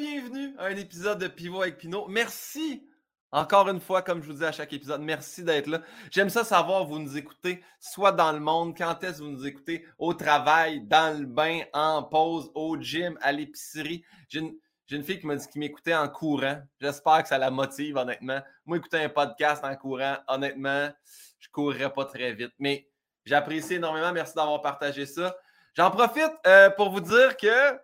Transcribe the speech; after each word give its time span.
bienvenue 0.00 0.54
à 0.56 0.64
un 0.64 0.76
épisode 0.76 1.18
de 1.18 1.28
Pivot 1.28 1.60
avec 1.60 1.76
Pinot. 1.76 2.06
Merci 2.08 2.88
encore 3.32 3.68
une 3.68 3.80
fois, 3.80 4.00
comme 4.00 4.22
je 4.22 4.28
vous 4.28 4.38
dis 4.38 4.44
à 4.46 4.50
chaque 4.50 4.72
épisode, 4.72 5.02
merci 5.02 5.44
d'être 5.44 5.66
là. 5.66 5.82
J'aime 6.10 6.30
ça 6.30 6.42
savoir, 6.42 6.86
vous 6.86 6.98
nous 6.98 7.18
écoutez, 7.18 7.62
soit 7.78 8.12
dans 8.12 8.32
le 8.32 8.40
monde, 8.40 8.74
quand 8.74 9.04
est-ce 9.04 9.18
que 9.18 9.24
vous 9.24 9.30
nous 9.30 9.46
écoutez, 9.46 9.84
au 9.98 10.14
travail, 10.14 10.80
dans 10.80 11.20
le 11.20 11.26
bain, 11.26 11.60
en 11.74 12.02
pause, 12.02 12.50
au 12.54 12.80
gym, 12.80 13.18
à 13.20 13.30
l'épicerie. 13.30 14.02
J'ai 14.28 14.38
une, 14.38 15.04
fille 15.04 15.20
qui 15.20 15.26
m'a 15.26 15.36
dit 15.36 15.46
qu'il 15.48 15.60
m'écoutait 15.60 15.94
en 15.94 16.08
courant. 16.08 16.62
J'espère 16.80 17.22
que 17.22 17.28
ça 17.28 17.36
la 17.36 17.50
motive, 17.50 17.98
honnêtement. 17.98 18.40
Moi, 18.64 18.78
écouter 18.78 19.04
un 19.04 19.10
podcast 19.10 19.62
en 19.66 19.76
courant, 19.76 20.16
honnêtement, 20.28 20.88
je 21.40 21.48
ne 21.48 21.52
courrais 21.52 21.92
pas 21.92 22.06
très 22.06 22.32
vite. 22.32 22.54
Mais 22.58 22.88
j'apprécie 23.26 23.74
énormément. 23.74 24.12
Merci 24.14 24.34
d'avoir 24.34 24.62
partagé 24.62 25.04
ça. 25.04 25.36
J'en 25.74 25.90
profite 25.90 26.32
euh, 26.46 26.70
pour 26.70 26.90
vous 26.90 27.00
dire 27.00 27.36
que 27.36 27.78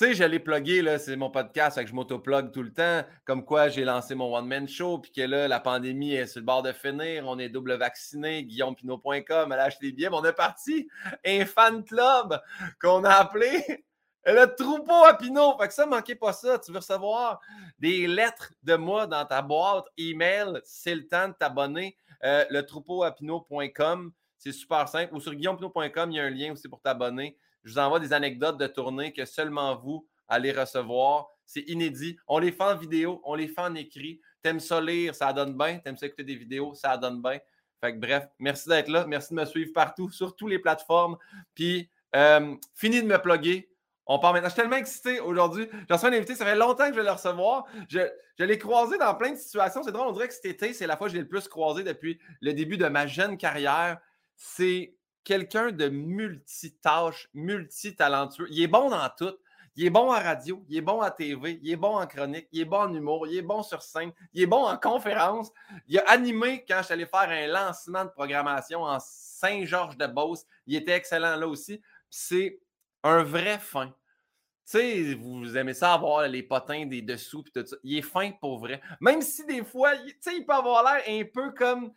tu 0.00 0.06
sais, 0.06 0.14
j'allais 0.14 0.38
plugger, 0.38 0.80
là, 0.80 0.98
c'est 0.98 1.14
mon 1.14 1.28
podcast, 1.28 1.78
que 1.78 1.86
je 1.86 1.92
m'auto-plug 1.92 2.52
tout 2.52 2.62
le 2.62 2.72
temps, 2.72 3.02
comme 3.26 3.44
quoi 3.44 3.68
j'ai 3.68 3.84
lancé 3.84 4.14
mon 4.14 4.34
one-man 4.34 4.66
show, 4.66 4.96
puis 4.96 5.12
que 5.12 5.20
là, 5.20 5.46
la 5.46 5.60
pandémie 5.60 6.14
est 6.14 6.26
sur 6.26 6.40
le 6.40 6.46
bord 6.46 6.62
de 6.62 6.72
finir, 6.72 7.24
on 7.26 7.38
est 7.38 7.50
double 7.50 7.74
vacciné, 7.74 8.44
guillaumepinot.com, 8.44 9.52
elle 9.52 9.58
a 9.58 9.64
acheté 9.64 9.88
des 9.88 9.92
billets, 9.92 10.08
mais 10.08 10.16
on 10.16 10.24
est 10.24 10.32
parti, 10.32 10.88
un 11.26 11.44
fan 11.44 11.84
club 11.84 12.40
qu'on 12.80 13.04
a 13.04 13.10
appelé 13.10 13.84
le 14.24 14.46
troupeau 14.46 15.04
à 15.04 15.18
Pinot. 15.18 15.58
Fait 15.60 15.68
que 15.68 15.74
ça, 15.74 15.84
manquez 15.84 16.14
pas 16.14 16.32
ça. 16.32 16.58
Tu 16.58 16.72
veux 16.72 16.78
recevoir 16.78 17.38
des 17.78 18.06
lettres 18.06 18.54
de 18.62 18.76
moi 18.76 19.06
dans 19.06 19.26
ta 19.26 19.42
boîte 19.42 19.84
email, 19.98 20.62
c'est 20.64 20.94
le 20.94 21.06
temps 21.08 21.28
de 21.28 21.34
t'abonner. 21.34 21.94
Euh, 22.24 22.46
le 22.48 22.62
troupeau 22.62 23.02
à 23.02 23.14
Pinot.com, 23.14 24.12
c'est 24.38 24.52
super 24.52 24.88
simple. 24.88 25.14
Ou 25.14 25.20
sur 25.20 25.34
guillaumepinot.com, 25.34 26.10
il 26.10 26.16
y 26.16 26.20
a 26.20 26.24
un 26.24 26.30
lien 26.30 26.52
aussi 26.52 26.70
pour 26.70 26.80
t'abonner. 26.80 27.36
Je 27.64 27.72
vous 27.72 27.78
envoie 27.78 28.00
des 28.00 28.12
anecdotes 28.12 28.58
de 28.58 28.66
tournée 28.66 29.12
que 29.12 29.24
seulement 29.24 29.76
vous 29.76 30.06
allez 30.28 30.52
recevoir. 30.52 31.28
C'est 31.44 31.68
inédit. 31.68 32.16
On 32.28 32.38
les 32.38 32.52
fait 32.52 32.62
en 32.62 32.76
vidéo, 32.76 33.20
on 33.24 33.34
les 33.34 33.48
fait 33.48 33.60
en 33.60 33.74
écrit. 33.74 34.20
T'aimes 34.42 34.60
ça 34.60 34.80
lire, 34.80 35.14
ça 35.14 35.32
donne 35.32 35.56
bien. 35.56 35.78
T'aimes 35.78 35.96
ça 35.96 36.06
écouter 36.06 36.24
des 36.24 36.36
vidéos, 36.36 36.74
ça 36.74 36.96
donne 36.96 37.20
bien. 37.20 37.38
Fait 37.80 37.94
que 37.94 37.98
bref, 37.98 38.28
merci 38.38 38.68
d'être 38.68 38.88
là. 38.88 39.06
Merci 39.06 39.34
de 39.34 39.40
me 39.40 39.44
suivre 39.44 39.72
partout, 39.72 40.10
sur 40.10 40.36
toutes 40.36 40.50
les 40.50 40.58
plateformes. 40.58 41.16
Puis, 41.54 41.90
euh, 42.14 42.54
fini 42.74 43.02
de 43.02 43.06
me 43.06 43.18
plugger. 43.18 43.70
On 44.06 44.18
part 44.18 44.32
maintenant. 44.32 44.48
Je 44.48 44.54
suis 44.54 44.62
tellement 44.62 44.76
excité 44.76 45.20
aujourd'hui. 45.20 45.68
J'ai 45.88 45.94
reçu 45.94 46.06
un 46.06 46.12
invité, 46.12 46.34
ça 46.34 46.44
fait 46.44 46.56
longtemps 46.56 46.88
que 46.88 46.94
je 46.94 46.98
vais 46.98 47.04
le 47.04 47.12
recevoir. 47.12 47.66
Je, 47.88 48.00
je 48.38 48.44
l'ai 48.44 48.58
croisé 48.58 48.98
dans 48.98 49.14
plein 49.14 49.32
de 49.32 49.36
situations. 49.36 49.82
C'est 49.82 49.92
drôle, 49.92 50.08
on 50.08 50.12
dirait 50.12 50.28
que 50.28 50.34
cet 50.34 50.46
été, 50.46 50.72
c'est 50.72 50.86
la 50.86 50.96
fois 50.96 51.06
que 51.06 51.12
je 51.12 51.16
l'ai 51.16 51.22
le 51.22 51.28
plus 51.28 51.46
croisé 51.46 51.84
depuis 51.84 52.18
le 52.40 52.52
début 52.52 52.76
de 52.76 52.86
ma 52.86 53.06
jeune 53.06 53.36
carrière. 53.36 53.98
C'est 54.36 54.94
quelqu'un 55.24 55.70
de 55.72 55.88
multitâche, 55.88 57.28
multitalentueux. 57.34 58.46
Il 58.50 58.62
est 58.62 58.68
bon 58.68 58.90
dans 58.90 59.08
tout. 59.16 59.36
Il 59.76 59.86
est 59.86 59.90
bon 59.90 60.10
en 60.12 60.18
radio, 60.20 60.64
il 60.68 60.78
est 60.78 60.82
bon 60.82 61.00
à 61.00 61.10
TV, 61.12 61.60
il 61.62 61.70
est 61.70 61.76
bon 61.76 61.96
en 61.96 62.06
chronique, 62.06 62.48
il 62.50 62.62
est 62.62 62.64
bon 62.64 62.80
en 62.80 62.92
humour, 62.92 63.26
il 63.28 63.38
est 63.38 63.42
bon 63.42 63.62
sur 63.62 63.82
scène, 63.82 64.12
il 64.32 64.42
est 64.42 64.46
bon 64.46 64.66
en 64.66 64.76
conférence. 64.76 65.52
Il 65.86 65.98
a 66.00 66.10
animé 66.10 66.64
quand 66.66 66.78
je 66.80 66.86
suis 66.86 66.92
allé 66.92 67.06
faire 67.06 67.28
un 67.30 67.46
lancement 67.46 68.04
de 68.04 68.10
programmation 68.10 68.82
en 68.82 68.98
Saint-Georges-de-Beauce. 69.00 70.44
Il 70.66 70.74
était 70.74 70.92
excellent 70.92 71.36
là 71.36 71.46
aussi. 71.46 71.80
C'est 72.10 72.60
un 73.04 73.22
vrai 73.22 73.58
fin. 73.58 73.86
Tu 73.86 74.78
sais, 74.78 75.14
vous 75.14 75.56
aimez 75.56 75.74
ça 75.74 75.94
avoir 75.94 76.26
les 76.26 76.42
potins 76.42 76.84
des 76.86 77.00
dessous 77.00 77.44
et 77.46 77.50
tout 77.50 77.66
ça. 77.66 77.76
Il 77.82 77.96
est 77.96 78.02
fin 78.02 78.32
pour 78.32 78.58
vrai. 78.58 78.80
Même 79.00 79.22
si 79.22 79.46
des 79.46 79.64
fois, 79.64 79.96
tu 79.96 80.14
sais, 80.20 80.36
il 80.36 80.44
peut 80.44 80.52
avoir 80.52 80.82
l'air 80.84 81.02
un 81.06 81.24
peu 81.24 81.52
comme 81.52 81.92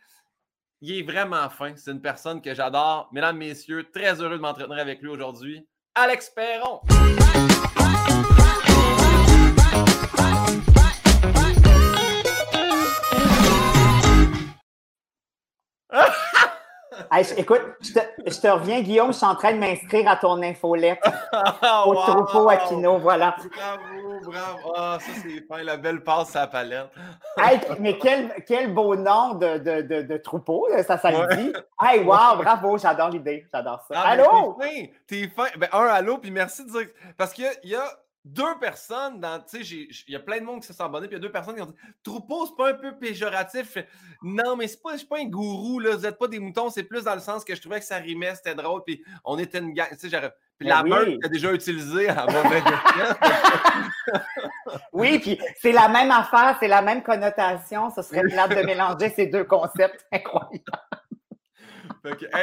il 0.86 0.98
est 0.98 1.02
vraiment 1.02 1.48
fin. 1.48 1.72
C'est 1.76 1.92
une 1.92 2.02
personne 2.02 2.42
que 2.42 2.54
j'adore. 2.54 3.08
Mesdames, 3.10 3.38
messieurs, 3.38 3.88
très 3.90 4.20
heureux 4.20 4.36
de 4.36 4.42
m'entretenir 4.42 4.78
avec 4.78 5.00
lui 5.00 5.08
aujourd'hui. 5.08 5.66
Alex 5.94 6.28
Perron. 6.30 6.80
écoute, 17.38 17.62
je 17.80 18.40
te, 18.40 18.48
reviens, 18.48 18.82
Guillaume, 18.82 19.12
je 19.12 19.16
suis 19.16 19.26
en 19.26 19.36
train 19.36 19.52
de 19.54 19.58
m'inscrire 19.58 20.06
à 20.10 20.16
ton 20.16 20.42
infolette 20.42 21.02
au 21.86 21.94
troupeau 21.94 22.50
à 22.50 22.58
Kino, 22.58 22.98
voilà. 22.98 23.36
Bravo, 23.56 24.03
bravo. 24.24 24.72
Ah, 24.76 24.98
ça, 25.00 25.12
c'est 25.22 25.46
fin, 25.46 25.62
la 25.62 25.76
belle 25.76 26.02
passe 26.02 26.34
à 26.36 26.40
la 26.40 26.46
palette. 26.46 26.90
mais 27.80 27.98
quel, 27.98 28.32
quel 28.46 28.72
beau 28.72 28.96
nom 28.96 29.34
de, 29.34 29.58
de, 29.58 30.02
de, 30.02 30.16
troupeau, 30.18 30.68
ça, 30.86 30.98
ça 30.98 31.10
dit. 31.36 31.52
Hey, 31.80 32.00
wow, 32.00 32.36
bravo, 32.36 32.78
j'adore 32.78 33.10
l'idée, 33.10 33.46
j'adore 33.52 33.84
ça. 33.88 33.94
Ah, 33.96 34.10
allô? 34.10 34.58
T'es 35.06 35.28
fin, 35.28 35.44
fin. 35.44 35.58
Ben, 35.58 35.68
un, 35.72 35.86
allô, 35.86 36.18
puis 36.18 36.30
merci 36.30 36.64
de 36.64 36.70
dire. 36.70 36.88
Parce 37.16 37.32
qu'il 37.32 37.50
y 37.64 37.74
a 37.74 37.84
deux 38.24 38.58
personnes 38.58 39.20
dans. 39.20 39.40
Tu 39.40 39.64
sais, 39.64 39.88
il 40.08 40.12
y 40.12 40.16
a 40.16 40.20
plein 40.20 40.38
de 40.38 40.44
monde 40.44 40.60
qui 40.60 40.66
se 40.66 40.72
sont 40.72 40.84
abonnés, 40.84 41.08
puis 41.08 41.16
il 41.16 41.20
y 41.20 41.22
a 41.22 41.22
deux 41.22 41.32
personnes 41.32 41.56
qui 41.56 41.62
ont 41.62 41.66
dit 41.66 41.74
Troupeau, 42.02 42.46
c'est 42.46 42.56
pas 42.56 42.70
un 42.70 42.74
peu 42.74 42.96
péjoratif. 42.96 43.76
Non, 44.22 44.56
mais 44.56 44.66
c'est 44.66 44.82
pas, 44.82 44.94
pas 45.08 45.18
un 45.18 45.26
gourou, 45.26 45.78
là. 45.78 45.96
Vous 45.96 46.02
n'êtes 46.02 46.18
pas 46.18 46.28
des 46.28 46.38
moutons, 46.38 46.70
c'est 46.70 46.84
plus 46.84 47.04
dans 47.04 47.14
le 47.14 47.20
sens 47.20 47.44
que 47.44 47.54
je 47.54 47.60
trouvais 47.60 47.80
que 47.80 47.86
ça 47.86 47.96
rimait, 47.96 48.34
c'était 48.34 48.54
drôle, 48.54 48.82
puis 48.84 49.02
on 49.24 49.38
était 49.38 49.58
une 49.58 49.74
gang. 49.74 49.88
Tu 49.98 50.08
sais, 50.08 50.32
puis 50.58 50.68
la 50.68 50.84
meute 50.84 51.08
oui. 51.08 51.18
a 51.24 51.28
déjà 51.28 51.52
utilisé 51.52 52.08
à 52.08 52.26
Oui, 54.92 55.18
puis 55.18 55.40
c'est 55.60 55.72
la 55.72 55.88
même 55.88 56.12
affaire, 56.12 56.56
c'est 56.60 56.68
la 56.68 56.80
même 56.80 57.02
connotation. 57.02 57.90
Ce 57.90 58.02
serait 58.02 58.22
plate 58.22 58.56
de 58.56 58.62
mélanger 58.62 59.10
ces 59.10 59.26
deux 59.26 59.44
concepts 59.44 60.06
incroyables 60.12 60.62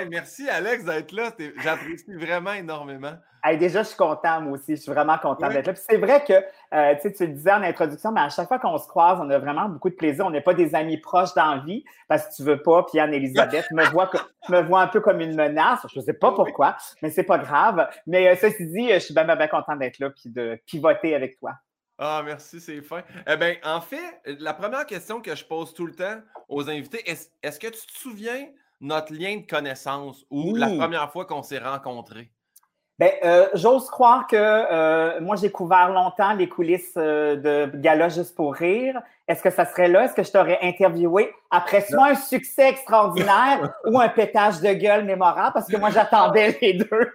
merci 0.10 0.50
Alex 0.50 0.84
d'être 0.84 1.12
là. 1.12 1.32
J'apprécie 1.64 2.14
vraiment 2.14 2.54
énormément. 2.54 3.14
déjà, 3.60 3.84
je 3.84 3.90
suis 3.90 3.98
content, 3.98 4.42
moi 4.42 4.54
aussi. 4.54 4.76
Je 4.76 4.82
suis 4.82 4.92
vraiment 4.92 5.18
content 5.18 5.50
d'être 5.50 5.68
là. 5.68 5.76
c'est 5.76 5.98
vrai 5.98 6.24
que 6.24 6.34
euh, 6.74 6.96
tu 7.02 7.26
le 7.26 7.34
disais 7.34 7.52
en 7.52 7.62
introduction, 7.62 8.12
mais 8.12 8.22
à 8.22 8.30
chaque 8.30 8.48
fois 8.48 8.60
qu'on 8.60 8.78
se 8.78 8.88
croise, 8.88 9.20
on 9.22 9.30
a 9.30 9.38
vraiment 9.40 9.70
beaucoup 9.70 9.90
de 9.90 9.96
plaisir. 9.96 10.26
On 10.26 10.32
n'est 10.32 10.42
pas 10.42 10.54
des 10.54 10.74
amis 10.76 10.98
proches 10.98 11.34
dans 11.36 11.56
la 11.56 11.62
vie 11.62 11.84
parce 12.08 12.28
que 12.28 12.36
tu 12.36 12.44
veux 12.44 12.62
pas. 12.62 12.84
Puis 12.84 13.00
Anne-Elisabeth 13.00 13.70
me 13.72 13.86
voit, 13.92 14.10
me 14.50 14.62
voit 14.62 14.82
un 14.82 14.88
peu 14.88 15.02
comme 15.02 15.20
une 15.22 15.36
menace. 15.36 15.86
Je 15.94 16.00
ne 16.00 16.06
sais 16.06 16.14
pas 16.14 16.32
pourquoi, 16.32 16.78
mais 17.02 17.10
c'est 17.10 17.24
pas 17.24 17.38
grave. 17.38 17.88
Mais 18.08 18.30
euh, 18.30 18.36
ceci 18.40 18.66
dit, 18.68 18.90
je 18.92 19.00
suis 19.00 19.14
bien, 19.14 19.24
bien, 19.24 19.48
content 19.48 19.76
d'être 19.76 20.00
là 20.00 20.10
et 20.26 20.30
de 20.30 20.60
pivoter 20.66 21.16
avec 21.16 21.40
toi. 21.40 21.52
Ah, 22.04 22.24
merci, 22.26 22.60
c'est 22.60 22.82
fin. 22.82 23.04
Eh 23.28 23.38
bien, 23.38 23.56
en 23.64 23.80
fait, 23.80 24.22
la 24.26 24.56
première 24.56 24.88
question 24.88 25.22
que 25.22 25.36
je 25.36 25.46
pose 25.46 25.72
tout 25.76 25.86
le 25.86 25.94
temps 25.94 26.20
aux 26.50 26.68
invités, 26.68 27.04
est-ce 27.08 27.60
que 27.60 27.68
tu 27.68 27.86
te 27.86 27.92
souviens 27.92 28.48
notre 28.82 29.14
lien 29.14 29.38
de 29.38 29.46
connaissance 29.46 30.26
ou 30.30 30.56
la 30.56 30.68
première 30.68 31.12
fois 31.12 31.26
qu'on 31.26 31.44
s'est 31.44 31.60
rencontrés? 31.60 32.32
Bien, 33.02 33.10
euh, 33.24 33.48
j'ose 33.56 33.90
croire 33.90 34.28
que 34.28 34.36
euh, 34.38 35.20
moi, 35.22 35.36
j'ai 35.36 35.50
couvert 35.50 35.90
longtemps 35.90 36.34
les 36.34 36.48
coulisses 36.48 36.94
euh, 36.98 37.36
de 37.36 37.78
Gala 37.78 38.10
juste 38.10 38.36
pour 38.36 38.54
rire. 38.54 39.02
Est-ce 39.28 39.42
que 39.42 39.50
ça 39.50 39.66
serait 39.66 39.88
là? 39.88 40.06
Est-ce 40.06 40.14
que 40.14 40.22
je 40.22 40.32
t'aurais 40.32 40.60
interviewé 40.62 41.34
après 41.50 41.82
soit 41.82 42.10
un 42.10 42.16
succès 42.16 42.70
extraordinaire 42.70 43.74
ou 43.86 44.00
un 44.00 44.10
pétage 44.10 44.62
de 44.62 44.74
gueule 44.74 45.06
mémorable? 45.06 45.52
Parce 45.54 45.68
que 45.68 45.78
moi, 45.78 45.90
j'attendais 45.90 46.56
les 46.62 46.74
deux. 46.74 47.12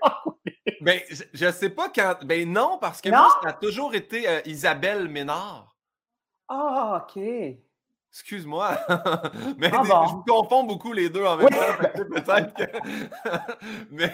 ben, 0.80 0.98
je, 1.32 1.46
ne 1.46 1.52
sais 1.52 1.70
pas 1.70 1.88
quand. 1.94 2.16
Ben 2.24 2.50
non, 2.50 2.78
parce 2.80 3.00
que 3.00 3.08
moi, 3.08 3.28
ça 3.44 3.50
a 3.50 3.52
toujours 3.52 3.94
été 3.94 4.26
Isabelle 4.44 5.08
Ménard. 5.08 5.76
Ah, 6.48 7.04
OK. 7.04 7.22
Excuse-moi, 8.18 8.70
mais 9.58 9.68
ah 9.70 9.82
je 9.84 10.14
vous 10.14 10.24
confonds 10.26 10.64
beaucoup 10.64 10.94
les 10.94 11.10
deux 11.10 11.26
en 11.26 11.36
même 11.36 11.50
temps. 11.50 11.56
Peut-être 12.14 12.54
que. 12.54 12.64
mais 13.90 14.10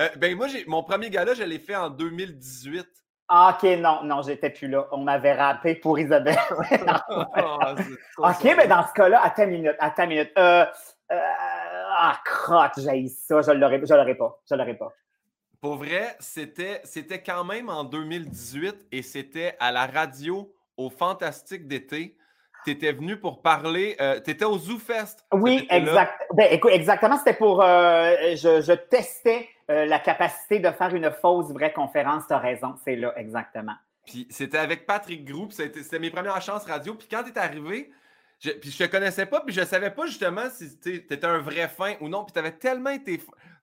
euh, 0.00 0.08
ben 0.16 0.36
moi, 0.36 0.48
mon 0.66 0.82
premier 0.82 1.10
gala, 1.10 1.32
je 1.32 1.44
l'ai 1.44 1.60
fait 1.60 1.76
en 1.76 1.90
2018. 1.90 2.84
Ah, 3.28 3.56
OK, 3.56 3.70
non, 3.78 4.02
non, 4.02 4.20
j'étais 4.22 4.50
plus 4.50 4.66
là. 4.66 4.88
On 4.90 5.04
m'avait 5.04 5.32
rappelé 5.32 5.76
pour 5.76 5.96
Isabelle. 5.96 6.36
Ah, 6.76 7.76
OK, 8.18 8.54
mais 8.56 8.66
dans 8.66 8.84
ce 8.84 8.92
cas-là, 8.94 9.20
attends 9.22 9.44
une 9.44 9.50
minute, 9.50 9.76
attends 9.78 10.02
une 10.02 10.08
minute. 10.08 10.32
Euh, 10.36 10.66
euh, 11.12 11.16
ah, 11.96 12.18
crotte, 12.24 12.72
j'ai 12.78 13.06
ça, 13.06 13.42
je 13.42 13.52
ne 13.52 13.58
l'aurais 13.58 13.78
pas. 13.78 13.86
Je 14.50 14.54
l'aurais 14.56 14.74
pas. 14.74 14.92
Pour 15.60 15.76
vrai, 15.76 16.16
c'était 16.18 17.22
quand 17.24 17.44
même 17.44 17.68
en 17.68 17.84
2018 17.84 18.88
et 18.90 19.02
c'était 19.02 19.56
à 19.60 19.70
la 19.70 19.86
radio 19.86 20.52
au 20.76 20.90
Fantastique 20.90 21.68
d'été 21.68 22.16
tu 22.64 22.70
étais 22.70 22.92
venu 22.92 23.18
pour 23.18 23.42
parler, 23.42 23.96
euh, 24.00 24.20
tu 24.24 24.30
étais 24.30 24.44
au 24.44 24.58
ZooFest. 24.58 25.24
Oui, 25.32 25.66
exact. 25.70 26.22
Ben, 26.32 26.48
écoute, 26.50 26.72
exactement, 26.72 27.18
c'était 27.18 27.34
pour, 27.34 27.62
euh, 27.62 28.34
je, 28.34 28.72
testais 28.72 29.48
euh, 29.70 29.86
la 29.86 29.98
capacité 29.98 30.58
de 30.58 30.70
faire 30.70 30.94
une 30.94 31.10
fausse 31.10 31.50
vraie 31.50 31.72
conférence, 31.72 32.26
tu 32.26 32.32
as 32.32 32.38
raison, 32.38 32.74
c'est 32.84 32.96
là, 32.96 33.12
exactement. 33.16 33.74
Puis 34.06 34.26
c'était 34.30 34.58
avec 34.58 34.86
Patrick 34.86 35.24
Group, 35.24 35.52
c'était 35.52 35.98
mes 35.98 36.10
premières 36.10 36.40
chances 36.42 36.64
radio. 36.64 36.94
Puis 36.94 37.08
quand 37.10 37.22
tu 37.22 37.30
es 37.30 37.38
arrivé, 37.38 37.90
je, 38.38 38.50
puis 38.50 38.70
je 38.70 38.84
te 38.84 38.90
connaissais 38.90 39.26
pas, 39.26 39.40
puis 39.40 39.54
je 39.54 39.64
savais 39.64 39.90
pas 39.90 40.06
justement 40.06 40.50
si 40.50 40.78
tu 40.78 40.94
étais 40.96 41.24
un 41.24 41.38
vrai 41.38 41.68
fin 41.68 41.94
ou 42.00 42.08
non. 42.08 42.24
Puis 42.24 42.32
tu 42.32 42.38
avais 42.38 42.52
tellement 42.52 42.90
été. 42.90 43.20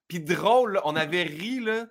Puis 0.08 0.18
drôle, 0.20 0.80
on 0.84 0.96
avait 0.96 1.22
ri, 1.22 1.60
là. 1.60 1.86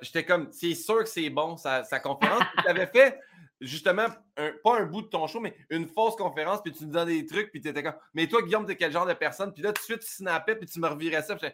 J'étais 0.00 0.24
comme, 0.24 0.48
c'est 0.52 0.74
sûr 0.74 1.00
que 1.00 1.08
c'est 1.08 1.30
bon, 1.30 1.56
sa, 1.56 1.82
conférence. 2.00 2.42
tu 2.62 2.68
avais 2.68 2.86
fait 2.86 3.20
justement, 3.60 4.06
pas 4.64 4.78
un 4.78 4.84
bout 4.84 5.02
de 5.02 5.08
ton 5.08 5.26
show, 5.26 5.40
mais 5.40 5.54
une 5.70 5.86
fausse 5.86 6.16
conférence, 6.16 6.60
puis 6.62 6.72
tu 6.72 6.84
nous 6.84 6.92
donnes 6.92 7.08
des 7.08 7.26
trucs, 7.26 7.50
puis 7.50 7.60
tu 7.60 7.68
étais 7.68 7.82
comme, 7.82 7.96
mais 8.14 8.26
toi, 8.26 8.42
Guillaume, 8.42 8.66
t'es 8.66 8.76
quel 8.76 8.92
genre 8.92 9.06
de 9.06 9.14
personne? 9.14 9.52
Puis 9.52 9.62
là, 9.62 9.72
tout 9.72 9.80
de 9.80 9.84
suite, 9.84 10.00
tu 10.00 10.12
snappais, 10.12 10.56
puis 10.56 10.66
tu 10.66 10.80
me 10.80 10.88
revirais 10.88 11.22
ça. 11.22 11.36
Puis 11.36 11.48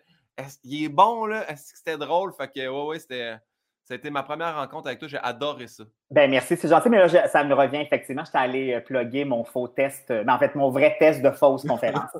il 0.65 0.85
est 0.85 0.89
bon, 0.89 1.27
là? 1.27 1.51
Est-ce 1.51 1.73
que 1.73 1.79
c'était 1.79 1.99
drôle? 1.99 2.33
Fait 2.33 2.49
que, 2.49 2.61
ouais, 2.61 2.87
ouais, 2.87 2.99
c'était. 2.99 3.37
Ça 3.85 3.95
a 3.95 3.97
été 3.97 4.11
ma 4.11 4.23
première 4.23 4.55
rencontre 4.55 4.87
avec 4.87 5.01
toi. 5.01 5.09
J'ai 5.09 5.19
adoré 5.19 5.67
ça. 5.67 5.83
Ben 6.09 6.31
merci, 6.31 6.57
c'est 6.57 6.69
gentil, 6.69 6.89
mais 6.89 6.99
là, 6.99 7.29
ça 7.29 7.43
me 7.43 7.53
revient 7.53 7.81
effectivement. 7.81 8.25
J'étais 8.25 8.39
allé 8.39 8.75
euh, 8.75 8.81
plugger 8.81 9.25
mon 9.25 9.43
faux 9.43 9.67
test, 9.67 10.05
mais 10.09 10.23
ben, 10.23 10.35
en 10.35 10.39
fait, 10.39 10.55
mon 10.55 10.71
vrai 10.71 10.97
test 11.01 11.21
de 11.21 11.31
fausse 11.33 11.67
conférence. 11.67 12.13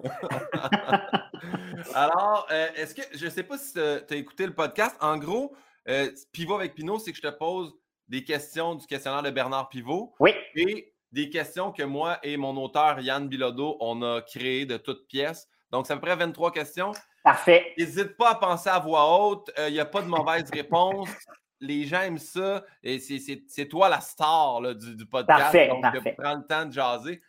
Alors, 1.95 2.49
euh, 2.51 2.67
est-ce 2.77 2.97
que, 2.97 3.03
je 3.17 3.27
ne 3.27 3.31
sais 3.31 3.45
pas 3.45 3.59
si 3.59 3.75
tu 3.75 3.81
as 3.81 4.17
écouté 4.17 4.45
le 4.45 4.55
podcast. 4.55 4.97
En 5.01 5.19
gros, 5.19 5.55
euh, 5.89 6.11
Pivot 6.33 6.57
avec 6.57 6.75
Pinot, 6.75 6.99
c'est 6.99 7.13
que 7.13 7.17
je 7.17 7.23
te 7.23 7.31
pose 7.31 7.73
des 8.13 8.25
questions 8.25 8.75
du 8.75 8.87
questionnaire 8.87 9.23
de 9.23 9.31
Bernard 9.31 9.71
Pivot. 9.71 10.15
Oui. 10.21 10.35
Et 10.55 10.93
des 11.13 11.31
questions 11.31 11.73
que 11.73 11.83
moi 11.83 12.19
et 12.23 12.37
mon 12.37 12.55
auteur 12.63 13.01
Yann 13.01 13.27
Bilodeau, 13.27 13.79
on 13.81 14.03
a 14.03 14.21
créées 14.21 14.67
de 14.67 14.77
toutes 14.77 15.09
pièces. 15.09 15.49
Donc, 15.71 15.87
c'est 15.87 15.95
à 15.95 15.97
peu 15.97 16.03
près 16.03 16.17
23 16.17 16.53
questions. 16.53 16.93
Parfait. 17.25 17.73
N'hésite 17.79 18.19
pas 18.19 18.33
à 18.33 18.35
penser 18.35 18.69
à 18.69 18.79
voix 18.79 19.19
haute. 19.19 19.51
Il 19.67 19.73
n'y 19.73 19.81
a 19.81 19.87
pas 19.87 20.03
de 20.03 20.09
mauvaise 20.09 20.51
réponse 20.53 21.09
les 21.63 21.87
gens 21.87 22.03
aiment 22.03 22.19
ça. 22.19 22.65
Et 22.83 22.99
c'est 22.99 23.67
toi 23.69 23.89
la 23.89 24.01
star 24.01 24.61
du, 24.75 25.07
podcast. 25.07 25.41
Parfait, 25.41 25.69
donc, 25.69 25.81
parfait. 25.81 26.15
prends 26.19 26.35
le 26.35 26.47
temps 26.47 26.67
de 26.67 26.73
jaser. 26.73 27.23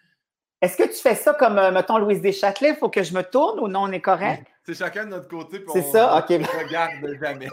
Est-ce 0.63 0.77
que 0.77 0.83
tu 0.83 0.95
fais 0.95 1.15
ça 1.15 1.33
comme, 1.33 1.57
euh, 1.57 1.71
mettons, 1.71 1.97
Louise 1.97 2.21
Deschâtelet? 2.21 2.69
Il 2.69 2.75
faut 2.77 2.87
que 2.87 3.03
je 3.03 3.13
me 3.13 3.21
tourne 3.21 3.59
ou 3.59 3.67
non, 3.67 3.81
on 3.81 3.91
est 3.91 3.99
correct? 3.99 4.47
C'est 4.65 4.75
chacun 4.75 5.03
de 5.03 5.09
notre 5.09 5.27
côté. 5.27 5.61
C'est 5.73 5.81
ça? 5.81 6.17
OK. 6.17 6.29
regarde 6.29 7.17
jamais. 7.21 7.49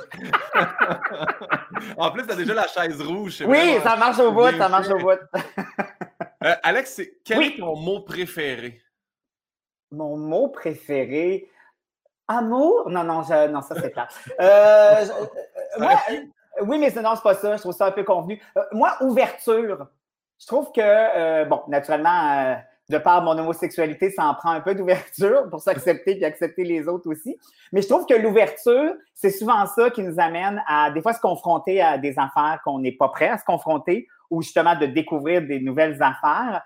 en 1.98 2.12
plus, 2.12 2.24
tu 2.24 2.32
as 2.32 2.36
déjà 2.36 2.54
la 2.54 2.68
chaise 2.68 3.02
rouge. 3.02 3.42
Oui, 3.48 3.80
ça 3.82 3.96
marche 3.96 4.20
au 4.20 4.30
bout, 4.30 4.56
ça 4.56 4.68
marche 4.68 4.88
au 4.88 4.98
bout. 4.98 5.18
Euh, 6.42 6.54
Alex, 6.62 7.02
quel 7.22 7.42
est 7.42 7.58
ton 7.58 7.76
mot 7.76 8.00
préféré? 8.00 8.80
Mon 9.90 10.16
mot 10.16 10.48
préféré? 10.48 11.50
Amour? 12.26 12.88
Non, 12.88 13.04
non, 13.04 13.22
non 13.50 13.60
ça 13.60 13.74
c'est 13.78 13.90
pas. 13.90 14.08
Euh, 14.40 15.04
moi, 15.78 16.00
oui, 16.62 16.78
mais 16.78 16.90
non, 17.02 17.14
c'est 17.14 17.22
pas 17.22 17.34
ça. 17.34 17.56
Je 17.56 17.60
trouve 17.60 17.74
ça 17.74 17.88
un 17.88 17.90
peu 17.90 18.04
convenu. 18.04 18.40
Euh, 18.56 18.62
moi, 18.72 18.96
ouverture. 19.02 19.86
Je 20.40 20.46
trouve 20.46 20.72
que, 20.72 20.80
euh, 20.80 21.44
bon, 21.44 21.60
naturellement, 21.68 22.38
euh, 22.38 22.54
de 22.90 22.98
par 22.98 23.22
mon 23.22 23.38
homosexualité, 23.38 24.10
ça 24.10 24.24
en 24.24 24.34
prend 24.34 24.50
un 24.50 24.60
peu 24.60 24.74
d'ouverture 24.74 25.48
pour 25.48 25.60
s'accepter 25.60 26.18
et 26.18 26.24
accepter 26.24 26.64
les 26.64 26.88
autres 26.88 27.08
aussi. 27.08 27.38
Mais 27.72 27.82
je 27.82 27.88
trouve 27.88 28.04
que 28.04 28.14
l'ouverture, 28.14 28.94
c'est 29.14 29.30
souvent 29.30 29.64
ça 29.66 29.90
qui 29.90 30.02
nous 30.02 30.18
amène 30.18 30.60
à 30.66 30.90
des 30.90 31.00
fois 31.00 31.12
se 31.12 31.20
confronter 31.20 31.80
à 31.80 31.98
des 31.98 32.18
affaires 32.18 32.60
qu'on 32.64 32.80
n'est 32.80 32.92
pas 32.92 33.08
prêt 33.08 33.28
à 33.28 33.38
se 33.38 33.44
confronter 33.44 34.08
ou 34.28 34.42
justement 34.42 34.76
de 34.76 34.86
découvrir 34.86 35.42
des 35.42 35.60
nouvelles 35.60 36.02
affaires. 36.02 36.62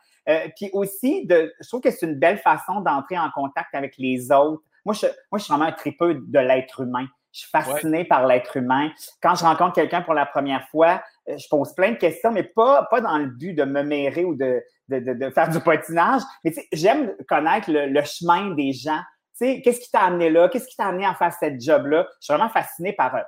puis 0.56 0.71
aussi, 0.73 1.26
de, 1.26 1.53
je 1.61 1.69
trouve 1.69 1.82
que 1.82 1.91
c'est 1.91 2.06
une 2.06 2.19
belle 2.19 2.38
façon 2.38 2.81
d'entrer 2.81 3.19
en 3.19 3.31
contact 3.31 3.75
avec 3.75 3.94
les 3.99 4.32
autres. 4.32 4.62
Moi, 4.87 4.94
je, 4.94 5.06
moi, 5.31 5.38
je 5.38 5.44
suis 5.44 5.53
vraiment 5.53 5.69
un 5.69 5.73
tripeux 5.73 6.15
de 6.15 6.38
l'être 6.38 6.81
humain. 6.81 7.06
Je 7.32 7.41
suis 7.41 7.50
fascinée 7.50 8.05
par 8.05 8.27
l'être 8.27 8.56
humain. 8.56 8.91
Quand 9.20 9.35
je 9.35 9.44
rencontre 9.44 9.73
quelqu'un 9.75 10.03
pour 10.03 10.15
la 10.15 10.25
première 10.25 10.69
fois, 10.69 11.03
euh, 11.29 11.37
je 11.37 11.49
pose 11.49 11.75
plein 11.75 11.91
de 11.91 11.97
questions, 11.97 12.31
mais 12.31 12.44
pas, 12.44 12.87
pas 12.91 13.00
dans 13.00 13.19
le 13.19 13.27
but 13.27 13.55
de 13.55 13.65
me 13.65 13.82
mérer 13.82 14.25
ou 14.25 14.37
de, 14.37 14.62
de, 14.89 14.99
de, 14.99 15.31
faire 15.31 15.49
du 15.49 15.61
patinage. 15.61 16.23
Mais 16.45 16.55
j'aime 16.73 17.13
connaître 17.29 17.71
le, 17.71 18.03
chemin 18.05 18.51
des 18.55 18.73
gens. 18.73 19.01
Qu'est-ce 19.39 19.81
qui 19.81 19.91
t'a 19.91 20.03
amené 20.03 20.31
là? 20.31 20.49
Qu'est-ce 20.49 20.67
qui 20.67 20.77
t'a 20.77 20.87
amené 20.87 21.05
à 21.05 21.15
faire 21.15 21.33
cette 21.33 21.61
job-là? 21.61 22.07
Je 22.21 22.27
suis 22.27 22.35
vraiment 22.35 22.51
fascinée 22.51 22.93
par 22.93 23.15
euh, 23.17 23.21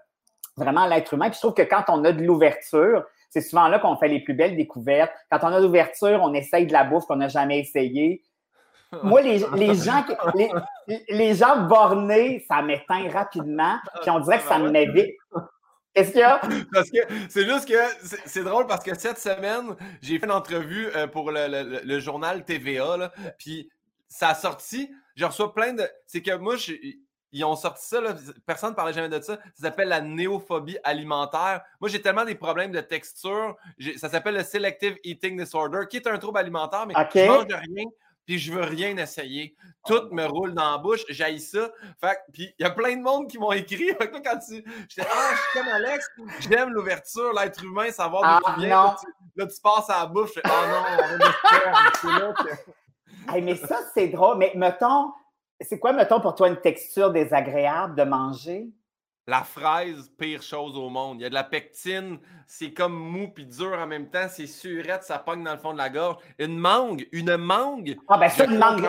vraiment 0.57 0.87
l'être 0.87 1.15
humain. 1.15 1.29
Puis 1.31 1.37
je 1.37 1.41
trouve 1.41 1.55
que 1.55 1.63
quand 1.63 1.85
on 1.89 2.05
a 2.05 2.13
de 2.13 2.23
l'ouverture, 2.23 3.05
c'est 3.31 3.41
souvent 3.41 3.69
là 3.69 3.79
qu'on 3.79 3.97
fait 3.97 4.09
les 4.09 4.21
plus 4.21 4.35
belles 4.35 4.57
découvertes. 4.57 5.13
Quand 5.31 5.39
on 5.43 5.49
a 5.49 5.59
de 5.59 5.65
l'ouverture, 5.65 6.21
on 6.23 6.33
essaye 6.33 6.67
de 6.67 6.73
la 6.73 6.85
bouffe 6.85 7.07
qu'on 7.07 7.17
n'a 7.17 7.29
jamais 7.29 7.61
essayé. 7.61 8.23
Moi, 9.03 9.21
les, 9.21 9.45
les 9.57 9.75
gens, 9.75 10.05
les, 10.35 10.51
les, 11.09 11.35
gens 11.35 11.63
bornés, 11.67 12.45
ça 12.49 12.63
m'éteint 12.63 13.09
rapidement. 13.11 13.77
Puis 14.01 14.11
on 14.11 14.21
dirait 14.21 14.39
que 14.39 14.45
ça 14.45 14.59
m'évite. 14.59 15.17
Qu'est-ce 15.97 16.11
qu'il 16.11 16.21
y 16.21 16.25
a? 16.25 16.39
Parce 16.73 16.91
que 16.91 16.99
c'est 17.31 17.47
juste 17.47 17.67
que 17.67 18.19
c'est 18.27 18.45
drôle 18.45 18.67
parce 18.67 18.85
que 18.85 18.95
cette 18.95 19.19
semaine, 19.19 19.75
j'ai 20.03 20.19
fait 20.19 20.27
une 20.27 20.33
entrevue 20.33 20.89
euh, 20.95 21.07
pour 21.07 21.31
le, 21.31 21.81
le, 21.83 22.01
journal 22.01 22.45
TVA, 22.45 23.11
puis 23.39 23.71
ça 24.07 24.29
a 24.29 24.35
sorti. 24.35 24.91
Je 25.15 25.25
reçois 25.25 25.55
plein 25.55 25.73
de. 25.73 25.89
C'est 26.07 26.21
que 26.21 26.37
moi, 26.37 26.57
ils 27.33 27.45
ont 27.45 27.57
sorti 27.57 27.87
ça, 27.87 28.03
personne 28.45 28.73
ne 28.73 28.75
parlait 28.75 28.93
jamais 28.93 29.09
de 29.09 29.23
ça. 29.23 29.39
Ça 29.55 29.63
s'appelle 29.63 29.89
la 29.89 30.03
néophobie 30.03 30.77
alimentaire. 30.85 31.63
Moi, 31.81 31.89
j'ai 31.89 32.03
tellement 32.03 32.27
des 32.27 32.35
problèmes 32.35 32.73
de 32.73 32.81
texture. 32.83 33.57
Ça 33.97 34.11
s'appelle 34.11 34.35
le 34.35 34.45
Selective 34.45 34.99
Eating 35.03 35.39
Disorder, 35.39 35.87
qui 35.89 35.97
est 35.97 36.07
un 36.07 36.19
trouble 36.19 36.39
alimentaire, 36.39 36.87
mais 36.87 36.93
je 36.93 37.27
mange 37.27 37.47
rien 37.47 37.87
puis 38.27 38.39
je 38.39 38.53
veux 38.53 38.63
rien 38.63 38.97
essayer. 38.97 39.57
Tout 39.87 40.09
me 40.11 40.25
roule 40.25 40.53
dans 40.53 40.73
la 40.73 40.79
bouche, 40.79 41.05
j'aille 41.09 41.41
ça. 41.41 41.71
Fait 42.01 42.19
puis 42.33 42.53
il 42.59 42.63
y 42.63 42.67
a 42.67 42.71
plein 42.71 42.97
de 42.97 43.03
monde 43.03 43.31
qui 43.31 43.39
m'ont 43.39 43.53
écrit. 43.53 43.89
Fait 43.99 44.11
que 44.11 44.19
quand 44.19 44.39
tu. 44.39 44.65
J'étais 44.89 45.09
Ah, 45.11 45.31
je 45.33 45.37
suis 45.37 45.59
comme 45.59 45.69
Alex, 45.69 46.09
j'aime 46.41 46.71
l'ouverture, 46.71 47.33
l'être 47.33 47.65
humain, 47.65 47.91
savoir 47.91 48.23
d'où 48.23 48.47
ah, 48.47 48.55
tu 48.59 48.67
Là, 48.67 48.97
là, 49.37 49.47
tu 49.47 49.61
passes 49.63 49.89
à 49.89 50.01
la 50.01 50.07
bouche. 50.07 50.31
Je 50.35 50.41
Ah 50.45 50.67
non, 50.69 50.83
on 50.93 51.19
va 51.19 52.19
là 52.19 52.35
mais 53.43 53.57
ça, 53.57 53.81
c'est 53.95 54.09
drôle. 54.09 54.39
Mais 54.39 54.53
mettons, 54.55 55.13
c'est 55.61 55.79
quoi, 55.79 55.93
mettons, 55.93 56.21
pour 56.21 56.35
toi, 56.35 56.49
une 56.49 56.61
texture 56.61 57.11
désagréable 57.11 57.97
de 57.97 58.05
manger? 58.05 58.69
La 59.27 59.43
fraise, 59.43 60.09
pire 60.17 60.41
chose 60.41 60.77
au 60.77 60.89
monde. 60.89 61.21
Il 61.21 61.23
y 61.23 61.27
a 61.27 61.29
de 61.29 61.35
la 61.35 61.45
pectine, 61.45 62.19
c'est 62.47 62.73
comme 62.73 62.95
mou 62.95 63.29
puis 63.29 63.45
dur 63.45 63.77
en 63.77 63.87
même 63.87 64.09
temps, 64.09 64.29
c'est 64.29 64.47
surette, 64.47 65.03
ça 65.03 65.19
pogne 65.19 65.43
dans 65.43 65.53
le 65.53 65.59
fond 65.59 65.73
de 65.73 65.79
la 65.79 65.91
gorge. 65.91 66.23
Une 66.39 66.57
mangue, 66.57 67.09
une 67.11 67.37
mangue. 67.37 67.97
Ah 68.09 68.19
ben 68.19 68.29
ça, 68.29 68.45
une 68.45 68.59
mangue, 68.59 68.83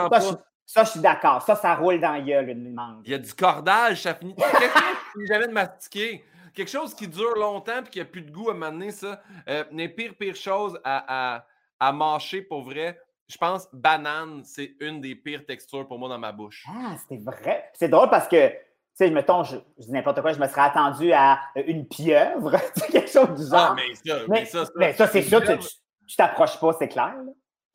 ça, 0.66 0.84
je, 0.84 0.89
suis 0.89 1.00
d'accord. 1.00 1.42
Ça, 1.44 1.56
ça 1.56 1.75
roule 1.75 2.00
dans 2.00 2.12
la 2.12 2.22
gueule, 2.22 2.50
une 2.50 2.74
mangue. 2.74 3.01
Il 3.06 3.12
y 3.12 3.16
a 3.16 3.18
du 3.18 3.34
cordage, 3.34 4.01
ça 4.01 4.13
finit. 4.13 4.36
Quelque 4.36 4.74
chose 4.74 5.28
jamais 5.28 5.48
de 5.48 5.54
mastiquer. 5.54 6.24
Quelque 6.54 6.69
chose 6.69 6.94
qui 6.94 7.07
dure 7.07 7.36
longtemps 7.36 7.81
puis 7.84 7.92
qui 7.92 8.00
n'a 8.00 8.06
plus 8.06 8.22
de 8.22 8.31
goût 8.31 8.50
à 8.50 8.54
m'amener, 8.54 8.92
ça. 8.92 9.22
Euh, 9.48 9.63
les 9.72 9.89
pires, 9.89 10.16
pires 10.16 10.36
choses 10.36 10.78
à, 10.84 11.36
à, 11.38 11.45
à 11.80 11.92
mâcher 11.94 12.42
pour 12.42 12.63
vrai, 12.63 13.00
je 13.28 13.38
pense 13.38 13.68
banane, 13.74 14.42
c'est 14.44 14.75
une 14.80 15.01
des 15.01 15.16
pires 15.16 15.45
textures 15.45 15.88
pour 15.88 16.00
moi 16.00 16.10
dans 16.10 16.19
ma 16.19 16.31
bouche. 16.31 16.66
Ah, 16.69 16.95
c'est 17.07 17.18
vrai. 17.18 17.69
C'est 17.74 17.89
drôle 17.89 18.10
parce 18.10 18.28
que 18.28 18.51
sais, 18.98 19.10
mettons, 19.12 19.44
je, 19.44 19.58
je 19.78 19.86
dis 19.86 19.92
n'importe 19.92 20.22
quoi, 20.22 20.34
je 20.34 20.40
me 20.40 20.48
serais 20.48 20.62
attendu 20.62 21.12
à 21.14 21.40
une 21.56 21.88
pieuvre, 21.88 22.58
quelque 22.92 23.10
chose 23.10 23.30
du 23.40 23.50
genre. 23.50 23.72
Ah, 23.72 23.76
mais 23.76 23.96
ça, 23.96 24.20
mais, 24.28 24.46
ça, 24.46 24.66
mais 24.76 24.94
ça 24.94 25.08
c'est 25.08 25.22
sûr, 25.22 25.42
tu 25.42 26.16
t'approches 26.16 26.60
pas, 26.60 26.76
c'est 26.80 26.88
clair. 26.88 27.14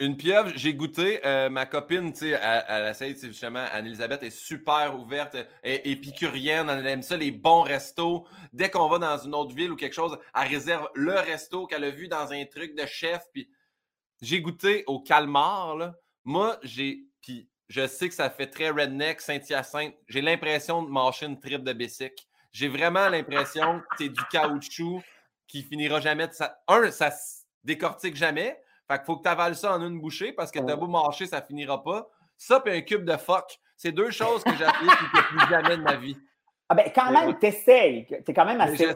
Une 0.01 0.17
pieuvre, 0.17 0.51
j'ai 0.57 0.75
goûté. 0.75 1.21
Euh, 1.25 1.49
ma 1.49 1.65
copine, 1.65 2.13
tu 2.13 2.21
sais, 2.21 2.31
elle, 2.31 2.65
elle 2.67 2.91
essaye, 2.91 3.17
justement, 3.17 3.65
Anne-Elisabeth 3.73 4.25
est 4.25 4.31
super 4.37 4.99
ouverte, 4.99 5.37
est 5.63 5.87
épicurienne, 5.87 6.69
elle 6.69 6.87
aime 6.89 7.03
ça, 7.03 7.17
les 7.17 7.31
bons 7.31 7.63
restos. 7.63 8.27
Dès 8.53 8.69
qu'on 8.69 8.89
va 8.89 8.99
dans 8.99 9.19
une 9.19 9.35
autre 9.35 9.55
ville 9.55 9.71
ou 9.71 9.77
quelque 9.77 9.95
chose, 9.95 10.19
elle 10.35 10.49
réserve 10.49 10.89
le 10.95 11.15
resto 11.15 11.67
qu'elle 11.67 11.85
a 11.85 11.91
vu 11.91 12.09
dans 12.09 12.33
un 12.33 12.45
truc 12.47 12.75
de 12.75 12.85
chef. 12.85 13.23
Puis 13.33 13.49
j'ai 14.21 14.41
goûté 14.41 14.83
au 14.89 15.01
calmar, 15.01 15.77
là. 15.77 15.95
Moi, 16.25 16.59
j'ai. 16.63 17.05
Je 17.73 17.87
sais 17.87 18.11
que 18.11 18.15
ça 18.15 18.29
fait 18.29 18.49
très 18.49 18.69
redneck, 18.69 19.23
Saint-Hyacinthe. 19.23 19.95
J'ai 20.07 20.21
l'impression 20.21 20.83
de 20.83 20.91
marcher 20.91 21.25
une 21.25 21.41
trip 21.41 21.65
de 21.65 21.73
Bessic. 21.73 22.29
J'ai 22.53 22.69
vraiment 22.69 23.09
l'impression 23.09 23.81
que 23.81 23.97
c'est 23.97 24.11
du 24.11 24.21
caoutchouc 24.31 25.03
qui 25.49 25.63
finira 25.63 25.99
jamais 25.99 26.29
de 26.29 26.35
ça. 26.35 26.61
Un, 26.69 26.91
ça 26.91 27.11
se 27.11 27.45
décortique 27.65 28.15
jamais. 28.15 28.61
Fait 28.87 28.99
qu'il 28.99 29.07
faut 29.07 29.17
que 29.17 29.23
tu 29.23 29.29
avales 29.31 29.57
ça 29.57 29.75
en 29.75 29.81
une 29.81 29.99
bouchée 29.99 30.35
parce 30.35 30.51
que 30.51 30.59
t'as 30.59 30.77
beau 30.77 30.87
marcher, 30.87 31.25
ça 31.25 31.41
finira 31.41 31.83
pas. 31.83 32.11
Ça, 32.37 32.61
puis 32.61 32.77
un 32.77 32.83
cube 32.83 33.07
de 33.07 33.17
fuck. 33.17 33.59
C'est 33.75 33.93
deux 33.93 34.11
choses 34.11 34.45
que 34.45 34.55
j'applique 34.55 34.91
et 34.91 35.17
que 35.17 35.29
plus 35.29 35.49
jamais 35.49 35.79
de 35.79 35.83
ma 35.83 35.97
vie. 35.97 36.19
Ah 36.69 36.75
ben, 36.75 36.93
quand 36.95 37.11
même, 37.11 37.39
t'essayes. 37.39 38.07
T'es 38.07 38.35
quand 38.35 38.45
même 38.45 38.61
assez. 38.61 38.87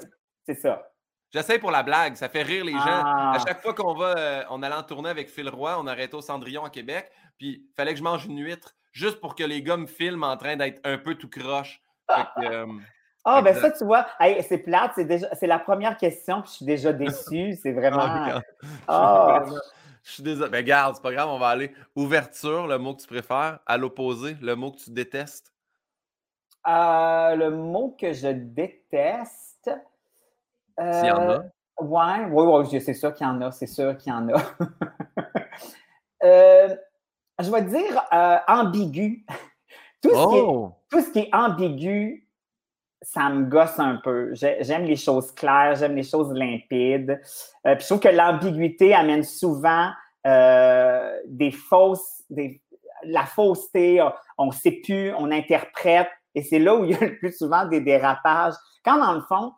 C'est 0.44 0.60
ça. 0.60 0.86
J'essaie 1.30 1.58
pour 1.58 1.70
la 1.70 1.82
blague, 1.82 2.14
ça 2.14 2.28
fait 2.28 2.42
rire 2.42 2.64
les 2.64 2.72
gens. 2.72 2.78
À 2.78 3.32
ah. 3.34 3.38
chaque 3.46 3.60
fois 3.60 3.74
qu'on 3.74 3.94
va, 3.94 4.14
euh, 4.16 4.42
on 4.50 4.62
allait 4.62 4.74
en 4.74 4.82
tournée 4.82 5.10
avec 5.10 5.28
Phil 5.28 5.48
Roy, 5.48 5.76
on 5.78 5.86
arrêtait 5.86 6.14
au 6.14 6.20
Cendrillon 6.20 6.64
à 6.64 6.70
Québec, 6.70 7.10
puis 7.36 7.64
il 7.68 7.74
fallait 7.74 7.92
que 7.92 7.98
je 7.98 8.04
mange 8.04 8.26
une 8.26 8.38
huître 8.38 8.74
juste 8.92 9.20
pour 9.20 9.34
que 9.34 9.44
les 9.44 9.62
gars 9.62 9.76
me 9.76 9.86
filment 9.86 10.24
en 10.24 10.36
train 10.36 10.56
d'être 10.56 10.80
un 10.84 10.98
peu 10.98 11.14
tout 11.16 11.28
croche. 11.28 11.82
Euh, 12.38 12.66
ah, 13.24 13.42
ben 13.42 13.54
ça, 13.54 13.72
tu 13.72 13.84
vois, 13.84 14.06
c'est 14.48 14.58
plate, 14.58 14.92
c'est 14.94 15.04
déjà 15.04 15.26
c'est 15.34 15.48
la 15.48 15.58
première 15.58 15.96
question, 15.96 16.42
puis 16.42 16.50
je 16.50 16.56
suis 16.56 16.64
déjà 16.64 16.92
déçu. 16.92 17.56
C'est 17.62 17.72
vraiment. 17.72 18.40
Ah, 18.86 19.42
je 20.04 20.12
suis 20.12 20.22
désolé. 20.22 20.48
Mais 20.50 20.62
garde, 20.62 20.94
c'est 20.94 21.02
pas 21.02 21.12
grave, 21.12 21.28
on 21.28 21.38
va 21.38 21.48
aller. 21.48 21.72
Ouverture, 21.96 22.68
le 22.68 22.78
mot 22.78 22.94
que 22.94 23.00
tu 23.00 23.08
préfères. 23.08 23.58
À 23.66 23.76
l'opposé, 23.76 24.36
le 24.40 24.54
mot 24.54 24.70
que 24.70 24.78
tu 24.78 24.90
détestes? 24.92 25.52
Euh, 26.68 27.34
le 27.34 27.50
mot 27.50 27.96
que 28.00 28.12
je 28.12 28.28
déteste. 28.28 29.45
S'il 30.78 31.06
y 31.06 31.10
en 31.10 31.30
a. 31.30 31.34
Euh, 31.34 31.40
ouais, 31.80 32.26
oui, 32.30 32.66
oui, 32.72 32.80
c'est 32.80 32.94
sûr 32.94 33.14
qu'il 33.14 33.26
y 33.26 33.30
en 33.30 33.40
a, 33.40 33.50
c'est 33.50 33.66
sûr 33.66 33.96
qu'il 33.96 34.12
y 34.12 34.16
en 34.16 34.28
a. 34.28 34.40
Euh, 36.24 36.74
je 37.38 37.50
vais 37.50 37.62
dire 37.62 38.02
euh, 38.10 38.38
ambigu. 38.48 39.26
tout, 40.02 40.08
ce 40.08 40.28
qui 40.28 40.36
est, 40.36 40.40
oh! 40.40 40.72
tout 40.90 41.00
ce 41.02 41.10
qui 41.10 41.18
est 41.20 41.34
ambigu, 41.34 42.26
ça 43.02 43.28
me 43.28 43.44
gosse 43.44 43.78
un 43.78 43.96
peu. 43.96 44.32
J'aime 44.34 44.84
les 44.84 44.96
choses 44.96 45.30
claires, 45.32 45.76
j'aime 45.76 45.94
les 45.94 46.02
choses 46.02 46.32
limpides. 46.32 47.20
puis 47.62 47.74
je 47.80 47.84
trouve 47.84 48.00
que 48.00 48.08
l'ambiguïté 48.08 48.94
amène 48.94 49.24
souvent 49.24 49.90
des 50.24 51.50
fausses, 51.52 52.24
des, 52.30 52.62
la 53.04 53.26
fausseté, 53.26 54.04
on 54.38 54.46
ne 54.46 54.52
sait 54.52 54.80
plus, 54.82 55.12
on 55.14 55.30
interprète, 55.30 56.08
et 56.34 56.42
c'est 56.42 56.58
là 56.58 56.74
où 56.74 56.84
il 56.84 56.90
y 56.92 56.94
a 56.94 57.00
le 57.00 57.18
plus 57.18 57.36
souvent 57.36 57.66
des 57.66 57.82
dérapages. 57.82 58.54
Quand 58.84 58.98
dans 58.98 59.12
le 59.12 59.22
fond, 59.22 59.52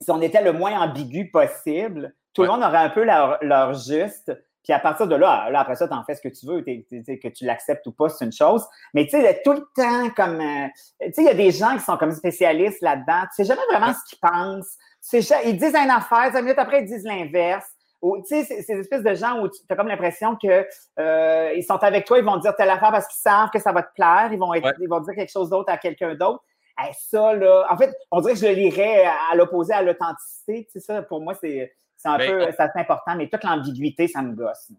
si 0.00 0.10
on 0.10 0.20
était 0.20 0.42
le 0.42 0.52
moins 0.52 0.80
ambigu 0.80 1.30
possible, 1.30 2.14
tout 2.34 2.42
le 2.42 2.48
monde 2.48 2.62
aurait 2.62 2.78
un 2.78 2.90
peu 2.90 3.04
leur, 3.04 3.38
leur 3.42 3.74
juste. 3.74 4.32
Puis 4.62 4.72
à 4.72 4.78
partir 4.80 5.06
de 5.06 5.14
là, 5.16 5.48
là 5.50 5.60
après 5.60 5.76
ça, 5.76 5.88
tu 5.88 5.94
en 5.94 6.04
fais 6.04 6.14
ce 6.14 6.20
que 6.20 6.28
tu 6.28 6.44
veux, 6.46 6.60
que 6.60 7.28
tu 7.28 7.44
l'acceptes 7.46 7.86
ou 7.86 7.92
pas, 7.92 8.08
c'est 8.10 8.24
une 8.24 8.32
chose. 8.32 8.66
Mais 8.92 9.04
tu 9.04 9.10
sais, 9.12 9.40
tout 9.44 9.52
le 9.54 9.64
temps 9.74 10.10
comme. 10.14 10.40
euh, 10.40 10.66
tu 11.00 11.12
sais, 11.14 11.22
il 11.22 11.24
y 11.24 11.30
a 11.30 11.34
des 11.34 11.50
gens 11.50 11.72
qui 11.74 11.80
sont 11.84 11.96
comme 11.96 12.12
spécialistes 12.12 12.82
là-dedans. 12.82 13.22
Tu 13.34 13.36
sais 13.36 13.44
jamais 13.44 13.62
vraiment 13.70 13.92
ce 13.94 13.98
qu'ils 14.08 14.18
pensent. 14.20 14.76
Tu 15.08 15.22
sais, 15.22 15.36
ils 15.46 15.56
disent 15.56 15.74
une 15.74 15.90
affaire, 15.90 16.30
cinq 16.32 16.42
minutes 16.42 16.58
après, 16.58 16.82
ils 16.82 16.86
disent 16.86 17.04
l'inverse. 17.04 17.66
Ou, 18.02 18.18
tu 18.18 18.26
sais, 18.26 18.44
c'est- 18.44 18.62
ces 18.62 18.74
espèces 18.78 19.02
de 19.02 19.14
gens 19.14 19.40
où 19.40 19.48
tu 19.48 19.58
as 19.70 19.74
comme 19.74 19.88
l'impression 19.88 20.36
que 20.36 20.66
euh, 21.00 21.52
ils 21.56 21.64
sont 21.64 21.82
avec 21.82 22.04
toi, 22.04 22.18
ils 22.18 22.24
vont 22.24 22.36
dire 22.36 22.54
telle 22.54 22.70
affaire 22.70 22.92
parce 22.92 23.08
qu'ils 23.08 23.20
savent 23.20 23.50
que 23.50 23.58
ça 23.58 23.72
va 23.72 23.82
te 23.82 23.92
plaire, 23.94 24.28
ils 24.30 24.38
vont, 24.38 24.52
être- 24.54 24.64
Ouais. 24.66 24.72
ils 24.80 24.88
vont 24.88 25.00
dire 25.00 25.14
quelque 25.14 25.32
chose 25.32 25.50
d'autre 25.50 25.72
à 25.72 25.78
quelqu'un 25.78 26.14
d'autre. 26.14 26.44
Hey, 26.78 26.94
ça, 26.94 27.34
là, 27.34 27.66
en 27.70 27.76
fait, 27.76 27.92
on 28.12 28.20
dirait 28.20 28.34
que 28.34 28.40
je 28.40 28.46
le 28.46 28.52
lirais 28.52 29.04
à, 29.04 29.34
l'opposé 29.34 29.72
à 29.72 29.82
l'authenticité. 29.82 30.64
Tu 30.66 30.72
sais, 30.72 30.80
ça, 30.80 31.02
pour 31.02 31.20
moi, 31.20 31.34
c'est 31.34 31.74
un 32.04 32.16
Ben, 32.18 32.30
peu, 32.30 32.42
on- 32.44 32.52
c'est 32.52 32.60
assez 32.60 32.78
important, 32.78 33.16
mais 33.16 33.28
toute 33.28 33.42
l'ambiguïté, 33.42 34.06
ça 34.06 34.22
me 34.22 34.34
gosse. 34.34 34.70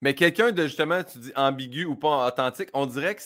Mais 0.00 0.14
quelqu'un 0.14 0.52
de 0.52 0.62
justement, 0.62 1.02
tu 1.02 1.18
dis 1.18 1.32
ambigu 1.34 1.84
ou 1.84 1.96
pas 1.96 2.26
authentique, 2.28 2.68
on 2.74 2.86
dirait 2.86 3.16
que. 3.16 3.22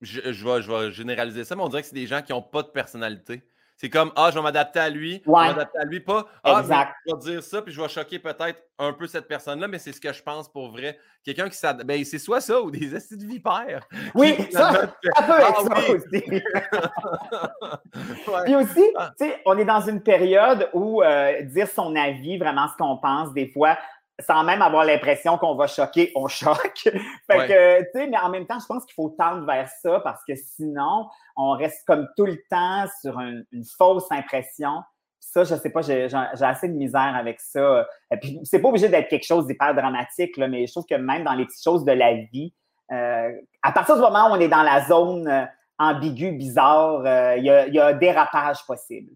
Je, 0.00 0.32
je, 0.32 0.44
vais, 0.44 0.60
je 0.60 0.70
vais 0.70 0.90
généraliser 0.90 1.44
ça, 1.44 1.54
mais 1.56 1.62
on 1.62 1.68
dirait 1.68 1.82
que 1.82 1.88
c'est 1.88 1.94
des 1.94 2.06
gens 2.08 2.20
qui 2.20 2.32
n'ont 2.32 2.42
pas 2.42 2.62
de 2.62 2.68
personnalité. 2.68 3.42
C'est 3.84 3.90
comme 3.90 4.12
Ah, 4.16 4.30
je 4.30 4.36
vais 4.36 4.40
m'adapter 4.42 4.78
à 4.80 4.88
lui, 4.88 5.20
je 5.26 5.30
vais 5.30 5.36
m'adapter 5.36 5.78
à 5.78 5.84
lui, 5.84 6.00
pas 6.00 6.26
Ah, 6.42 6.60
Exact. 6.60 6.94
je 7.06 7.12
vais 7.14 7.20
dire 7.20 7.42
ça, 7.42 7.60
puis 7.60 7.70
je 7.70 7.78
vais 7.82 7.88
choquer 7.88 8.18
peut-être 8.18 8.62
un 8.78 8.94
peu 8.94 9.06
cette 9.06 9.28
personne-là, 9.28 9.68
mais 9.68 9.78
c'est 9.78 9.92
ce 9.92 10.00
que 10.00 10.10
je 10.10 10.22
pense 10.22 10.48
pour 10.50 10.70
vrai. 10.70 10.98
Quelqu'un 11.22 11.50
qui 11.50 11.58
s'adapte. 11.58 11.86
Ben, 11.86 12.02
c'est 12.02 12.18
soit 12.18 12.40
ça 12.40 12.62
ou 12.62 12.70
des 12.70 12.94
acides 12.96 13.22
vipères. 13.28 13.86
Oui, 14.14 14.36
ça, 14.50 14.72
ça 14.72 14.86
peut 14.86 15.10
Ah 15.16 15.50
être 15.50 15.62
ça 15.66 15.74
oui. 15.86 15.96
aussi. 15.96 16.42
Ouais. 18.26 18.42
Puis 18.44 18.56
aussi, 18.56 18.82
tu 19.18 19.26
sais, 19.26 19.40
on 19.46 19.56
est 19.56 19.64
dans 19.64 19.80
une 19.82 20.02
période 20.02 20.68
où 20.72 21.02
euh, 21.02 21.42
dire 21.42 21.68
son 21.68 21.94
avis, 21.94 22.38
vraiment 22.38 22.66
ce 22.68 22.76
qu'on 22.76 22.96
pense, 22.96 23.32
des 23.32 23.48
fois, 23.48 23.78
sans 24.20 24.44
même 24.44 24.62
avoir 24.62 24.84
l'impression 24.84 25.38
qu'on 25.38 25.54
va 25.56 25.66
choquer, 25.66 26.12
on 26.14 26.28
choque. 26.28 26.78
fait 26.84 27.38
Ouais. 27.38 27.48
que, 27.48 27.80
tu 27.82 27.88
sais, 27.94 28.06
mais 28.06 28.18
en 28.18 28.28
même 28.30 28.46
temps, 28.46 28.58
je 28.60 28.66
pense 28.66 28.84
qu'il 28.84 28.94
faut 28.94 29.10
tendre 29.18 29.44
vers 29.46 29.68
ça 29.68 30.00
parce 30.00 30.22
que 30.24 30.34
sinon, 30.36 31.08
on 31.36 31.52
reste 31.52 31.84
comme 31.86 32.08
tout 32.16 32.26
le 32.26 32.38
temps 32.50 32.86
sur 33.00 33.18
un- 33.18 33.42
une 33.52 33.64
fausse 33.64 34.10
impression. 34.12 34.82
Ça, 35.18 35.42
je 35.42 35.54
sais 35.56 35.70
pas, 35.70 35.82
j'ai 35.82 36.04
assez 36.12 36.68
de 36.68 36.74
misère 36.74 37.14
avec 37.16 37.40
ça. 37.40 37.86
Et 38.12 38.16
puis, 38.18 38.38
c'est 38.44 38.60
pas 38.60 38.68
obligé 38.68 38.88
d'être 38.88 39.08
quelque 39.08 39.24
chose 39.26 39.46
d'hyper 39.46 39.74
dramatique, 39.74 40.36
là, 40.36 40.46
mais 40.48 40.66
je 40.66 40.72
trouve 40.72 40.84
que 40.86 40.94
même 40.94 41.24
dans 41.24 41.32
les 41.34 41.46
petites 41.46 41.64
choses 41.64 41.84
de 41.84 41.92
la 41.92 42.14
vie, 42.14 42.54
euh, 42.92 43.32
à 43.62 43.72
partir 43.72 43.96
du 43.96 44.02
moment 44.02 44.28
où 44.30 44.34
on 44.34 44.40
est 44.40 44.48
dans 44.48 44.62
la 44.62 44.84
zone 44.86 45.26
euh, 45.26 45.44
ambiguë, 45.78 46.32
bizarre, 46.32 47.02
euh, 47.06 47.36
il 47.38 47.44
y, 47.44 47.50
a, 47.50 47.66
il 47.66 47.74
y 47.74 47.80
a 47.80 47.86
un 47.86 47.92
dérapage 47.94 48.64
possible. 48.66 49.12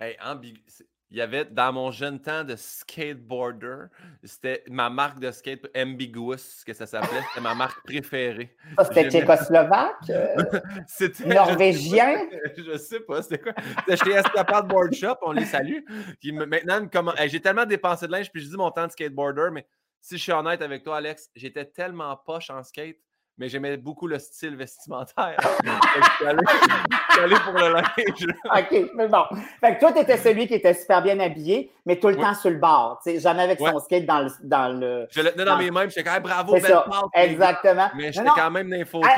Hey, 0.00 0.16
ambigu- 0.22 0.62
c'est- 0.66 0.86
Il 1.10 1.16
y 1.16 1.22
avait 1.22 1.46
dans 1.46 1.72
mon 1.72 1.90
jeune 1.90 2.20
temps 2.20 2.44
de 2.44 2.54
skateboarder, 2.54 3.86
c'était 4.24 4.62
ma 4.68 4.90
marque 4.90 5.18
de 5.20 5.30
skate 5.30 5.66
Ambiguous, 5.74 6.62
que 6.66 6.74
ça 6.74 6.86
s'appelait. 6.86 7.22
C'était 7.28 7.40
ma 7.40 7.54
marque 7.54 7.82
préférée. 7.84 8.54
Ça, 8.76 8.84
c'était 8.84 9.08
tchécoslovaque, 9.10 10.10
euh, 10.10 10.36
C'était 10.86 11.24
norvégien? 11.26 12.28
Je, 12.58 12.76
sais 12.76 13.00
pas, 13.00 13.22
c'était 13.22 13.38
quoi? 13.38 13.54
C'était 13.86 14.04
chez 14.04 14.10
Escapade 14.18 14.68
Board 14.68 14.92
Shop, 14.92 15.16
on 15.22 15.32
les 15.32 15.46
salue. 15.46 15.78
Me- 16.24 16.44
maintenant, 16.44 17.14
Hey, 17.16 17.30
j'ai 17.30 17.40
tellement 17.40 17.64
dépensé 17.64 18.06
de 18.06 18.12
linge, 18.12 18.30
puis 18.30 18.42
je 18.42 18.48
dis 18.48 18.56
mon 18.56 18.70
temps 18.70 18.86
de 18.86 18.92
skateboarder, 18.92 19.48
mais 19.50 19.66
si 20.02 20.18
je 20.18 20.22
suis 20.22 20.32
honnête 20.32 20.60
avec 20.60 20.84
toi, 20.84 20.98
Alex, 20.98 21.30
j'étais 21.34 21.64
tellement 21.64 22.14
poche 22.16 22.50
en 22.50 22.62
skate, 22.62 22.98
mais 23.38 23.48
j'aimais 23.48 23.76
beaucoup 23.76 24.06
le 24.06 24.18
style 24.18 24.56
vestimentaire. 24.56 25.36
Je 25.64 26.10
suis 26.16 26.26
allé, 26.26 26.38
je 26.48 27.12
suis 27.14 27.22
allé 27.22 27.36
pour 27.44 27.52
le 27.54 27.72
linge. 27.72 28.26
OK, 28.44 28.90
mais 28.94 29.08
bon. 29.08 29.24
Fait 29.60 29.74
que 29.74 29.80
toi, 29.80 29.92
tu 29.92 30.00
étais 30.00 30.16
celui 30.16 30.46
qui 30.46 30.54
était 30.54 30.74
super 30.74 31.02
bien 31.02 31.18
habillé, 31.20 31.72
mais 31.86 31.98
tout 31.98 32.08
le 32.08 32.16
Oui. 32.16 32.20
temps 32.22 32.34
sur 32.34 32.50
le 32.50 32.56
bord. 32.58 33.00
jamais 33.06 33.42
avec 33.42 33.60
Ouais. 33.60 33.70
son 33.70 33.78
skate 33.80 34.06
dans 34.06 34.20
le. 34.20 34.30
Dans 34.42 34.68
le... 34.78 35.06
Je 35.10 35.20
le 35.20 35.30
tenais 35.32 35.44
dans 35.44 35.56
mes 35.58 35.70
mains, 35.70 35.88
j'étais 35.88 36.02
comme, 36.04 36.14
Hey, 36.14 36.20
bravo, 36.20 36.52
belle 36.54 36.62
ça, 36.62 36.84
exactement. 37.14 37.90
Mais 37.94 38.12
j'étais 38.12 38.28
quand 38.28 38.50
même 38.50 38.70
dans 38.70 38.76
les 38.76 38.84
photos. 38.84 39.10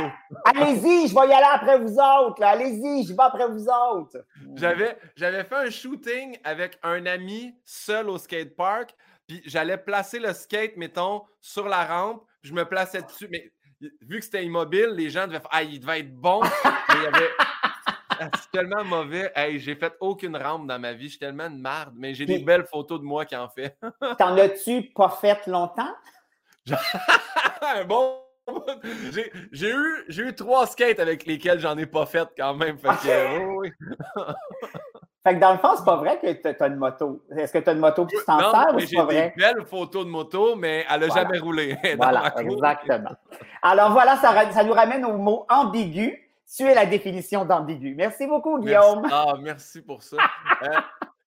Allez-y, 0.45 1.09
je 1.09 1.15
vais 1.15 1.29
y 1.29 1.33
aller 1.33 1.47
après 1.53 1.79
vous 1.79 1.95
autres. 1.99 2.43
Allez-y, 2.43 3.05
je 3.05 3.13
vais 3.13 3.23
après 3.23 3.49
vous 3.49 3.67
autres. 3.69 4.25
J'avais, 4.55 4.97
j'avais 5.17 5.45
fait 5.45 5.57
un 5.57 5.71
shooting 5.71 6.39
avec 6.45 6.79
un 6.83 7.07
ami 7.07 7.55
seul 7.65 8.09
au 8.11 8.19
skatepark, 8.19 8.95
puis 9.27 9.43
j'allais 9.47 9.77
placer 9.79 10.19
le 10.19 10.33
skate, 10.33 10.77
mettons, 10.77 11.23
sur 11.41 11.69
la 11.69 11.85
rampe, 11.85 12.23
je 12.43 12.53
me 12.53 12.65
plaçais 12.65 13.03
dessus. 13.03 13.29
Mais 13.31 13.51
vu 14.03 14.19
que 14.19 14.25
c'était 14.25 14.45
immobile, 14.45 14.91
les 14.95 15.11
gens 15.11 15.27
devaient 15.27 15.41
faire 15.41 15.49
Ah, 15.53 15.63
il 15.63 15.81
devait 15.81 16.01
être 16.01 16.15
bon. 16.15 16.41
Mais 16.43 16.71
il 16.97 17.03
y 17.03 17.07
avait. 17.07 17.31
Ah, 18.23 18.29
C'est 18.39 18.51
tellement 18.51 18.85
mauvais. 18.85 19.33
Hey, 19.35 19.59
j'ai 19.59 19.75
fait 19.75 19.95
aucune 19.99 20.37
rampe 20.37 20.67
dans 20.67 20.79
ma 20.79 20.93
vie. 20.93 21.05
Je 21.07 21.11
suis 21.13 21.19
tellement 21.19 21.47
une 21.47 21.59
marde, 21.59 21.95
mais 21.97 22.13
j'ai 22.13 22.27
des 22.27 22.35
Puis- 22.35 22.45
belles 22.45 22.67
photos 22.67 23.01
de 23.01 23.05
moi 23.07 23.25
qui 23.25 23.35
en 23.35 23.49
fait. 23.49 23.79
T'en 24.19 24.37
as-tu 24.37 24.91
pas 24.95 25.09
fait 25.09 25.47
longtemps? 25.47 25.95
un 27.63 27.85
bon. 27.85 28.21
J'ai, 29.13 29.33
j'ai 29.53 29.71
eu, 29.71 30.05
j'ai 30.09 30.23
eu 30.25 30.35
trois 30.35 30.67
skates 30.67 30.99
avec 31.01 31.25
lesquels 31.25 31.61
j'en 31.61 31.79
ai 31.79 31.87
pas 31.87 32.05
fait 32.05 32.29
quand 32.37 32.53
même. 32.55 32.77
Fait 32.79 32.89
que, 32.89 33.39
oui, 33.57 33.71
oui. 34.17 34.23
Fait 35.23 35.35
que 35.35 35.41
dans 35.41 35.53
le 35.53 35.59
fond, 35.59 35.73
c'est 35.77 35.85
pas 35.85 35.97
vrai 35.97 36.19
que 36.19 36.33
t'as 36.33 36.55
t'as 36.55 36.69
une 36.69 36.77
moto. 36.77 37.23
Est-ce 37.37 37.53
que 37.53 37.59
t'as 37.59 37.73
une 37.75 37.79
moto 37.81 38.07
qui 38.07 38.17
t'en 38.27 38.39
sert 38.51 38.75
ou 38.75 38.81
c'est 38.81 38.87
j'ai 38.87 38.97
pas 38.97 39.05
vrai? 39.05 39.35
belles 39.37 39.67
photos 39.67 40.07
de 40.07 40.11
moto, 40.11 40.57
mais 40.57 40.87
elle 40.89 41.01
n'a 41.01 41.07
Voilà. 41.09 41.23
jamais 41.23 41.39
roulé. 41.39 41.77
Voilà, 41.99 42.35
exactement. 42.41 43.11
Alors 43.63 43.93
voilà, 43.93 44.17
ça, 44.17 44.65
nous 44.65 44.73
ramène 44.73 45.05
au 45.05 45.17
mot 45.19 45.45
ambigu. 45.51 46.27
Tu 46.57 46.65
es 46.65 46.75
la 46.75 46.87
définition 46.87 47.45
d'ambigu. 47.45 47.95
Merci 47.97 48.27
beaucoup, 48.27 48.59
Guillaume. 48.61 49.03
Merci. 49.03 49.15
Ah, 49.17 49.35
merci 49.41 49.83
pour 49.83 50.03
ça. 50.03 50.17
Euh, 50.63 50.79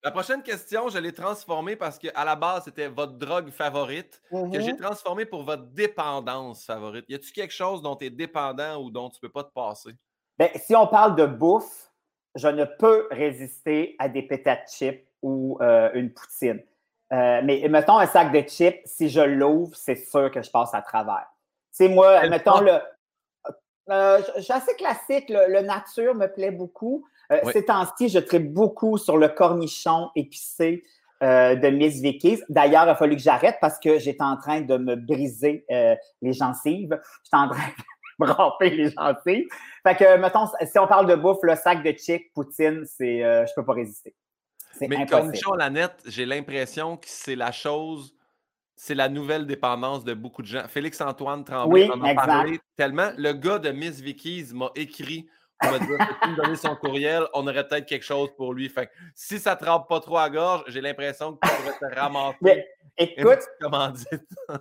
la 0.04 0.12
prochaine 0.12 0.44
question, 0.44 0.90
je 0.90 0.98
l'ai 0.98 1.14
transformée 1.14 1.76
parce 1.78 1.98
qu'à 1.98 2.26
la 2.26 2.36
base, 2.36 2.66
c'était 2.66 2.88
votre 2.90 3.14
drogue 3.14 3.50
favorite, 3.52 4.22
que 4.52 4.60
j'ai 4.60 4.74
Mhm. 4.74 4.80
transformée 4.82 5.26
pour 5.26 5.44
votre 5.44 5.64
dépendance 5.68 6.66
favorite. 6.66 7.06
Y 7.08 7.16
a-tu 7.16 7.32
quelque 7.32 7.54
chose 7.54 7.82
dont 7.82 7.96
tu 7.96 8.06
es 8.06 8.10
dépendant 8.10 8.82
ou 8.82 8.92
dont 8.92 9.10
tu 9.10 9.20
peux 9.22 9.30
pas 9.30 9.44
te 9.44 9.52
passer? 9.54 9.92
Ben, 10.38 10.50
si 10.56 10.76
on 10.76 10.88
parle 10.88 11.16
de 11.16 11.26
bouffe, 11.26 11.90
je 12.36 12.48
ne 12.48 12.66
peux 12.66 13.08
résister 13.12 13.96
à 14.00 14.10
des 14.10 14.24
pétates 14.24 14.70
chips 14.72 15.06
ou 15.22 15.58
euh, 15.62 15.90
une 15.94 16.12
poutine. 16.12 16.62
Euh, 17.12 17.42
mais 17.44 17.66
mettons 17.70 17.98
un 18.00 18.08
sac 18.08 18.32
de 18.32 18.42
chips, 18.48 18.80
si 18.86 19.10
je 19.10 19.22
l'ouvre, 19.22 19.76
c'est 19.76 19.96
sûr 19.96 20.32
que 20.32 20.42
je 20.42 20.50
passe 20.50 20.74
à 20.74 20.82
travers. 20.82 21.28
Tu 21.72 21.86
sais, 21.86 21.90
moi, 21.90 22.28
mettons 22.28 22.60
le. 22.62 22.80
euh, 23.90 24.20
je, 24.20 24.32
je 24.38 24.42
suis 24.42 24.54
assez 24.54 24.76
classique. 24.76 25.30
Le, 25.30 25.52
le 25.52 25.62
nature 25.62 26.16
me 26.16 26.28
plaît 26.28 26.52
beaucoup. 26.52 27.06
Euh, 27.32 27.40
Oui. 27.44 27.54
Ces 27.54 27.66
temps-ci, 27.66 28.10
je 28.10 28.20
traite 28.20 28.52
beaucoup 28.52 28.98
sur 28.98 29.18
le 29.18 29.30
cornichon 29.30 30.10
épicé 30.16 30.84
euh, 31.22 31.56
de 31.56 31.68
Miss 31.70 32.02
Vicky's. 32.02 32.44
D'ailleurs, 32.50 32.84
il 32.86 32.90
a 32.90 32.96
fallu 32.96 33.16
que 33.16 33.22
j'arrête 33.22 33.58
parce 33.62 33.80
que 33.80 33.98
j'étais 34.00 34.24
en 34.24 34.36
train 34.38 34.62
de 34.62 34.78
me 34.78 34.96
briser 34.96 35.66
euh, 35.72 35.96
les 36.22 36.34
gencives. 36.34 37.00
J'étais 37.24 37.38
en 37.38 37.48
train 37.48 37.70
ramper 38.20 38.70
les 38.70 38.92
gencives. 38.92 39.48
Fait 39.84 39.96
que, 39.96 40.18
mettons, 40.18 40.48
si 40.66 40.80
on 40.80 40.88
parle 40.88 41.08
de 41.08 41.16
bouffe, 41.16 41.40
le 41.44 41.56
sac 41.56 41.84
de 41.84 41.92
chick, 41.98 42.32
poutine, 42.34 42.86
c'est, 42.86 43.24
euh, 43.24 43.46
je 43.46 43.54
peux 43.56 43.66
pas 43.66 43.74
résister. 43.74 44.16
C'est 44.74 44.88
Mais 44.88 45.06
cornichon 45.06 45.54
à 45.54 45.58
la 45.58 45.70
nette, 45.70 46.02
j'ai 46.06 46.26
l'impression 46.26 46.98
que 46.98 47.06
c'est 47.08 47.36
la 47.36 47.52
chose, 47.52 48.16
c'est 48.76 48.96
la 48.96 49.08
nouvelle 49.08 49.46
dépendance 49.46 50.04
de 50.04 50.14
beaucoup 50.14 50.42
de 50.42 50.48
gens. 50.48 50.68
Félix-Antoine 50.68 51.44
Tremblay 51.44 51.90
Oui, 51.90 51.92
en 51.92 52.04
a 52.04 52.16
parlé 52.16 52.60
tellement. 52.76 53.12
Le 53.18 53.34
gars 53.34 53.60
de 53.60 53.70
Miss 53.70 54.02
Vicky's 54.02 54.52
m'a 54.54 54.72
écrit 54.76 55.28
pour 55.60 55.72
me 55.72 55.80
dire 55.80 55.98
Peux-tu 55.98 56.30
me 56.32 56.36
donner 56.36 56.56
son 56.56 56.76
courriel, 56.76 57.24
on 57.34 57.48
aurait 57.48 57.68
peut-être 57.68 57.86
quelque 57.86 58.06
chose 58.06 58.30
pour 58.36 58.54
lui. 58.54 58.70
Fait 58.70 58.88
que 58.88 58.92
si 59.16 59.40
ça 59.40 59.56
te 59.56 59.66
rampe 59.66 59.88
pas 59.88 60.00
trop 60.00 60.18
à 60.18 60.30
gorge, 60.30 60.64
j'ai 60.68 60.82
l'impression 60.82 61.34
que 61.34 61.48
tu 61.48 61.56
pourrais 61.56 61.92
te 61.92 62.00
ramasser 62.00 62.38
Mais 62.42 62.68
écoute, 62.98 63.40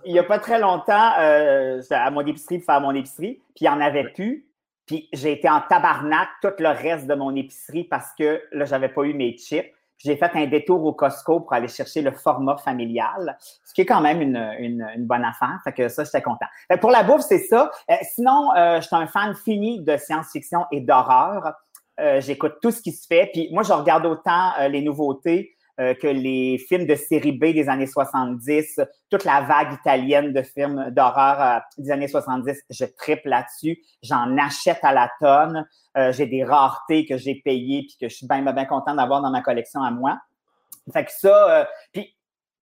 il 0.05 0.13
n'y 0.13 0.19
a 0.19 0.23
pas 0.23 0.39
très 0.39 0.59
longtemps, 0.59 1.13
euh, 1.19 1.81
j'étais 1.81 1.95
à 1.95 2.09
mon 2.11 2.25
épicerie 2.25 2.59
pour 2.59 2.65
faire 2.65 2.81
mon 2.81 2.95
épicerie, 2.95 3.41
puis 3.55 3.61
il 3.61 3.63
n'y 3.63 3.69
en 3.69 3.81
avait 3.81 4.09
plus. 4.11 4.47
Puis 4.85 5.07
j'ai 5.13 5.31
été 5.31 5.49
en 5.49 5.61
tabarnak 5.61 6.27
tout 6.41 6.51
le 6.59 6.69
reste 6.69 7.07
de 7.07 7.15
mon 7.15 7.35
épicerie 7.35 7.85
parce 7.85 8.13
que 8.17 8.43
là, 8.51 8.65
j'avais 8.65 8.89
pas 8.89 9.03
eu 9.03 9.13
mes 9.13 9.37
chips. 9.37 9.71
J'ai 10.03 10.17
fait 10.17 10.31
un 10.35 10.47
détour 10.47 10.83
au 10.83 10.93
Costco 10.93 11.39
pour 11.41 11.53
aller 11.53 11.67
chercher 11.67 12.01
le 12.01 12.11
format 12.11 12.57
familial, 12.57 13.37
ce 13.63 13.73
qui 13.73 13.81
est 13.81 13.85
quand 13.85 14.01
même 14.01 14.21
une, 14.21 14.35
une- 14.59 14.87
une 14.95 15.05
bonne 15.05 15.23
affaire. 15.23 15.59
Fait 15.63 15.73
que 15.73 15.87
ça, 15.89 16.03
j'étais 16.03 16.21
content. 16.21 16.45
Pour 16.81 16.91
la 16.91 17.03
bouffe, 17.03 17.21
c'est 17.21 17.39
ça. 17.39 17.71
Euh, 17.89 17.95
sinon, 18.13 18.51
euh, 18.55 18.81
je 18.81 18.87
suis 18.87 18.95
un 18.95 19.07
fan 19.07 19.33
fini 19.35 19.81
de 19.81 19.95
science-fiction 19.97 20.65
et 20.71 20.81
d'horreur. 20.81 21.53
Euh, 21.99 22.19
J'écoute 22.21 22.55
tout 22.61 22.71
ce 22.71 22.81
qui 22.81 22.91
se 22.91 23.05
fait. 23.07 23.29
Puis 23.31 23.49
moi, 23.51 23.63
je 23.63 23.71
regarde 23.71 24.05
autant 24.05 24.51
les 24.69 24.81
nouveautés 24.81 25.55
euh, 25.79 25.95
que 25.95 26.07
les 26.07 26.59
films 26.69 26.85
de 26.85 26.93
série 26.93 27.31
B 27.31 27.45
des 27.45 27.67
années 27.67 27.87
70, 27.87 28.79
toute 29.09 29.23
la 29.23 29.41
vague 29.41 29.73
italienne 29.73 30.31
de 30.31 30.43
films 30.43 30.91
d'horreur 30.91 31.41
euh, 31.41 31.59
des 31.79 31.89
années 31.89 32.07
70, 32.07 32.63
je 32.69 32.85
triple 32.85 33.29
là-dessus. 33.29 33.79
J'en 34.03 34.37
achète 34.37 34.79
à 34.83 34.93
la 34.93 35.09
tonne. 35.19 35.67
Euh, 35.97 36.11
j'ai 36.11 36.27
des 36.27 36.43
raretés 36.43 37.07
que 37.07 37.17
j'ai 37.17 37.41
payées 37.43 37.87
puis 37.87 37.97
que 37.99 38.07
je 38.07 38.15
suis 38.15 38.27
bien, 38.27 38.41
bien 38.43 38.65
content 38.65 38.93
d'avoir 38.93 39.21
dans 39.23 39.31
ma 39.31 39.41
collection 39.41 39.81
à 39.81 39.89
moi. 39.89 40.19
Fait 40.91 41.05
que 41.05 41.11
ça, 41.11 41.67
puis 41.91 42.13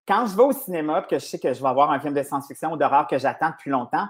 quand 0.07 0.27
je 0.27 0.35
vais 0.37 0.43
au 0.43 0.51
cinéma 0.53 1.01
puis 1.01 1.17
que 1.17 1.19
je 1.19 1.25
sais 1.25 1.39
que 1.39 1.53
je 1.53 1.61
vais 1.61 1.69
avoir 1.69 1.91
un 1.91 1.99
film 1.99 2.13
de 2.13 2.23
science-fiction 2.23 2.71
ou 2.71 2.77
d'horreur 2.77 3.07
que 3.07 3.17
j'attends 3.17 3.49
depuis 3.49 3.71
longtemps, 3.71 4.07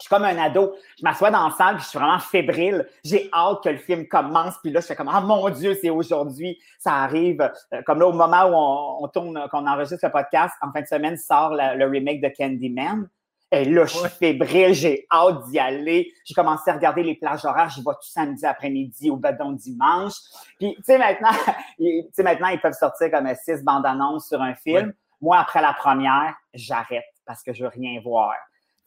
Je 0.00 0.06
suis 0.06 0.08
comme 0.08 0.24
un 0.24 0.38
ado. 0.38 0.74
Je 0.98 1.04
m'assois 1.04 1.30
dans 1.30 1.46
la 1.46 1.54
salle, 1.54 1.76
puis 1.76 1.84
je 1.84 1.90
suis 1.90 1.98
vraiment 1.98 2.18
fébrile. 2.18 2.88
J'ai 3.04 3.30
hâte 3.32 3.62
que 3.62 3.68
le 3.68 3.76
film 3.76 4.08
commence. 4.08 4.56
Puis 4.62 4.72
là, 4.72 4.80
je 4.80 4.86
fais 4.86 4.96
comme, 4.96 5.10
ah 5.12 5.20
mon 5.20 5.48
Dieu, 5.50 5.76
c'est 5.80 5.90
aujourd'hui. 5.90 6.58
Ça 6.78 6.94
arrive. 6.94 7.40
Euh, 7.72 7.82
comme 7.82 8.00
là, 8.00 8.08
au 8.08 8.12
moment 8.12 8.44
où 8.46 9.04
on, 9.04 9.08
tourne, 9.08 9.46
qu'on 9.50 9.66
enregistre 9.66 10.06
le 10.06 10.10
podcast, 10.10 10.54
en 10.62 10.72
fin 10.72 10.80
de 10.80 10.86
semaine, 10.86 11.16
sort 11.16 11.54
le 11.54 11.84
remake 11.86 12.20
de 12.20 12.32
Candyman. 12.36 13.08
Et 13.52 13.64
là, 13.64 13.84
je 13.84 13.96
suis 13.96 14.08
fébrile, 14.08 14.74
j'ai 14.74 15.06
hâte 15.10 15.46
d'y 15.46 15.58
aller. 15.58 16.12
J'ai 16.24 16.34
commencé 16.34 16.70
à 16.70 16.74
regarder 16.74 17.02
les 17.02 17.16
plages 17.16 17.44
horaires. 17.44 17.68
Je 17.68 17.80
vais 17.80 17.84
tout 17.84 17.98
samedi 18.02 18.46
après-midi 18.46 19.10
au 19.10 19.16
badon 19.16 19.52
dimanche. 19.52 20.14
Puis, 20.56 20.76
tu 20.76 20.82
sais, 20.84 20.98
maintenant, 20.98 21.32
tu 21.78 22.04
sais, 22.12 22.22
maintenant, 22.22 22.48
ils 22.48 22.60
peuvent 22.60 22.78
sortir 22.78 23.10
comme 23.10 23.28
six 23.34 23.64
bandes 23.64 23.86
annonces 23.86 24.28
sur 24.28 24.40
un 24.40 24.54
film. 24.54 24.92
Moi, 25.20 25.36
après 25.36 25.60
la 25.60 25.72
première, 25.72 26.34
j'arrête 26.54 27.04
parce 27.26 27.42
que 27.42 27.52
je 27.52 27.64
veux 27.64 27.70
rien 27.70 28.00
voir. 28.00 28.34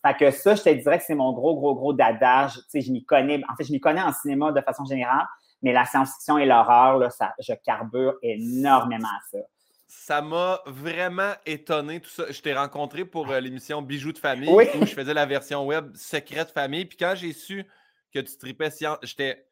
Fait 0.06 0.18
que 0.18 0.32
ça, 0.32 0.56
je 0.56 0.64
te 0.64 0.70
dirais 0.70 0.98
que 0.98 1.06
c'est 1.06 1.16
mon 1.16 1.32
gros, 1.32 1.56
gros, 1.56 1.76
gros 1.76 1.94
dadage. 1.94 2.56
Tu 2.56 2.62
sais, 2.70 2.82
je 2.82 2.92
m'y 2.92 3.06
connais. 3.06 3.42
En 3.50 3.56
fait, 3.56 3.64
je 3.64 3.72
m'y 3.72 3.80
connais 3.80 4.02
en 4.02 4.12
cinéma 4.12 4.52
de 4.52 4.62
façon 4.62 4.84
générale, 4.86 5.26
mais 5.62 5.72
la 5.72 5.86
science-fiction 5.86 6.38
et 6.38 6.46
l'horreur, 6.46 6.98
là, 6.98 7.10
ça, 7.10 7.34
je 7.40 7.54
carbure 7.66 8.16
énormément 8.22 9.08
à 9.08 9.22
ça. 9.32 9.38
Ça 9.88 10.22
m'a 10.22 10.60
vraiment 10.66 11.32
étonné 11.46 12.02
tout 12.02 12.10
ça. 12.10 12.26
Je 12.30 12.42
t'ai 12.42 12.54
rencontré 12.54 13.06
pour 13.06 13.32
euh, 13.32 13.40
l'émission 13.40 13.82
Bijoux 13.82 14.12
de 14.12 14.18
famille 14.18 14.50
où 14.50 14.86
je 14.86 14.94
faisais 14.94 15.14
la 15.14 15.26
version 15.26 15.66
web 15.66 15.96
Secret 15.96 16.46
de 16.46 16.50
famille. 16.50 16.86
Puis 16.86 16.98
quand 16.98 17.14
j'ai 17.16 17.32
su 17.32 17.66
que 18.14 18.20
tu 18.20 18.38
tripais 18.38 18.72
science, 18.72 18.98
j'étais, 19.04 19.46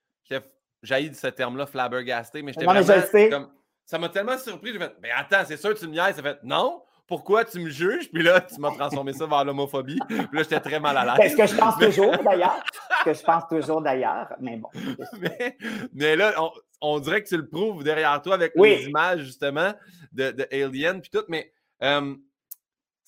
j'haïs 0.83 1.13
ce 1.13 1.27
terme-là, 1.27 1.65
flabbergasté, 1.65 2.41
mais 2.41 2.51
j'étais 2.51 2.65
vraiment 2.65 3.29
comme, 3.29 3.51
ça 3.85 3.97
m'a 3.97 4.09
tellement 4.09 4.37
surpris. 4.37 4.73
J'ai 4.73 4.79
fait, 4.79 4.93
mais 5.01 5.11
attends, 5.11 5.43
c'est 5.45 5.57
sûr, 5.57 5.77
tu 5.77 5.87
me 5.87 5.93
niaises. 5.93 6.15
Ça 6.15 6.23
fait, 6.23 6.39
non, 6.43 6.83
pourquoi 7.11 7.43
tu 7.43 7.59
me 7.59 7.69
juges? 7.69 8.09
Puis 8.09 8.23
là, 8.23 8.39
tu 8.39 8.57
m'as 8.61 8.71
transformé 8.71 9.11
ça 9.11 9.25
vers 9.25 9.43
l'homophobie. 9.43 9.99
Puis 10.07 10.17
là, 10.17 10.43
j'étais 10.43 10.61
très 10.61 10.79
mal 10.79 10.95
à 10.95 11.03
l'aise. 11.03 11.15
C'est 11.19 11.29
ce 11.29 11.35
que 11.35 11.45
je 11.45 11.55
pense 11.57 11.77
toujours, 11.77 12.17
d'ailleurs. 12.23 12.63
Ce 12.99 13.03
que 13.03 13.13
je 13.13 13.21
pense 13.21 13.43
toujours, 13.49 13.81
d'ailleurs. 13.81 14.33
Mais 14.39 14.55
bon. 14.55 14.69
Mais, 15.93 16.15
là, 16.15 16.33
on, 16.79 16.99
dirait 16.99 17.21
que 17.21 17.27
tu 17.27 17.35
le 17.35 17.45
prouves 17.45 17.83
derrière 17.83 18.21
toi 18.21 18.35
avec 18.35 18.53
les 18.55 18.85
images, 18.85 19.23
justement, 19.23 19.73
de, 20.13 20.31
de 20.31 20.47
Alien, 20.53 21.01
puis 21.01 21.09
tout. 21.11 21.25
Mais 21.27 21.51
euh, 21.83 22.15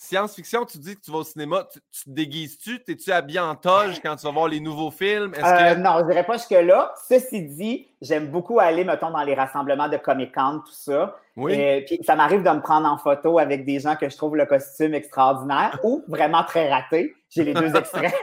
Science-fiction, 0.04 0.66
tu 0.66 0.80
dis 0.80 0.98
que 0.98 1.02
tu 1.02 1.12
vas 1.12 1.20
au 1.20 1.24
cinéma, 1.24 1.66
tu, 1.72 1.80
te 1.80 2.10
déguises-tu? 2.10 2.84
T'es-tu 2.84 3.10
habillé 3.14 3.40
en 3.40 3.56
toge 3.56 4.02
quand 4.04 4.18
tu 4.18 4.26
vas 4.26 4.32
voir 4.32 4.50
les 4.50 4.60
nouveaux 4.60 4.92
films? 4.92 5.32
Euh, 5.42 5.76
non, 5.76 6.00
je 6.00 6.08
dirais 6.08 6.26
pas 6.26 6.34
jusque-là. 6.34 6.94
Ceci 7.08 7.44
dit, 7.44 7.88
j'aime 8.02 8.28
beaucoup 8.28 8.60
aller, 8.60 8.84
mettons, 8.84 9.12
dans 9.12 9.24
les 9.24 9.34
rassemblements 9.34 9.88
de 9.88 9.96
Comic-Con, 9.96 10.60
tout 10.66 10.74
ça. 10.74 11.16
Oui. 11.38 11.54
Et, 11.54 11.86
puis 11.86 12.00
ça 12.04 12.18
m'arrive 12.18 12.44
de 12.44 12.50
me 12.50 12.60
prendre 12.60 12.86
en 12.86 12.98
photo 12.98 13.40
avec 13.40 13.64
des 13.64 13.80
gens 13.80 13.96
que 13.96 14.10
je 14.10 14.18
trouve 14.18 14.36
le 14.36 14.46
costume 14.46 14.94
extraordinaire 14.94 15.80
ou 15.86 16.04
vraiment 16.10 16.44
très 16.44 16.70
raté. 16.70 17.16
J'ai 17.30 17.46
les 17.46 17.54
deux 17.54 17.74
extraits. 17.76 18.14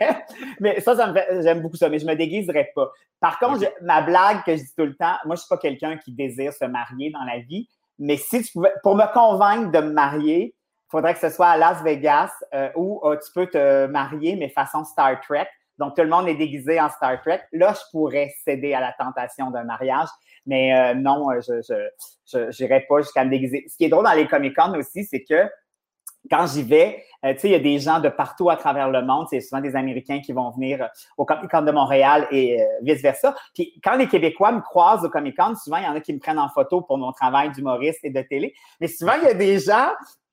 mais 0.60 0.80
ça, 0.80 0.94
ça 0.94 1.14
j'aime 1.40 1.62
beaucoup 1.62 1.76
ça, 1.76 1.88
mais 1.88 1.98
je 1.98 2.04
me 2.04 2.14
déguiserai 2.14 2.72
pas. 2.74 2.92
Par 3.20 3.38
contre, 3.38 3.64
ma 3.80 4.02
blague 4.02 4.44
que 4.44 4.54
je 4.54 4.60
dis 4.60 4.74
tout 4.76 4.84
le 4.84 4.96
temps, 4.96 5.16
moi, 5.24 5.34
je 5.34 5.40
suis 5.40 5.48
pas 5.48 5.56
quelqu'un 5.56 5.96
qui 5.96 6.12
désire 6.12 6.52
se 6.52 6.66
marier 6.66 7.10
dans 7.10 7.24
la 7.24 7.38
vie, 7.38 7.70
mais 7.98 8.18
si 8.18 8.42
tu 8.42 8.52
pouvais, 8.52 8.72
pour 8.82 8.96
me 8.96 9.10
convaincre 9.14 9.70
de 9.70 9.78
me 9.78 9.92
marier, 9.92 10.54
faudrait 10.90 11.14
que 11.14 11.20
ce 11.20 11.30
soit 11.30 11.48
à 11.48 11.56
Las 11.56 11.82
Vegas 11.82 12.30
euh, 12.52 12.68
où 12.74 13.00
euh, 13.04 13.16
tu 13.16 13.32
peux 13.32 13.46
te 13.46 13.86
marier, 13.86 14.36
mais 14.36 14.48
façon 14.48 14.84
Star 14.84 15.20
Trek. 15.20 15.48
Donc, 15.78 15.96
tout 15.96 16.02
le 16.02 16.08
monde 16.08 16.28
est 16.28 16.34
déguisé 16.34 16.78
en 16.80 16.90
Star 16.90 17.20
Trek. 17.22 17.40
Là, 17.52 17.72
je 17.72 17.80
pourrais 17.90 18.30
céder 18.44 18.74
à 18.74 18.80
la 18.80 18.92
tentation 18.92 19.50
d'un 19.50 19.64
mariage. 19.64 20.08
Mais 20.44 20.76
euh, 20.76 20.94
non, 20.94 21.28
je 21.40 22.60
n'irai 22.60 22.80
pas 22.88 23.00
jusqu'à 23.00 23.24
me 23.24 23.30
déguiser. 23.30 23.64
Ce 23.68 23.76
qui 23.76 23.84
est 23.84 23.88
drôle 23.88 24.04
dans 24.04 24.12
les 24.12 24.26
Comic-Con 24.26 24.74
aussi, 24.74 25.04
c'est 25.04 25.22
que 25.22 25.48
quand 26.30 26.46
j'y 26.46 26.62
vais, 26.62 27.02
tu 27.22 27.38
sais, 27.38 27.48
il 27.48 27.52
y 27.52 27.54
a 27.54 27.60
des 27.60 27.78
gens 27.78 27.98
de 27.98 28.10
partout 28.10 28.50
à 28.50 28.56
travers 28.56 28.90
le 28.90 29.02
monde. 29.02 29.26
C'est 29.30 29.40
souvent 29.40 29.62
des 29.62 29.74
Américains 29.74 30.20
qui 30.20 30.32
vont 30.32 30.50
venir 30.50 30.86
au 31.16 31.24
Comic-Con 31.24 31.62
de 31.62 31.72
Montréal 31.72 32.26
et 32.30 32.62
vice-versa. 32.82 33.34
Puis 33.54 33.80
quand 33.82 33.96
les 33.96 34.06
Québécois 34.06 34.52
me 34.52 34.60
croisent 34.60 35.04
au 35.04 35.08
Comic-Con, 35.08 35.54
souvent, 35.54 35.78
il 35.78 35.84
y 35.84 35.86
en 35.86 35.94
a 35.94 36.00
qui 36.00 36.12
me 36.12 36.18
prennent 36.18 36.38
en 36.38 36.50
photo 36.50 36.82
pour 36.82 36.98
mon 36.98 37.12
travail 37.12 37.52
d'humoriste 37.52 38.00
et 38.02 38.10
de 38.10 38.20
télé. 38.20 38.54
Mais 38.80 38.88
souvent, 38.88 39.14
il 39.22 39.24
y 39.24 39.30
a 39.30 39.34
des 39.34 39.58
gens 39.60 39.88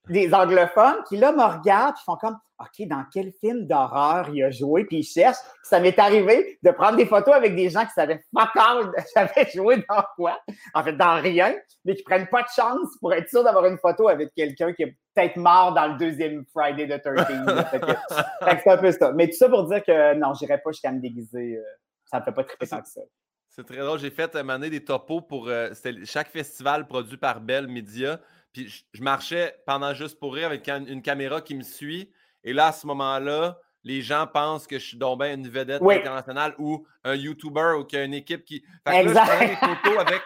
des 0.09 0.33
anglophones 0.33 1.03
qui, 1.07 1.17
là, 1.17 1.31
me 1.31 1.43
regardent 1.43 1.95
et 1.95 2.03
font 2.05 2.15
comme 2.15 2.37
OK, 2.59 2.87
dans 2.87 3.05
quel 3.13 3.31
film 3.39 3.67
d'horreur 3.67 4.29
il 4.33 4.43
a 4.43 4.49
joué? 4.49 4.85
Puis 4.85 4.99
ils 4.99 5.03
cherchent. 5.03 5.37
Ça 5.63 5.79
m'est 5.79 5.97
arrivé 5.99 6.57
de 6.63 6.71
prendre 6.71 6.97
des 6.97 7.05
photos 7.05 7.35
avec 7.35 7.55
des 7.55 7.69
gens 7.69 7.85
qui 7.85 7.91
savaient 7.91 8.23
pas 8.33 8.49
quand 8.55 8.91
j'avais 9.15 9.49
joué 9.51 9.77
dans 9.87 10.03
quoi? 10.15 10.39
En 10.73 10.83
fait, 10.83 10.93
dans 10.93 11.21
rien, 11.21 11.55
mais 11.85 11.95
qui 11.95 12.03
prennent 12.03 12.27
pas 12.27 12.41
de 12.41 12.47
chance 12.55 12.97
pour 12.99 13.13
être 13.13 13.29
sûr 13.29 13.43
d'avoir 13.43 13.65
une 13.65 13.77
photo 13.77 14.07
avec 14.07 14.33
quelqu'un 14.33 14.73
qui 14.73 14.83
est 14.83 14.97
peut-être 15.13 15.35
mort 15.35 15.73
dans 15.73 15.87
le 15.87 15.97
deuxième 15.97 16.45
Friday 16.51 16.87
the 16.87 17.01
13 17.01 17.25
c'est 18.63 18.69
un 18.69 18.77
peu 18.77 18.91
ça. 18.91 19.11
Mais 19.11 19.27
tout 19.27 19.37
ça 19.37 19.49
pour 19.49 19.67
dire 19.67 19.83
que 19.83 20.15
non, 20.15 20.33
j'irai 20.33 20.57
pas 20.57 20.71
jusqu'à 20.71 20.91
me 20.91 20.99
déguiser. 20.99 21.57
Euh, 21.57 21.63
ça 22.05 22.19
me 22.19 22.23
fait 22.23 22.31
pas 22.31 22.43
triper 22.43 22.67
tant 22.67 22.81
que 22.81 22.87
ça. 22.87 23.01
C'est 23.49 23.65
très 23.65 23.77
drôle. 23.77 23.99
J'ai 23.99 24.11
fait 24.11 24.35
un 24.35 24.59
des 24.59 24.83
topos 24.83 25.21
pour 25.21 25.47
euh, 25.47 25.71
chaque 26.05 26.29
festival 26.29 26.87
produit 26.87 27.17
par 27.17 27.39
Bell 27.41 27.67
Media. 27.67 28.19
Puis 28.57 28.85
je, 28.91 29.03
marchais 29.03 29.55
pendant 29.67 29.93
juste 29.93 30.19
pour 30.19 30.33
rire 30.33 30.47
avec 30.47 30.67
une 30.67 31.03
caméra 31.03 31.41
qui 31.41 31.53
me 31.53 31.61
suit. 31.61 32.11
Et 32.43 32.53
là, 32.53 32.67
à 32.67 32.71
ce 32.71 32.87
moment-là, 32.87 33.59
les 33.83 34.01
gens 34.01 34.25
pensent 34.25 34.65
que 34.65 34.79
je 34.79 34.83
suis 34.83 34.97
donc 34.97 35.21
une 35.21 35.47
vedette 35.47 35.79
internationale 35.83 36.55
ou 36.57 36.87
un 37.03 37.13
YouTuber 37.13 37.75
ou 37.77 37.83
qu'il 37.83 37.99
y 37.99 38.01
a 38.01 38.05
une 38.05 38.15
équipe 38.15 38.43
qui. 38.45 38.63
Fait 38.87 39.03
que 39.03 39.09
là, 39.11 39.25
je 39.25 39.47
des 39.47 39.55
photos 39.83 39.99
avec 39.99 40.21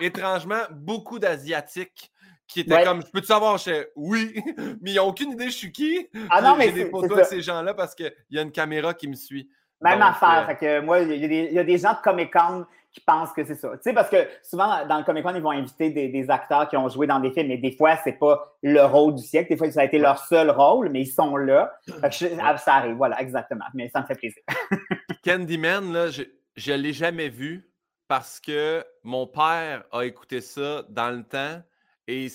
étrangement 0.00 0.62
beaucoup 0.70 1.18
d'Asiatiques 1.18 2.12
qui 2.46 2.60
étaient 2.60 2.84
comme 2.84 3.02
Je 3.04 3.10
peux-tu 3.10 3.26
savoir 3.26 3.58
je 3.58 3.88
Oui, 3.96 4.40
mais 4.80 4.92
ils 4.92 4.96
n'ont 4.96 5.08
aucune 5.08 5.32
idée 5.32 5.46
je 5.46 5.56
suis 5.56 5.72
qui. 5.72 6.08
Ah 6.30 6.40
non, 6.40 6.54
mais 6.56 6.66
J'ai 6.66 6.84
des 6.84 6.90
photos 6.90 7.10
avec 7.10 7.26
ces 7.26 7.40
gens-là 7.40 7.74
parce 7.74 7.96
qu'il 7.96 8.14
y 8.30 8.38
a 8.38 8.42
une 8.42 8.52
caméra 8.52 8.94
qui 8.94 9.08
me 9.08 9.16
suit. 9.16 9.50
Même 9.80 10.00
affaire. 10.00 10.44
Euh, 10.44 10.46
fait 10.46 10.56
que 10.56 10.80
moi, 10.80 11.00
il 11.00 11.52
y, 11.52 11.58
a 11.58 11.64
des 11.64 11.78
gens 11.78 11.92
de 11.92 11.98
Comic 12.04 12.32
Con 12.32 12.66
qui 12.94 13.00
pensent 13.00 13.32
que 13.32 13.44
c'est 13.44 13.56
ça. 13.56 13.70
Tu 13.72 13.82
sais, 13.82 13.92
parce 13.92 14.08
que 14.08 14.16
souvent, 14.42 14.86
dans 14.86 14.98
le 14.98 15.04
Comic 15.04 15.24
Con, 15.24 15.34
ils 15.34 15.42
vont 15.42 15.50
inviter 15.50 15.90
des, 15.90 16.30
acteurs 16.30 16.68
qui 16.68 16.76
ont 16.76 16.88
joué 16.88 17.06
dans 17.06 17.18
des 17.18 17.32
films, 17.32 17.48
mais 17.48 17.58
des 17.58 17.72
fois, 17.72 17.96
c'est 18.04 18.18
pas 18.18 18.56
le 18.62 18.82
rôle 18.84 19.16
du 19.16 19.22
siècle. 19.22 19.50
Des 19.50 19.56
fois, 19.56 19.70
ça 19.70 19.80
a 19.80 19.84
été 19.84 19.98
leur 19.98 20.18
seul 20.18 20.50
rôle, 20.50 20.88
mais 20.90 21.02
ils 21.02 21.10
sont 21.10 21.36
là. 21.36 21.72
Ah, 22.02 22.56
ça 22.56 22.74
arrive, 22.74 22.94
voilà, 22.94 23.20
exactement. 23.20 23.64
Mais 23.74 23.88
ça 23.88 24.00
me 24.00 24.06
fait 24.06 24.14
plaisir. 24.14 24.42
Candyman, 25.24 25.92
là, 25.92 26.08
je 26.08 26.72
ne 26.72 26.76
l'ai 26.76 26.92
jamais 26.92 27.28
vu 27.28 27.68
parce 28.06 28.38
que 28.38 28.84
mon 29.02 29.26
père 29.26 29.84
a 29.90 30.02
écouté 30.04 30.40
ça 30.40 30.84
dans 30.88 31.10
le 31.10 31.24
temps 31.24 31.60
et 32.06 32.28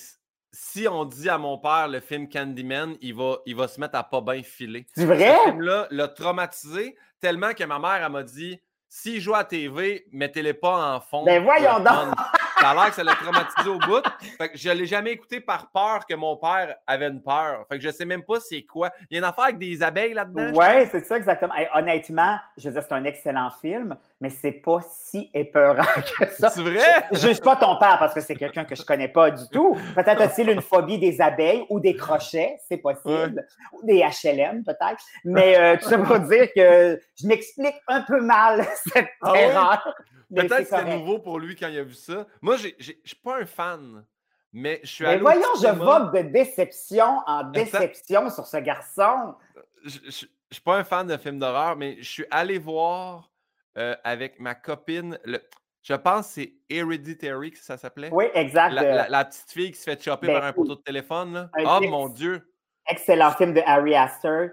si 0.51 0.87
on 0.87 1.05
dit 1.05 1.29
à 1.29 1.37
mon 1.37 1.57
père 1.57 1.87
le 1.87 1.99
film 1.99 2.27
Candyman, 2.27 2.95
il 3.01 3.13
va, 3.15 3.37
il 3.45 3.55
va 3.55 3.67
se 3.67 3.79
mettre 3.79 3.95
à 3.95 4.03
pas 4.03 4.21
bien 4.21 4.41
filer. 4.41 4.85
C'est 4.95 5.05
vrai? 5.05 5.37
Ce 5.45 5.49
film-là 5.51 5.87
l'a 5.91 6.07
traumatisé 6.07 6.95
tellement 7.19 7.53
que 7.53 7.63
ma 7.65 7.79
mère, 7.79 8.03
elle 8.03 8.11
m'a 8.11 8.23
dit 8.23 8.59
s'il 8.89 9.21
joue 9.21 9.35
à 9.35 9.43
TV, 9.43 10.05
mettez-les 10.11 10.55
pas 10.55 10.95
en 10.95 10.99
fond. 10.99 11.23
Ben 11.23 11.43
voyons 11.43 11.79
donc! 11.79 12.15
Ça 12.59 12.71
a 12.71 12.73
l'air 12.73 12.89
que 12.89 12.95
ça 12.95 13.03
l'a 13.03 13.13
traumatisé 13.13 13.69
au 13.69 13.79
bout. 13.79 14.03
Fait 14.37 14.49
que 14.49 14.57
je 14.57 14.69
ne 14.69 14.75
l'ai 14.75 14.85
jamais 14.85 15.11
écouté 15.11 15.39
par 15.39 15.71
peur 15.71 16.05
que 16.05 16.15
mon 16.15 16.37
père 16.37 16.75
avait 16.85 17.07
une 17.07 17.21
peur. 17.21 17.65
Fait 17.69 17.77
que 17.77 17.83
je 17.83 17.89
sais 17.89 18.05
même 18.05 18.23
pas 18.23 18.39
c'est 18.39 18.63
quoi. 18.63 18.89
Il 19.09 19.15
y 19.15 19.17
a 19.17 19.19
une 19.19 19.25
affaire 19.25 19.45
avec 19.45 19.57
des 19.57 19.81
abeilles 19.81 20.13
là-dedans. 20.13 20.51
Oui, 20.53 20.87
c'est 20.91 21.05
ça 21.05 21.17
exactement. 21.17 21.53
honnêtement, 21.73 22.37
je 22.57 22.67
veux 22.67 22.73
dire, 22.73 22.83
c'est 22.87 22.95
un 22.95 23.03
excellent 23.05 23.49
film 23.61 23.97
mais 24.21 24.29
c'est 24.29 24.51
pas 24.51 24.79
si 24.89 25.29
épeurant 25.33 25.83
que 26.19 26.25
ça. 26.25 26.49
C'est 26.49 26.61
vrai? 26.61 26.79
Je 27.11 27.19
juge 27.19 27.41
pas 27.41 27.55
ton 27.55 27.77
père 27.77 27.97
parce 27.99 28.13
que 28.13 28.21
c'est 28.21 28.35
quelqu'un 28.35 28.65
que 28.65 28.75
je 28.75 28.83
connais 28.83 29.07
pas 29.07 29.31
du 29.31 29.47
tout. 29.49 29.77
Peut-être 29.95 30.21
a-t-il 30.21 30.49
une 30.49 30.61
phobie 30.61 30.99
des 30.99 31.21
abeilles 31.21 31.65
ou 31.69 31.79
des 31.79 31.95
crochets, 31.95 32.57
c'est 32.67 32.77
possible. 32.77 33.45
Ou 33.73 33.85
des 33.85 33.99
HLM, 33.99 34.63
peut-être. 34.63 35.03
Mais 35.23 35.57
euh, 35.57 35.77
tout 35.77 35.87
ça 35.87 35.97
pour 35.97 36.19
dire 36.19 36.47
que 36.53 36.99
je 37.15 37.27
m'explique 37.27 37.75
un 37.87 38.01
peu 38.01 38.19
mal 38.21 38.65
cette 38.93 39.09
ah 39.21 39.33
erreur. 39.35 39.95
Peut-être 40.33 40.57
que 40.57 40.63
c'est 40.65 40.97
nouveau 40.97 41.19
pour 41.19 41.39
lui 41.39 41.55
quand 41.55 41.67
il 41.69 41.79
a 41.79 41.83
vu 41.83 41.95
ça. 41.95 42.27
Moi, 42.41 42.48
je 42.57 42.93
suis 43.03 43.15
pas 43.23 43.39
un 43.39 43.45
fan. 43.45 44.05
Mais 44.51 44.79
je 44.83 44.87
suis 44.87 45.03
Mais 45.05 45.17
voyons, 45.17 45.47
je 45.61 45.67
vote 45.67 46.13
de 46.13 46.21
déception 46.21 47.19
en 47.27 47.43
déception 47.51 48.29
sur 48.29 48.45
ce 48.45 48.57
garçon. 48.57 49.35
Je 49.83 49.99
ne 50.05 50.11
suis 50.11 50.61
pas 50.63 50.77
un 50.77 50.83
fan 50.83 51.05
de 51.07 51.17
films 51.17 51.39
d'horreur, 51.39 51.75
mais 51.75 51.97
je 51.99 52.09
suis 52.09 52.25
allé 52.31 52.57
voir 52.57 53.31
euh, 53.77 53.95
avec 54.03 54.39
ma 54.39 54.55
copine. 54.55 55.19
Le, 55.23 55.39
je 55.83 55.93
pense 55.93 56.27
que 56.27 56.33
c'est 56.33 56.53
Hereditary 56.69 57.51
que 57.51 57.59
ça 57.59 57.77
s'appelait. 57.77 58.09
Oui, 58.11 58.25
exact. 58.33 58.71
La, 58.71 59.25
petite 59.25 59.51
fille 59.51 59.71
qui 59.71 59.77
se 59.77 59.83
fait 59.83 60.03
choper 60.03 60.27
ben 60.27 60.33
par 60.33 60.43
un 60.45 60.53
poteau 60.53 60.75
de 60.75 60.81
téléphone. 60.81 61.49
Oh 61.63 61.79
mon 61.87 62.09
Dieu! 62.09 62.51
Excellent 62.87 63.31
film 63.31 63.53
de 63.53 63.61
Harry 63.65 63.95
Astor. 63.95 64.49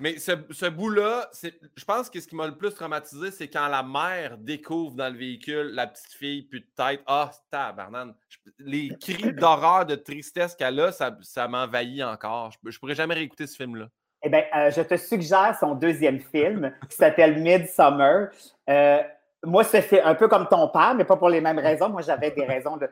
Mais 0.00 0.18
ce, 0.18 0.32
ce 0.50 0.66
bout-là, 0.66 1.28
je 1.42 1.84
pense 1.84 2.08
que 2.08 2.20
ce 2.20 2.28
qui 2.28 2.36
m'a 2.36 2.46
le 2.46 2.56
plus 2.56 2.72
traumatisé, 2.72 3.30
c'est 3.30 3.48
quand 3.48 3.68
la 3.68 3.82
mère 3.82 4.38
découvre 4.38 4.94
dans 4.94 5.12
le 5.12 5.18
véhicule 5.18 5.70
la 5.74 5.86
petite 5.86 6.12
fille, 6.12 6.42
puis 6.42 6.60
de 6.60 6.66
tête. 6.76 7.02
Ah, 7.06 7.30
tabarnane. 7.50 8.14
Les 8.58 8.90
cris 9.00 9.32
d'horreur, 9.34 9.86
de 9.86 9.96
tristesse 9.96 10.54
qu'elle 10.54 10.78
a, 10.80 10.92
ça, 10.92 11.16
ça 11.22 11.48
m'envahit 11.48 12.02
encore. 12.02 12.52
Je, 12.52 12.70
je 12.70 12.78
pourrais 12.78 12.94
jamais 12.94 13.14
réécouter 13.14 13.46
ce 13.46 13.56
film-là. 13.56 13.88
Eh 14.22 14.28
bien, 14.28 14.44
euh, 14.56 14.70
je 14.70 14.82
te 14.82 14.96
suggère 14.96 15.56
son 15.58 15.74
deuxième 15.74 16.18
film 16.18 16.72
qui 16.88 16.96
s'appelle 16.96 17.40
Midsummer. 17.40 18.28
Euh, 18.68 19.02
moi, 19.44 19.62
c'est 19.62 20.02
un 20.02 20.14
peu 20.16 20.26
comme 20.26 20.48
ton 20.48 20.68
père, 20.68 20.94
mais 20.96 21.04
pas 21.04 21.16
pour 21.16 21.28
les 21.28 21.40
mêmes 21.40 21.60
raisons. 21.60 21.88
Moi, 21.88 22.02
j'avais 22.02 22.32
des 22.32 22.44
raisons 22.44 22.76
de. 22.76 22.90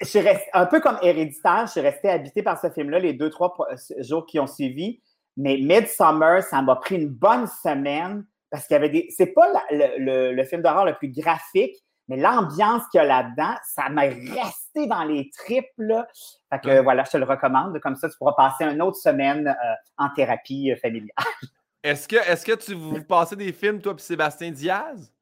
Je 0.00 0.06
suis 0.06 0.20
un 0.54 0.66
peu 0.66 0.80
comme 0.80 0.98
héréditaire, 1.02 1.66
je 1.66 1.72
suis 1.72 1.80
restée 1.80 2.08
habitée 2.08 2.42
par 2.42 2.58
ce 2.58 2.70
film-là 2.70 2.98
les 2.98 3.12
deux, 3.12 3.28
trois 3.28 3.54
jours 3.98 4.24
qui 4.24 4.40
ont 4.40 4.46
suivi. 4.46 5.02
Mais 5.36 5.58
Midsummer, 5.60 6.42
ça 6.42 6.62
m'a 6.62 6.76
pris 6.76 6.96
une 6.96 7.08
bonne 7.08 7.46
semaine 7.46 8.24
parce 8.54 8.68
qu'il 8.68 8.74
y 8.74 8.76
avait 8.76 8.88
des. 8.88 9.08
C'est 9.10 9.34
pas 9.34 9.48
le, 9.70 10.44
film 10.44 10.62
d'horreur 10.62 10.84
le 10.84 10.94
plus 10.94 11.08
graphique, 11.08 11.74
mais 12.06 12.16
l'ambiance 12.16 12.82
qu'il 12.90 12.98
y 12.98 13.00
a 13.00 13.04
là-dedans, 13.04 13.54
ça 13.64 13.88
m'a 13.88 14.02
resté 14.02 14.86
dans 14.86 15.02
les 15.02 15.28
tripes. 15.30 15.66
Là. 15.78 16.06
Fait 16.50 16.60
que 16.60 16.80
voilà, 16.80 17.02
je 17.02 17.10
te 17.10 17.16
le 17.16 17.24
recommande. 17.24 17.78
Comme 17.80 17.96
ça, 17.96 18.08
tu 18.08 18.16
pourras 18.16 18.34
passer 18.34 18.64
une 18.64 18.80
autre 18.80 18.96
semaine 18.96 19.48
euh, 19.48 19.74
en 19.98 20.08
thérapie 20.10 20.70
euh, 20.70 20.76
familiale. 20.76 21.10
Est-ce 21.82 22.08
que, 22.08 22.16
est 22.16 22.46
que 22.46 22.52
tu 22.52 22.74
vous 22.74 23.02
passez 23.02 23.36
des 23.36 23.52
films, 23.52 23.80
toi 23.80 23.92
et 23.94 24.00
Sébastien 24.00 24.50
Diaz? 24.50 25.12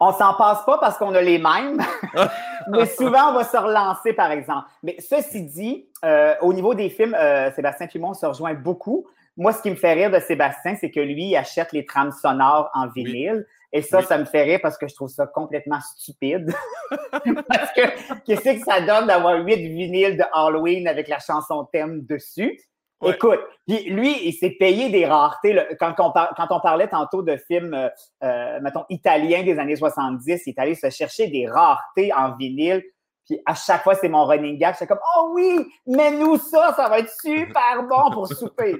On 0.00 0.12
s'en 0.12 0.34
passe 0.34 0.64
pas 0.64 0.78
parce 0.78 0.96
qu'on 0.96 1.14
a 1.14 1.20
les 1.20 1.38
mêmes, 1.38 1.78
mais 2.68 2.86
souvent 2.86 3.30
on 3.30 3.32
va 3.32 3.44
se 3.44 3.56
relancer, 3.56 4.12
par 4.12 4.30
exemple. 4.30 4.66
Mais 4.82 4.96
ceci 4.98 5.42
dit, 5.42 5.90
euh, 6.04 6.34
au 6.40 6.52
niveau 6.52 6.72
des 6.72 6.88
films, 6.88 7.16
Sébastien 7.54 7.86
Pimon 7.86 8.14
se 8.14 8.24
rejoint 8.24 8.54
beaucoup. 8.54 9.06
Moi, 9.36 9.52
ce 9.52 9.62
qui 9.62 9.70
me 9.70 9.76
fait 9.76 9.92
rire 9.92 10.10
de 10.10 10.18
Sébastien, 10.18 10.76
c'est 10.76 10.90
que 10.90 11.00
lui, 11.00 11.30
il 11.30 11.36
achète 11.36 11.72
les 11.72 11.84
trames 11.84 12.12
sonores 12.12 12.70
en 12.74 12.88
vinyle. 12.88 13.46
Et 13.72 13.82
ça, 13.82 14.00
ça 14.00 14.16
me 14.16 14.24
fait 14.24 14.44
rire 14.44 14.60
parce 14.62 14.78
que 14.78 14.88
je 14.88 14.94
trouve 14.94 15.08
ça 15.08 15.26
complètement 15.26 15.80
stupide. 15.80 16.50
parce 17.48 17.72
que 17.72 18.22
qu'est-ce 18.24 18.58
que 18.58 18.64
ça 18.64 18.80
donne 18.80 19.06
d'avoir 19.06 19.44
huit 19.44 19.56
vinyles 19.56 20.16
de 20.16 20.24
Halloween 20.32 20.88
avec 20.88 21.08
la 21.08 21.18
chanson 21.18 21.68
thème 21.70 22.02
dessus? 22.06 22.58
Écoute, 23.04 23.40
lui, 23.68 24.26
il 24.26 24.32
s'est 24.32 24.56
payé 24.58 24.88
des 24.88 25.04
raretés. 25.04 25.54
Quand, 25.78 25.94
on 25.98 26.10
quand, 26.10 26.46
on 26.50 26.60
parlait 26.60 26.88
tantôt 26.88 27.22
de 27.22 27.36
films, 27.36 27.74
euh, 27.74 27.88
euh, 28.24 28.58
mettons, 28.62 28.84
italiens 28.88 29.42
des 29.42 29.58
années 29.58 29.76
70, 29.76 30.46
il 30.46 30.50
est 30.50 30.58
allé 30.58 30.74
se 30.74 30.88
chercher 30.88 31.26
des 31.28 31.46
raretés 31.46 32.12
en 32.14 32.34
vinyle. 32.36 32.82
Puis 33.26 33.40
à 33.44 33.54
chaque 33.54 33.82
fois, 33.82 33.94
c'est 33.94 34.08
mon 34.08 34.24
running 34.24 34.58
gag. 34.58 34.74
C'est 34.78 34.86
comme, 34.86 35.00
oh 35.16 35.30
oui, 35.34 35.66
mais 35.86 36.12
nous 36.12 36.36
ça, 36.36 36.72
ça 36.74 36.88
va 36.88 37.00
être 37.00 37.12
super 37.20 37.82
bon 37.88 38.10
pour 38.12 38.28
souper. 38.28 38.76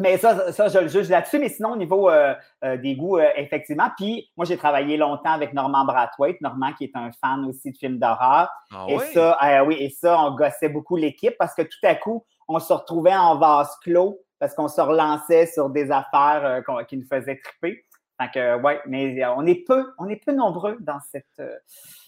Mais 0.00 0.16
ça, 0.16 0.52
ça, 0.52 0.68
je 0.68 0.78
le 0.78 0.88
juge 0.88 1.08
là-dessus. 1.08 1.38
Mais 1.38 1.48
sinon, 1.48 1.72
au 1.72 1.76
niveau 1.76 2.08
euh, 2.08 2.34
euh, 2.64 2.76
des 2.76 2.94
goûts, 2.94 3.18
euh, 3.18 3.28
effectivement. 3.36 3.90
Puis 3.96 4.30
moi, 4.36 4.46
j'ai 4.46 4.56
travaillé 4.56 4.96
longtemps 4.96 5.32
avec 5.32 5.52
Norman 5.52 5.84
Brathwaite. 5.84 6.40
Normand, 6.40 6.72
qui 6.74 6.84
est 6.84 6.96
un 6.96 7.10
fan 7.20 7.44
aussi 7.46 7.72
de 7.72 7.76
films 7.76 7.98
d'horreur. 7.98 8.48
Ah 8.72 8.86
et 8.88 8.98
ça, 8.98 9.64
oui, 9.64 9.76
et 9.80 9.90
ça, 9.90 10.20
on 10.20 10.34
gossait 10.34 10.68
beaucoup 10.68 10.96
l'équipe 10.96 11.34
parce 11.38 11.54
que 11.54 11.62
tout 11.62 11.84
à 11.84 11.94
coup, 11.94 12.24
on 12.48 12.58
se 12.58 12.72
retrouvait 12.72 13.16
en 13.16 13.36
vase 13.36 13.76
clos 13.82 14.18
parce 14.38 14.54
qu'on 14.54 14.68
se 14.68 14.80
relançait 14.80 15.46
sur 15.46 15.68
des 15.68 15.90
affaires 15.90 16.62
qui 16.88 16.96
nous 16.96 17.06
faisaient 17.06 17.40
triper. 17.42 17.84
Fait 18.20 18.30
que, 18.34 18.60
ouais, 18.62 18.80
mais 18.86 19.24
on 19.26 19.46
est 19.46 19.64
peu, 19.64 19.92
on 19.96 20.08
est 20.08 20.16
peu 20.16 20.32
nombreux 20.32 20.76
dans 20.80 20.98
cette, 21.00 21.40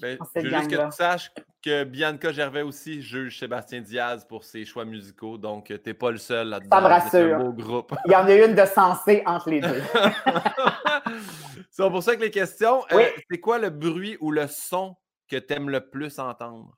ben, 0.00 0.18
dans 0.18 0.24
cette 0.24 0.44
juste 0.44 0.70
que 0.70 0.84
tu 0.86 0.92
saches 0.92 1.30
que 1.62 1.84
Bianca 1.84 2.32
Gervais 2.32 2.62
aussi 2.62 3.02
juge 3.02 3.38
Sébastien 3.38 3.80
Diaz 3.80 4.24
pour 4.26 4.44
ses 4.44 4.64
choix 4.64 4.84
musicaux, 4.84 5.38
donc 5.38 5.66
tu 5.66 5.78
n'es 5.86 5.94
pas 5.94 6.10
le 6.10 6.18
seul 6.18 6.48
là-dedans. 6.48 6.76
Ça 6.76 6.82
me 6.82 6.86
rassure. 6.86 7.38
Beau 7.38 7.52
groupe. 7.52 7.94
Il 8.06 8.12
y 8.12 8.16
en 8.16 8.26
a 8.26 8.34
une 8.34 8.54
de 8.54 8.64
sensée 8.64 9.22
entre 9.26 9.50
les 9.50 9.60
deux. 9.60 9.82
c'est 11.70 11.88
pour 11.88 12.02
ça 12.02 12.16
que 12.16 12.22
les 12.22 12.30
questions, 12.30 12.82
euh, 12.92 13.04
c'est 13.30 13.40
quoi 13.40 13.58
le 13.58 13.70
bruit 13.70 14.16
ou 14.20 14.30
le 14.30 14.46
son 14.46 14.96
que 15.28 15.36
tu 15.36 15.52
aimes 15.54 15.70
le 15.70 15.88
plus 15.88 16.18
entendre? 16.18 16.76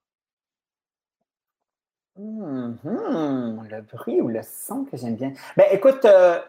Hum, 2.18 2.76
hum, 2.84 3.66
le 3.70 3.80
bruit 3.80 4.20
ou 4.20 4.28
le 4.28 4.42
son 4.42 4.84
que 4.84 4.96
j'aime 4.96 5.16
bien? 5.16 5.32
Ben 5.56 5.66
écoute, 5.70 6.04
euh, 6.04 6.40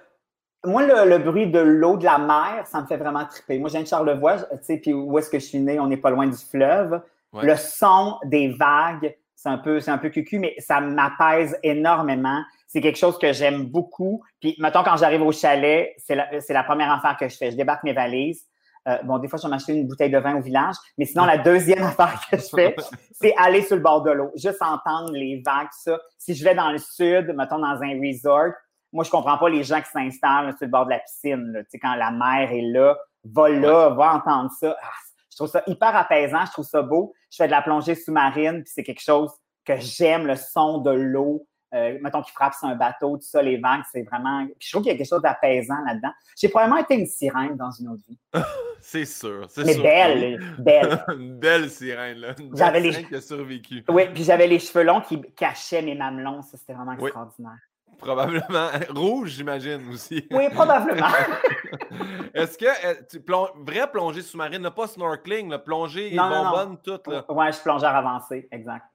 moi, 0.65 1.05
le, 1.05 1.17
bruit 1.17 1.47
de 1.47 1.59
l'eau 1.59 1.97
de 1.97 2.05
la 2.05 2.17
mer, 2.17 2.65
ça 2.65 2.81
me 2.81 2.87
fait 2.87 2.97
vraiment 2.97 3.25
triper. 3.25 3.59
Moi, 3.59 3.69
j'ai 3.69 3.77
viens 3.77 3.83
de 3.83 3.87
Charlevoix, 3.87 4.37
tu 4.37 4.57
sais, 4.61 4.77
puis 4.77 4.93
où 4.93 5.17
est-ce 5.17 5.29
que 5.29 5.39
je 5.39 5.45
suis 5.45 5.59
né? 5.59 5.79
On 5.79 5.87
n'est 5.87 5.97
pas 5.97 6.09
loin 6.09 6.27
du 6.27 6.37
fleuve. 6.37 7.01
Le 7.41 7.55
son 7.55 8.19
des 8.25 8.49
vagues, 8.49 9.15
c'est 9.35 9.49
un 9.49 9.57
peu, 9.57 9.79
c'est 9.79 9.91
un 9.91 9.97
peu 9.97 10.09
cucu, 10.09 10.39
mais 10.39 10.55
ça 10.59 10.79
m'apaise 10.79 11.57
énormément. 11.63 12.41
C'est 12.67 12.79
quelque 12.79 12.97
chose 12.97 13.17
que 13.17 13.33
j'aime 13.33 13.65
beaucoup. 13.65 14.23
Puis, 14.39 14.55
mettons, 14.59 14.83
quand 14.83 14.97
j'arrive 14.97 15.23
au 15.23 15.31
chalet, 15.31 15.93
c'est 15.97 16.15
la, 16.15 16.39
c'est 16.39 16.53
la 16.53 16.63
première 16.63 16.91
affaire 16.91 17.17
que 17.19 17.27
je 17.27 17.35
fais. 17.35 17.51
Je 17.51 17.57
débarque 17.57 17.83
mes 17.83 17.93
valises. 17.93 18.45
Euh, 18.87 18.97
bon, 19.03 19.17
des 19.17 19.27
fois, 19.27 19.39
je 19.39 19.43
vais 19.43 19.49
m'acheter 19.49 19.73
une 19.73 19.87
bouteille 19.87 20.11
de 20.11 20.17
vin 20.17 20.35
au 20.35 20.41
village, 20.41 20.75
mais 20.97 21.05
sinon, 21.05 21.25
la 21.25 21.37
deuxième 21.37 21.83
affaire 21.83 22.21
que 22.29 22.37
je 22.37 22.47
fais, 22.53 22.75
c'est 23.11 23.33
aller 23.37 23.61
sur 23.63 23.77
le 23.77 23.81
bord 23.81 24.03
de 24.03 24.11
l'eau, 24.11 24.31
juste 24.35 24.61
entendre 24.61 25.11
les 25.13 25.41
vagues, 25.45 25.69
ça. 25.71 25.99
Si 26.17 26.35
je 26.35 26.43
vais 26.43 26.55
dans 26.55 26.71
le 26.71 26.77
sud, 26.77 27.33
mettons 27.35 27.59
dans 27.59 27.81
un 27.81 27.99
resort, 28.01 28.53
moi, 28.93 29.03
je 29.03 29.09
comprends 29.09 29.37
pas 29.37 29.49
les 29.49 29.63
gens 29.63 29.81
qui 29.81 29.89
s'installent 29.89 30.51
sur 30.51 30.65
le 30.65 30.67
bord 30.67 30.85
de 30.85 30.91
la 30.91 30.99
piscine. 30.99 31.51
Tu 31.63 31.71
sais, 31.71 31.79
quand 31.79 31.95
la 31.95 32.11
mer 32.11 32.51
est 32.51 32.61
là, 32.61 32.97
va 33.25 33.49
là, 33.49 33.89
va 33.89 34.15
entendre 34.15 34.51
ça. 34.51 34.75
Ah, 34.81 34.87
je 35.31 35.37
trouve 35.37 35.49
ça 35.49 35.63
hyper 35.65 35.95
apaisant, 35.95 36.45
je 36.45 36.51
trouve 36.51 36.65
ça 36.65 36.83
beau. 36.83 37.13
Je 37.31 37.37
fais 37.37 37.47
de 37.47 37.51
la 37.51 37.63
plongée 37.63 37.95
sous-marine, 37.95 38.63
puis 38.63 38.71
c'est 38.73 38.83
quelque 38.83 39.01
chose 39.01 39.31
que 39.65 39.77
j'aime, 39.79 40.27
le 40.27 40.35
son 40.35 40.77
de 40.77 40.91
l'eau. 40.91 41.47
Euh, 41.73 41.97
mettons 42.01 42.21
qu'il 42.21 42.33
frappe 42.33 42.53
sur 42.53 42.67
un 42.67 42.75
bateau, 42.75 43.17
tout 43.17 43.23
ça, 43.23 43.41
les 43.41 43.57
vagues, 43.57 43.81
c'est 43.91 44.03
vraiment. 44.03 44.45
Puis 44.45 44.67
je 44.67 44.71
trouve 44.71 44.83
qu'il 44.83 44.91
y 44.91 44.95
a 44.95 44.97
quelque 44.97 45.09
chose 45.09 45.23
d'apaisant 45.23 45.79
là-dedans. 45.87 46.11
J'ai 46.37 46.49
probablement 46.49 46.79
été 46.79 46.93
une 46.93 47.07
sirène 47.07 47.57
dans 47.57 47.71
une 47.71 47.89
autre 47.89 48.03
vie. 48.07 48.19
c'est 48.79 49.05
sûr. 49.05 49.47
Mais 49.57 49.73
sûr. 49.73 49.81
belle, 49.81 50.39
belle. 50.59 51.03
une 51.17 51.39
belle 51.39 51.71
sirène, 51.71 52.19
là. 52.19 52.35
Une 52.37 52.55
j'avais 52.55 52.79
les... 52.79 52.91
sirène 52.91 53.09
qui 53.09 53.15
a 53.15 53.21
survécu. 53.21 53.83
Oui, 53.89 54.03
puis 54.13 54.23
j'avais 54.23 54.45
les 54.45 54.59
cheveux 54.59 54.83
longs 54.83 55.01
qui 55.01 55.19
cachaient 55.35 55.81
mes 55.81 55.95
mamelons. 55.95 56.43
Ça, 56.43 56.57
c'était 56.57 56.73
vraiment 56.73 56.93
extraordinaire. 56.93 57.57
Probablement. 57.97 58.69
Rouge, 58.89 59.29
j'imagine 59.31 59.89
aussi. 59.91 60.27
Oui, 60.31 60.49
probablement. 60.49 61.07
Est-ce 62.33 62.57
que 62.57 62.65
euh, 62.65 62.95
tu 63.09 63.21
plonges, 63.21 63.51
vrai 63.55 63.89
plongée 63.91 64.21
sous-marine, 64.21 64.69
pas 64.71 64.87
snorkeling, 64.87 65.49
le 65.49 65.61
plongée 65.61 66.13
et 66.13 66.17
bonbonne, 66.17 66.77
tout? 66.81 66.99
Là? 67.07 67.25
Ouais, 67.31 67.47
je 67.47 67.53
suis 67.53 67.63
plongeur 67.63 67.95
avancé, 67.95 68.47
exact. 68.51 68.85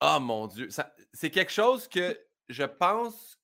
Ah 0.00 0.18
mon 0.18 0.46
Dieu. 0.46 0.68
C'est 1.12 1.30
quelque 1.30 1.52
chose 1.52 1.88
que 1.88 2.18
je 2.48 2.64
pense. 2.64 3.38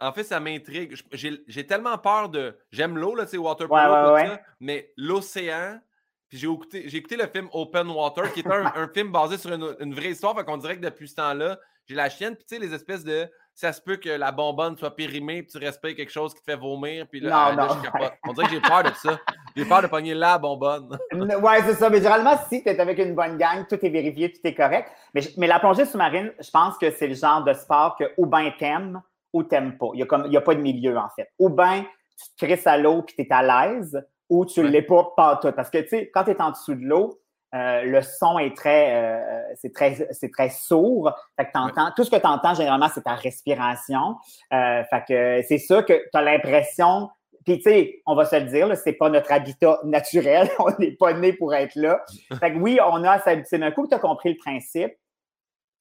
En 0.00 0.12
fait, 0.12 0.24
ça 0.24 0.40
m'intrigue. 0.40 0.94
J'ai 1.12 1.66
tellement 1.66 1.96
peur 1.98 2.28
de. 2.28 2.58
J'aime 2.70 2.98
l'eau, 2.98 3.14
là, 3.14 3.24
tu 3.24 3.32
sais, 3.32 3.38
water 3.38 3.68
ça, 3.68 4.40
mais 4.60 4.92
l'océan. 4.96 5.80
Puis 6.28 6.38
j'ai 6.38 6.48
écouté, 6.48 6.96
écouté 6.96 7.16
le 7.16 7.26
film 7.26 7.48
Open 7.52 7.88
Water, 7.88 8.32
qui 8.32 8.40
est 8.40 8.46
un, 8.50 8.88
film 8.88 9.12
basé 9.12 9.38
sur 9.38 9.52
une, 9.52 9.76
une 9.80 9.94
vraie 9.94 10.10
histoire. 10.10 10.34
Fait 10.36 10.44
qu'on 10.44 10.56
dirait 10.56 10.76
que 10.76 10.84
depuis 10.84 11.08
ce 11.08 11.14
temps-là, 11.16 11.58
j'ai 11.86 11.94
la 11.94 12.10
chienne. 12.10 12.34
Puis 12.34 12.44
tu 12.44 12.56
sais, 12.56 12.60
les 12.60 12.74
espèces 12.74 13.04
de 13.04 13.28
ça 13.54 13.72
se 13.72 13.80
peut 13.80 13.96
que 13.96 14.08
la 14.08 14.32
bonbonne 14.32 14.76
soit 14.76 14.94
périmée 14.94 15.42
puis 15.42 15.52
tu 15.52 15.58
respectes 15.64 15.96
quelque 15.96 16.12
chose 16.12 16.34
qui 16.34 16.40
te 16.40 16.50
fait 16.50 16.56
vomir. 16.56 17.06
Puis 17.08 17.20
là, 17.20 17.54
non, 17.54 17.66
ah, 17.94 18.10
On 18.28 18.32
dirait 18.32 18.46
que 18.46 18.52
j'ai 18.52 18.60
peur 18.60 18.82
de 18.82 18.90
ça. 18.90 19.18
J'ai 19.56 19.64
peur 19.64 19.82
de 19.82 19.86
pogner 19.86 20.14
la 20.14 20.38
bonbonne. 20.38 20.98
ouais, 21.12 21.62
c'est 21.64 21.74
ça. 21.74 21.88
Mais 21.88 21.98
généralement, 21.98 22.36
si 22.48 22.62
tu 22.62 22.68
es 22.68 22.80
avec 22.80 22.98
une 22.98 23.14
bonne 23.14 23.38
gang, 23.38 23.64
tout 23.68 23.78
est 23.80 23.90
vérifié, 23.90 24.32
tout 24.32 24.40
est 24.44 24.54
correct. 24.54 24.90
Mais, 25.14 25.22
mais 25.36 25.46
la 25.46 25.60
plongée 25.60 25.84
sous-marine, 25.84 26.32
je 26.40 26.50
pense 26.50 26.76
que 26.78 26.90
c'est 26.90 27.06
le 27.06 27.14
genre 27.14 27.44
de 27.44 27.52
sport 27.52 27.96
que 27.96 28.04
ou 28.16 28.26
bien 28.26 28.52
t'aimes 28.58 29.00
ou 29.32 29.44
t'aimes 29.44 29.78
pas. 29.78 29.88
Il 29.94 30.04
n'y 30.28 30.36
a, 30.36 30.38
a 30.38 30.42
pas 30.42 30.54
de 30.54 30.60
milieu, 30.60 30.96
en 30.98 31.08
fait. 31.14 31.30
Ou 31.38 31.48
bien 31.48 31.84
tu 32.16 32.30
te 32.36 32.44
crisses 32.44 32.66
à 32.66 32.76
l'eau 32.76 33.02
puis 33.02 33.14
tu 33.14 33.22
es 33.22 33.32
à 33.32 33.42
l'aise 33.42 34.04
ou 34.28 34.44
tu 34.46 34.60
ne 34.60 34.68
l'es 34.68 34.82
pas, 34.82 35.12
pas 35.16 35.36
tout. 35.36 35.52
Parce 35.52 35.70
que, 35.70 35.78
tu 35.78 35.88
sais, 35.88 36.10
quand 36.12 36.24
tu 36.24 36.30
es 36.30 36.42
en 36.42 36.50
dessous 36.50 36.74
de 36.74 36.84
l'eau, 36.84 37.20
euh, 37.54 37.82
le 37.82 38.02
son 38.02 38.38
est 38.38 38.56
très, 38.56 38.96
euh, 38.96 39.42
c'est 39.54 39.72
très, 39.72 40.08
c'est 40.10 40.30
très 40.30 40.50
sourd. 40.50 41.12
Fait 41.36 41.44
que 41.44 41.94
tout 41.94 42.02
ce 42.02 42.10
que 42.10 42.16
tu 42.16 42.26
entends 42.26 42.54
généralement, 42.54 42.88
c'est 42.92 43.02
ta 43.02 43.14
respiration. 43.14 44.16
Euh, 44.52 44.82
fait 44.90 45.04
que 45.06 45.42
c'est 45.46 45.58
sûr 45.58 45.84
que 45.86 45.92
tu 45.92 46.18
as 46.18 46.22
l'impression, 46.22 47.10
puis 47.44 47.58
tu 47.58 47.70
sais, 47.70 48.02
on 48.06 48.16
va 48.16 48.24
se 48.24 48.36
le 48.36 48.46
dire, 48.46 48.76
c'est 48.76 48.94
pas 48.94 49.08
notre 49.08 49.30
habitat 49.30 49.78
naturel, 49.84 50.50
on 50.58 50.70
n'est 50.80 50.92
pas 50.92 51.12
né 51.12 51.32
pour 51.32 51.54
être 51.54 51.76
là. 51.76 52.04
Fait 52.40 52.52
que 52.52 52.58
oui, 52.58 52.78
on 52.84 53.04
a 53.04 53.20
s'habituer. 53.20 53.58
Mais 53.58 53.66
un 53.66 53.70
coup 53.70 53.84
que 53.84 53.88
tu 53.88 53.94
as 53.94 54.00
compris 54.00 54.32
le 54.32 54.38
principe, 54.38 54.92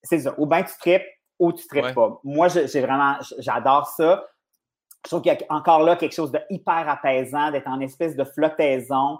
c'est 0.04 0.20
ça. 0.20 0.36
Ou 0.38 0.46
bien 0.46 0.64
tu 0.64 0.74
tripes 0.78 1.08
ou 1.40 1.54
tu 1.54 1.66
tripes 1.68 1.96
pas. 1.96 2.20
Moi, 2.24 2.50
j'ai 2.50 2.82
vraiment, 2.82 3.16
j'adore 3.40 3.88
ça. 3.88 4.24
Je 5.06 5.10
trouve 5.10 5.22
qu'il 5.22 5.34
y 5.34 5.36
a 5.36 5.40
encore 5.50 5.82
là 5.84 5.96
quelque 5.96 6.14
chose 6.14 6.32
de 6.32 6.40
hyper 6.50 6.88
apaisant, 6.88 7.52
d'être 7.52 7.68
en 7.68 7.80
espèce 7.80 8.16
de 8.16 8.24
flottaison. 8.24 9.18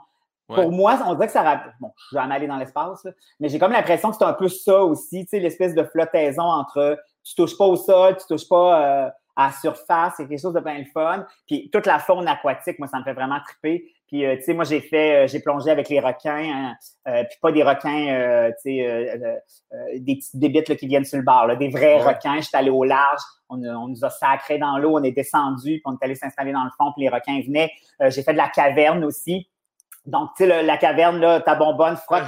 Pour 0.56 0.72
moi, 0.72 1.00
on 1.06 1.14
dirait 1.14 1.28
que 1.28 1.34
ça. 1.34 1.64
Bon, 1.80 1.92
je 2.12 2.16
vais 2.16 2.22
jamais 2.22 2.36
aller 2.36 2.48
dans 2.48 2.58
l'espace, 2.58 3.06
mais 3.40 3.50
j'ai 3.50 3.60
comme 3.60 3.72
l'impression 3.72 4.12
que 4.12 4.18
c'est 4.18 4.24
un 4.24 4.34
peu 4.34 4.48
ça 4.48 4.84
aussi, 4.84 5.26
tu 5.26 5.30
sais, 5.30 5.40
l'espèce 5.40 5.74
de 5.76 5.84
flottaison 5.84 6.44
entre 6.44 6.98
tu 7.24 7.36
touches 7.36 7.58
pas 7.58 7.66
au 7.66 7.76
sol, 7.76 8.18
tu 8.18 8.26
touches 8.28 8.48
pas 8.48 8.82
euh, 8.82 9.10
à 9.36 9.48
la 9.48 9.52
surface, 9.54 10.14
c'est 10.18 10.28
quelque 10.28 10.42
chose 10.42 10.54
de 10.54 10.60
bien 10.60 10.80
le 10.80 10.86
fun. 10.86 11.26
Puis 11.48 11.70
toute 11.72 11.86
la 11.86 12.00
faune 12.00 12.28
aquatique, 12.28 12.78
moi, 12.80 12.88
ça 12.88 13.00
me 13.00 13.04
fait 13.04 13.14
vraiment 13.14 13.40
triper. 13.46 13.90
Puis, 14.08 14.26
euh, 14.26 14.36
tu 14.36 14.44
sais, 14.44 14.54
moi, 14.54 14.64
j'ai 14.64 14.82
fait, 14.82 15.24
euh, 15.24 15.28
j'ai 15.28 15.40
plongé 15.40 15.72
avec 15.72 15.90
les 15.90 16.00
requins, 16.00 16.76
hein, 17.06 17.24
puis 17.24 17.38
pas 17.42 17.52
des 17.52 17.64
requins, 17.64 18.52
tu 18.64 18.78
sais, 18.78 19.42
des 19.96 20.16
petites 20.16 20.38
débites 20.38 20.76
qui 20.76 20.88
viennent 20.88 21.06
sur 21.06 21.18
le 21.18 21.24
bord, 21.24 21.48
là, 21.48 21.56
des 21.56 21.70
vrais 21.70 22.00
requins. 22.04 22.40
J'étais 22.42 22.58
allé 22.58 22.70
au 22.70 22.84
large, 22.84 23.22
on, 23.50 23.58
nous 23.58 24.06
a 24.06 24.10
sacré 24.10 24.60
dans 24.60 24.78
l'eau, 24.78 24.98
on 25.00 25.04
est 25.04 25.12
descendu, 25.12 25.80
puis 25.80 25.82
on 25.86 25.94
est 25.94 26.04
allé 26.04 26.16
s'installer 26.16 26.52
dans 26.52 26.64
le 26.64 26.70
fond, 26.78 26.92
puis 26.96 27.04
les 27.04 27.10
requins 27.10 27.42
venaient. 27.42 27.72
j'ai 28.10 28.22
fait 28.22 28.34
de 28.34 28.38
la 28.38 28.50
caverne 28.50 29.04
aussi. 29.04 29.50
Donc, 30.06 30.32
tu 30.36 30.46
sais, 30.46 30.64
la 30.64 30.78
caverne, 30.78 31.20
là, 31.20 31.40
ta 31.40 31.56
bonbonne 31.56 31.96
frotte, 31.98 32.26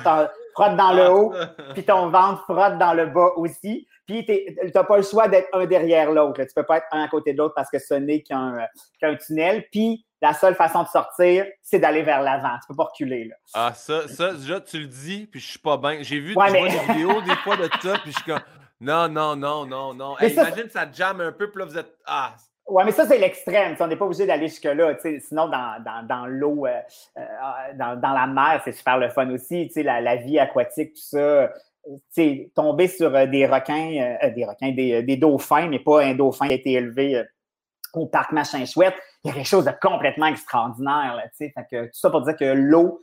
frotte 0.54 0.76
dans 0.76 0.94
le 0.94 1.12
haut, 1.12 1.34
puis 1.74 1.84
ton 1.84 2.10
ventre 2.10 2.44
frotte 2.44 2.78
dans 2.78 2.94
le 2.94 3.08
bas 3.08 3.32
aussi. 3.36 3.88
Puis, 4.06 4.26
tu 4.26 4.72
n'as 4.74 4.84
pas 4.84 4.98
le 4.98 5.04
choix 5.04 5.28
d'être 5.28 5.50
un 5.54 5.66
derrière 5.66 6.12
l'autre. 6.12 6.44
Tu 6.44 6.54
peux 6.56 6.64
pas 6.64 6.78
être 6.78 6.88
un 6.92 7.04
à 7.04 7.08
côté 7.08 7.34
de 7.34 7.40
l'autre 7.40 7.56
parce 7.56 7.70
que 7.70 7.80
ce 7.80 7.96
n'est 7.96 8.22
qu'un 8.22 8.68
tunnel. 9.26 9.66
Puis, 9.72 10.06
la 10.22 10.34
seule 10.34 10.56
façon 10.56 10.84
de 10.84 10.88
sortir, 10.88 11.46
c'est 11.62 11.80
d'aller 11.80 12.04
vers 12.04 12.22
l'avant. 12.22 12.56
Tu 12.62 12.68
peux 12.70 12.76
pas 12.76 12.86
reculer. 12.86 13.26
Là. 13.26 13.36
Ah, 13.54 13.74
ça, 13.76 14.08
ça, 14.08 14.34
déjà, 14.34 14.60
tu 14.62 14.80
le 14.80 14.88
dis, 14.88 15.28
puis 15.28 15.40
je 15.40 15.48
suis 15.52 15.60
pas 15.60 15.78
bien. 15.78 15.98
J'ai 16.02 16.20
vu 16.20 16.36
des 16.36 16.68
vidéos 16.94 17.22
des 17.22 17.36
fois 17.38 17.58
de 17.58 17.70
ça, 17.82 17.98
puis 18.00 18.12
je 18.12 18.18
suis 18.18 18.24
comme, 18.24 18.42
non, 18.80 19.08
non, 19.08 19.36
non, 19.36 19.66
non, 19.66 19.94
non. 19.94 20.18
imagine, 20.20 20.70
ça 20.70 20.86
jamme 20.92 21.22
un 21.22 21.32
peu, 21.32 21.50
puis 21.50 21.60
là, 21.60 21.66
vous 21.66 21.78
êtes, 21.78 21.96
ah, 22.06 22.34
Oui, 22.68 22.84
mais 22.84 22.92
ça, 22.92 23.06
c'est 23.06 23.20
l'extrême. 23.20 23.76
On 23.80 23.88
n'est 23.88 23.96
pas 23.96 24.06
obligé 24.06 24.26
d'aller 24.26 24.48
jusque-là. 24.48 24.96
Sinon, 25.00 25.48
dans, 25.48 25.84
dans, 25.84 26.06
dans 26.08 26.26
l'eau, 26.26 26.66
euh, 26.66 26.82
euh, 27.18 27.22
dans, 27.76 28.00
dans, 28.00 28.14
la 28.14 28.26
mer, 28.26 28.62
c'est 28.64 28.72
super 28.72 28.98
le 28.98 29.10
fun 29.10 29.30
aussi. 29.30 29.72
La, 29.76 30.02
la 30.02 30.16
vie 30.16 30.40
aquatique, 30.40 30.94
tout 30.94 31.02
ça. 31.02 31.52
tomber 32.56 32.88
sur 32.88 33.12
des 33.28 33.46
requins, 33.46 34.18
des 34.36 34.46
requins, 34.46 34.72
des, 34.72 35.04
des, 35.04 35.18
dauphins, 35.18 35.68
mais 35.68 35.80
pas 35.80 36.04
un 36.04 36.16
dauphin 36.16 36.48
qui 36.48 36.54
a 36.54 36.56
été 36.56 36.72
élevé 36.74 37.24
au 37.94 38.08
parc 38.08 38.32
machin 38.32 38.66
chouette. 38.66 38.96
Il 39.24 39.28
y 39.28 39.32
a 39.32 39.34
quelque 39.36 39.48
chose 39.48 39.66
de 39.66 39.72
complètement 39.80 40.28
extraordinaire. 40.28 41.16
Là, 41.16 41.24
fait 41.38 41.54
que, 41.70 41.86
tout 41.86 42.00
ça 42.00 42.10
pour 42.10 42.22
dire 42.22 42.36
que 42.36 42.46
l'eau, 42.46 43.00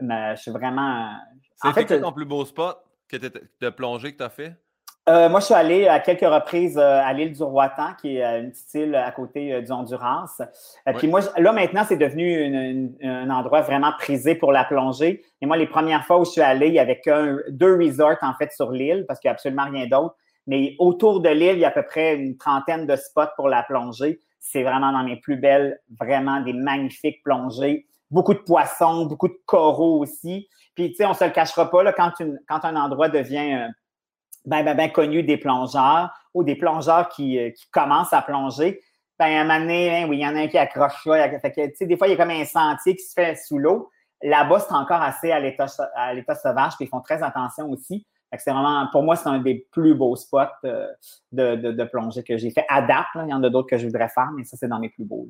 je 0.00 0.34
suis 0.36 0.50
vraiment. 0.50 1.12
C'est 1.56 1.68
en 1.68 1.72
fait, 1.72 2.00
ton 2.00 2.12
plus 2.12 2.26
beau 2.26 2.44
spot 2.44 2.78
que 3.08 3.16
de 3.16 3.70
plongée 3.70 4.12
que 4.12 4.18
tu 4.18 4.24
as 4.24 4.30
fait? 4.30 4.54
Euh, 5.06 5.28
moi, 5.28 5.40
je 5.40 5.46
suis 5.46 5.54
allé 5.54 5.86
à 5.86 6.00
quelques 6.00 6.20
reprises 6.20 6.78
euh, 6.78 7.02
à 7.04 7.12
l'île 7.12 7.32
du 7.32 7.42
Roatan, 7.42 7.88
qui 8.00 8.16
est 8.16 8.24
euh, 8.24 8.40
une 8.40 8.50
petite 8.50 8.72
île 8.72 8.94
à 8.94 9.10
côté 9.12 9.60
du 9.60 9.70
Honduras. 9.70 10.40
Puis 10.96 11.08
moi, 11.08 11.20
là, 11.36 11.52
maintenant, 11.52 11.84
c'est 11.86 11.98
devenu 11.98 12.90
un 13.02 13.28
endroit 13.28 13.60
vraiment 13.60 13.92
prisé 13.98 14.34
pour 14.34 14.50
la 14.50 14.64
plongée. 14.64 15.22
Et 15.42 15.46
moi, 15.46 15.58
les 15.58 15.66
premières 15.66 16.06
fois 16.06 16.20
où 16.20 16.24
je 16.24 16.30
suis 16.30 16.40
allé, 16.40 16.68
il 16.68 16.74
y 16.74 16.78
avait 16.78 17.02
deux 17.50 17.76
resorts, 17.76 18.16
en 18.22 18.32
fait, 18.38 18.50
sur 18.52 18.70
l'île, 18.70 19.04
parce 19.06 19.20
qu'il 19.20 19.28
n'y 19.28 19.32
a 19.32 19.34
absolument 19.34 19.64
rien 19.70 19.86
d'autre. 19.86 20.16
Mais 20.46 20.74
autour 20.78 21.20
de 21.20 21.28
l'île, 21.28 21.56
il 21.56 21.60
y 21.60 21.64
a 21.66 21.68
à 21.68 21.72
peu 21.72 21.84
près 21.84 22.14
une 22.14 22.38
trentaine 22.38 22.86
de 22.86 22.96
spots 22.96 23.34
pour 23.36 23.48
la 23.48 23.62
plongée. 23.62 24.20
C'est 24.40 24.62
vraiment 24.62 24.92
dans 24.92 25.04
mes 25.04 25.16
plus 25.16 25.36
belles, 25.36 25.80
vraiment 26.00 26.40
des 26.40 26.54
magnifiques 26.54 27.22
plongées. 27.22 27.86
Beaucoup 28.10 28.34
de 28.34 28.38
poissons, 28.38 29.04
beaucoup 29.04 29.28
de 29.28 29.38
coraux 29.44 29.98
aussi. 30.00 30.48
Puis, 30.74 30.90
tu 30.90 30.96
sais, 30.96 31.06
on 31.06 31.14
se 31.14 31.24
le 31.24 31.30
cachera 31.30 31.70
pas, 31.70 31.82
là, 31.82 31.92
quand, 31.92 32.12
quand 32.48 32.64
un 32.64 32.76
endroit 32.76 33.10
devient 33.10 33.68
ben, 34.44 34.64
ben, 34.64 34.76
ben 34.76 34.90
connu 34.90 35.22
des 35.22 35.36
plongeurs 35.36 36.10
ou 36.34 36.44
des 36.44 36.56
plongeurs 36.56 37.08
qui, 37.08 37.38
euh, 37.38 37.50
qui 37.50 37.66
commencent 37.70 38.12
à 38.12 38.22
plonger. 38.22 38.80
Ben, 39.18 39.26
à 39.26 39.40
un 39.40 39.44
moment 39.44 39.60
donné, 39.60 40.02
hein, 40.02 40.06
oui, 40.08 40.18
il 40.18 40.20
y 40.20 40.26
en 40.26 40.34
a 40.36 40.40
un 40.40 40.48
qui 40.48 40.58
accroche 40.58 41.06
là. 41.06 41.38
Fait 41.38 41.52
que, 41.52 41.84
des 41.84 41.96
fois, 41.96 42.08
il 42.08 42.10
y 42.10 42.14
a 42.14 42.16
comme 42.16 42.30
un 42.30 42.44
sentier 42.44 42.96
qui 42.96 43.04
se 43.04 43.12
fait 43.12 43.36
sous 43.36 43.58
l'eau. 43.58 43.90
Là-bas, 44.22 44.60
c'est 44.60 44.74
encore 44.74 45.02
assez 45.02 45.30
à 45.30 45.40
l'état, 45.40 45.66
sauvage, 45.68 46.72
puis 46.76 46.86
ils 46.86 46.88
font 46.88 47.00
très 47.00 47.22
attention 47.22 47.70
aussi. 47.70 48.06
c'est 48.36 48.50
vraiment, 48.50 48.86
pour 48.90 49.02
moi, 49.02 49.16
c'est 49.16 49.28
un 49.28 49.38
des 49.38 49.66
plus 49.70 49.94
beaux 49.94 50.16
spots 50.16 50.38
euh, 50.64 50.88
de, 51.30 51.56
de, 51.56 51.72
de, 51.72 51.84
plongée 51.84 52.22
que 52.22 52.36
j'ai 52.36 52.50
fait. 52.50 52.64
À 52.68 52.82
date, 52.82 53.06
il 53.14 53.28
y 53.28 53.34
en 53.34 53.42
a 53.42 53.50
d'autres 53.50 53.68
que 53.68 53.78
je 53.78 53.86
voudrais 53.86 54.08
faire, 54.08 54.30
mais 54.36 54.44
ça, 54.44 54.56
c'est 54.56 54.68
dans 54.68 54.78
mes 54.78 54.88
plus 54.88 55.04
beaux. 55.04 55.28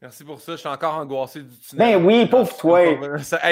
Merci 0.00 0.24
pour 0.24 0.40
ça. 0.40 0.52
Je 0.52 0.58
suis 0.58 0.68
encore 0.68 0.94
angoissé 0.94 1.40
du 1.42 1.58
tunnel. 1.58 1.98
Ben 1.98 2.06
oui, 2.06 2.26
pauvre 2.26 2.56
toi. 2.56 2.80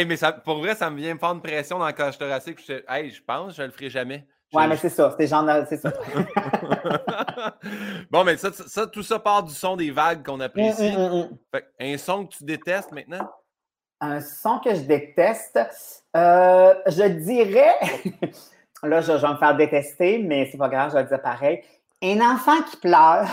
mais 0.07 0.17
ça, 0.17 0.33
pour 0.33 0.59
vrai, 0.59 0.75
ça 0.75 0.89
me 0.91 0.97
vient 0.97 1.15
me 1.15 1.19
faire 1.19 1.33
une 1.33 1.43
pression 1.43 1.79
dans 1.79 1.87
le 1.87 1.93
cage 1.93 2.17
thoracique. 2.19 2.61
Je, 2.67 2.75
hey, 2.89 3.11
je 3.11 3.23
pense 3.23 3.49
que 3.49 3.63
je 3.63 3.63
le 3.63 3.71
ferai 3.71 3.91
jamais. 3.91 4.27
Ouais, 4.53 4.69
mais 4.69 4.77
c'est 4.77 4.91
ça. 4.91 5.15
C'est 5.19 5.27
genre, 5.27 5.45
c'est 5.69 5.77
ça. 5.77 5.93
bon, 8.11 8.23
mais 8.23 8.37
ça, 8.37 8.53
ça, 8.53 8.87
tout 8.87 9.03
ça 9.03 9.19
part 9.19 9.43
du 9.43 9.53
son 9.53 9.77
des 9.77 9.91
vagues 9.91 10.25
qu'on 10.25 10.39
apprécie. 10.39 10.95
Hum, 10.95 11.13
hum, 11.13 11.39
fait, 11.53 11.67
un 11.81 11.99
son 11.99 12.27
que 12.27 12.37
tu 12.37 12.45
détestes 12.45 12.93
maintenant? 12.93 13.29
Un 14.01 14.21
son 14.21 14.61
que 14.61 14.75
je 14.75 14.83
déteste, 14.83 15.59
euh, 16.17 16.75
je 16.87 17.09
dirais, 17.09 17.75
là, 18.83 19.01
je, 19.01 19.13
vais 19.13 19.29
me 19.29 19.37
faire 19.37 19.57
détester, 19.57 20.19
mais 20.19 20.49
c'est 20.51 20.59
pas 20.59 20.69
grave, 20.69 20.91
je 20.91 20.97
vais 20.97 21.03
le 21.03 21.09
dire 21.09 21.23
pareil. 21.23 21.65
Un 22.03 22.21
enfant 22.21 22.63
qui 22.71 22.77
pleure. 22.77 23.27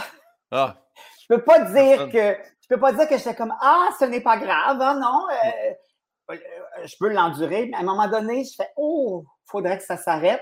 Ah. 0.52 0.76
Je 1.22 1.28
peux 1.36 1.42
pas 1.42 1.60
dire 1.60 2.10
que 2.10 2.38
je 2.64 2.74
peux 2.74 2.80
pas 2.80 2.94
dire 2.94 3.08
que 3.10 3.18
j'étais 3.18 3.36
comme 3.36 3.54
Ah, 3.60 3.90
ce 4.00 4.06
n'est 4.06 4.22
pas 4.22 4.38
grave, 4.38 4.82
hein, 4.82 4.98
non. 5.00 5.26
Euh, 5.30 6.32
euh, 6.32 6.38
je 6.86 6.96
peux 6.98 7.10
l'endurer, 7.10 7.68
mais 7.70 7.76
à 7.76 7.82
un 7.82 7.84
moment 7.84 8.08
donné, 8.08 8.46
je 8.46 8.56
fais 8.56 8.70
Oh, 8.78 9.26
il 9.26 9.52
faudrait 9.52 9.78
que 9.78 9.84
ça 9.84 9.98
s'arrête. 9.98 10.42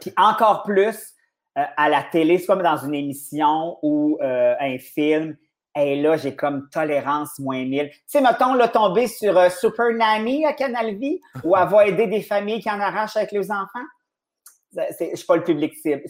Puis 0.00 0.12
encore 0.16 0.62
plus 0.62 1.14
euh, 1.58 1.64
à 1.76 1.88
la 1.88 2.04
télé, 2.04 2.38
c'est 2.38 2.46
comme 2.46 2.62
dans 2.62 2.76
une 2.76 2.94
émission 2.94 3.78
ou 3.82 4.18
un 4.20 4.78
film. 4.78 5.36
Et 5.76 6.00
là, 6.00 6.16
j'ai 6.16 6.34
comme 6.36 6.68
tolérance 6.70 7.38
moins 7.38 7.64
mille. 7.64 7.90
Tu 7.90 8.00
sais, 8.06 8.20
mettons, 8.20 8.54
là, 8.54 8.68
tomber 8.68 9.06
sur 9.06 9.50
Super 9.50 9.92
Nanny 9.92 10.44
à 10.44 10.52
Canal 10.52 10.96
Vie 10.96 11.20
ou 11.44 11.56
avoir 11.56 11.82
aidé 11.82 12.06
des 12.06 12.22
familles 12.22 12.60
qui 12.60 12.70
en 12.70 12.80
arrachent 12.80 13.16
avec 13.16 13.32
leurs 13.32 13.50
enfants. 13.50 13.86
Je 14.72 15.10
ne 15.10 15.16
suis 15.16 15.26
pas 15.26 15.36
le 15.36 15.44
public 15.44 15.74
cible. 15.74 16.02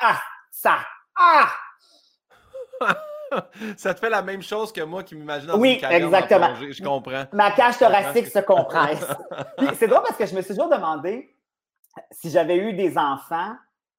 Ah, 0.00 0.20
ça! 0.52 0.78
Ah! 1.16 1.48
ça 3.76 3.94
te 3.94 4.00
fait 4.00 4.10
la 4.10 4.22
même 4.22 4.42
chose 4.42 4.72
que 4.72 4.82
moi 4.82 5.02
qui 5.02 5.14
m'imagine 5.14 5.48
dans 5.48 5.58
oui, 5.58 5.80
exactement. 5.90 6.54
Je 6.56 6.82
comprends. 6.82 7.24
Ma 7.32 7.50
cage 7.52 7.78
thoracique 7.78 8.26
se 8.26 8.40
compresse. 8.40 9.06
c'est 9.78 9.88
drôle 9.88 10.02
parce 10.02 10.16
que 10.16 10.26
je 10.26 10.34
me 10.34 10.40
suis 10.40 10.54
toujours 10.54 10.70
demandé 10.70 11.34
si 12.10 12.30
j'avais 12.30 12.56
eu 12.56 12.72
des 12.72 12.96
enfants, 12.96 13.54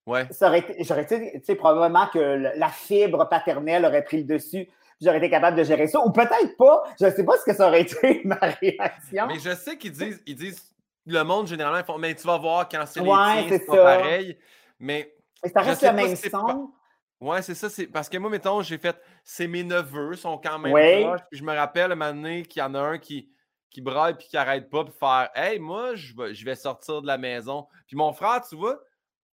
ouais. 0.05 0.27
j'aurais 0.39 1.03
été, 1.03 1.55
probablement 1.55 2.07
que 2.07 2.19
la 2.55 2.69
fibre 2.69 3.27
paternelle 3.29 3.85
aurait 3.85 4.03
pris 4.03 4.17
le 4.17 4.23
dessus. 4.23 4.67
J'aurais 5.01 5.17
été 5.17 5.29
capable 5.29 5.57
de 5.57 5.63
gérer 5.63 5.87
ça. 5.87 5.99
Ou 6.05 6.11
peut-être 6.11 6.55
pas. 6.57 6.83
Je 6.99 7.05
ne 7.05 7.11
sais 7.11 7.25
pas 7.25 7.37
ce 7.37 7.43
que 7.43 7.53
ça 7.53 7.67
aurait 7.67 7.81
été 7.81 8.21
ma 8.25 8.35
réaction. 8.35 9.27
Mais 9.27 9.39
je 9.39 9.53
sais 9.53 9.77
qu'ils 9.77 9.91
disent, 9.91 10.21
ils 10.25 10.35
disent, 10.35 10.73
le 11.05 11.21
monde 11.23 11.47
généralement, 11.47 11.79
ils 11.79 11.85
font, 11.85 11.97
mais 11.97 12.15
tu 12.15 12.25
vas 12.25 12.37
voir 12.37 12.69
quand 12.69 12.83
c'est 12.85 13.01
ouais, 13.01 13.45
c'est 13.49 13.65
pas 13.65 13.75
pareil. 13.75 14.37
Mais, 14.79 15.13
ça 15.53 15.61
reste 15.61 15.81
le 15.83 15.91
même 15.91 16.15
son. 16.15 16.71
Ouais, 17.23 17.41
c'est 17.41 17.55
ça. 17.55 17.69
C'est 17.69 17.87
parce 17.87 18.09
que 18.09 18.17
moi, 18.17 18.29
mettons, 18.29 18.61
j'ai 18.61 18.77
fait. 18.77 18.99
C'est 19.23 19.47
mes 19.47 19.63
neveux, 19.63 20.15
sont 20.15 20.37
quand 20.37 20.59
même 20.59 20.73
proches. 21.03 21.21
Puis 21.31 21.39
je 21.39 21.43
me 21.43 21.53
rappelle 21.55 21.93
un 21.93 21.95
moment 21.95 22.13
donné 22.13 22.43
qu'il 22.43 22.59
y 22.59 22.63
en 22.63 22.75
a 22.75 22.81
un 22.81 22.97
qui, 22.97 23.29
qui 23.69 23.79
braille 23.81 24.15
puis 24.15 24.27
qui 24.27 24.35
arrête 24.35 24.69
pas 24.69 24.83
pour 24.83 24.93
faire 24.93 25.29
Hey, 25.33 25.57
moi, 25.57 25.95
je 25.95 26.13
vais, 26.15 26.33
je 26.33 26.43
vais 26.43 26.55
sortir 26.55 27.01
de 27.01 27.07
la 27.07 27.17
maison. 27.17 27.65
Puis 27.87 27.95
mon 27.95 28.11
frère, 28.11 28.41
tu 28.47 28.57
vois, 28.57 28.77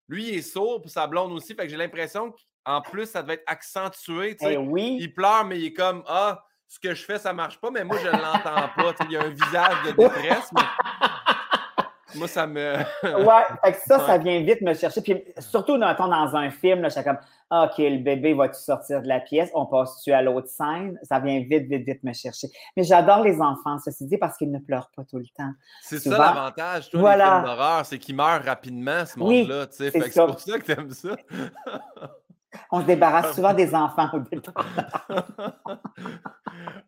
lui, 0.07 0.29
il 0.29 0.35
est 0.35 0.41
sourd, 0.43 0.81
puis 0.81 0.91
sa 0.91 1.07
blonde 1.07 1.31
aussi. 1.31 1.55
Fait 1.55 1.63
que 1.63 1.69
j'ai 1.69 1.77
l'impression 1.77 2.31
qu'en 2.63 2.81
plus, 2.81 3.07
ça 3.07 3.23
devait 3.23 3.35
être 3.35 3.43
accentué. 3.47 4.37
Eh 4.41 4.57
oui. 4.57 4.97
Il 4.99 5.11
pleure, 5.11 5.45
mais 5.45 5.57
il 5.57 5.65
est 5.65 5.73
comme 5.73 6.03
Ah, 6.07 6.43
ce 6.67 6.79
que 6.79 6.93
je 6.93 7.03
fais, 7.03 7.17
ça 7.17 7.33
marche 7.33 7.59
pas, 7.59 7.71
mais 7.71 7.83
moi, 7.83 7.97
je 7.97 8.05
ne 8.05 8.11
l'entends 8.11 8.69
pas. 8.75 8.93
il 9.05 9.11
y 9.11 9.17
a 9.17 9.23
un 9.23 9.29
visage 9.29 9.83
de 9.87 9.91
détresse, 9.93 10.51
mais 10.53 10.61
moi, 12.15 12.27
ça 12.27 12.47
me. 12.47 12.75
ouais, 13.03 13.73
ça, 13.85 13.99
ça 13.99 14.17
vient 14.17 14.41
vite 14.41 14.61
me 14.61 14.73
chercher. 14.73 15.01
Puis 15.01 15.23
surtout, 15.39 15.77
dans, 15.77 15.93
dans 15.93 16.35
un 16.35 16.49
film, 16.49 16.81
là, 16.81 16.89
je 16.89 16.95
suis 16.95 17.03
comme 17.03 17.17
OK, 17.51 17.77
le 17.79 17.97
bébé 17.97 18.33
va-tu 18.33 18.59
sortir 18.59 19.01
de 19.01 19.07
la 19.07 19.19
pièce? 19.19 19.49
On 19.55 19.65
passe-tu 19.65 20.11
à 20.11 20.21
l'autre 20.21 20.49
scène? 20.49 20.99
Ça 21.03 21.19
vient 21.19 21.39
vite, 21.39 21.67
vite, 21.67 21.83
vite 21.85 22.03
me 22.03 22.13
chercher. 22.13 22.47
Mais 22.77 22.83
j'adore 22.83 23.23
les 23.23 23.41
enfants, 23.41 23.79
ceci 23.83 24.05
dit, 24.05 24.17
parce 24.17 24.37
qu'ils 24.37 24.51
ne 24.51 24.59
pleurent 24.59 24.91
pas 24.95 25.03
tout 25.03 25.17
le 25.17 25.25
temps. 25.35 25.51
C'est 25.81 25.99
ça 25.99 26.17
l'avantage, 26.17 26.89
toi, 26.89 26.99
voilà. 26.99 27.41
films 27.41 27.45
d'horreur, 27.45 27.85
c'est 27.85 27.97
qu'ils 27.97 28.15
meurent 28.15 28.43
rapidement, 28.43 29.05
ce 29.05 29.17
monde-là. 29.17 29.65
c'est 29.71 29.91
pour 29.91 30.39
ça 30.39 30.59
que 30.59 30.65
tu 30.65 30.71
aimes 30.71 30.91
ça. 30.91 31.15
On 32.71 32.81
se 32.81 32.85
débarrasse 32.85 33.33
souvent 33.35 33.53
des 33.53 33.73
enfants 33.73 34.09
au 34.13 34.21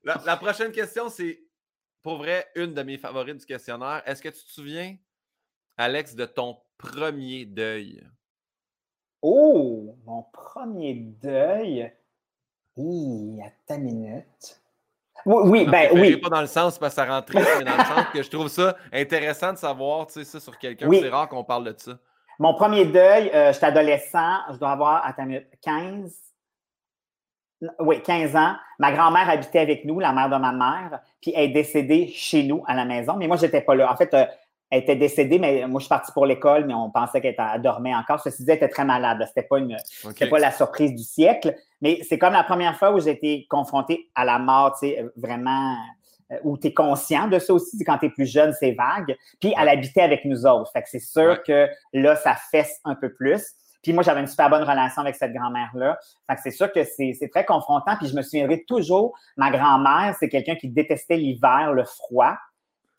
la, 0.03 0.21
la 0.25 0.38
prochaine 0.38 0.71
question, 0.71 1.10
c'est 1.10 1.39
pour 2.01 2.17
vrai, 2.17 2.47
une 2.55 2.73
de 2.73 2.81
mes 2.84 2.97
favorites 2.97 3.38
du 3.38 3.45
questionnaire. 3.45 4.01
Est-ce 4.05 4.21
que 4.21 4.29
tu 4.29 4.43
te 4.43 4.49
souviens, 4.49 4.95
Alex, 5.77 6.15
de 6.15 6.25
ton 6.25 6.57
premier 6.77 7.45
deuil? 7.45 8.03
Oh, 9.21 9.95
mon 10.05 10.23
premier 10.34 10.93
deuil? 10.95 11.91
Oui, 12.75 13.39
à 13.45 13.49
ta 13.67 13.77
minute. 13.77 14.62
Oui, 15.25 15.41
oui 15.45 15.65
ben 15.65 15.89
oui. 15.93 16.17
Pas 16.17 16.29
dans 16.29 16.41
le 16.41 16.47
sens 16.47 16.79
parce 16.79 16.95
que 16.95 17.01
ça 17.01 17.05
rentre 17.05 17.27
triste, 17.27 17.49
mais 17.60 17.65
dans 17.65 17.77
le 17.77 17.84
sens 17.84 18.05
que 18.13 18.23
je 18.23 18.29
trouve 18.29 18.47
ça 18.47 18.75
intéressant 18.91 19.53
de 19.53 19.57
savoir, 19.57 20.07
tu 20.07 20.13
sais, 20.13 20.23
ça 20.23 20.39
sur 20.39 20.57
quelqu'un. 20.57 20.89
C'est 20.91 21.10
rare 21.10 21.29
qu'on 21.29 21.43
parle 21.43 21.65
de 21.65 21.75
ça. 21.77 21.97
Mon 22.39 22.55
premier 22.55 22.86
deuil, 22.86 23.29
euh, 23.34 23.53
j'étais 23.53 23.67
adolescent, 23.67 24.39
je 24.51 24.57
dois 24.57 24.71
avoir, 24.71 25.05
à 25.05 25.13
ta 25.13 25.25
minute, 25.25 25.45
15, 25.62 26.12
oui, 27.79 28.01
15 28.01 28.36
ans. 28.36 28.55
Ma 28.79 28.91
grand-mère 28.91 29.29
habitait 29.29 29.60
avec 29.60 29.86
nous, 29.86 29.99
la 29.99 30.12
mère 30.12 30.29
de 30.29 30.38
ma 30.38 30.51
mère, 30.51 31.01
puis 31.21 31.31
elle 31.36 31.49
est 31.51 31.53
décédée 31.53 32.07
chez 32.07 32.43
nous 32.43 32.63
à 32.65 32.73
la 32.73 32.86
maison. 32.86 33.15
Mais 33.15 33.27
moi, 33.27 33.38
je 33.38 33.45
n'étais 33.45 33.62
pas 33.62 33.75
là. 33.75 33.91
En 33.91 33.95
fait, 33.95 34.12
euh, 34.13 34.25
elle 34.71 34.84
était 34.84 34.95
décédée, 34.95 35.38
mais 35.38 35.67
moi, 35.67 35.79
je 35.79 35.84
suis 35.84 35.89
partie 35.89 36.13
pour 36.13 36.25
l'école, 36.25 36.65
mais 36.65 36.73
on 36.73 36.89
pensait 36.89 37.19
qu'elle 37.19 37.36
dormait 37.62 37.93
encore. 37.93 38.21
Ceci 38.21 38.45
dit, 38.45 38.51
elle 38.51 38.55
était 38.55 38.69
très 38.69 38.86
malade. 38.86 39.17
Ce 39.21 39.27
n'était 39.27 39.43
pas, 39.43 39.60
une, 39.60 39.77
pas 40.29 40.39
la 40.39 40.51
surprise 40.51 40.95
du 40.95 41.03
siècle. 41.03 41.55
Mais 41.81 41.99
c'est 42.07 42.17
comme 42.17 42.31
la 42.31 42.45
première 42.45 42.77
fois 42.77 42.93
où 42.93 42.99
j'ai 43.01 43.12
été 43.12 43.45
confrontée 43.49 44.10
à 44.15 44.23
la 44.23 44.39
mort, 44.39 44.77
tu 44.79 44.88
sais, 44.88 45.05
vraiment, 45.17 45.75
euh, 46.31 46.38
où 46.43 46.57
tu 46.57 46.67
es 46.67 46.73
conscient 46.73 47.27
de 47.27 47.38
ça 47.38 47.53
aussi. 47.53 47.84
Quand 47.84 47.97
tu 47.97 48.05
es 48.05 48.10
plus 48.10 48.25
jeune, 48.25 48.53
c'est 48.57 48.71
vague. 48.71 49.17
Puis 49.41 49.53
elle 49.60 49.67
habitait 49.67 50.03
avec 50.03 50.23
nous 50.23 50.45
autres. 50.45 50.71
Fait 50.71 50.81
que 50.81 50.89
c'est 50.89 50.99
sûr 50.99 51.43
que 51.43 51.67
là, 51.91 52.15
ça 52.15 52.36
fesse 52.49 52.79
un 52.86 52.95
peu 52.95 53.13
plus. 53.13 53.43
Puis 53.84 53.91
moi, 53.91 54.03
j'avais 54.03 54.21
une 54.21 54.27
super 54.27 54.49
bonne 54.49 54.63
relation 54.63 55.01
avec 55.01 55.15
cette 55.15 55.34
grand-mère-là. 55.34 55.99
Fait 56.27 56.36
que 56.36 56.41
c'est 56.43 56.51
sûr 56.51 56.71
que 56.71 56.84
c'est 56.86 57.29
très 57.29 57.43
confrontant. 57.45 57.97
Puis 57.97 58.07
je 58.07 58.15
me 58.15 58.21
souviendrai 58.21 58.63
toujours, 58.65 59.17
ma 59.36 59.51
grand-mère, 59.51 60.15
c'est 60.17 60.29
quelqu'un 60.29 60.55
qui 60.55 60.69
détestait 60.69 61.17
l'hiver, 61.17 61.73
le 61.73 61.84
froid. 61.84 62.38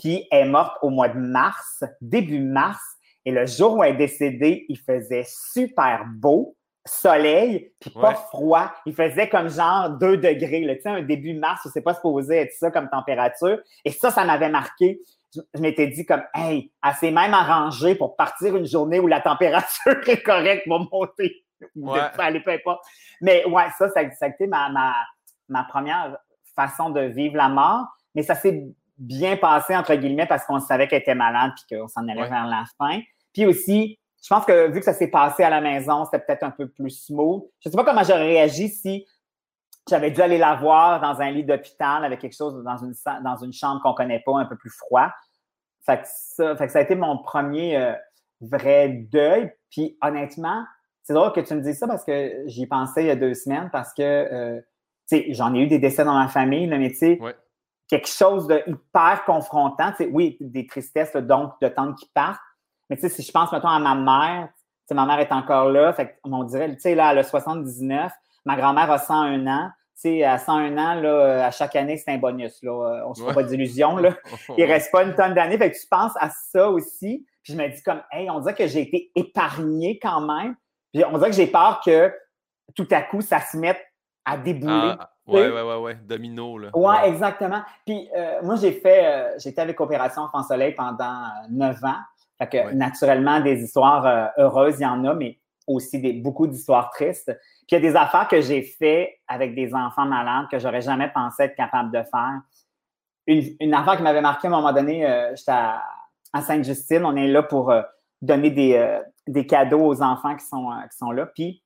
Puis 0.03 0.27
elle 0.33 0.49
est 0.49 0.51
morte 0.51 0.77
au 0.83 0.91
mois 0.91 1.09
de 1.09 1.19
mars, 1.19 1.85
début 2.01 2.41
mars. 2.41 2.83
Et 3.25 3.31
le 3.31 3.47
jour 3.47 3.77
où 3.77 3.85
elle 3.85 3.95
est 3.95 3.99
décédée, 3.99 4.67
il 4.69 4.77
faisait 4.77 5.25
super 5.25 6.05
beau, 6.09 6.57
soleil, 6.85 7.73
puis 7.79 7.91
pas 7.91 8.15
froid. 8.15 8.73
Il 8.85 8.95
faisait 8.95 9.29
comme 9.29 9.49
genre 9.49 9.91
2 9.91 10.17
degrés. 10.17 10.67
Tu 10.77 10.83
sais, 10.83 10.89
un 10.89 11.03
début 11.03 11.35
mars, 11.35 11.69
c'est 11.73 11.83
pas 11.83 11.95
supposé 11.95 12.39
être 12.39 12.53
ça 12.53 12.73
comme 12.73 12.91
température. 12.91 13.61
Et 13.85 13.93
ça, 13.93 14.11
ça 14.11 14.25
m'avait 14.25 14.49
marqué 14.49 15.01
je, 15.35 15.61
m'étais 15.61 15.87
dit 15.87 16.05
comme, 16.05 16.23
hey, 16.35 16.73
elle 16.85 16.95
s'est 16.95 17.11
même 17.11 17.33
arrangée 17.33 17.95
pour 17.95 18.17
partir 18.17 18.57
une 18.57 18.67
journée 18.67 19.01
où 19.01 19.07
la 19.07 19.21
température 19.21 19.97
est 20.09 20.23
correcte, 20.23 20.67
va 20.67 20.79
monter. 20.79 21.45
ou 21.77 21.93
aller 22.19 22.41
peu 22.41 22.51
importe. 22.51 22.85
Mais 23.21 23.45
ouais, 23.47 23.69
ça, 23.79 23.89
ça, 23.89 24.01
a 24.01 24.27
été 24.27 24.47
ma, 24.47 24.69
ma, 25.49 25.65
première 25.65 26.19
façon 26.57 26.91
de 26.91 27.01
vivre 27.03 27.37
la 27.37 27.49
mort. 27.49 27.87
Mais 28.15 28.23
ça 28.23 28.35
s'est 28.35 28.67
bien 29.03 29.37
passé, 29.37 29.77
entre 29.77 29.95
guillemets, 29.97 30.27
parce 30.27 30.45
qu'on 30.45 30.61
savait 30.61 30.87
qu'elle 30.87 31.01
était 31.01 31.15
malade 31.15 31.53
puis 31.57 31.77
qu'on 31.77 31.89
s'en 31.89 32.07
allait 32.09 32.29
vers 32.29 32.47
la 32.47 32.65
fin. 32.79 33.01
Puis 33.33 33.47
aussi, 33.47 33.99
je 34.23 34.29
pense 34.29 34.45
que 34.45 34.71
vu 34.71 34.79
que 34.79 34.85
ça 34.85 34.93
s'est 34.93 35.11
passé 35.11 35.43
à 35.43 35.51
la 35.51 35.61
maison, 35.61 36.05
c'était 36.05 36.21
peut-être 36.21 36.45
un 36.45 36.51
peu 36.51 36.69
plus 36.69 36.91
smooth. 36.91 37.43
Je 37.61 37.69
ne 37.69 37.73
sais 37.73 37.77
pas 37.77 37.85
comment 37.85 38.05
j'aurais 38.05 38.29
réagi 38.29 38.69
si 38.69 39.07
j'avais 39.91 40.13
dû 40.13 40.21
aller 40.21 40.39
la 40.39 40.55
voir 40.55 41.01
dans 41.01 41.21
un 41.21 41.31
lit 41.33 41.45
d'hôpital 41.45 42.05
avec 42.05 42.21
quelque 42.21 42.37
chose 42.37 42.63
dans 42.63 42.77
une, 42.77 42.95
dans 43.25 43.37
une 43.37 43.53
chambre 43.53 43.83
qu'on 43.83 43.91
ne 43.91 43.97
connaît 43.97 44.23
pas, 44.25 44.39
un 44.39 44.45
peu 44.45 44.57
plus 44.57 44.71
froid. 44.71 45.11
Fait 45.85 46.01
que 46.01 46.07
ça, 46.07 46.55
fait 46.55 46.67
que 46.67 46.73
ça 46.73 46.79
a 46.79 46.83
été 46.83 46.95
mon 46.95 47.19
premier 47.19 47.77
euh, 47.77 47.95
vrai 48.41 48.89
deuil. 48.89 49.53
Puis 49.71 49.99
honnêtement, 50.01 50.65
c'est 51.03 51.15
drôle 51.15 51.33
que 51.33 51.41
tu 51.41 51.55
me 51.55 51.61
dises 51.61 51.79
ça 51.79 51.89
parce 51.89 52.05
que 52.05 52.45
j'y 52.47 52.69
pensais 52.69 53.03
il 53.03 53.07
y 53.09 53.11
a 53.11 53.17
deux 53.17 53.35
semaines 53.35 53.71
parce 53.73 53.93
que 53.93 54.03
euh, 54.03 54.61
j'en 55.31 55.53
ai 55.55 55.63
eu 55.63 55.67
des 55.67 55.81
décès 55.81 56.05
dans 56.05 56.15
ma 56.15 56.29
famille, 56.29 56.69
mais 56.69 56.91
tu 56.91 56.97
sais, 56.97 57.21
quelque 57.93 58.09
chose 58.09 58.47
de 58.47 58.63
hyper 58.67 59.23
confrontant. 59.27 59.93
Oui, 60.13 60.39
des 60.41 60.67
tristesses, 60.67 61.15
donc 61.15 61.53
de 61.61 61.69
temps 61.69 61.93
qui 61.93 62.07
partent. 62.15 62.41
Mais 62.89 62.97
tu 62.97 63.03
sais, 63.03 63.11
si 63.11 63.23
je 63.23 63.31
pense 63.31 63.53
maintenant 63.53 63.71
à 63.71 63.79
ma 63.79 63.95
mère, 63.95 64.49
ma 64.91 65.05
mère 65.05 65.21
est 65.21 65.33
encore 65.33 65.69
là, 65.69 65.93
fait 65.93 66.19
on 66.25 66.43
dirait, 66.45 66.75
tu 66.75 66.81
sais, 66.81 66.95
là, 66.95 67.13
elle 67.13 67.19
a 67.19 67.23
79, 67.23 68.11
ma 68.47 68.57
grand-mère 68.57 68.91
a 68.91 68.99
101 68.99 69.47
ans. 69.47 69.71
Tu 69.95 70.09
sais, 70.09 70.25
à 70.25 70.39
101 70.39 70.79
ans, 70.79 70.95
là, 70.95 71.47
à 71.47 71.51
chaque 71.51 71.77
année, 71.77 71.99
c'est 71.99 72.11
un 72.11 72.17
bonus. 72.17 72.63
Là. 72.63 73.05
On 73.07 73.11
ne 73.11 73.15
se 73.15 73.23
fait 73.23 73.35
pas 73.35 73.43
d'illusions. 73.43 73.99
Là. 73.99 74.17
Il 74.57 74.65
ne 74.65 74.73
reste 74.73 74.91
pas 74.91 75.05
une 75.05 75.15
tonne 75.15 75.35
d'années. 75.35 75.59
Fait 75.59 75.71
que 75.71 75.79
tu 75.79 75.87
penses 75.87 76.15
à 76.19 76.31
ça 76.31 76.71
aussi. 76.71 77.27
Puis 77.43 77.53
je 77.53 77.59
me 77.59 77.69
dis 77.69 77.83
comme, 77.83 78.03
hey, 78.11 78.31
on 78.31 78.41
dirait 78.41 78.55
que 78.55 78.67
j'ai 78.67 78.81
été 78.81 79.13
épargnée 79.15 79.99
quand 80.01 80.23
même. 80.23 80.57
Puis 80.95 81.05
on 81.05 81.19
dirait 81.19 81.31
que 81.31 81.37
j'ai 81.37 81.47
peur 81.47 81.83
que 81.85 82.13
tout 82.75 82.89
à 82.91 83.03
coup, 83.03 83.21
ça 83.21 83.41
se 83.41 83.59
mette 83.59 83.81
à 84.25 84.39
débouler. 84.39 84.95
Ah, 84.99 85.12
ouais, 85.27 85.51
ouais, 85.51 85.63
ouais, 85.63 85.77
ouais, 85.77 85.99
domino. 86.05 86.59
Là. 86.59 86.71
Ouais, 86.75 87.09
exactement. 87.09 87.63
Puis 87.87 88.09
euh, 88.17 88.41
moi, 88.43 88.57
j'ai 88.57 88.73
fait, 88.73 89.07
euh, 89.07 89.35
j'étais 89.39 89.61
avec 89.61 89.81
Opération 89.81 90.23
Enfant 90.23 90.43
Soleil 90.43 90.75
pendant 90.75 91.29
neuf 91.51 91.83
ans. 91.85 92.01
Fait 92.39 92.49
que 92.49 92.73
naturellement, 92.73 93.41
des 93.41 93.63
histoires 93.63 94.07
euh, 94.07 94.27
heureuses, 94.39 94.77
il 94.79 94.83
y 94.83 94.87
en 94.87 95.05
a, 95.05 95.15
mais 95.15 95.39
aussi 95.67 96.01
des, 96.01 96.13
beaucoup 96.13 96.47
d'histoires 96.47 96.91
tristes. 96.91 97.33
Puis 97.69 97.77
il 97.77 97.83
y 97.83 97.87
a 97.87 97.91
des 97.91 97.97
affaires 97.97 98.27
que 98.27 98.41
j'ai 98.41 98.63
fait 98.63 99.21
avec 99.29 99.55
des 99.55 99.75
enfants 99.75 100.07
malades 100.07 100.47
que 100.51 100.59
j'aurais 100.59 100.81
jamais 100.81 101.11
pensé 101.11 101.45
être 101.45 101.55
capable 101.55 101.93
de 101.93 102.03
faire. 102.03 102.41
Une, 103.29 103.73
affaire 103.73 103.97
qui 103.97 104.03
m'avait 104.03 104.21
marqué 104.21 104.49
à 104.49 104.51
un 104.51 104.55
moment 104.55 104.73
donné, 104.73 105.07
j'étais 105.37 105.53
à, 105.53 105.83
Sainte-Justine, 106.41 107.05
on 107.05 107.15
est 107.15 107.29
là 107.29 107.45
pour 107.45 107.73
donner 108.21 108.51
des, 108.51 108.99
des 109.29 109.47
cadeaux 109.47 109.87
aux 109.87 110.03
enfants 110.03 110.35
qui 110.35 110.45
sont, 110.45 110.71
qui 110.91 110.97
sont 110.97 111.13
là. 111.13 111.27
Puis 111.27 111.62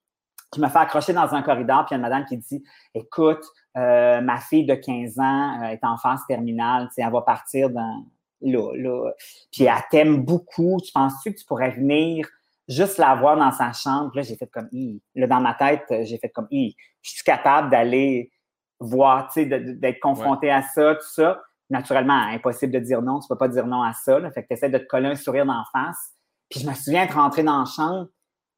je 0.56 0.60
me 0.60 0.68
fais 0.68 0.78
accrocher 0.78 1.12
dans 1.12 1.34
un 1.34 1.42
corridor, 1.42 1.84
puis 1.84 1.94
il 1.94 1.94
y 1.94 1.94
a 1.94 1.96
une 1.96 2.02
madame 2.02 2.24
qui 2.24 2.36
dit 2.38 2.64
Écoute, 2.94 3.44
euh, 3.76 4.20
ma 4.20 4.40
fille 4.40 4.64
de 4.64 4.74
15 4.74 5.18
ans 5.18 5.62
euh, 5.62 5.68
est 5.68 5.84
en 5.84 5.96
phase 5.98 6.20
terminale, 6.26 6.88
elle 6.96 7.10
va 7.10 7.20
partir 7.22 7.70
dans, 7.70 8.04
là, 8.40 8.72
là. 8.74 9.12
Puis 9.52 9.64
elle 9.64 9.74
t'aime 9.90 10.24
beaucoup. 10.24 10.78
Tu 10.84 10.92
penses-tu 10.92 11.32
que 11.32 11.38
tu 11.38 11.44
pourrais 11.44 11.70
venir 11.70 12.26
juste 12.68 12.98
la 12.98 13.14
voir 13.14 13.36
dans 13.36 13.52
sa 13.52 13.72
chambre? 13.72 14.10
Là, 14.14 14.22
j'ai 14.22 14.36
fait 14.36 14.46
comme 14.46 14.68
Là, 15.14 15.26
dans 15.26 15.40
ma 15.40 15.54
tête, 15.54 15.84
j'ai 16.04 16.18
fait 16.18 16.30
comme 16.30 16.48
Je 16.50 16.74
suis 17.02 17.24
capable 17.24 17.70
d'aller 17.70 18.32
voir, 18.80 19.28
tu 19.28 19.42
sais, 19.42 19.46
d'être 19.46 20.00
confronté 20.00 20.50
à 20.50 20.62
ça, 20.62 20.94
tout 20.94 21.08
ça. 21.08 21.40
Naturellement, 21.68 22.14
impossible 22.14 22.72
de 22.72 22.78
dire 22.78 23.02
non. 23.02 23.20
Tu 23.20 23.28
peux 23.28 23.38
pas 23.38 23.48
dire 23.48 23.66
non 23.66 23.82
à 23.82 23.92
ça. 23.92 24.18
Fait 24.30 24.42
que 24.42 24.48
tu 24.48 24.54
essaies 24.54 24.70
de 24.70 24.78
te 24.78 24.86
coller 24.86 25.08
un 25.08 25.14
sourire 25.16 25.46
d'en 25.46 25.64
face. 25.72 26.12
Puis 26.48 26.60
je 26.60 26.68
me 26.68 26.74
souviens 26.74 27.02
être 27.02 27.16
rentrée 27.16 27.42
dans 27.42 27.58
la 27.58 27.64
chambre, 27.64 28.08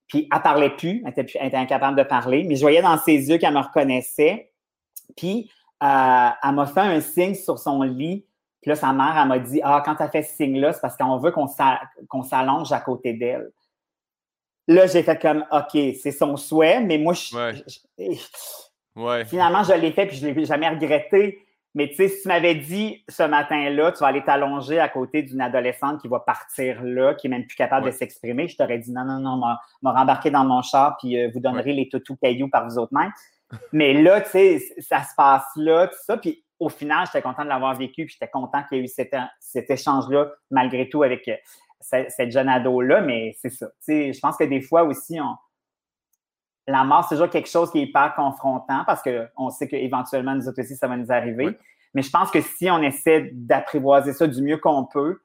puis 0.09 0.29
elle 0.33 0.43
parlait 0.43 0.71
plus, 0.71 1.05
elle 1.05 1.13
était, 1.47 1.57
incapable 1.57 1.97
de 1.97 2.03
parler, 2.03 2.45
mais 2.45 2.57
je 2.57 2.63
voyais 2.63 2.83
dans 2.83 2.97
ses 2.99 3.29
yeux 3.29 3.39
qu'elle 3.39 3.55
me 3.55 3.61
reconnaissait. 3.61 4.51
Puis 5.17 5.51
euh, 5.83 6.29
elle 6.43 6.55
m'a 6.55 6.67
fait 6.67 6.81
un 6.81 7.01
signe 7.01 7.35
sur 7.35 7.59
son 7.59 7.83
lit. 7.83 8.27
Puis 8.61 8.71
là, 8.71 8.75
sa 8.75 8.93
mère, 8.93 9.17
elle 9.21 9.29
m'a 9.29 9.39
dit 9.39 9.61
Ah, 9.63 9.83
quand 9.85 9.97
tu 9.97 10.03
as 10.03 10.09
fait 10.09 10.23
ce 10.23 10.35
signe-là, 10.35 10.73
c'est 10.73 10.81
parce 10.81 10.97
qu'on 10.97 11.19
veut 11.19 11.31
qu'on 11.31 12.23
s'allonge 12.23 12.73
à 12.73 12.81
côté 12.81 13.13
d'elle. 13.13 13.51
Là, 14.67 14.87
j'ai 14.87 15.03
fait 15.03 15.21
comme 15.21 15.45
OK, 15.53 15.79
c'est 16.03 16.11
son 16.11 16.37
souhait, 16.37 16.81
mais 16.81 16.99
moi, 16.99 17.15
ouais. 18.97 19.25
finalement, 19.25 19.63
je 19.63 19.73
l'ai 19.75 19.93
fait, 19.93 20.07
puis 20.07 20.17
je 20.17 20.27
ne 20.27 20.33
l'ai 20.33 20.45
jamais 20.45 20.69
regretté. 20.69 21.47
Mais 21.75 21.89
tu 21.89 21.97
sais, 21.97 22.09
si 22.09 22.23
tu 22.23 22.29
m'avais 22.29 22.55
dit 22.55 23.05
ce 23.09 23.23
matin-là, 23.23 23.93
tu 23.93 23.99
vas 23.99 24.07
aller 24.07 24.25
t'allonger 24.25 24.81
à 24.81 24.89
côté 24.89 25.23
d'une 25.23 25.41
adolescente 25.41 26.01
qui 26.01 26.09
va 26.09 26.21
partir 26.21 26.83
là, 26.83 27.15
qui 27.15 27.27
est 27.27 27.31
même 27.31 27.47
plus 27.47 27.57
capable 27.57 27.87
de 27.87 27.91
s'exprimer, 27.91 28.49
je 28.49 28.57
t'aurais 28.57 28.79
dit 28.79 28.91
non, 28.91 29.05
non, 29.05 29.21
non, 29.21 29.37
m'a 29.37 29.93
rembarqué 29.93 30.31
dans 30.31 30.45
mon 30.45 30.63
char, 30.63 30.97
puis 30.99 31.19
euh, 31.19 31.31
vous 31.33 31.41
donnerez 31.41 31.73
les 31.73 31.89
toutous 31.89 32.17
cailloux 32.17 32.49
par 32.49 32.69
vous 32.69 32.79
autres 32.79 32.95
mêmes. 32.95 33.13
Mais 33.73 33.95
là, 33.95 34.21
tu 34.21 34.31
sais, 34.31 34.59
ça 34.79 35.03
se 35.03 35.15
passe 35.17 35.47
là, 35.57 35.89
tout 35.89 35.99
ça. 36.05 36.17
Puis 36.17 36.43
au 36.59 36.69
final, 36.69 37.07
j'étais 37.07 37.23
content 37.23 37.45
de 37.45 37.49
l'avoir 37.49 37.75
vécu, 37.77 38.07
puis 38.07 38.15
j'étais 38.19 38.31
content 38.31 38.63
qu'il 38.65 38.79
y 38.79 38.81
ait 38.81 38.85
eu 38.85 38.89
cet, 38.89 39.15
cet 39.39 39.71
échange-là, 39.71 40.31
malgré 40.51 40.89
tout, 40.89 41.03
avec 41.03 41.29
euh, 41.29 41.37
cette, 41.81 42.31
jeune 42.31 42.49
ado-là. 42.49 43.01
Mais 43.03 43.37
c'est 43.39 43.51
ça. 43.51 43.67
Tu 43.67 43.75
sais, 43.81 44.13
je 44.13 44.21
pense 44.21 44.37
que 44.37 44.45
des 44.45 44.61
fois 44.61 44.83
aussi, 44.85 45.21
on, 45.21 45.37
la 46.69 46.85
mort, 46.85 47.07
c'est 47.09 47.15
toujours 47.15 47.31
quelque 47.31 47.49
chose 47.49 47.71
qui 47.71 47.79
est 47.79 47.83
hyper 47.85 48.15
confrontant 48.15 48.85
parce 48.87 49.03
qu'on 49.03 49.51
sait 49.51 49.67
qu'éventuellement, 49.67 50.35
nous 50.35 50.49
autres 50.49 50.61
aussi, 50.61 50.77
ça 50.77 50.87
va 50.87 50.97
nous 50.97 51.11
arriver. 51.11 51.59
Mais 51.95 52.03
je 52.03 52.11
pense 52.11 52.31
que 52.31 52.43
si 52.43 52.71
on 52.71 52.83
essaie 52.83 53.31
d'apprivoiser 53.33 54.13
ça 54.13 54.27
du 54.27 54.43
mieux 54.43 54.59
qu'on 54.59 54.85
peut, 54.85 55.19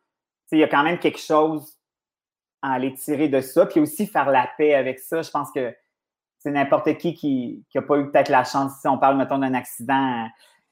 il 0.52 0.60
y 0.60 0.64
a 0.64 0.68
quand 0.68 0.84
même 0.84 1.00
quelque 1.00 1.20
chose 1.20 1.78
à 2.62 2.74
aller 2.74 2.94
tirer 2.94 3.28
de 3.28 3.42
ça. 3.42 3.66
Puis 3.66 3.82
aussi 3.82 4.08
faire 4.08 4.30
la 4.30 4.48
paix 4.58 4.74
avec 4.74 5.00
ça. 5.00 5.22
Je 5.22 5.30
pense 5.30 5.52
que 5.52 5.76
c'est 6.40 6.52
n'importe 6.52 6.98
qui 6.98 7.14
qui 7.14 7.66
n'a 7.76 7.82
pas 7.82 7.98
eu 7.98 8.10
peut-être 8.10 8.30
la 8.30 8.46
chance, 8.46 8.80
si 8.80 8.88
on 8.88 8.98
parle, 8.98 9.18
mettons, 9.18 9.40
d'un 9.40 9.54
accident 9.54 10.28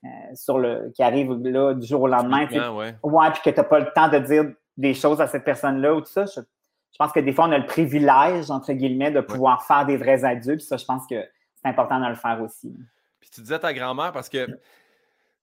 euh, 0.05 0.07
sur 0.33 0.57
le, 0.57 0.91
qui 0.95 1.03
arrive 1.03 1.33
là 1.43 1.73
du 1.73 1.85
jour 1.85 2.03
au 2.03 2.07
lendemain. 2.07 2.47
ouais. 2.71 2.95
ouais, 3.03 3.31
puis 3.31 3.41
que 3.43 3.49
tu 3.49 3.57
n'as 3.57 3.63
pas 3.63 3.79
le 3.79 3.91
temps 3.93 4.07
de 4.07 4.19
dire 4.19 4.53
des 4.77 4.93
choses 4.93 5.19
à 5.19 5.27
cette 5.27 5.43
personne-là 5.43 5.93
ou 5.95 6.01
tout 6.01 6.11
ça. 6.11 6.25
Je, 6.25 6.41
je 6.91 6.97
pense 6.97 7.11
que 7.11 7.19
des 7.19 7.33
fois, 7.33 7.47
on 7.47 7.51
a 7.51 7.57
le 7.57 7.65
privilège, 7.65 8.51
entre 8.51 8.73
guillemets, 8.73 9.11
de 9.11 9.21
pouvoir 9.21 9.65
faire 9.65 9.85
des 9.85 9.97
vrais 9.97 10.23
adultes. 10.23 10.61
Ça, 10.61 10.77
je 10.77 10.85
pense 10.85 11.07
que 11.07 11.23
c'est 11.55 11.69
important 11.69 11.99
de 11.99 12.07
le 12.07 12.15
faire 12.15 12.41
aussi. 12.41 12.75
Puis 13.19 13.29
tu 13.29 13.41
disais 13.41 13.59
ta 13.59 13.73
grand-mère 13.73 14.11
parce 14.11 14.29
que 14.29 14.47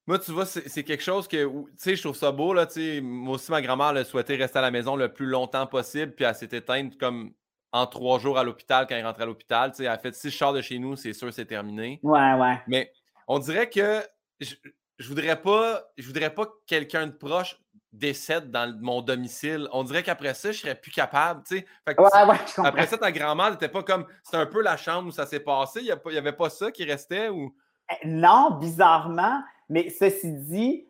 moi, 0.06 0.18
tu 0.18 0.32
vois, 0.32 0.46
c'est 0.46 0.84
quelque 0.84 1.02
chose 1.02 1.28
que, 1.28 1.44
tu 1.46 1.72
sais, 1.76 1.94
je 1.94 2.02
trouve 2.02 2.16
ça 2.16 2.32
beau, 2.32 2.54
là, 2.54 2.66
tu 2.66 2.74
sais. 2.74 3.00
Moi 3.02 3.34
aussi, 3.34 3.50
ma 3.50 3.60
grand-mère, 3.60 3.94
elle 3.94 4.06
souhaitait 4.06 4.36
rester 4.36 4.58
à 4.58 4.62
la 4.62 4.70
maison 4.70 4.96
le 4.96 5.12
plus 5.12 5.26
longtemps 5.26 5.66
possible, 5.66 6.12
puis 6.12 6.24
elle 6.24 6.34
s'est 6.34 6.48
éteinte 6.52 6.96
comme 6.98 7.34
en 7.72 7.86
trois 7.86 8.18
jours 8.18 8.38
à 8.38 8.44
l'hôpital 8.44 8.86
quand 8.88 8.94
elle 8.94 9.04
rentrait 9.04 9.24
à 9.24 9.26
l'hôpital. 9.26 9.70
Tu 9.70 9.78
sais, 9.78 9.84
elle 9.84 9.90
a 9.90 9.98
fait 9.98 10.14
si 10.14 10.30
je 10.30 10.36
sors 10.36 10.54
de 10.54 10.62
chez 10.62 10.78
nous, 10.78 10.96
c'est 10.96 11.12
sûr, 11.12 11.32
c'est 11.32 11.44
terminé. 11.44 12.00
Ouais, 12.02 12.32
ouais. 12.34 12.58
Mais 12.66 12.90
on 13.26 13.38
dirait 13.38 13.68
que 13.68 14.00
je, 14.40 14.54
je 14.98 15.08
voudrais 15.08 15.40
pas, 15.40 15.84
je 15.98 16.06
voudrais 16.06 16.34
pas 16.34 16.46
que 16.46 16.52
quelqu'un 16.66 17.06
de 17.06 17.12
proche 17.12 17.60
décède 17.92 18.50
dans 18.50 18.74
mon 18.80 19.02
domicile. 19.02 19.68
On 19.72 19.82
dirait 19.84 20.02
qu'après 20.02 20.34
ça, 20.34 20.52
je 20.52 20.58
serais 20.58 20.74
plus 20.74 20.90
capable. 20.90 21.42
Après 21.86 22.86
ça, 22.86 22.98
ta 22.98 23.12
grand-mère 23.12 23.52
n'était 23.52 23.68
pas 23.68 23.82
comme. 23.82 24.06
C'était 24.22 24.36
un 24.36 24.46
peu 24.46 24.62
la 24.62 24.76
chambre 24.76 25.08
où 25.08 25.10
ça 25.10 25.26
s'est 25.26 25.40
passé? 25.40 25.80
Il 25.82 26.12
n'y 26.12 26.18
avait 26.18 26.32
pas 26.32 26.50
ça 26.50 26.70
qui 26.70 26.84
restait 26.84 27.28
ou? 27.28 27.54
Eh, 27.90 28.06
non, 28.06 28.58
bizarrement. 28.60 29.42
Mais 29.68 29.90
ceci 29.90 30.32
dit, 30.32 30.86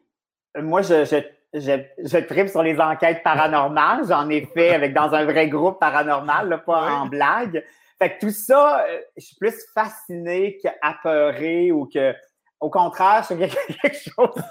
moi, 0.56 0.82
je, 0.82 1.04
je, 1.04 1.18
je, 1.54 2.18
tripe 2.18 2.48
sur 2.48 2.62
les 2.62 2.78
enquêtes 2.80 3.22
paranormales. 3.22 4.06
J'en 4.08 4.28
ai 4.28 4.44
fait 4.46 4.74
avec 4.74 4.94
dans 4.94 5.12
un 5.12 5.24
vrai 5.24 5.48
groupe 5.48 5.78
paranormal, 5.78 6.62
pas 6.64 6.90
en 6.90 7.06
blague. 7.06 7.64
Fait 7.98 8.16
que 8.16 8.26
tout 8.26 8.32
ça, 8.32 8.86
euh, 8.86 9.00
je 9.16 9.26
suis 9.26 9.36
plus 9.36 9.54
fasciné 9.74 10.58
qu'apeuré 10.62 11.72
ou 11.72 11.86
que 11.86 12.14
au 12.60 12.70
contraire, 12.70 13.24
c'est 13.24 13.36
quelque 13.82 13.96
chose. 13.96 14.42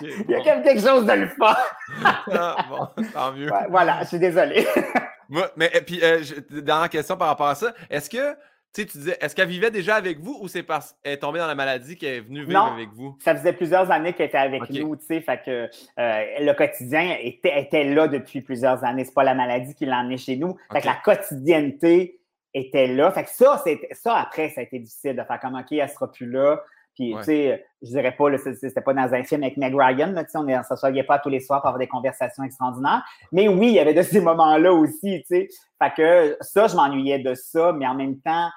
Il 0.00 0.30
y 0.30 0.34
a 0.34 0.60
quelque 0.60 0.80
chose 0.80 1.06
de 1.06 1.12
le 1.12 1.28
fun. 1.28 1.56
ah, 2.04 2.56
bon, 2.68 3.04
tant 3.12 3.32
mieux. 3.32 3.50
voilà, 3.70 4.02
je 4.02 4.08
suis 4.08 4.18
désolé. 4.18 4.66
mais 5.56 5.70
puis, 5.84 6.00
euh, 6.02 6.22
dernière 6.50 6.88
question 6.88 7.16
par 7.16 7.28
rapport 7.28 7.48
à 7.48 7.54
ça, 7.54 7.72
est-ce 7.90 8.08
que 8.08 8.36
tu 8.74 8.82
sais, 8.82 8.88
tu 8.88 8.98
disais, 8.98 9.16
est-ce 9.22 9.34
qu'elle 9.34 9.48
vivait 9.48 9.70
déjà 9.70 9.94
avec 9.94 10.20
vous 10.20 10.38
ou 10.38 10.48
c'est 10.48 10.62
parce 10.62 10.94
qu'elle 11.02 11.14
est 11.14 11.18
tombée 11.18 11.38
dans 11.38 11.46
la 11.46 11.54
maladie 11.54 11.96
qu'elle 11.96 12.14
est 12.14 12.20
venue 12.20 12.44
vivre 12.44 12.72
avec 12.74 12.90
vous? 12.90 13.16
Ça 13.24 13.34
faisait 13.34 13.54
plusieurs 13.54 13.90
années 13.90 14.12
qu'elle 14.12 14.26
était 14.26 14.36
avec 14.36 14.68
nous, 14.68 14.96
tu 14.96 15.06
sais, 15.06 15.22
fait 15.22 15.40
que 15.42 15.70
euh, 15.98 16.24
le 16.40 16.52
quotidien 16.52 17.16
était, 17.22 17.58
était, 17.58 17.84
là 17.84 18.06
depuis 18.06 18.42
plusieurs 18.42 18.84
années. 18.84 19.06
C'est 19.06 19.14
pas 19.14 19.24
la 19.24 19.34
maladie 19.34 19.74
qui 19.74 19.86
l'a 19.86 20.00
emmené 20.00 20.18
chez 20.18 20.36
nous. 20.36 20.58
Fait 20.70 20.82
que 20.82 20.86
la 20.86 20.96
quotidienneté 20.96 22.20
était 22.52 22.88
là. 22.88 23.10
Fait 23.12 23.24
que 23.24 23.30
ça, 23.30 23.62
ça, 23.92 24.16
après, 24.16 24.50
ça 24.50 24.60
a 24.60 24.64
été 24.64 24.78
difficile 24.78 25.16
de 25.16 25.22
faire 25.22 25.40
comme, 25.40 25.54
OK, 25.54 25.72
elle 25.72 25.88
sera 25.88 26.12
plus 26.12 26.30
là. 26.30 26.62
Puis, 26.96 27.14
tu 27.18 27.24
sais, 27.24 27.64
je 27.82 27.88
dirais 27.88 28.16
pas, 28.16 28.24
c'était 28.38 28.80
pas 28.80 28.94
dans 28.94 29.12
un 29.12 29.22
film 29.22 29.42
avec 29.42 29.58
Meg 29.58 29.74
Ryan, 29.74 30.12
là, 30.12 30.24
on 30.34 30.44
ne 30.44 30.62
s'assoyait 30.62 31.04
pas 31.04 31.18
tous 31.18 31.28
les 31.28 31.40
soirs 31.40 31.60
pour 31.60 31.68
avoir 31.68 31.78
des 31.78 31.86
conversations 31.86 32.42
extraordinaires. 32.42 33.04
Mais 33.32 33.48
oui, 33.48 33.68
il 33.68 33.74
y 33.74 33.78
avait 33.78 33.92
de 33.92 34.00
ces 34.00 34.20
moments-là 34.20 34.72
aussi, 34.72 35.20
tu 35.20 35.26
sais. 35.26 35.48
Fait 35.80 35.92
que 35.94 36.36
ça, 36.40 36.68
je 36.68 36.74
m'ennuyais 36.74 37.18
de 37.18 37.34
ça, 37.34 37.72
mais 37.72 37.86
en 37.86 37.94
même 37.94 38.18
temps, 38.20 38.48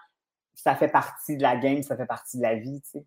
ça 0.55 0.73
fait 0.75 0.87
partie 0.87 1.35
de 1.35 1.43
la 1.43 1.57
game, 1.57 1.83
ça 1.83 1.97
fait 1.97 2.05
partie 2.05 2.37
de 2.37 2.43
la 2.43 2.55
vie, 2.55 2.81
tu 2.81 2.91
sais. 2.91 3.05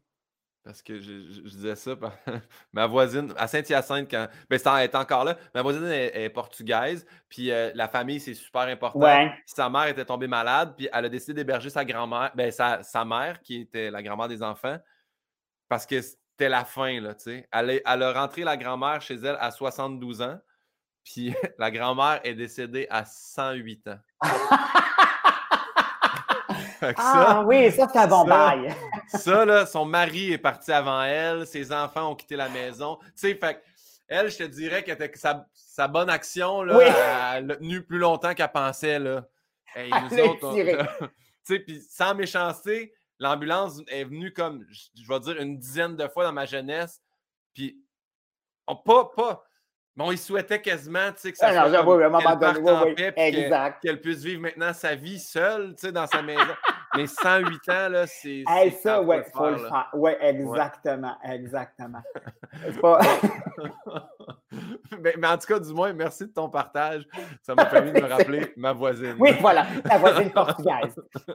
parce 0.63 0.83
que 0.83 1.01
je, 1.01 1.41
disais 1.41 1.77
ça, 1.77 1.93
ma 2.75 2.87
voisine, 2.87 3.33
à 3.39 3.47
Saint-Hyacinthe, 3.47 4.11
quand. 4.11 4.27
Ben, 4.51 4.59
elle 4.77 4.85
est 4.85 4.95
encore 4.95 5.25
là. 5.25 5.39
Ma 5.55 5.63
voisine 5.63 5.87
est, 5.87 6.29
portugaise, 6.29 7.07
puis 7.31 7.51
euh, 7.51 7.71
la 7.75 7.89
famille, 7.89 8.21
c'est 8.21 8.35
super 8.35 8.63
important. 8.63 9.31
Sa 9.47 9.71
mère 9.71 9.87
était 9.87 10.05
tombée 10.05 10.29
malade, 10.29 10.75
puis 10.77 10.91
elle 10.93 11.07
a 11.07 11.09
décidé 11.09 11.33
d'héberger 11.33 11.71
sa 11.71 11.87
grand-mère, 11.87 12.33
ben, 12.35 12.51
sa, 12.51 12.83
sa, 12.83 13.07
mère, 13.07 13.41
qui 13.41 13.63
était 13.63 13.91
la 13.91 14.03
grand-mère 14.03 14.29
des 14.29 14.43
enfants, 14.43 14.77
parce 15.73 15.87
que 15.87 16.03
c'était 16.03 16.51
la 16.51 16.67
fin, 16.67 17.01
là, 17.01 17.15
tu 17.15 17.23
sais. 17.23 17.49
Elle, 17.51 17.81
elle, 17.87 18.03
a 18.03 18.13
rentré 18.13 18.43
la 18.45 18.59
grand-mère 18.59 19.01
chez 19.01 19.15
elle 19.15 19.39
à 19.41 19.51
72 19.51 20.21
ans, 20.21 20.39
puis 21.03 21.33
la 21.59 21.71
grand-mère 21.71 22.21
est 22.25 22.35
décédée 22.35 22.87
à 22.91 23.07
108 23.07 23.89
ans. 23.89 23.99
ah 26.99 27.43
oui, 27.47 27.73
ça, 27.73 27.89
c'est 27.91 28.01
un 28.01 28.07
bon 28.07 28.27
bail. 28.27 28.69
ça, 29.07 29.47
là, 29.47 29.65
son 29.65 29.87
mari 29.87 30.33
est 30.33 30.39
parti 30.39 30.71
avant 30.73 31.05
elle, 31.05 31.47
ses 31.47 31.73
enfants 31.73 32.11
ont 32.11 32.17
quitté 32.17 32.37
la 32.37 32.51
maison. 32.51 32.99
Tu 33.03 33.13
sais, 33.15 33.35
fait 33.35 33.65
elle, 34.09 34.31
je 34.31 34.37
te 34.37 34.43
dirais 34.43 34.85
que 34.85 34.93
sa, 35.19 35.47
sa 35.55 35.89
bonne 35.89 36.11
action, 36.11 36.65
là, 36.65 37.37
elle 37.37 37.47
l'a 37.47 37.57
tenue 37.57 37.83
plus 37.83 37.97
longtemps 37.97 38.35
qu'elle 38.35 38.53
pensait, 38.53 38.99
là. 38.99 39.25
Et 39.75 39.89
nous 39.89 40.19
autres, 40.19 40.55
tu 40.55 40.67
sais, 41.45 41.61
puis 41.61 41.81
sans 41.81 42.15
méchanceté, 42.15 42.93
l'ambulance 43.19 43.81
est 43.89 44.05
venue 44.05 44.33
comme, 44.33 44.67
je 44.71 45.09
vais 45.09 45.21
dire, 45.21 45.41
une 45.41 45.59
dizaine 45.59 45.97
de 45.97 46.09
fois 46.09 46.25
dans 46.25 46.33
ma 46.33 46.47
jeunesse. 46.47 47.01
Puis, 47.55 47.79
on, 48.67 48.77
pas, 48.77 49.07
pas, 49.15 49.45
Bon, 49.95 50.11
il 50.11 50.19
souhaitait 50.19 50.63
quasiment 50.63 51.13
que 51.13 51.37
ça 51.37 51.49
ah, 51.49 51.53
soit 51.53 51.71
comme, 51.75 52.95
qu'elle 53.83 54.01
puisse 54.01 54.23
vivre 54.23 54.41
maintenant 54.41 54.73
sa 54.73 54.95
vie 54.95 55.19
seule 55.19 55.75
dans 55.93 56.07
sa 56.07 56.23
maison. 56.23 56.55
Mais 56.95 57.07
108 57.07 57.69
ans, 57.69 57.89
là, 57.89 58.07
c'est. 58.07 58.45
ça, 58.83 59.03
ouais, 59.03 59.25
faut 59.33 59.51
le 59.51 59.59
faire. 59.59 59.89
Oui, 59.95 60.13
exactement. 60.21 61.17
Exactement. 61.25 62.03
mais, 65.01 65.15
mais, 65.19 65.27
en 65.27 65.39
tout 65.39 65.47
cas, 65.47 65.59
du 65.59 65.73
moins, 65.73 65.93
merci 65.93 66.27
de 66.27 66.33
ton 66.33 66.49
partage. 66.49 67.07
Ça 67.43 67.55
m'a 67.55 67.67
permis 67.67 67.93
de 67.93 68.01
me 68.01 68.07
rappeler 68.07 68.53
ma 68.57 68.73
voisine. 68.73 69.17
Oui, 69.19 69.31
voilà, 69.41 69.67
ta 69.85 69.99
voisine 69.99 70.31
portugaise. 70.31 70.95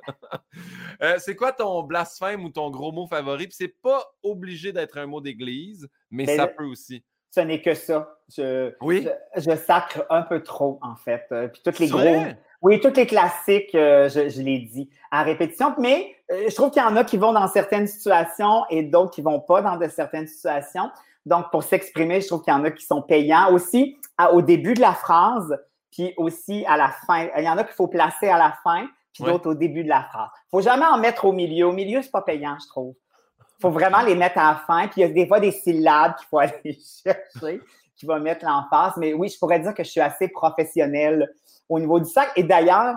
Euh, 1.04 1.18
c'est 1.20 1.36
quoi 1.36 1.52
ton 1.52 1.84
blasphème 1.84 2.44
ou 2.44 2.50
ton 2.50 2.72
gros 2.72 2.92
mot 2.92 3.06
favori? 3.06 3.46
Puis 3.46 3.56
c'est 3.56 3.68
pas 3.68 4.04
obligé 4.24 4.72
d'être 4.72 4.98
un 4.98 5.06
mot 5.06 5.22
d'église, 5.22 5.88
mais, 6.10 6.26
ça 6.36 6.48
peut 6.48 6.64
aussi 6.64 7.04
ce 7.32 7.40
n'est 7.42 7.62
que 7.62 7.74
ça. 7.74 8.18
Je, 8.36 8.74
oui. 8.82 9.08
je, 9.36 9.56
sacre 9.56 10.06
un 10.10 10.22
peu 10.22 10.44
trop, 10.44 10.80
en 10.82 10.96
fait. 10.96 11.26
Euh, 11.32 11.48
puis 11.48 11.62
toutes 11.64 11.80
les 11.80 11.88
gros. 11.88 12.24
Oui, 12.62 12.80
tous 12.80 12.94
les 12.96 13.06
classiques, 13.06 13.76
euh, 13.76 14.10
je, 14.10 14.42
l'ai 14.42 14.60
dit 14.60 14.90
à 15.12 15.24
répétition. 15.24 15.76
Mais 15.78 16.16
euh, 16.32 16.46
je 16.50 16.56
trouve 16.56 16.72
qu'il 16.72 16.82
y 16.82 16.86
en 16.86 16.96
a 16.96 17.04
qui 17.04 17.18
vont 17.18 17.32
dans 17.32 17.48
certaines 17.48 17.88
situations 17.88 18.64
et 18.70 18.84
d'autres 18.84 19.12
qui 19.12 19.22
ne 19.22 19.26
vont 19.26 19.40
pas 19.40 19.62
dans 19.62 19.78
de 19.78 19.88
certaines 19.88 20.28
situations. 20.28 20.90
Donc, 21.26 21.52
pour 21.52 21.64
s'exprimer, 21.64 22.22
je 22.22 22.28
trouve 22.28 22.42
qu'il 22.42 22.54
y 22.54 22.56
en 22.56 22.64
a 22.64 22.72
qui 22.72 22.86
sont 22.86 23.02
payants 23.02 23.54
aussi 23.54 23.98
au 24.32 24.42
début 24.42 24.74
de 24.74 24.82
la 24.82 24.94
phrase, 24.94 25.56
puis 25.92 26.14
aussi 26.18 26.66
à 26.68 26.78
la 26.78 26.90
fin. 27.06 27.28
Il 27.38 27.44
y 27.44 27.50
en 27.50 27.58
a 27.58 27.64
qu'il 27.64 27.76
faut 27.76 27.88
placer 27.88 28.28
à 28.28 28.38
la 28.38 28.58
fin, 28.64 28.88
puis 29.14 29.24
d'autres 29.24 29.52
au 29.52 29.54
début 29.54 29.84
de 29.84 29.90
la 29.90 30.04
phrase. 30.04 30.30
Il 30.34 30.58
ne 30.58 30.62
faut 30.62 30.62
jamais 30.62 30.86
en 30.86 30.98
mettre 30.98 31.26
au 31.26 31.34
milieu. 31.34 31.68
Au 31.68 31.74
milieu, 31.74 32.02
ce 32.02 32.08
n'est 32.08 32.12
pas 32.12 32.22
payant, 32.22 32.58
je 32.62 32.68
trouve. 32.68 32.96
Il 33.60 33.62
faut 33.62 33.72
vraiment 33.72 34.02
les 34.02 34.16
mettre 34.16 34.38
à 34.38 34.52
la 34.52 34.56
fin. 34.68 34.88
Puis 34.88 35.02
il 35.02 35.08
y 35.08 35.10
a 35.10 35.10
des 35.10 35.28
fois 35.28 35.40
des 35.40 35.52
syllabes 35.52 36.16
qu'il 36.16 36.28
faut 36.28 36.38
aller 36.40 36.78
chercher, 37.04 37.62
qui 37.96 38.06
vont 38.06 38.20
mettre 38.20 38.46
l'emphase. 38.46 38.94
Mais 38.98 39.14
oui, 39.14 39.30
je 39.30 39.38
pourrais 39.38 39.60
dire 39.60 39.74
que 39.74 39.84
je 39.84 39.90
suis 39.90 40.02
assez 40.02 40.28
professionnelle 40.28 41.28
au 41.70 41.80
niveau 41.80 42.00
du 42.00 42.10
sac. 42.10 42.32
Et 42.36 42.44
d'ailleurs, 42.44 42.96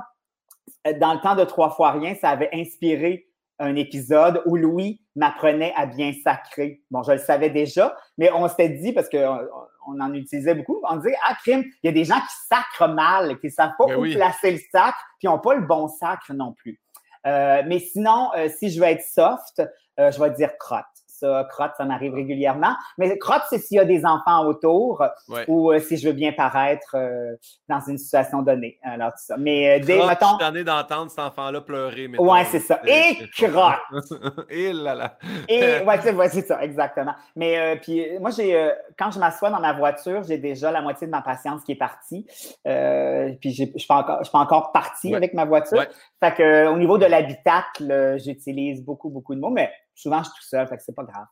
dans 1.01 1.15
le 1.15 1.21
temps 1.21 1.35
de 1.35 1.45
Trois 1.45 1.71
fois 1.71 1.93
rien, 1.93 2.15
ça 2.15 2.31
avait 2.31 2.51
inspiré 2.53 3.27
un 3.61 3.77
épisode 3.77 4.43
où 4.47 4.57
Louis 4.57 5.03
m'apprenait 5.15 5.75
à 5.77 5.87
bien 5.87 6.13
sacrer. 6.25 6.83
Bon, 6.91 7.03
je 7.03 7.13
le 7.13 7.19
savais 7.19 7.51
déjà, 7.51 7.95
mais 8.17 8.33
on 8.33 8.49
s'était 8.49 8.71
dit, 8.71 8.93
parce 8.93 9.09
qu'on 9.09 9.39
on 9.87 10.01
en 10.01 10.15
utilisait 10.15 10.55
beaucoup, 10.55 10.81
on 10.89 10.97
disait, 10.97 11.15
ah, 11.29 11.35
crime, 11.35 11.65
il 11.83 11.87
y 11.87 11.89
a 11.89 11.93
des 11.93 12.05
gens 12.05 12.19
qui 12.19 12.49
sacrent 12.49 12.89
mal, 12.89 13.39
qui 13.39 13.47
ne 13.47 13.53
savent 13.53 13.75
pas 13.79 13.87
ben 13.87 13.97
où 13.97 14.11
placer 14.11 14.53
le 14.53 14.59
sacre, 14.73 14.99
puis 15.19 15.29
n'ont 15.29 15.39
pas 15.39 15.55
le 15.55 15.67
bon 15.67 15.89
sacre 15.89 16.33
non 16.33 16.55
plus. 16.55 16.81
Euh, 17.27 17.63
mais 17.67 17.81
sinon, 17.81 18.31
euh, 18.35 18.49
si 18.49 18.71
je 18.71 18.81
veux 18.81 18.87
être 18.87 19.05
soft, 19.05 19.63
euh, 20.01 20.11
je 20.11 20.21
vais 20.21 20.31
dire 20.31 20.51
crotte 20.59 20.85
ça. 21.21 21.47
Crotte, 21.49 21.73
ça 21.77 21.85
m'arrive 21.85 22.15
régulièrement. 22.15 22.75
Mais 22.99 23.17
crotte, 23.19 23.43
c'est 23.51 23.59
s'il 23.59 23.77
y 23.77 23.81
a 23.81 23.85
des 23.85 24.05
enfants 24.05 24.47
autour 24.47 25.05
ou 25.49 25.71
euh, 25.71 25.79
si 25.79 25.97
je 25.97 26.09
veux 26.09 26.15
bien 26.15 26.33
paraître 26.33 26.95
euh, 26.95 27.37
dans 27.69 27.81
une 27.81 27.99
situation 27.99 28.43
donnée. 28.43 28.79
Alors, 28.83 29.13
ça. 29.17 29.37
Mais 29.37 29.81
euh, 29.81 29.85
dès, 29.85 30.05
mettons... 30.07 30.39
Je 30.41 30.57
suis 30.57 30.65
d'entendre 30.65 31.11
cet 31.11 31.21
enfant-là 31.21 31.61
pleurer. 31.61 32.11
Oui, 32.19 32.39
c'est 32.51 32.61
ça. 32.61 32.81
Et 32.87 33.17
crotte! 33.31 33.79
Et 34.51 34.73
là 34.73 34.95
là! 34.95 35.19
Et, 35.49 35.81
ouais, 35.85 36.29
c'est 36.29 36.47
ça, 36.47 36.63
exactement. 36.63 37.15
Mais 37.37 37.79
puis 37.83 38.19
moi, 38.19 38.31
j'ai 38.31 38.71
quand 38.99 39.11
je 39.11 39.19
m'assois 39.19 39.51
dans 39.51 39.61
ma 39.61 39.73
voiture, 39.73 40.23
j'ai 40.23 40.39
déjà 40.39 40.71
la 40.71 40.81
moitié 40.81 41.07
de 41.07 41.13
ma 41.13 41.23
patience 41.23 41.63
qui 41.63 41.73
est 41.73 41.77
partie. 41.77 42.25
puis 42.65 43.53
je 43.53 43.65
ne 43.65 43.79
suis 43.79 43.87
pas 43.87 43.97
encore, 43.97 44.21
pas 44.31 44.39
encore 44.39 44.73
partie 44.73 45.15
avec 45.15 45.35
ma 45.35 45.45
voiture. 45.45 45.85
Fait 46.21 46.35
que, 46.35 46.69
au 46.69 46.77
niveau 46.77 46.99
de 46.99 47.07
l'habitacle, 47.07 48.17
j'utilise 48.19 48.85
beaucoup, 48.85 49.11
beaucoup 49.11 49.35
de 49.35 49.41
mots, 49.41 49.51
mais 49.51 49.71
souvent, 50.01 50.19
je 50.19 50.31
suis 50.31 50.41
tout 50.41 50.49
seul, 50.49 50.67
fait 50.67 50.77
que 50.77 50.83
c'est 50.83 50.95
pas 50.95 51.05
grave. 51.05 51.27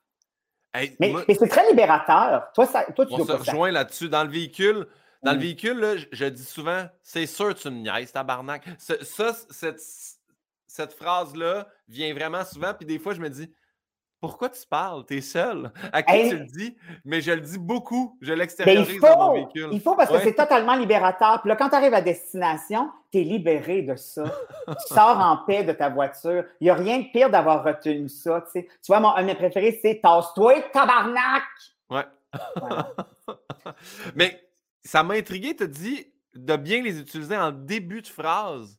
mais, 1.00 1.14
c'est 1.28 1.48
très 1.48 1.68
libérateur. 1.68 2.50
Toi, 2.54 2.66
ça, 2.66 2.84
toi 2.84 3.06
tu 3.06 3.14
On 3.14 3.24
se 3.24 3.32
rejoint 3.32 3.70
là-dessus. 3.70 4.08
Dans 4.08 4.24
le 4.24 4.30
véhicule, 4.30 4.86
dans 5.22 5.32
le 5.32 5.38
mm. 5.38 5.40
véhicule, 5.40 6.08
je, 6.12 6.24
dis 6.26 6.44
souvent, 6.44 6.86
c'est 7.02 7.26
sûr 7.26 7.54
tu 7.54 7.70
me 7.70 7.80
niaises, 7.80 8.12
tabarnak. 8.12 8.68
Ça, 8.78 9.32
cette, 9.50 9.80
cette 10.66 10.92
phrase-là 10.92 11.68
vient 11.88 12.12
vraiment 12.14 12.44
souvent, 12.44 12.74
puis 12.74 12.86
des 12.86 12.98
fois, 12.98 13.14
je 13.14 13.20
me 13.20 13.30
dis, 13.30 13.52
pourquoi 14.20 14.50
tu 14.50 14.66
parles? 14.68 15.04
Tu 15.06 15.18
es 15.18 15.20
seul. 15.20 15.70
À 15.92 16.02
qui 16.02 16.28
tu 16.28 16.38
le 16.38 16.44
dis? 16.46 16.76
Mais 17.04 17.20
je 17.20 17.32
le 17.32 17.40
dis 17.40 17.58
beaucoup. 17.58 18.18
Je 18.20 18.30
ben, 18.30 18.38
l'extériorise 18.38 19.00
dans 19.00 19.18
mon 19.18 19.32
véhicule. 19.34 19.68
Il 19.72 19.80
faut 19.80 19.94
parce 19.94 20.10
que 20.10 20.20
c'est 20.20 20.34
totalement 20.34 20.74
libérateur. 20.74 21.40
Puis 21.40 21.48
là, 21.48 21.56
quand 21.56 21.68
tu 21.68 21.74
arrives 21.76 21.94
à 21.94 22.00
destination, 22.00 22.90
tu 23.12 23.18
es 23.18 23.22
libéré 23.22 23.82
de 23.82 23.96
ça. 23.96 24.24
tu 24.66 24.94
sors 24.94 25.18
en 25.18 25.38
paix 25.46 25.64
de 25.64 25.72
ta 25.72 25.88
voiture. 25.88 26.44
Il 26.60 26.64
n'y 26.64 26.70
a 26.70 26.74
rien 26.74 26.98
de 26.98 27.06
pire 27.12 27.30
d'avoir 27.30 27.64
retenu 27.64 28.08
ça. 28.08 28.44
Tu, 28.52 28.66
vois, 28.88 29.00
mon, 29.00 29.14
un 29.14 29.22
de 29.22 29.26
mes 29.26 29.34
préférés, 29.34 29.78
c'est 29.82 30.00
Tasse-toi, 30.02 30.62
tabarnak! 30.72 31.44
Ouais. 31.90 32.04
Mais 34.14 34.40
ça 34.84 35.02
m'a 35.02 35.14
intrigué, 35.14 35.56
tu 35.56 35.68
dit 35.68 36.12
de 36.34 36.56
bien 36.56 36.82
les 36.82 37.00
utiliser 37.00 37.36
en 37.36 37.52
début 37.52 38.02
de 38.02 38.06
phrase. 38.06 38.78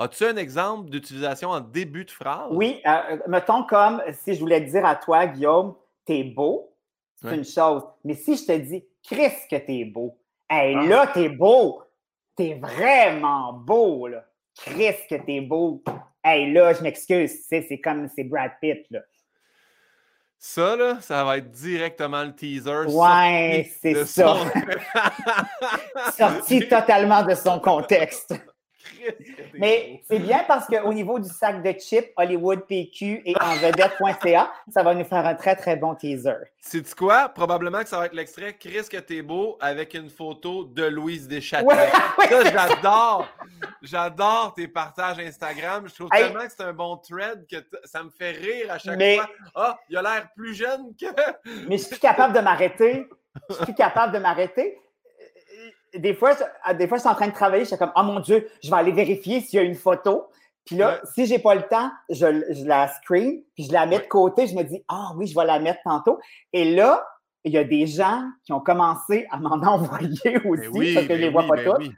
As-tu 0.00 0.24
un 0.24 0.36
exemple 0.36 0.90
d'utilisation 0.90 1.50
en 1.50 1.60
début 1.60 2.04
de 2.04 2.10
phrase? 2.12 2.48
Oui, 2.52 2.80
euh, 2.86 3.18
mettons 3.26 3.64
comme 3.64 4.00
si 4.12 4.34
je 4.34 4.38
voulais 4.38 4.64
te 4.64 4.70
dire 4.70 4.86
à 4.86 4.94
toi, 4.94 5.26
Guillaume, 5.26 5.74
t'es 6.04 6.22
beau, 6.22 6.72
c'est 7.16 7.34
une 7.34 7.44
chose. 7.44 7.82
Mais 8.04 8.14
si 8.14 8.36
je 8.36 8.46
te 8.46 8.56
dis, 8.56 8.84
Chris, 9.02 9.32
que 9.50 9.56
t'es 9.56 9.84
beau, 9.84 10.16
hey, 10.48 10.76
ah. 10.78 10.86
là, 10.86 11.06
t'es 11.08 11.28
beau, 11.28 11.82
t'es 12.36 12.54
vraiment 12.54 13.52
beau, 13.52 14.06
là. 14.06 14.24
Chris, 14.56 14.94
que 15.10 15.16
t'es 15.16 15.40
beau. 15.40 15.82
Hey, 16.22 16.52
là, 16.52 16.72
je 16.74 16.82
m'excuse, 16.82 17.32
c'est 17.48 17.80
comme 17.80 18.08
c'est 18.14 18.24
Brad 18.24 18.52
Pitt, 18.60 18.86
là. 18.90 19.00
Ça, 20.40 20.76
là, 20.76 21.00
ça 21.00 21.24
va 21.24 21.38
être 21.38 21.50
directement 21.50 22.22
le 22.22 22.32
teaser. 22.32 22.86
Ouais, 22.86 23.68
c'est 23.80 24.04
ça. 24.04 24.36
sorti 26.16 26.68
totalement 26.68 27.24
de 27.24 27.34
son 27.34 27.58
contexte. 27.58 28.32
Mais 29.54 30.02
c'est 30.08 30.18
bien 30.18 30.44
parce 30.46 30.66
qu'au 30.66 30.92
niveau 30.92 31.18
du 31.18 31.28
sac 31.28 31.62
de 31.62 31.72
chips, 31.72 32.12
Hollywood 32.16 32.66
PQ 32.66 33.22
et 33.24 33.34
en 33.40 33.54
vedette.ca, 33.56 34.52
ça 34.72 34.82
va 34.82 34.94
nous 34.94 35.04
faire 35.04 35.26
un 35.26 35.34
très, 35.34 35.56
très 35.56 35.76
bon 35.76 35.94
teaser. 35.94 36.34
C'est 36.60 36.94
quoi? 36.94 37.28
Probablement 37.28 37.82
que 37.82 37.88
ça 37.88 37.98
va 37.98 38.06
être 38.06 38.14
l'extrait 38.14 38.54
Chris 38.58 38.88
que 38.90 38.98
t'es 38.98 39.22
beau 39.22 39.56
avec 39.60 39.94
une 39.94 40.10
photo 40.10 40.64
de 40.64 40.84
Louise 40.84 41.26
Deschâtelet. 41.28 41.90
ça, 42.28 42.44
j'adore. 42.52 43.28
J'adore 43.82 44.54
tes 44.54 44.68
partages 44.68 45.18
Instagram. 45.18 45.88
Je 45.88 45.94
trouve 45.94 46.10
tellement 46.10 46.44
que 46.44 46.52
c'est 46.54 46.64
un 46.64 46.72
bon 46.72 46.96
thread 46.96 47.46
que 47.50 47.56
ça 47.84 48.02
me 48.02 48.10
fait 48.10 48.32
rire 48.32 48.72
à 48.72 48.78
chaque 48.78 49.00
fois. 49.00 49.30
Ah, 49.54 49.78
il 49.88 49.96
a 49.96 50.02
l'air 50.02 50.28
plus 50.36 50.54
jeune 50.54 50.94
que. 51.00 51.06
Mais 51.68 51.78
je 51.78 51.84
suis 51.84 51.98
capable 51.98 52.34
de 52.34 52.40
m'arrêter. 52.40 53.08
Je 53.48 53.64
suis 53.64 53.74
capable 53.74 54.12
de 54.12 54.18
m'arrêter 54.18 54.78
des 55.98 56.14
fois, 56.14 56.34
des 56.74 56.88
fois, 56.88 56.96
je 56.96 57.02
suis 57.02 57.10
en 57.10 57.14
train 57.14 57.28
de 57.28 57.32
travailler, 57.32 57.64
je 57.64 57.68
suis 57.68 57.78
comme, 57.78 57.92
oh 57.96 58.02
mon 58.02 58.20
Dieu, 58.20 58.48
je 58.62 58.70
vais 58.70 58.76
aller 58.76 58.92
vérifier 58.92 59.40
s'il 59.40 59.58
y 59.58 59.62
a 59.62 59.64
une 59.64 59.74
photo. 59.74 60.28
Puis 60.64 60.76
là, 60.76 61.00
si 61.14 61.26
je 61.26 61.32
n'ai 61.32 61.38
pas 61.38 61.54
le 61.54 61.62
temps, 61.62 61.90
je, 62.10 62.26
la 62.66 62.88
screen, 62.88 63.42
puis 63.54 63.64
je 63.64 63.72
la 63.72 63.86
mets 63.86 64.00
de 64.00 64.06
côté, 64.06 64.46
je 64.46 64.54
me 64.54 64.62
dis, 64.62 64.84
ah 64.88 65.12
oui, 65.16 65.26
je 65.26 65.34
vais 65.34 65.46
la 65.46 65.58
mettre 65.58 65.80
tantôt. 65.82 66.18
Et 66.52 66.74
là, 66.74 67.06
il 67.44 67.52
y 67.52 67.58
a 67.58 67.64
des 67.64 67.86
gens 67.86 68.24
qui 68.44 68.52
ont 68.52 68.60
commencé 68.60 69.26
à 69.30 69.38
m'en 69.38 69.50
envoyer 69.66 70.38
aussi, 70.44 70.94
parce 70.94 71.06
que 71.06 71.14
je 71.16 71.20
les 71.20 71.30
vois 71.30 71.46
pas 71.46 71.56
toutes. 71.56 71.90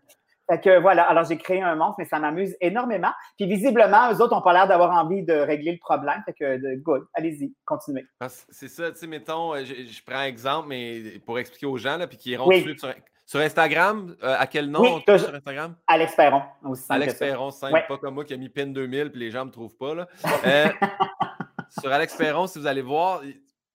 Fait 0.48 0.61
que 0.61 0.80
voilà, 0.80 1.05
alors 1.05 1.24
j'ai 1.24 1.36
créé 1.36 1.62
un 1.62 1.76
monstre, 1.76 1.96
mais 1.98 2.05
ça 2.07 2.18
m'amuse 2.18 2.57
énormément. 2.61 3.11
Puis 3.36 3.46
visiblement, 3.46 4.12
eux 4.12 4.20
autres 4.20 4.34
n'ont 4.34 4.42
pas 4.42 4.53
l'air 4.53 4.66
d'avoir 4.66 4.90
envie 4.90 5.22
de 5.22 5.32
régler 5.32 5.72
le 5.72 5.78
problème. 5.78 6.22
Fait 6.24 6.32
que, 6.32 6.76
good, 6.76 7.07
allez-y, 7.14 7.55
continuez. 7.64 8.05
C'est 8.48 8.68
ça, 8.68 8.90
tu 8.90 8.98
sais, 8.98 9.07
mettons, 9.07 9.55
je, 9.64 10.05
prends 10.05 10.18
un 10.18 10.24
exemple, 10.24 10.66
mais 10.68 11.20
pour 11.24 11.38
expliquer 11.38 11.66
aux 11.66 11.76
gens, 11.76 11.96
là, 11.96 12.09
puis 12.09 12.18
qui 12.18 12.30
iront 12.30 12.48
oui. 12.48 12.76
sur, 12.76 12.92
sur 13.31 13.39
Instagram, 13.39 14.16
euh, 14.24 14.35
à 14.37 14.49
quel 14.49 14.68
nom 14.68 14.97
oui, 14.97 15.03
sur 15.07 15.33
Instagram? 15.33 15.76
Alex 15.87 16.16
Perron. 16.16 16.43
Aussi 16.64 16.83
Alex 16.89 17.14
Perron, 17.14 17.53
simple, 17.53 17.85
pas 17.87 17.97
comme 17.97 18.14
moi 18.14 18.24
qui 18.24 18.35
a 18.35 18.37
mis 18.37 18.49
PIN 18.49 18.66
2000 18.66 19.12
puis 19.12 19.20
les 19.20 19.31
gens 19.31 19.43
ne 19.43 19.45
me 19.45 19.53
trouvent 19.53 19.76
pas. 19.76 19.95
Là. 19.95 20.09
Euh, 20.47 20.66
sur 21.81 21.93
Alex 21.93 22.16
Perron, 22.16 22.49
si 22.49 22.59
vous 22.59 22.66
allez 22.66 22.83
voir, 22.83 23.20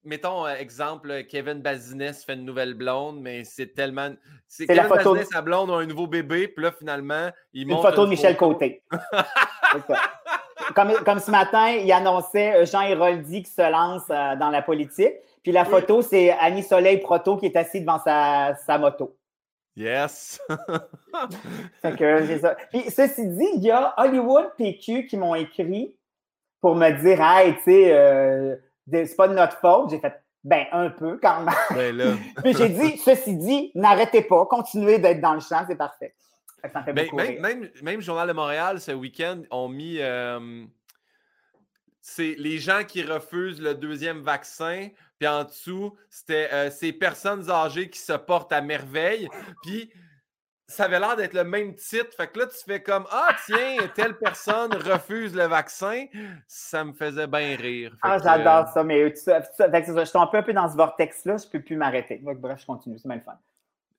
mettons, 0.04 0.46
exemple, 0.46 1.24
Kevin 1.30 1.62
Bazinès 1.62 2.26
fait 2.26 2.34
une 2.34 2.44
nouvelle 2.44 2.74
blonde, 2.74 3.22
mais 3.22 3.46
c'est 3.46 3.68
tellement. 3.68 4.10
C'est 4.48 4.66
Kevin 4.68 4.82
la 4.82 4.90
photo... 4.90 5.16
sa 5.24 5.42
blonde 5.42 5.72
a 5.72 5.76
un 5.76 5.86
nouveau 5.86 6.08
bébé, 6.08 6.50
puis 6.50 6.66
là, 6.66 6.72
finalement, 6.78 7.30
il 7.54 7.68
montre. 7.68 7.86
Une 7.86 7.92
photo 7.92 8.06
de 8.06 8.10
Michel 8.10 8.36
Côté. 8.36 8.84
comme, 10.76 10.94
comme, 11.06 11.20
ce 11.20 11.32
matin, 11.32 11.70
il 11.70 11.90
annonçait 11.94 12.56
euh, 12.56 12.66
Jean 12.66 12.82
Héroldi 12.82 13.44
qui 13.44 13.52
se 13.52 13.72
lance 13.72 14.04
euh, 14.10 14.36
dans 14.36 14.50
la 14.50 14.62
politique. 14.62 15.14
Puis 15.44 15.54
la 15.54 15.64
photo, 15.64 16.02
c'est 16.02 16.32
Annie 16.32 16.64
Soleil 16.64 16.98
Proto 16.98 17.38
qui 17.38 17.46
est 17.46 17.56
assise 17.56 17.82
devant 17.82 18.00
sa, 18.00 18.56
sa 18.66 18.78
moto. 18.78 19.16
Yes! 19.76 20.40
que, 21.84 22.40
ça. 22.40 22.56
Puis, 22.72 22.90
ceci 22.90 23.28
dit, 23.28 23.48
il 23.56 23.64
y 23.64 23.72
a 23.72 23.94
Hollywood 23.98 24.52
PQ 24.58 25.06
qui 25.08 25.18
m'ont 25.18 25.36
écrit 25.36 25.96
pour 26.62 26.76
me 26.76 26.90
dire 26.92 27.22
Hey, 27.22 27.56
tu 27.58 27.64
sais, 27.64 27.94
euh, 27.94 28.56
c'est 28.90 29.16
pas 29.18 29.28
de 29.28 29.34
notre 29.34 29.58
faute. 29.58 29.90
J'ai 29.90 30.00
fait 30.00 30.14
ben 30.46 30.66
un 30.72 30.92
peu 30.92 31.18
quand 31.22 31.42
même. 31.42 31.98
Ben 31.98 32.18
Puis 32.44 32.54
j'ai 32.54 32.70
dit, 32.70 32.98
ceci 32.98 33.36
dit, 33.36 33.72
n'arrêtez 33.74 34.22
pas, 34.22 34.46
continuez 34.46 35.00
d'être 35.00 35.20
dans 35.20 35.34
le 35.34 35.40
champ, 35.40 35.66
c'est 35.68 35.76
parfait. 35.76 36.16
Ça 36.72 36.84
fait 36.84 36.94
ben, 36.94 37.08
même, 37.14 37.42
même, 37.42 37.70
même, 37.82 38.02
Journal 38.02 38.28
de 38.28 38.34
Montréal, 38.34 38.80
ce 38.80 38.92
week-end, 38.92 39.42
ont 39.52 39.68
mis 39.68 39.98
euh, 40.00 40.66
c'est 42.02 42.36
les 42.38 42.60
gens 42.60 42.84
qui 42.84 43.02
refusent 43.02 43.60
le 43.60 43.74
deuxième 43.74 44.22
vaccin. 44.22 44.90
Puis 45.26 45.34
en 45.34 45.44
dessous, 45.44 45.98
c'était 46.08 46.50
euh, 46.54 46.70
ces 46.70 46.94
personnes 46.94 47.50
âgées 47.50 47.90
qui 47.90 47.98
se 47.98 48.14
portent 48.14 48.54
à 48.54 48.62
merveille. 48.62 49.28
Puis 49.64 49.92
ça 50.68 50.84
avait 50.84 51.00
l'air 51.00 51.16
d'être 51.16 51.34
le 51.34 51.44
même 51.44 51.74
titre. 51.74 52.16
Fait 52.16 52.28
que 52.28 52.38
là, 52.38 52.46
tu 52.46 52.58
fais 52.64 52.84
comme 52.84 53.08
Ah, 53.10 53.36
tiens, 53.48 53.78
telle 53.96 54.16
personne 54.20 54.72
refuse 54.76 55.36
le 55.36 55.46
vaccin. 55.46 56.06
Ça 56.48 56.84
me 56.84 56.94
faisait 56.94 57.26
bien 57.26 57.56
rire. 57.56 57.98
ah, 58.04 58.20
j'adore 58.20 58.68
ça. 58.68 58.84
Mais 58.84 59.12
tu, 59.14 59.20
je 59.20 60.06
suis 60.06 60.18
un 60.20 60.28
peu, 60.28 60.38
un 60.38 60.44
peu 60.44 60.54
dans 60.54 60.70
ce 60.70 60.76
vortex-là. 60.76 61.38
Je 61.38 61.48
ne 61.48 61.52
peux 61.54 61.62
plus 61.64 61.76
m'arrêter. 61.76 62.22
Bref, 62.22 62.60
je 62.62 62.66
continue. 62.68 63.00
C'est 63.00 63.08
même 63.08 63.22
fun. 63.22 63.40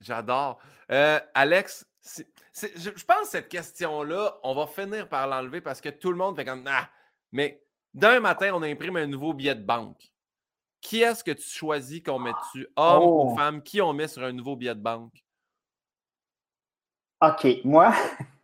J'adore. 0.01 0.61
Euh, 0.93 1.19
Alex, 1.35 1.89
je, 2.05 3.05
pense 3.05 3.23
que 3.23 3.29
cette 3.31 3.49
question-là, 3.49 4.39
on 4.45 4.55
va 4.55 4.69
finir 4.69 5.09
par 5.09 5.27
l'enlever 5.27 5.61
parce 5.61 5.81
que 5.81 5.89
tout 5.89 6.13
le 6.13 6.19
monde 6.19 6.37
fait 6.37 6.45
comme 6.45 6.63
Ah, 6.69 6.89
mais 7.33 7.65
d'un 7.95 8.21
matin, 8.21 8.53
on 8.55 8.63
imprime 8.63 8.95
un 8.95 9.09
nouveau 9.09 9.35
billet 9.35 9.57
de 9.57 9.65
banque. 9.65 10.13
Qui 10.87 11.03
est-ce 11.03 11.25
que 11.25 11.33
tu 11.33 11.49
choisis 11.49 12.01
qu'on 12.01 12.21
met 12.21 12.31
dessus? 12.33 12.69
Homme 12.77 13.03
ou 13.03 13.33
oh! 13.33 13.37
femme? 13.37 13.61
Qui 13.61 13.83
on 13.83 13.93
met 13.93 14.07
sur 14.07 14.23
un 14.23 14.31
nouveau 14.31 14.55
billet 14.55 14.77
de 14.77 14.81
banque? 14.81 15.25
OK, 17.21 17.45
moi, 17.65 17.93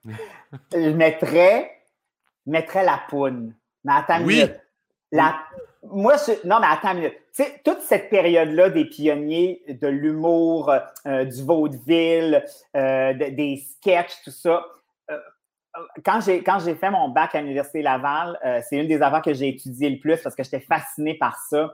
je 0.72 0.88
mettrais, 0.90 1.70
mettrais 2.44 2.84
la 2.84 3.00
poune. 3.08 3.54
Mais 3.84 3.92
attends 3.92 4.18
une 4.18 4.26
minute. 4.26 4.60
La, 5.12 5.40
moi, 5.84 6.16
non, 6.44 6.58
mais 6.58 6.66
attends 6.68 6.94
une 6.94 6.98
minute. 6.98 7.14
Tu 7.32 7.44
sais, 7.44 7.60
toute 7.64 7.80
cette 7.82 8.10
période-là 8.10 8.70
des 8.70 8.86
pionniers 8.86 9.62
de 9.68 9.86
l'humour, 9.86 10.74
euh, 11.06 11.24
du 11.24 11.44
vaudeville, 11.44 12.44
euh, 12.76 13.14
des 13.14 13.64
sketchs, 13.70 14.20
tout 14.24 14.32
ça, 14.32 14.66
euh, 15.12 15.18
quand 16.04 16.20
j'ai 16.20 16.42
quand 16.42 16.58
j'ai 16.58 16.74
fait 16.74 16.90
mon 16.90 17.08
bac 17.08 17.36
à 17.36 17.40
l'Université 17.40 17.82
Laval, 17.82 18.36
c'est 18.68 18.78
une 18.78 18.88
des 18.88 19.00
affaires 19.00 19.22
que 19.22 19.32
j'ai 19.32 19.48
étudié 19.48 19.90
le 19.90 20.00
plus 20.00 20.20
parce 20.20 20.34
que 20.34 20.42
j'étais 20.42 20.60
fasciné 20.60 21.14
par 21.14 21.38
ça. 21.48 21.72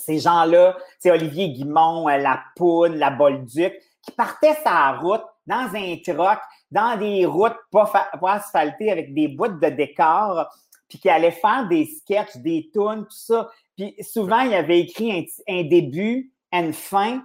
Ces 0.00 0.18
gens-là, 0.18 0.76
c'est 0.98 1.10
Olivier 1.10 1.50
Guimont, 1.50 2.08
la 2.08 2.42
Poune, 2.56 2.96
la 2.96 3.10
Bolduc, 3.10 3.74
qui 4.02 4.12
partaient 4.12 4.56
sa 4.64 4.92
route 4.92 5.24
dans 5.46 5.68
un 5.74 5.96
truck, 6.04 6.38
dans 6.70 6.96
des 6.98 7.26
routes 7.26 7.58
pas, 7.70 7.90
pas 8.20 8.32
asphaltées 8.32 8.90
avec 8.90 9.12
des 9.14 9.28
bouts 9.28 9.48
de 9.48 9.68
décor, 9.68 10.48
puis 10.88 10.98
qui 10.98 11.08
allait 11.08 11.30
faire 11.30 11.68
des 11.68 11.86
sketchs, 11.86 12.36
des 12.36 12.70
tunes, 12.72 13.04
tout 13.04 13.16
ça. 13.16 13.48
Puis 13.76 13.94
souvent, 14.00 14.40
il 14.40 14.54
avait 14.54 14.80
écrit 14.80 15.26
un, 15.48 15.62
début, 15.62 16.32
une 16.52 16.72
fin. 16.72 17.22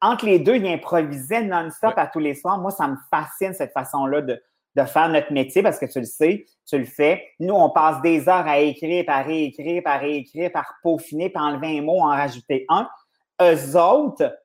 Entre 0.00 0.26
les 0.26 0.38
deux, 0.38 0.56
il 0.56 0.66
improvisait 0.66 1.42
non-stop 1.42 1.94
à 1.96 2.06
tous 2.06 2.18
les 2.18 2.34
soirs. 2.34 2.58
Moi, 2.58 2.70
ça 2.70 2.88
me 2.88 2.96
fascine 3.10 3.54
cette 3.54 3.72
façon-là 3.72 4.22
de, 4.22 4.42
de 4.76 4.84
faire 4.84 5.08
notre 5.08 5.32
métier 5.32 5.62
parce 5.62 5.78
que 5.78 5.86
tu 5.86 5.98
le 5.98 6.04
sais, 6.04 6.44
tu 6.66 6.78
le 6.78 6.84
fais. 6.84 7.24
Nous, 7.40 7.54
on 7.54 7.70
passe 7.70 8.02
des 8.02 8.28
heures 8.28 8.46
à 8.46 8.58
écrire, 8.58 9.06
par 9.06 9.24
réécrire, 9.24 9.82
par 9.82 10.00
réécrire, 10.00 10.52
par 10.52 10.74
peaufiner, 10.82 11.30
par 11.30 11.44
enlever 11.44 11.78
un 11.78 11.82
mot, 11.82 12.00
en 12.00 12.08
rajouter 12.08 12.66
un. 12.68 12.88
Eux 13.40 13.76
autres, 13.76 14.36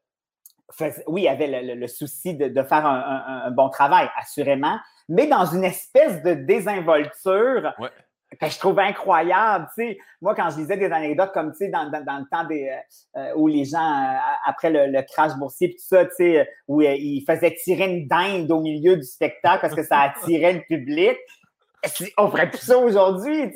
oui, 1.08 1.28
avait 1.28 1.76
le, 1.76 1.88
souci 1.88 2.34
de, 2.34 2.64
faire 2.64 2.86
un, 2.86 3.52
bon 3.52 3.70
travail, 3.70 4.10
assurément, 4.18 4.78
mais 5.10 5.28
dans 5.28 5.46
une 5.46 5.66
espèce 5.66 6.24
de 6.24 6.34
désinvolture 6.34 7.74
que 8.40 8.50
je 8.50 8.60
trouve 8.60 8.80
incroyable. 8.80 9.68
Moi, 10.22 10.36
quand 10.36 10.50
je 10.50 10.58
lisais 10.58 10.78
des 10.78 10.92
anecdotes 10.92 11.32
comme 11.34 11.52
dans, 11.72 11.90
dans, 11.90 12.20
le 12.20 12.30
temps 12.30 12.46
des, 12.46 12.70
euh, 12.70 13.20
euh, 13.20 13.34
où 13.36 13.48
les 13.48 13.66
gens, 13.66 13.80
euh, 13.80 14.18
après 14.46 14.70
le, 14.70 15.02
crash 15.02 15.34
boursier, 15.38 15.72
tout 15.72 15.84
ça, 15.84 16.06
où 16.68 16.82
ils 16.82 17.24
faisaient 17.28 17.56
tirer 17.64 17.86
une 17.86 18.08
dinde 18.08 18.52
au 18.52 18.62
milieu 18.62 18.96
du 18.96 19.04
spectacle 19.04 19.62
parce 19.62 19.76
que 19.76 19.84
ça 19.84 20.00
attirait 20.00 20.54
le 20.54 20.62
public. 20.62 21.18
On 22.18 22.30
ferait 22.30 22.50
plus 22.50 22.60
ça 22.60 22.78
aujourd'hui, 22.78 23.52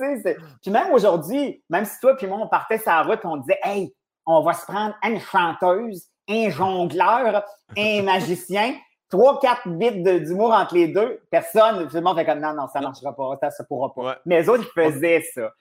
Puis 0.62 0.72
même 0.72 0.92
aujourd'hui, 0.92 1.64
même 1.70 1.86
si 1.86 2.00
toi 2.00 2.16
et 2.20 2.28
moi, 2.28 2.40
on 2.42 2.48
partait 2.48 2.80
sur 2.80 2.90
la 2.90 3.04
route, 3.04 3.20
on 3.24 3.38
disait, 3.38 3.60
hey, 3.64 3.94
on 4.26 4.42
va 4.42 4.54
se 4.54 4.66
prendre 4.66 4.96
une 5.04 5.20
chanteuse 5.20 6.10
un 6.28 6.50
jongleur, 6.50 7.44
un 7.78 8.02
magicien, 8.04 8.76
trois, 9.10 9.40
quatre 9.40 9.68
bits 9.68 10.02
d'humour 10.02 10.52
entre 10.54 10.76
les 10.76 10.88
deux, 10.88 11.22
personne, 11.30 11.88
tout 11.88 11.96
le 11.96 12.02
monde 12.02 12.18
fait 12.18 12.26
comme 12.26 12.40
non, 12.40 12.54
non, 12.54 12.68
ça 12.72 12.80
ne 12.80 12.86
marchera 12.86 13.16
pas, 13.16 13.38
ça 13.50 13.64
ne 13.64 13.66
pourra 13.66 13.94
pas. 13.94 14.20
Mais 14.26 14.42
les 14.42 14.50
autres, 14.50 14.66
ils 14.76 14.84
faisaient 14.84 15.26
ça. 15.34 15.54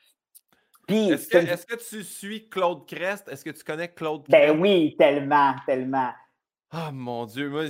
Est-ce 0.89 1.67
que, 1.67 1.77
tu 1.77 2.05
suis 2.05 2.49
Claude 2.49 2.87
Crest? 2.87 3.29
Est-ce 3.29 3.45
que 3.45 3.51
tu 3.51 3.65
connais 3.65 3.89
Claude 3.89 4.25
ben 4.29 4.39
Crest? 4.39 4.55
Ben 4.55 4.61
oui, 4.61 4.95
tellement, 4.99 5.55
tellement. 5.67 6.11
Ah 6.71 6.91
mon 6.93 7.25
Dieu, 7.25 7.49
moi, 7.49 7.65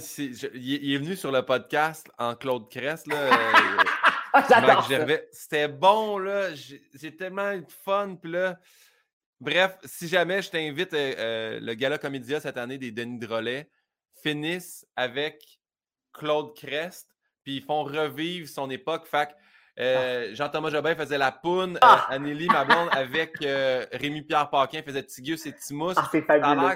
il 0.55 0.95
est 0.95 0.99
venu 0.99 1.14
sur 1.14 1.31
le 1.31 1.43
podcast 1.43 2.11
en 2.18 2.35
Claude 2.35 2.68
Crest. 2.70 3.07
Là, 3.07 3.16
euh, 4.37 5.18
C'était 5.31 5.68
bon, 5.68 6.18
là. 6.18 6.55
J'ai 6.55 7.16
tellement 7.16 7.53
eu 7.53 7.61
de 7.61 7.70
fun. 7.70 8.16
Puis 8.20 8.33
là, 8.33 8.57
Bref, 9.45 9.77
si 9.85 10.09
jamais 10.09 10.41
je 10.41 10.51
t'invite, 10.51 10.95
euh, 10.95 11.14
euh, 11.18 11.61
le 11.61 11.75
Gala 11.75 11.99
Comédia 11.99 12.41
cette 12.41 12.57
année 12.57 12.79
des 12.79 12.93
Denis 12.93 13.18
Drolet 13.18 13.68
finissent 14.22 14.87
avec 14.97 15.61
Claude 16.15 16.55
Crest, 16.55 17.09
puis 17.43 17.57
ils 17.57 17.62
font 17.62 17.85
revivre 17.85 18.49
son 18.49 18.71
époque. 18.71 19.07
Fait 19.07 19.29
euh, 19.81 20.29
ah. 20.31 20.35
Jean-Thomas 20.35 20.71
Jobin 20.71 20.95
faisait 20.95 21.19
la 21.19 21.33
poune, 21.33 21.79
ah! 21.83 22.07
Anneli, 22.09 22.47
ma 22.47 22.65
blonde, 22.65 22.89
avec 22.93 23.37
Rémi-Pierre 23.41 24.49
Paquin 24.49 24.83
faisait 24.83 25.03
Tigus 25.03 25.45
et 25.47 25.53
Timus. 25.53 25.95
Ah, 25.97 26.09
c'est 26.11 26.25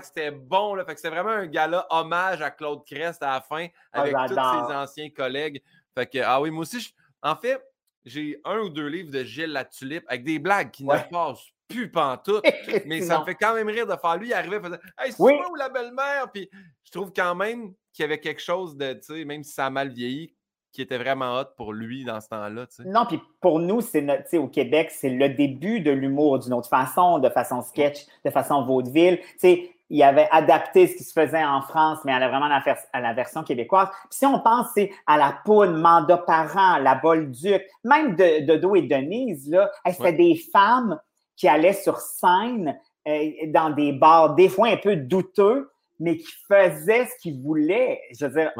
c'était 0.02 0.30
bon. 0.32 0.74
Là. 0.74 0.84
Fait 0.84 0.94
que 0.94 1.00
c'était 1.00 1.14
vraiment 1.14 1.30
un 1.30 1.46
gala 1.46 1.86
hommage 1.90 2.42
à 2.42 2.50
Claude 2.50 2.84
Crest 2.84 3.22
à 3.22 3.34
la 3.34 3.40
fin, 3.40 3.68
ah, 3.92 4.02
avec 4.02 4.14
tous 4.14 4.34
ses 4.34 4.74
anciens 4.74 5.10
collègues. 5.10 5.62
Fait 5.94 6.06
que, 6.06 6.18
ah 6.18 6.40
oui, 6.40 6.50
moi 6.50 6.62
aussi, 6.62 6.94
en 7.22 7.36
fait, 7.36 7.62
j'ai 8.04 8.40
un 8.44 8.58
ou 8.58 8.68
deux 8.68 8.86
livres 8.86 9.10
de 9.10 9.22
Gilles 9.22 9.52
Latulippe 9.52 10.04
avec 10.08 10.24
des 10.24 10.38
blagues 10.38 10.70
qui 10.70 10.84
ne 10.84 10.96
passent 11.10 11.52
plus 11.68 11.90
pantoute. 11.90 12.44
mais 12.86 13.02
ça 13.02 13.20
me 13.20 13.24
fait 13.24 13.34
quand 13.34 13.54
même 13.54 13.68
rire 13.68 13.86
de 13.86 13.96
faire. 13.96 14.16
Lui, 14.16 14.28
il 14.28 14.34
arrivait, 14.34 14.60
faisait 14.60 14.78
Hey, 14.98 15.12
c'est 15.12 15.18
moi 15.18 15.50
ou 15.50 15.54
la 15.54 15.68
belle-mère? 15.68 16.30
Puis 16.32 16.48
je 16.84 16.90
trouve 16.90 17.12
quand 17.14 17.34
même 17.34 17.72
qu'il 17.92 18.02
y 18.02 18.04
avait 18.04 18.20
quelque 18.20 18.42
chose 18.42 18.76
de, 18.76 18.94
tu 18.94 19.14
sais, 19.14 19.24
même 19.24 19.42
si 19.44 19.52
ça 19.52 19.66
a 19.66 19.70
mal 19.70 19.90
vieilli, 19.90 20.34
qui 20.72 20.82
était 20.82 20.98
vraiment 20.98 21.38
hot 21.38 21.46
pour 21.56 21.72
lui 21.72 22.04
dans 22.04 22.20
ce 22.20 22.28
temps-là. 22.28 22.66
Non, 22.84 23.06
puis 23.06 23.20
pour 23.40 23.58
nous, 23.58 23.80
c'est 23.80 24.38
au 24.38 24.48
Québec, 24.48 24.90
c'est 24.92 25.10
le 25.10 25.30
début 25.30 25.80
de 25.80 25.90
l'humour 25.90 26.38
d'une 26.38 26.52
autre 26.52 26.68
façon, 26.68 27.18
de 27.18 27.28
façon 27.28 27.62
sketch, 27.62 28.06
de 28.24 28.30
façon 28.30 28.62
vaudeville. 28.62 29.18
sais, 29.38 29.70
il 29.90 30.02
avait 30.02 30.28
adapté 30.30 30.86
ce 30.86 30.96
qui 30.96 31.04
se 31.04 31.12
faisait 31.12 31.44
en 31.44 31.62
France, 31.62 32.00
mais 32.04 32.12
à 32.12 32.18
vraiment 32.28 32.50
à 32.92 33.00
la, 33.00 33.12
version 33.14 33.42
québécoise. 33.42 33.88
Puis 34.10 34.18
si 34.18 34.26
on 34.26 34.38
pense 34.40 34.68
à 35.06 35.16
la 35.16 35.38
poune, 35.44 35.76
Manda 35.76 36.18
Parent, 36.18 36.78
la 36.78 36.94
Bolduc, 36.96 37.62
même 37.84 38.14
de, 38.14 38.44
Dodo 38.44 38.74
et 38.74 38.82
Denise, 38.82 39.48
là, 39.48 39.70
c'était 39.90 40.12
des 40.12 40.36
femmes 40.52 41.00
qui 41.38 41.48
allaient 41.48 41.72
sur 41.72 41.98
scène 41.98 42.78
euh, 43.06 43.30
dans 43.46 43.70
des 43.70 43.92
bars, 43.92 44.34
des 44.34 44.50
fois 44.50 44.68
un 44.68 44.76
peu 44.76 44.96
douteux, 44.96 45.70
mais 45.98 46.18
qui 46.18 46.32
faisaient 46.46 47.06
ce 47.06 47.16
qu'ils 47.22 47.40
voulaient. 47.40 48.00
Je 48.18 48.26
veux 48.26 48.32
dire, 48.32 48.52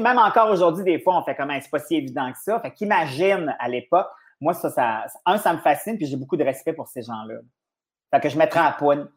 même 0.00 0.18
encore 0.18 0.50
aujourd'hui, 0.50 0.84
des 0.84 1.00
fois, 1.00 1.18
on 1.18 1.24
fait 1.24 1.34
comme, 1.34 1.50
c'est 1.60 1.70
pas 1.70 1.80
si 1.80 1.96
évident 1.96 2.30
que 2.30 2.38
ça. 2.38 2.60
Fait 2.60 2.70
qu'imagine 2.70 3.54
à 3.58 3.68
l'époque, 3.68 4.08
moi, 4.40 4.54
ça, 4.54 4.70
ça, 4.70 5.06
un, 5.26 5.38
ça 5.38 5.52
me 5.52 5.58
fascine, 5.58 5.96
puis 5.96 6.06
j'ai 6.06 6.16
beaucoup 6.16 6.36
de 6.36 6.44
respect 6.44 6.72
pour 6.72 6.88
ces 6.88 7.02
gens-là. 7.02 7.34
Fait 8.12 8.20
que 8.20 8.28
je 8.28 8.36
mettrais 8.36 8.60
à 8.60 8.72
pointe. 8.72 9.08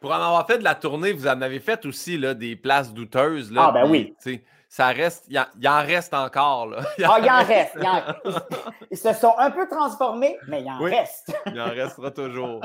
Pour 0.00 0.10
en 0.10 0.16
avoir 0.16 0.46
fait 0.46 0.58
de 0.58 0.64
la 0.64 0.74
tournée, 0.74 1.12
vous 1.12 1.26
en 1.26 1.40
avez 1.40 1.60
fait 1.60 1.86
aussi 1.86 2.18
là, 2.18 2.34
des 2.34 2.56
places 2.56 2.92
douteuses. 2.92 3.50
Là, 3.50 3.66
ah, 3.68 3.72
ben 3.72 3.90
oui. 3.90 4.14
Ça 4.74 4.88
reste, 4.88 5.26
il 5.28 5.34
y, 5.60 5.68
en 5.68 5.82
reste 5.82 6.12
encore. 6.14 6.66
Là. 6.66 6.82
ah, 7.04 7.18
il 7.22 7.30
en 7.30 7.44
reste. 7.44 7.78
Ils, 8.90 8.96
se 8.96 9.12
sont 9.12 9.32
un 9.38 9.52
peu 9.52 9.68
transformés, 9.68 10.36
mais 10.48 10.62
il 10.62 10.68
en 10.68 10.78
reste. 10.78 11.32
il 11.46 11.60
en 11.60 11.70
restera 11.70 12.10
toujours. 12.10 12.60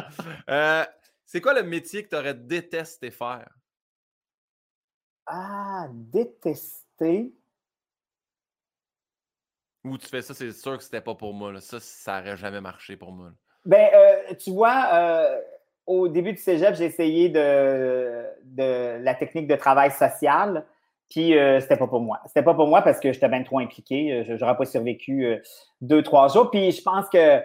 Euh, 0.49 0.84
c'est 1.24 1.39
quoi 1.39 1.53
le 1.53 1.62
métier 1.62 2.03
que 2.03 2.10
tu 2.10 2.16
aurais 2.16 2.34
détesté 2.34 3.12
faire? 3.12 3.47
Ah, 5.28 5.86
détester. 5.91 7.32
Ou 9.84 9.95
tu 9.99 10.07
fais 10.07 10.24
ça, 10.24 10.34
c'est 10.34 10.51
sûr 10.51 10.80
que 10.80 10.84
c'était 10.84 11.01
pas 11.01 11.14
pour 11.14 11.36
moi. 11.36 11.62
Ça, 11.62 11.80
ça 11.80 12.22
n'aurait 12.22 12.38
jamais 12.38 12.60
marché 12.60 12.97
pour 12.97 13.12
moi. 13.12 13.30
Ben, 13.66 13.88
euh, 13.93 14.34
tu 14.34 14.49
vois, 14.49 14.88
euh, 14.93 15.41
au 15.86 16.07
début 16.07 16.34
du 16.34 16.41
cégep, 16.41 16.74
j'ai 16.74 16.86
essayé 16.86 17.30
de, 17.30 18.26
de, 18.45 18.97
la 18.99 19.14
technique 19.14 19.45
de 19.45 19.55
travail 19.55 19.91
social. 19.91 20.66
Puis 21.10 21.38
euh, 21.38 21.60
c'était 21.60 21.78
pas 21.78 21.88
pour 21.88 22.01
moi. 22.01 22.20
C'était 22.28 22.43
pas 22.43 22.53
pour 22.53 22.68
moi 22.68 22.82
parce 22.82 22.99
que 22.99 23.12
j'étais 23.12 23.30
bien 23.30 23.43
trop 23.43 23.60
impliqué. 23.60 24.24
Je 24.26 24.34
n'aurais 24.34 24.55
pas 24.55 24.66
survécu 24.66 25.26
euh, 25.26 25.38
deux, 25.82 26.03
trois 26.03 26.28
jours. 26.28 26.51
Puis 26.51 26.72
je 26.72 26.82
pense 26.82 27.10
que 27.10 27.41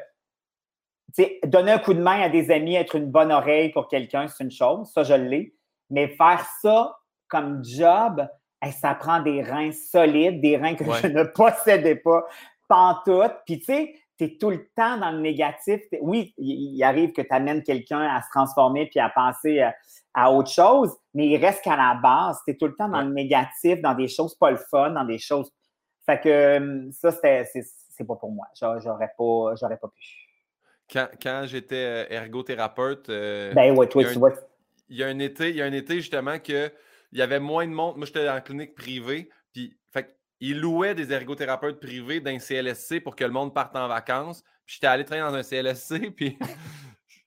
donner 1.47 1.73
un 1.73 1.79
coup 1.79 1.95
de 1.95 2.03
main 2.03 2.21
à 2.21 2.29
des 2.29 2.51
amis, 2.51 2.75
être 2.75 2.97
une 2.97 3.11
bonne 3.11 3.33
oreille 3.33 3.71
pour 3.71 3.89
quelqu'un, 3.89 4.29
c'est 4.29 4.45
une 4.45 4.51
chose. 4.51 4.91
Ça, 4.93 5.03
je 5.03 5.15
l'ai. 5.15 5.55
Mais 5.91 6.09
faire 6.09 6.45
ça 6.61 6.97
comme 7.29 7.65
job, 7.65 8.27
ça 8.73 8.95
prend 8.95 9.21
des 9.21 9.43
reins 9.43 9.73
solides, 9.73 10.41
des 10.41 10.57
reins 10.57 10.75
que 10.75 10.85
je 10.85 11.07
ne 11.07 11.23
possédais 11.25 11.97
pas 11.97 12.25
pantoute. 12.69 13.33
Puis 13.47 13.59
tu 13.61 13.67
sais, 13.67 13.95
tu 14.19 14.25
es 14.25 14.39
tout 14.39 14.51
le 14.51 14.69
temps 14.77 14.97
dans 14.99 15.11
le 15.11 15.21
négatif. 15.21 15.81
Oui, 16.01 16.35
il, 16.39 16.83
arrive 16.83 17.13
que 17.13 17.23
tu 17.23 17.33
amènes 17.33 17.63
quelqu'un 17.63 18.01
à 18.01 18.23
se 18.23 18.29
transformer 18.31 18.87
puis 18.87 19.01
à 19.01 19.11
penser 19.11 19.65
à, 20.15 20.33
autre 20.33 20.51
chose, 20.51 20.97
mais 21.13 21.27
il 21.27 21.37
reste 21.45 21.63
qu'à 21.63 21.77
la 21.77 21.99
base, 22.01 22.39
tu 22.45 22.53
es 22.53 22.57
tout 22.57 22.67
le 22.67 22.75
temps 22.77 22.89
dans 22.89 23.03
le 23.03 23.13
négatif, 23.13 23.81
dans 23.81 23.95
des 23.95 24.09
choses 24.09 24.35
pas 24.37 24.51
le 24.51 24.59
fun, 24.71 24.91
dans 24.91 25.05
des 25.05 25.19
choses. 25.19 25.51
Fait 26.07 26.21
que 26.21 26.57
hum, 26.59 26.93
ça, 26.93 27.11
c'est 27.11 28.07
pas 28.07 28.17
pour 28.17 28.31
moi. 28.31 28.47
J'aurais 28.55 29.13
pas, 29.19 29.55
j'aurais 29.61 29.79
pas 29.79 29.89
pu. 29.89 30.25
Quand, 31.21 31.47
j'étais 31.47 31.77
euh, 31.77 32.07
ergothérapeute, 32.11 33.09
euh, 33.09 33.53
ben 33.55 33.75
ouais, 33.77 33.89
toi, 33.89 34.05
tu 34.05 34.19
vois. 34.19 34.33
Il 34.89 34.99
y 34.99 35.03
a 35.03 35.07
un 35.07 35.19
été, 35.19 35.49
il 35.49 35.57
y 35.57 35.63
a 35.63 35.65
un 35.65 35.73
été 35.73 35.97
justement 35.97 36.39
que 36.39 36.71
il 37.11 37.19
y 37.19 37.23
avait 37.23 37.41
moins 37.41 37.67
de 37.67 37.73
monde. 37.73 37.97
Moi, 37.97 38.07
j'étais 38.07 38.29
en 38.29 38.41
clinique 38.41 38.75
privée, 38.75 39.31
puis 39.53 39.77
fait 39.93 40.17
il 40.41 40.61
louait 40.61 40.95
des 40.95 41.13
ergothérapeutes 41.13 41.81
privés 41.81 42.21
d'un 42.21 42.39
CLSC 42.39 43.01
pour 43.03 43.17
que 43.17 43.25
le 43.25 43.31
monde 43.31 43.55
parte 43.55 43.75
en 43.77 43.89
vacances. 43.89 44.43
Puis 44.67 44.75
j'étais 44.75 44.87
allé 44.87 45.05
travailler 45.05 45.31
dans 45.31 45.37
un 45.37 45.43
CLSC, 45.43 46.11
puis 46.17 46.39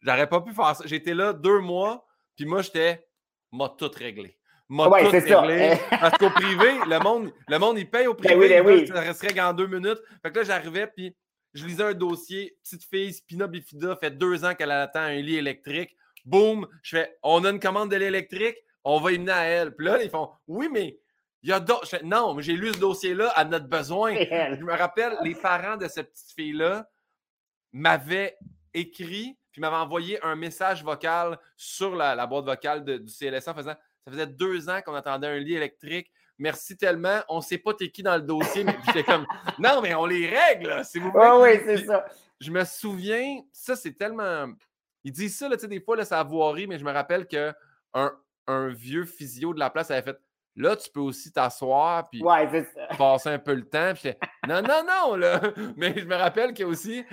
j'aurais 0.01 0.27
pas 0.27 0.41
pu 0.41 0.53
faire 0.53 0.75
ça. 0.75 0.83
J'étais 0.85 1.13
là 1.13 1.33
deux 1.33 1.59
mois, 1.59 2.05
puis 2.35 2.45
moi, 2.45 2.61
j'étais, 2.61 3.05
m'a 3.51 3.69
tout 3.69 3.91
réglé. 3.95 4.37
M'a 4.69 4.85
tout 4.85 5.09
réglé. 5.09 5.77
Parce 5.89 6.17
qu'au 6.17 6.29
privé, 6.29 6.79
le 6.87 6.99
monde, 6.99 7.31
le 7.47 7.57
monde, 7.59 7.77
il 7.77 7.89
paye 7.89 8.07
au 8.07 8.13
ben 8.13 8.37
privé. 8.37 8.61
Ben 8.61 8.87
ça 8.87 9.01
resterait 9.01 9.33
qu'en 9.33 9.53
deux 9.53 9.67
minutes. 9.67 9.99
Fait 10.21 10.31
que 10.31 10.39
là, 10.39 10.43
j'arrivais, 10.43 10.87
puis 10.87 11.15
je 11.53 11.65
lisais 11.65 11.83
un 11.83 11.93
dossier. 11.93 12.57
Petite 12.63 12.83
fille, 12.83 13.13
Spina 13.13 13.47
Bifida, 13.47 13.95
fait 13.95 14.11
deux 14.11 14.43
ans 14.43 14.53
qu'elle 14.55 14.71
attend 14.71 14.99
un 14.99 15.15
lit 15.15 15.37
électrique. 15.37 15.95
Boum, 16.25 16.67
je 16.83 16.97
fais, 16.97 17.17
on 17.23 17.45
a 17.45 17.49
une 17.51 17.59
commande 17.59 17.89
de 17.89 17.95
l'électrique, 17.95 18.57
on 18.83 18.99
va 18.99 19.13
y 19.13 19.19
mener 19.19 19.31
à 19.31 19.43
elle. 19.45 19.73
Puis 19.73 19.85
là, 19.85 20.03
ils 20.03 20.09
font, 20.09 20.29
oui, 20.47 20.67
mais 20.69 20.99
il 21.43 21.49
y 21.49 21.53
a 21.53 21.59
d'autres. 21.59 21.87
Non, 22.03 22.33
mais 22.33 22.43
j'ai 22.43 22.53
lu 22.53 22.73
ce 22.73 22.79
dossier-là 22.79 23.29
à 23.29 23.45
notre 23.45 23.67
besoin. 23.67 24.13
Je 24.15 24.63
me 24.63 24.73
rappelle, 24.73 25.17
les 25.23 25.35
parents 25.35 25.77
de 25.77 25.87
cette 25.87 26.11
petite 26.11 26.33
fille-là 26.35 26.89
m'avaient 27.73 28.37
écrit 28.73 29.37
puis 29.51 29.61
m'avaient 29.61 29.75
envoyé 29.75 30.23
un 30.23 30.35
message 30.35 30.83
vocal 30.83 31.39
sur 31.55 31.95
la, 31.95 32.27
boîte 32.27 32.45
vocale 32.45 32.83
du 32.83 33.11
CLSA 33.11 33.51
en 33.51 33.55
faisant 33.55 33.75
Ça 34.05 34.11
faisait 34.11 34.27
deux 34.27 34.69
ans 34.69 34.81
qu'on 34.85 34.93
attendait 34.93 35.27
un 35.27 35.39
lit 35.39 35.55
électrique. 35.55 36.11
Merci 36.37 36.77
tellement. 36.77 37.21
On 37.29 37.37
ne 37.37 37.41
sait 37.41 37.57
pas 37.57 37.73
t'es 37.73 37.89
qui 37.89 38.03
dans 38.03 38.15
le 38.15 38.21
dossier, 38.21 38.63
mais 38.63 38.77
j'étais 38.85 39.03
comme 39.03 39.25
Non, 39.59 39.81
mais 39.81 39.95
on 39.95 40.05
les 40.05 40.27
règle, 40.27 40.85
s'il 40.85 41.01
vous 41.01 41.11
plaît. 41.11 41.31
oui, 41.39 41.49
c'est 41.65 41.85
ça. 41.85 42.05
Je 42.39 42.51
me 42.51 42.63
souviens, 42.65 43.41
ça, 43.51 43.75
c'est 43.75 43.93
tellement. 43.93 44.47
Ils 45.03 45.11
disent 45.11 45.37
ça, 45.37 45.49
là, 45.49 45.55
des 45.55 45.81
fois, 45.81 45.95
là, 45.95 46.05
ça 46.05 46.19
a 46.19 46.23
voirie, 46.23 46.67
mais 46.67 46.77
je 46.77 46.85
me 46.85 46.91
rappelle 46.91 47.25
qu'un 47.25 47.55
un 48.45 48.69
vieux 48.69 49.05
physio 49.05 49.53
de 49.55 49.59
la 49.59 49.71
place 49.71 49.89
avait 49.89 50.03
fait 50.03 50.19
Là, 50.57 50.75
tu 50.75 50.89
peux 50.89 51.01
aussi 51.01 51.31
t'asseoir 51.31 52.09
puis 52.09 52.23
passer 52.97 53.29
un 53.29 53.39
peu 53.39 53.53
le 53.53 53.69
temps. 53.69 53.93
non, 54.47 54.61
non, 54.61 54.83
non, 54.85 55.15
là. 55.15 55.39
Mais 55.77 55.93
je 55.95 56.05
me 56.05 56.15
rappelle 56.15 56.51
qu'il 56.53 56.65
y 56.65 56.67
a 56.67 56.71
aussi, 56.71 57.05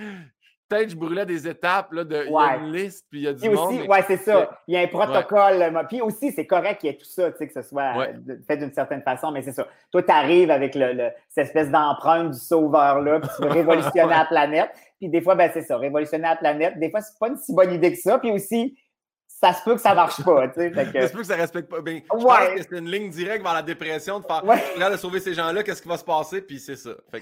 peut-être 0.67 0.89
je 0.89 0.95
brûlais 0.95 1.27
des 1.27 1.47
étapes, 1.47 1.91
là, 1.93 2.03
de, 2.03 2.25
il 2.25 2.31
y 2.31 2.35
a 2.35 2.57
une 2.57 2.71
liste, 2.71 3.05
puis 3.07 3.19
il 3.19 3.23
y 3.25 3.27
a 3.27 3.33
du 3.33 3.47
monde. 3.47 3.85
Oui, 3.87 3.97
c'est 4.07 4.17
ça. 4.17 4.49
Il 4.67 4.73
y 4.73 4.77
a 4.77 4.81
un 4.81 4.87
protocole. 4.87 5.85
Puis 5.87 6.01
aussi, 6.01 6.31
c'est 6.31 6.47
correct 6.47 6.79
qu'il 6.79 6.89
y 6.89 6.93
ait 6.93 6.97
tout 6.97 7.05
ça, 7.05 7.31
tu 7.31 7.37
sais, 7.37 7.47
que 7.47 7.53
ce 7.53 7.61
soit 7.61 8.07
fait 8.47 8.57
d'une 8.57 8.73
certaine 8.73 9.03
façon, 9.03 9.31
mais 9.31 9.43
c'est 9.43 9.53
ça. 9.53 9.67
Toi, 9.91 10.01
tu 10.01 10.11
arrives 10.11 10.49
avec 10.49 10.73
le, 10.73 11.11
cette 11.29 11.45
espèce 11.45 11.69
d'empreinte 11.69 12.31
du 12.31 12.39
sauveur-là, 12.39 13.19
puis 13.19 13.29
tu 13.35 13.43
veux 13.43 13.49
révolutionner 13.51 14.09
la 14.09 14.25
planète. 14.25 14.71
Puis 14.97 15.09
des 15.09 15.21
fois, 15.21 15.35
ben, 15.35 15.51
c'est 15.53 15.61
ça, 15.61 15.77
révolutionner 15.77 16.23
la 16.23 16.35
planète. 16.35 16.79
Des 16.79 16.89
fois, 16.89 17.01
c'est 17.01 17.19
pas 17.19 17.27
une 17.27 17.37
si 17.37 17.53
bonne 17.53 17.73
idée 17.73 17.91
que 17.91 17.99
ça. 17.99 18.17
Puis 18.17 18.31
aussi, 18.31 18.75
ça 19.41 19.51
se 19.51 19.63
peut 19.63 19.75
que 19.75 19.81
ça 19.81 19.93
marche 19.93 20.23
pas. 20.23 20.47
Tu 20.47 20.61
sais, 20.61 20.73
Ça 20.73 21.07
se 21.07 21.13
peut 21.13 21.19
que 21.19 21.25
ça 21.25 21.35
respecte 21.35 21.69
pas. 21.69 21.81
Ben, 21.81 22.01
je 22.01 22.23
pense 22.23 22.37
que 22.55 22.61
c'est 22.63 22.79
une 22.79 22.89
ligne 22.89 23.09
directe 23.09 23.43
vers 23.43 23.53
la 23.53 23.61
dépression 23.61 24.19
de 24.19 24.25
faire 24.25 24.43
ouais. 24.45 24.91
de 24.91 24.97
sauver 24.97 25.19
ces 25.19 25.33
gens-là, 25.33 25.61
qu'est-ce 25.61 25.81
qui 25.81 25.89
va 25.89 25.97
se 25.97 26.05
passer, 26.05 26.41
puis 26.41 26.59
c'est 26.59 26.77
ça. 26.77 26.91
Fait 27.11 27.21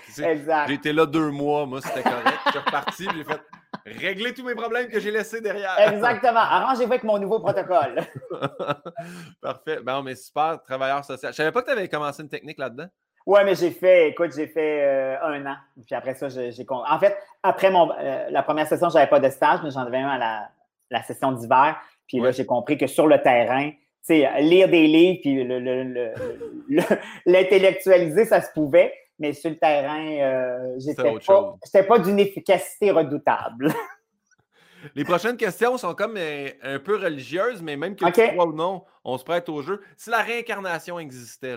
J'ai 0.68 0.74
été 0.74 0.94
là 0.94 1.06
deux 1.06 1.32
mois, 1.32 1.66
moi, 1.66 1.82
c'était 1.82 2.04
correct. 2.04 2.40
je 2.46 2.52
suis 2.52 2.60
reparti, 2.60 3.08
j'ai 3.16 3.24
fait 3.24 3.42
régler 3.86 4.34
tous 4.34 4.44
mes 4.44 4.56
problèmes 4.56 4.88
que 4.90 5.00
j'ai 5.00 5.12
laissés 5.12 5.42
derrière. 5.42 5.76
Exactement. 5.80 6.40
Arrangez-vous 6.40 6.92
avec 6.92 7.04
mon 7.04 7.18
nouveau 7.18 7.40
protocole. 7.40 8.02
Parfait. 9.42 9.80
Ben, 9.84 10.02
mais 10.04 10.16
super, 10.16 10.62
travailleur 10.64 11.04
social. 11.04 11.34
Je 11.34 11.38
savais 11.38 11.52
pas 11.52 11.62
que 11.62 11.68
tu 11.68 11.72
avais 11.72 11.90
commencé 11.90 12.22
une 12.22 12.30
technique 12.30 12.60
là-dedans. 12.60 12.88
Oui, 13.26 13.40
mais 13.46 13.56
j'ai 13.56 13.72
fait, 13.72 14.10
écoute, 14.10 14.34
j'ai 14.36 14.48
fait 14.48 14.84
euh, 14.84 15.22
un 15.24 15.46
an. 15.46 15.56
Puis 15.86 15.96
après 15.96 16.14
ça, 16.14 16.28
j'ai. 16.30 16.54
En 16.70 17.00
fait, 17.00 17.18
après 17.42 17.72
mon, 17.72 17.90
euh, 17.92 18.28
la 18.30 18.44
première 18.44 18.68
session, 18.68 18.90
je 18.90 18.96
n'avais 18.96 19.10
pas 19.10 19.20
de 19.20 19.30
stage, 19.30 19.60
mais 19.64 19.72
j'en 19.72 19.86
avais 19.86 20.00
un 20.00 20.10
à 20.10 20.18
la, 20.18 20.50
la 20.90 21.04
session 21.04 21.32
d'hiver. 21.32 21.78
Puis 22.14 22.22
là, 22.22 22.32
j'ai 22.32 22.46
compris 22.46 22.78
que 22.78 22.86
sur 22.86 23.08
le 23.08 23.20
terrain, 23.22 23.72
lire 24.08 24.70
des 24.70 24.86
livres 24.86 25.20
puis 25.22 25.44
l'intellectualiser, 27.26 28.26
ça 28.26 28.42
se 28.42 28.52
pouvait, 28.54 28.94
mais 29.18 29.34
sur 29.34 29.50
le 29.50 29.58
terrain, 29.58 30.06
euh, 30.06 30.76
j'étais 30.78 31.12
pas, 31.26 31.84
pas 31.88 32.00
d'une 32.00 32.20
efficacité 32.20 32.92
redoutable. 32.92 33.74
Les 34.96 35.06
prochaines 35.06 35.38
questions 35.38 35.78
sont 35.78 35.96
comme 35.96 36.18
euh, 36.18 36.50
un 36.62 36.78
peu 36.78 36.98
religieuses, 36.98 37.64
mais 37.64 37.78
même 37.78 37.96
que 37.96 38.06
tu 38.06 38.28
crois 38.34 38.46
ou 38.46 38.54
non, 38.54 38.84
on 39.04 39.18
se 39.18 39.24
prête 39.24 39.50
au 39.50 39.62
jeu. 39.62 39.82
Si 39.98 40.12
la 40.12 40.22
réincarnation 40.22 41.00
existait, 41.00 41.56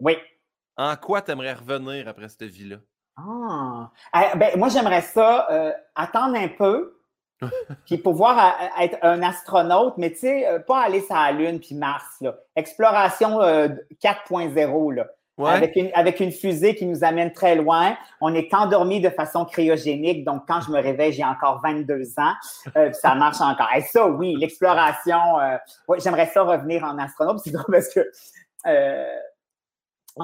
oui. 0.00 0.16
en 0.76 0.94
quoi 0.96 1.22
tu 1.22 1.32
aimerais 1.32 1.54
revenir 1.54 2.06
après 2.06 2.28
cette 2.28 2.44
vie-là? 2.44 2.76
Ah. 3.16 3.90
Eh, 4.14 4.36
ben, 4.36 4.58
moi, 4.58 4.68
j'aimerais 4.68 5.00
ça 5.00 5.50
euh, 5.50 5.72
attendre 5.96 6.36
un 6.36 6.48
peu, 6.48 6.97
puis 7.86 7.98
pouvoir 7.98 8.56
être 8.80 8.98
un 9.02 9.22
astronaute, 9.22 9.94
mais 9.96 10.10
tu 10.10 10.18
sais, 10.18 10.46
euh, 10.46 10.58
pas 10.58 10.80
aller 10.80 11.00
sur 11.00 11.14
la 11.14 11.32
Lune 11.32 11.60
puis 11.60 11.74
Mars, 11.74 12.04
là. 12.20 12.36
Exploration 12.56 13.40
4.0, 13.40 14.92
euh, 14.92 14.94
là. 14.94 15.06
Avec, 15.40 15.76
une, 15.76 15.88
avec 15.94 16.18
une 16.18 16.32
fusée 16.32 16.74
qui 16.74 16.84
nous 16.84 17.04
amène 17.04 17.32
très 17.32 17.54
loin. 17.54 17.96
On 18.20 18.34
est 18.34 18.52
endormi 18.52 19.00
de 19.00 19.08
façon 19.08 19.44
cryogénique, 19.44 20.24
donc 20.24 20.42
quand 20.48 20.60
je 20.62 20.72
me 20.72 20.80
réveille, 20.80 21.12
j'ai 21.12 21.24
encore 21.24 21.60
22 21.62 22.18
ans. 22.18 22.32
Euh, 22.76 22.92
ça 22.92 23.14
marche 23.14 23.40
encore. 23.40 23.68
Et 23.76 23.82
ça, 23.82 24.08
oui, 24.08 24.34
l'exploration. 24.36 25.36
j'aimerais 25.98 26.26
ça 26.26 26.42
revenir 26.42 26.82
en 26.82 26.98
astronaute. 26.98 27.38
C'est 27.38 27.52
drôle 27.52 27.66
parce 27.70 27.88
que 27.94 28.00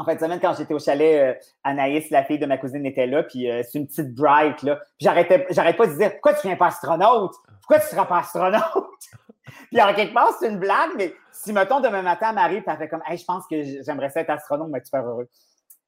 en 0.01 0.05
fin 0.05 0.15
de 0.15 0.21
semaine, 0.21 0.41
quand 0.41 0.55
j'étais 0.55 0.75
au 0.75 0.79
chalet, 0.79 1.37
euh, 1.37 1.41
Anaïs, 1.63 2.11
la 2.11 2.25
fille 2.25 2.39
de 2.39 2.47
ma 2.47 2.59
cousine, 2.59 2.85
était 2.87 3.07
là, 3.07 3.23
puis 3.23 3.51
euh, 3.51 3.63
c'est 3.63 3.79
une 3.79 3.87
petite 3.87 4.15
bright, 4.15 4.63
là. 4.63 4.81
J'arrêtais, 4.99 5.47
j'arrête 5.51 5.77
pas 5.77 5.87
de 5.87 5.97
dire 5.97 6.13
Pourquoi 6.13 6.35
tu 6.35 6.47
viens 6.47 6.57
pas 6.57 6.67
astronaute? 6.67 7.35
Pourquoi 7.61 7.81
tu 7.81 7.87
seras 7.87 8.05
pas 8.05 8.19
astronaute? 8.19 8.63
puis 9.71 9.81
en 9.81 9.95
quelque 9.95 10.15
part, 10.15 10.33
c'est 10.39 10.49
une 10.49 10.59
blague, 10.59 10.91
mais 10.97 11.15
si, 11.33 11.53
mettons, 11.53 11.81
demain 11.81 12.03
matin, 12.03 12.33
Marie, 12.33 12.61
puis 12.61 12.71
elle 12.71 12.79
fait 12.79 12.89
comme 12.89 13.03
Hey, 13.07 13.19
je 13.19 13.25
pense 13.25 13.47
que 13.47 13.63
j'aimerais 13.63 14.11
ça 14.11 14.21
être 14.21 14.31
astronaute, 14.31 14.69
mais 14.71 14.81
tu 14.81 14.87
super 14.87 15.05
heureux. 15.05 15.29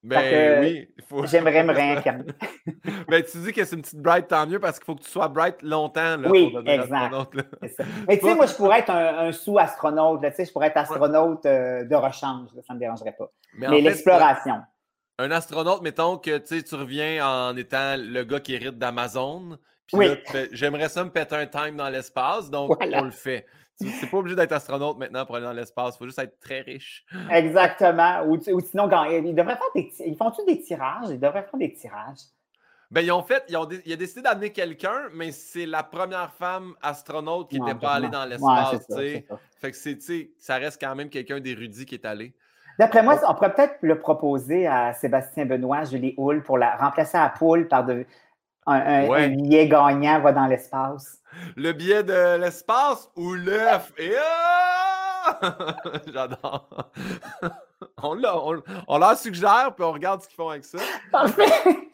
Ben 0.07 0.61
oui. 0.61 0.88
Faut... 1.09 1.26
J'aimerais 1.26 1.64
me 1.64 1.72
réincarner. 1.74 2.24
ben, 3.09 3.22
tu 3.22 3.38
dis 3.38 3.52
que 3.52 3.64
c'est 3.64 3.76
une 3.76 3.82
petite 3.82 4.00
bright, 4.00 4.28
tant 4.28 4.46
mieux, 4.46 4.61
parce 4.61 4.78
qu'il 4.78 4.86
faut 4.86 4.94
que 4.94 5.02
tu 5.02 5.11
sois 5.11 5.28
bright 5.28 5.62
longtemps. 5.62 6.16
Là, 6.16 6.30
oui, 6.30 6.54
exact. 6.64 7.14
Mais 8.09 8.18
tu 8.18 8.26
sais, 8.26 8.34
moi, 8.34 8.46
je 8.46 8.54
pourrais 8.54 8.80
être 8.80 8.90
un, 8.90 9.32
sous-astronaute. 9.32 10.22
Tu 10.22 10.32
sais, 10.32 10.44
je 10.44 10.52
pourrais 10.52 10.68
être 10.68 10.76
astronaute 10.76 11.44
euh, 11.46 11.84
de 11.84 11.94
rechange. 11.94 12.48
ça 12.66 12.72
ne 12.72 12.74
me 12.74 12.80
dérangerait 12.80 13.16
pas. 13.18 13.30
Mais, 13.59 13.80
l'exploration. 13.80 14.61
Un 15.18 15.30
astronaute, 15.30 15.82
mettons 15.82 16.18
que 16.18 16.38
tu 16.38 16.74
reviens 16.74 17.26
en 17.26 17.57
étant 17.57 17.96
le 17.96 18.22
gars 18.22 18.40
qui 18.40 18.54
hérite 18.54 18.78
d'Amazon. 18.78 19.59
oui. 19.92 20.09
j'aimerais 20.52 20.88
ça 20.88 21.04
me 21.04 21.11
péter 21.11 21.36
un 21.36 21.46
time 21.46 21.76
dans 21.76 21.88
l'espace, 21.88 22.50
donc 22.50 22.76
on 22.80 23.04
le 23.04 23.11
fait. 23.11 23.46
C'est 23.78 24.10
pas 24.10 24.16
obligé 24.16 24.36
d'être 24.36 24.52
astronaute 24.52 24.98
maintenant 24.98 25.26
pour 25.26 25.36
aller 25.36 25.44
dans 25.44 25.52
l'espace. 25.52 25.94
Il 25.94 25.98
faut 25.98 26.06
juste 26.06 26.18
être 26.18 26.38
très 26.40 26.60
riche. 26.60 27.04
Exactement. 27.30 28.24
Ou, 28.26 28.38
sinon, 28.60 28.88
quand, 28.88 29.04
ils 29.04 29.34
devraient 29.34 29.56
faire 29.56 29.72
des 29.74 29.92
Ils 30.06 30.16
font-tu 30.16 30.44
des 30.46 30.62
tirages? 30.62 31.10
Ils 31.10 31.20
devraient 31.20 31.42
faire 31.42 31.58
des 31.58 31.72
tirages. 31.72 32.20
Ben, 32.90 33.00
ils 33.00 33.10
ont 33.10 33.22
fait, 33.22 33.44
ils 33.48 33.56
ont, 33.56 33.68
il 33.84 33.92
a 33.92 33.96
décidé 33.96 34.22
d'amener 34.22 34.52
quelqu'un, 34.52 35.08
mais 35.12 35.32
c'est 35.32 35.66
la 35.66 35.82
première 35.82 36.32
femme 36.32 36.74
astronaute 36.80 37.50
qui 37.50 37.60
n'était 37.60 37.78
pas 37.78 37.94
allée 37.94 38.08
dans 38.08 38.24
l'espace. 38.24 38.86
fait 38.88 39.70
que 39.70 39.76
c'est, 39.76 40.30
ça 40.38 40.56
reste 40.56 40.80
quand 40.80 40.94
même 40.94 41.10
quelqu'un 41.10 41.40
d'érudit 41.40 41.84
qui 41.84 41.96
est 41.96 42.04
allé. 42.04 42.34
D'après 42.78 43.02
moi, 43.02 43.18
on 43.26 43.34
pourrait 43.34 43.54
peut-être 43.54 43.78
le 43.80 43.98
proposer 43.98 44.66
à 44.66 44.92
Sébastien 44.92 45.46
Benoît, 45.46 45.84
Julie 45.84 46.14
Houle, 46.18 46.42
pour 46.42 46.58
la, 46.58 46.76
remplacer 46.76 47.16
la 47.16 47.30
poule 47.30 47.68
par 47.68 47.84
de, 47.84 48.04
un, 48.66 49.28
billet 49.28 49.68
gagnant 49.68 50.20
va 50.20 50.32
dans 50.32 50.46
l'espace. 50.46 51.22
Le 51.56 51.72
billet 51.72 52.02
de 52.02 52.38
l'espace 52.38 53.08
ou 53.16 53.34
l'œuf? 53.34 53.92
Et 53.98 54.12
ah! 54.18 55.38
J'adore. 56.06 56.92
on, 58.02 58.22
on, 58.24 58.62
on, 58.88 58.98
leur 58.98 59.16
suggère, 59.16 59.74
puis 59.74 59.84
on 59.84 59.92
regarde 59.92 60.22
ce 60.22 60.28
qu'ils 60.28 60.36
font 60.36 60.48
avec 60.48 60.64
ça. 60.64 60.78
Parfait. 61.10 61.90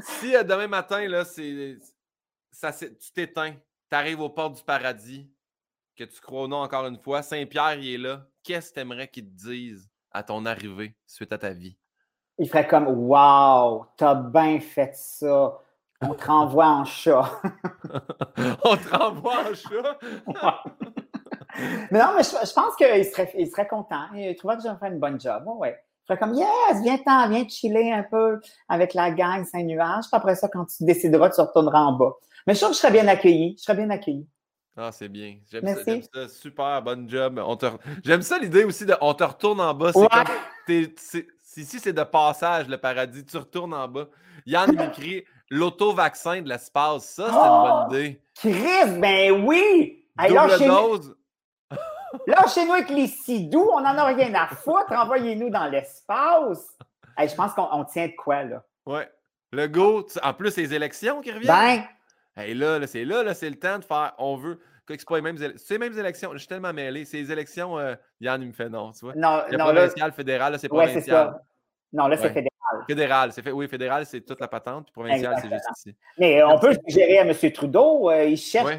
si 0.00 0.34
euh, 0.34 0.42
demain 0.42 0.66
matin, 0.66 1.06
là, 1.08 1.24
c'est, 1.24 1.78
ça, 2.50 2.72
tu 2.72 3.12
t'éteins, 3.14 3.54
tu 3.90 3.96
arrives 3.96 4.20
aux 4.20 4.28
portes 4.28 4.56
du 4.56 4.62
paradis, 4.62 5.30
que 5.96 6.04
tu 6.04 6.20
crois 6.20 6.44
ou 6.44 6.48
non 6.48 6.58
encore 6.58 6.86
une 6.86 6.98
fois, 6.98 7.22
Saint-Pierre, 7.22 7.74
il 7.74 7.94
est 7.94 7.98
là. 7.98 8.26
Qu'est-ce 8.42 8.70
que 8.70 8.74
tu 8.74 8.80
aimerais 8.80 9.08
qu'il 9.08 9.24
te 9.24 9.30
dise 9.30 9.90
à 10.10 10.22
ton 10.22 10.46
arrivée 10.46 10.94
suite 11.06 11.32
à 11.32 11.38
ta 11.38 11.50
vie? 11.50 11.76
Il 12.38 12.48
ferait 12.48 12.66
comme 12.66 12.86
Wow, 12.86 13.86
t'as 13.96 14.14
bien 14.14 14.60
fait 14.60 14.94
ça. 14.94 15.58
On 16.00 16.14
te 16.14 16.26
renvoie 16.26 16.66
en 16.66 16.84
chat. 16.84 17.40
On 18.64 18.76
te 18.76 18.96
renvoie 18.96 19.50
en 19.50 19.54
chat? 19.54 19.98
mais 21.90 21.98
non, 21.98 22.12
mais 22.16 22.22
je, 22.22 22.54
pense 22.54 22.76
qu'il 22.76 23.04
serait, 23.04 23.32
il 23.36 23.48
serait 23.48 23.66
content. 23.66 24.04
Il 24.14 24.36
trouverait 24.36 24.58
que 24.58 24.62
j'ai 24.62 24.76
fait 24.80 24.88
une 24.88 25.00
bonne 25.00 25.20
job. 25.20 25.44
ouais. 25.46 25.76
Il 26.10 26.16
comme 26.16 26.34
Yes, 26.34 26.82
viens-t'en, 26.82 27.28
viens 27.28 27.46
chiller 27.48 27.92
un 27.92 28.02
peu 28.02 28.40
avec 28.68 28.94
la 28.94 29.10
gang 29.10 29.44
Saint-Nuage. 29.44 30.04
Puis 30.04 30.16
après 30.16 30.36
ça, 30.36 30.48
quand 30.48 30.64
tu 30.64 30.84
décideras, 30.84 31.30
tu 31.30 31.40
retourneras 31.40 31.80
en 31.80 31.92
bas. 31.92 32.14
Mais 32.46 32.54
je 32.54 32.60
trouve 32.60 32.70
que 32.70 32.76
je 32.76 32.80
serais 32.80 32.92
bien 32.92 33.08
accueilli. 33.08 33.56
Je 33.58 33.62
serais 33.64 33.76
bien 33.76 33.90
accueilli. 33.90 34.26
Ah, 34.76 34.90
c'est 34.92 35.08
bien. 35.08 35.36
J'aime 35.50 35.66
ça, 35.66 36.28
Super, 36.28 36.80
bonne 36.82 37.10
job. 37.10 37.42
J'aime 38.04 38.22
ça 38.22 38.38
l'idée 38.38 38.64
aussi 38.64 38.86
de 38.86 38.94
on 39.00 39.12
te 39.12 39.24
retourne 39.24 39.60
en 39.60 39.74
bas. 39.74 39.92
C'est 40.66 41.62
ici, 41.62 41.80
c'est 41.80 41.92
de 41.92 42.04
passage, 42.04 42.68
le 42.68 42.78
paradis. 42.78 43.24
Tu 43.24 43.36
retournes 43.36 43.74
en 43.74 43.88
bas. 43.88 44.06
Yann 44.46 44.74
m'écrit 44.74 45.24
l'auto-vaccin 45.50 46.42
de 46.42 46.48
l'espace. 46.48 47.04
Ça, 47.04 47.26
c'est 47.26 47.36
une 47.36 47.62
bonne 47.62 47.86
oh! 47.86 47.94
idée. 47.94 48.22
Chris, 48.34 48.98
ben 48.98 49.44
oui! 49.46 50.06
Double 50.28 50.66
dose. 50.66 51.16
Là, 52.26 52.46
chez 52.52 52.64
nous 52.64 52.72
avec 52.72 52.88
les 52.90 53.06
sidous, 53.06 53.70
on 53.72 53.80
n'en 53.80 53.96
a 53.96 54.04
rien 54.06 54.34
à 54.34 54.48
foutre. 54.48 54.92
Envoyez-nous 54.92 55.50
dans 55.50 55.66
l'espace. 55.66 56.76
je 57.18 57.34
pense 57.34 57.52
qu'on 57.52 57.84
tient 57.84 58.06
de 58.06 58.14
quoi, 58.16 58.44
là? 58.44 58.64
Ouais. 58.86 59.08
Le 59.52 59.66
go, 59.66 60.06
en 60.22 60.34
plus, 60.34 60.56
les 60.56 60.74
élections 60.74 61.20
qui 61.20 61.32
reviennent. 61.32 61.54
Ben. 61.54 61.84
Hey, 62.36 62.54
là, 62.54 62.86
c'est 62.86 63.04
là, 63.04 63.22
là 63.22 63.34
c'est 63.34 63.50
le 63.50 63.58
temps 63.58 63.78
de 63.78 63.84
faire. 63.84 64.14
On 64.18 64.36
veut. 64.36 64.60
C'est 64.88 65.06
pas 65.06 65.16
les 65.16 65.22
mêmes, 65.22 65.36
les 65.36 65.78
mêmes 65.78 65.98
élections. 65.98 66.30
Je 66.32 66.38
suis 66.38 66.48
tellement 66.48 66.72
mêlé. 66.72 67.04
C'est 67.04 67.18
les 67.18 67.30
élections, 67.30 67.78
euh, 67.78 67.94
Yann, 68.20 68.40
il 68.40 68.48
me 68.48 68.52
fait 68.52 68.70
non, 68.70 68.92
tu 68.92 69.04
vois. 69.04 69.14
Non, 69.14 69.42
le 69.50 69.58
non, 69.58 69.64
provincial, 69.64 70.12
fédéral, 70.12 70.58
c'est 70.58 70.68
provincial. 70.68 71.04
Ça. 71.04 71.42
Non, 71.92 72.06
là, 72.06 72.16
c'est 72.16 72.28
fédéral. 72.28 72.48
Fédéral, 72.86 73.32
c'est 73.32 73.42
fait. 73.42 73.52
Oui, 73.52 73.68
fédéral, 73.68 74.06
c'est 74.06 74.20
toute 74.20 74.40
la 74.40 74.48
patente. 74.48 74.84
Puis 74.84 74.92
provincial, 74.92 75.36
c'est 75.40 75.48
juste 75.48 75.68
ici. 75.76 75.96
Mais 76.18 76.42
on 76.42 76.58
peut 76.58 76.76
gérer 76.86 77.18
à 77.18 77.22
M. 77.22 77.52
Trudeau. 77.52 78.10
Euh, 78.10 78.24
il 78.24 78.36
cherche, 78.36 78.76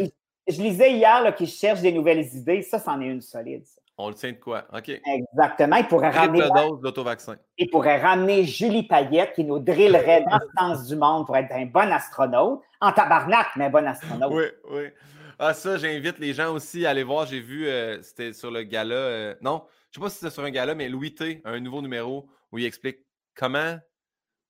je 0.47 0.61
lisais 0.61 0.93
hier 0.93 1.33
qu'il 1.35 1.47
cherche 1.47 1.81
des 1.81 1.91
nouvelles 1.91 2.25
idées. 2.35 2.61
Ça, 2.61 2.79
c'en 2.79 2.99
est 3.01 3.07
une 3.07 3.21
solide. 3.21 3.63
On 4.01 4.07
le 4.07 4.15
tient 4.15 4.31
de 4.31 4.37
quoi? 4.37 4.65
OK. 4.73 4.89
Exactement. 4.89 5.75
Il 5.75 5.87
pourrait 5.87 6.11
ramener. 6.11 6.39
dose 6.39 6.79
d'autovaccin. 6.81 7.35
Il 7.57 7.69
pourrait 7.69 8.01
ramener 8.01 8.45
Julie 8.45 8.83
Payette 8.83 9.33
qui 9.33 9.43
nous 9.43 9.59
drillerait 9.59 10.23
dans 10.23 10.37
le 10.37 10.47
sens 10.57 10.87
du 10.87 10.95
monde 10.95 11.25
pour 11.25 11.35
être 11.35 11.51
un 11.51 11.65
bon 11.65 11.91
astronaute. 11.91 12.61
En 12.79 12.93
tabarnak, 12.93 13.47
mais 13.57 13.65
un 13.65 13.69
bon 13.69 13.85
astronaute. 13.85 14.31
Oui, 14.31 14.45
oui. 14.71 14.83
Ah, 15.37 15.53
ça, 15.53 15.77
j'invite 15.77 16.17
les 16.17 16.33
gens 16.33 16.53
aussi 16.53 16.85
à 16.85 16.91
aller 16.91 17.03
voir. 17.03 17.25
J'ai 17.25 17.41
vu, 17.41 17.67
euh, 17.67 18.01
c'était 18.01 18.31
sur 18.31 18.51
le 18.51 18.63
gala. 18.63 18.95
Euh, 18.95 19.35
non, 19.41 19.63
je 19.91 19.99
ne 19.99 20.03
sais 20.03 20.05
pas 20.05 20.09
si 20.09 20.19
c'était 20.19 20.33
sur 20.33 20.43
un 20.43 20.49
gala, 20.49 20.75
mais 20.75 20.87
Louis 20.87 21.13
T, 21.13 21.41
un 21.43 21.59
nouveau 21.59 21.81
numéro 21.81 22.29
où 22.53 22.57
il 22.57 22.65
explique 22.65 22.99
comment 23.39 23.79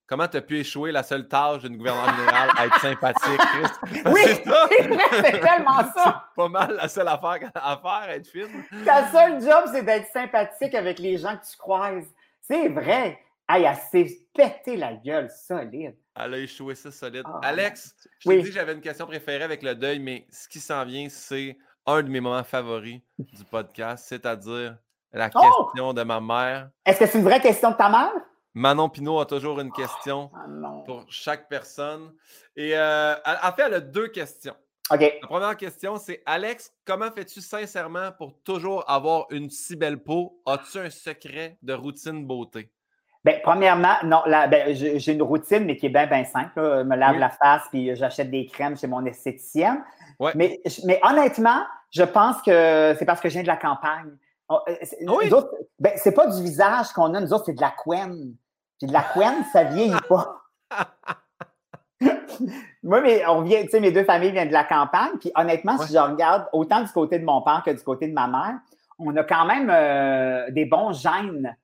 Comment 0.08 0.28
tu 0.28 0.38
as 0.38 0.42
pu 0.42 0.58
échouer 0.58 0.92
la 0.92 1.04
seule 1.04 1.28
tâche 1.28 1.62
d'une 1.62 1.78
gouvernement 1.78 2.18
général 2.18 2.50
à 2.58 2.66
être 2.66 2.80
sympathique, 2.80 3.38
Chris? 3.38 4.02
Oui, 4.12 4.22
c'est 5.22 5.40
tellement 5.40 5.84
ça. 5.96 6.32
pas 6.36 6.50
mal 6.50 6.76
la 6.78 6.88
seule 6.88 7.08
affaire 7.08 7.52
à 7.54 7.78
faire, 7.78 8.10
être 8.10 8.28
fine. 8.28 8.84
Ta 8.84 9.12
seule 9.12 9.40
job, 9.40 9.66
c'est 9.72 9.84
d'être 9.84 10.12
sympathique 10.12 10.74
avec 10.74 10.98
les 10.98 11.20
gens 11.20 11.38
que 11.38 11.46
tu 11.46 11.56
croises. 11.56 12.08
C'est 12.42 12.70
vrai. 12.70 13.20
Hey, 13.48 13.66
elle 13.66 13.76
s'est 13.76 14.18
pété 14.34 14.78
la 14.78 14.94
gueule 14.94 15.30
solide. 15.30 15.96
Elle 16.16 16.34
a 16.34 16.38
échoué 16.40 16.74
ça 16.74 16.90
solide. 16.90 17.24
Ah, 17.26 17.42
Alex, 17.44 17.96
je 18.18 18.30
t'ai 18.30 18.42
dit 18.42 18.50
que 18.50 18.56
j'avais 18.56 18.74
une 18.74 18.82
question 18.82 19.06
préférée 19.06 19.44
avec 19.44 19.62
le 19.62 19.76
deuil, 19.76 20.00
mais 20.00 20.26
ce 20.32 20.48
qui 20.48 20.60
s'en 20.60 20.86
vient, 20.86 21.08
c'est 21.08 21.56
un 21.86 22.02
de 22.02 22.10
mes 22.10 22.20
moments 22.20 22.44
favoris 22.44 23.00
du 23.20 23.44
podcast, 23.46 24.06
c'est-à-dire 24.08 24.76
la 25.14 25.30
oh! 25.36 25.66
question 25.72 25.94
de 25.94 26.02
ma 26.02 26.20
mère. 26.20 26.70
Est-ce 26.84 27.00
que 27.00 27.06
c'est 27.06 27.20
une 27.20 27.24
vraie 27.24 27.42
question 27.42 27.72
de 27.72 27.76
ta 27.76 27.90
mère? 27.90 28.12
Manon 28.54 28.89
Pinot 28.89 29.20
a 29.20 29.26
toujours 29.26 29.60
une 29.60 29.72
question 29.72 30.32
ah, 30.34 30.84
pour 30.86 31.06
chaque 31.10 31.47
personne. 31.50 32.12
Et 32.56 32.72
euh, 32.76 33.16
en 33.16 33.52
fait, 33.54 33.64
elle 33.68 33.74
a 33.76 33.80
deux 33.80 34.08
questions. 34.08 34.56
La 34.91 34.97
première 35.22 35.56
question, 35.56 35.97
c'est 35.97 36.24
Alex, 36.26 36.74
comment 36.84 37.12
fais-tu 37.12 37.41
sincèrement 37.41 38.12
pour 38.18 38.41
toujours 38.43 38.89
avoir 38.89 39.28
une 39.30 39.50
si 39.50 39.76
belle 39.76 40.02
peau? 40.02 40.41
As-tu 40.47 40.80
un 40.80 40.89
secret 40.89 41.58
de 41.62 41.74
routine 41.74 42.26
beauté? 42.26 42.72
Bien, 43.24 43.36
premièrement, 43.43 43.95
non, 44.04 44.24
ben, 44.26 44.74
j'ai 44.74 45.14
une 45.14 45.22
routine, 45.22 45.66
mais 45.66 45.76
qui 45.76 45.88
est 45.88 45.89
bien, 45.89 46.08
bien 46.08 46.26
simple. 46.26 46.54
Je 46.56 46.84
me 46.84 46.95
lave 46.95 47.18
la 47.18 47.30
face, 47.30 47.64
puis 47.70 47.95
j'achète 47.95 48.32
des 48.32 48.47
crèmes 48.47 48.78
chez 48.78 48.88
mon 48.88 49.06
esthéticienne. 49.06 49.84
Mais, 50.36 50.60
mais 50.86 51.00
honnêtement, 51.04 51.62
je 51.91 52.04
pense 52.04 52.41
que 52.41 52.95
c'est 52.97 53.06
parce 53.06 53.22
que 53.22 53.30
je 53.30 53.34
viens 53.34 53.43
de 53.43 53.47
la 53.47 53.58
campagne. 53.58 54.10
Oh, 54.50 54.60
euh, 54.68 54.76
ah 54.82 55.14
oui. 55.16 55.30
ben, 55.80 55.93
c'est 55.95 56.14
pas 56.14 56.28
du 56.28 56.41
visage 56.41 56.89
qu'on 56.89 57.14
a, 57.14 57.22
nous 57.22 57.34
autres, 57.34 57.45
c'est 57.45 57.54
de 57.54 57.62
la 57.62 57.70
couenne. 57.70 58.34
Puis 58.80 58.88
de 58.88 58.93
la 58.93 59.04
couenne, 59.04 59.45
ça 59.54 59.64
vieillit 59.64 59.93
pas. 60.08 60.41
Moi, 62.84 63.02
mais 63.02 63.26
on 63.28 63.41
vient, 63.41 63.62
tu 63.64 63.70
sais, 63.70 63.80
mes 63.80 63.91
deux 63.91 64.06
familles 64.06 64.32
viennent 64.32 64.47
de 64.47 64.54
la 64.54 64.64
campagne. 64.64 65.18
Puis 65.20 65.32
honnêtement, 65.36 65.78
si 65.78 65.93
je 65.93 66.00
regarde 66.00 66.47
autant 66.54 66.82
du 66.82 66.91
côté 66.91 67.20
de 67.20 67.26
mon 67.26 67.41
père 67.41 67.62
que 67.66 67.72
du 67.72 67.84
côté 67.84 68.08
de 68.08 68.14
ma 68.14 68.28
mère, 68.28 68.60
on 68.97 69.16
a 69.16 69.24
quand 69.24 69.45
même 69.45 69.70
euh, 69.70 70.50
des 70.52 70.66
bons 70.66 70.93
gènes. 70.93 71.56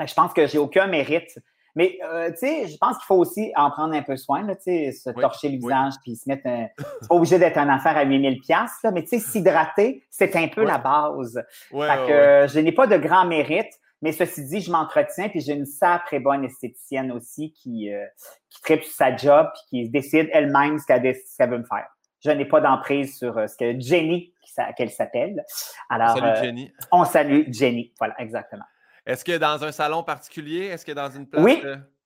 Je 0.00 0.14
pense 0.14 0.32
que 0.32 0.46
j'ai 0.46 0.58
aucun 0.58 0.86
mérite. 0.86 1.38
Mais, 1.76 1.98
euh, 2.02 2.30
tu 2.30 2.38
sais, 2.38 2.68
je 2.68 2.76
pense 2.78 2.96
qu'il 2.96 3.04
faut 3.04 3.16
aussi 3.16 3.52
en 3.54 3.70
prendre 3.70 3.94
un 3.94 4.02
peu 4.02 4.16
soin, 4.16 4.42
tu 4.46 4.54
sais, 4.62 4.92
se 4.92 5.10
torcher 5.10 5.50
le 5.50 5.58
visage 5.58 5.92
puis 6.02 6.16
se 6.16 6.26
mettre 6.26 6.46
un... 6.46 6.68
C'est 6.78 7.08
pas 7.08 7.14
obligé 7.14 7.38
d'être 7.38 7.58
un 7.58 7.68
affaire 7.68 7.96
à 7.98 8.02
8000 8.02 8.40
pièces 8.40 8.80
mais 8.92 9.02
tu 9.02 9.08
sais, 9.08 9.18
s'hydrater, 9.18 10.02
c'est 10.10 10.34
un 10.36 10.48
peu 10.48 10.64
la 10.64 10.78
base. 10.78 11.40
fait 11.70 12.06
que 12.08 12.46
je 12.48 12.58
n'ai 12.60 12.72
pas 12.72 12.86
de 12.86 12.96
grand 12.96 13.26
mérite, 13.26 13.70
mais 14.00 14.12
ceci 14.12 14.44
dit, 14.46 14.60
je 14.60 14.70
m'entretiens 14.70 15.28
puis 15.28 15.40
j'ai 15.40 15.52
une 15.52 15.66
sacrée 15.66 16.18
bonne 16.18 16.44
esthéticienne 16.44 17.12
aussi 17.12 17.52
qui, 17.52 17.92
euh, 17.92 18.06
qui 18.48 18.62
tripe 18.62 18.82
sur 18.82 18.94
sa 18.94 19.14
job 19.14 19.46
puis 19.52 19.84
qui 19.84 19.88
décide 19.90 20.30
elle-même 20.32 20.78
ce 20.78 20.86
qu'elle 20.86 21.02
veut 21.02 21.58
me 21.58 21.64
faire. 21.64 21.86
Je 22.24 22.30
n'ai 22.30 22.46
pas 22.46 22.62
d'emprise 22.62 23.18
sur 23.18 23.36
euh, 23.36 23.46
ce 23.46 23.56
que 23.56 23.78
Jenny, 23.78 24.32
qu'elle 24.76 24.90
s'appelle. 24.90 25.44
Alors, 25.90 26.16
on 26.16 26.20
salue 26.20 26.42
Jenny. 26.42 26.72
On 26.90 27.04
salue 27.04 27.42
Jenny. 27.48 27.92
Voilà, 27.98 28.14
exactement. 28.18 28.64
Est-ce 29.06 29.24
que 29.24 29.38
dans 29.38 29.62
un 29.64 29.72
salon 29.72 30.02
particulier? 30.02 30.66
Est-ce 30.66 30.84
que 30.84 30.92
dans 30.92 31.10
une 31.10 31.26
place? 31.26 31.44
Oui, 31.44 31.62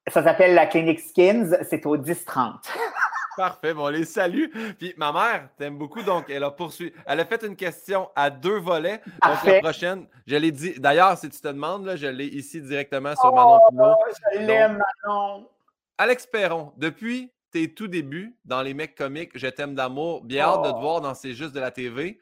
ça 0.06 0.22
s'appelle 0.22 0.54
la 0.54 0.66
Clinique 0.66 1.00
Skins. 1.00 1.56
C'est 1.68 1.86
au 1.86 1.96
10-30. 1.96 2.58
Parfait, 3.36 3.72
bon, 3.72 3.86
on 3.86 3.88
les 3.88 4.04
salue. 4.04 4.46
Puis 4.78 4.92
ma 4.98 5.12
mère 5.12 5.48
t'aime 5.56 5.78
beaucoup, 5.78 6.02
donc 6.02 6.28
elle 6.28 6.44
a 6.44 6.50
poursuivi. 6.50 6.92
Elle 7.06 7.20
a 7.20 7.24
fait 7.24 7.42
une 7.42 7.56
question 7.56 8.10
à 8.14 8.28
deux 8.28 8.58
volets. 8.58 9.00
Donc 9.22 9.44
la 9.44 9.60
prochaine, 9.60 10.06
je 10.26 10.36
l'ai 10.36 10.52
dit. 10.52 10.74
D'ailleurs, 10.78 11.16
si 11.16 11.30
tu 11.30 11.40
te 11.40 11.48
demandes, 11.48 11.86
là, 11.86 11.96
je 11.96 12.06
l'ai 12.06 12.26
ici 12.26 12.60
directement 12.60 13.14
sur 13.16 13.32
Manon 13.32 13.60
oh, 13.62 13.70
Pinot. 13.70 13.94
Je 14.34 14.38
l'aime, 14.40 14.82
Manon. 15.06 15.48
Alex 15.96 16.26
Perron, 16.26 16.72
depuis 16.76 17.30
tes 17.50 17.72
tout 17.72 17.88
débuts 17.88 18.36
dans 18.44 18.62
les 18.62 18.74
mecs 18.74 18.94
comiques, 18.94 19.30
Je 19.34 19.46
t'aime 19.46 19.74
d'amour, 19.74 20.22
bien 20.22 20.44
hâte 20.44 20.62
de 20.64 20.70
te 20.70 20.76
oh. 20.76 20.80
voir 20.80 21.00
dans 21.00 21.14
C'est 21.14 21.32
juste 21.32 21.54
de 21.54 21.60
la 21.60 21.70
TV. 21.70 22.18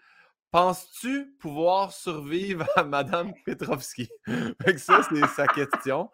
Penses-tu 0.50 1.34
pouvoir 1.38 1.92
survivre 1.92 2.64
à 2.74 2.82
Madame 2.82 3.34
Petrovski? 3.44 4.08
ça, 4.78 5.02
c'est 5.02 5.26
sa 5.26 5.46
question. 5.46 6.10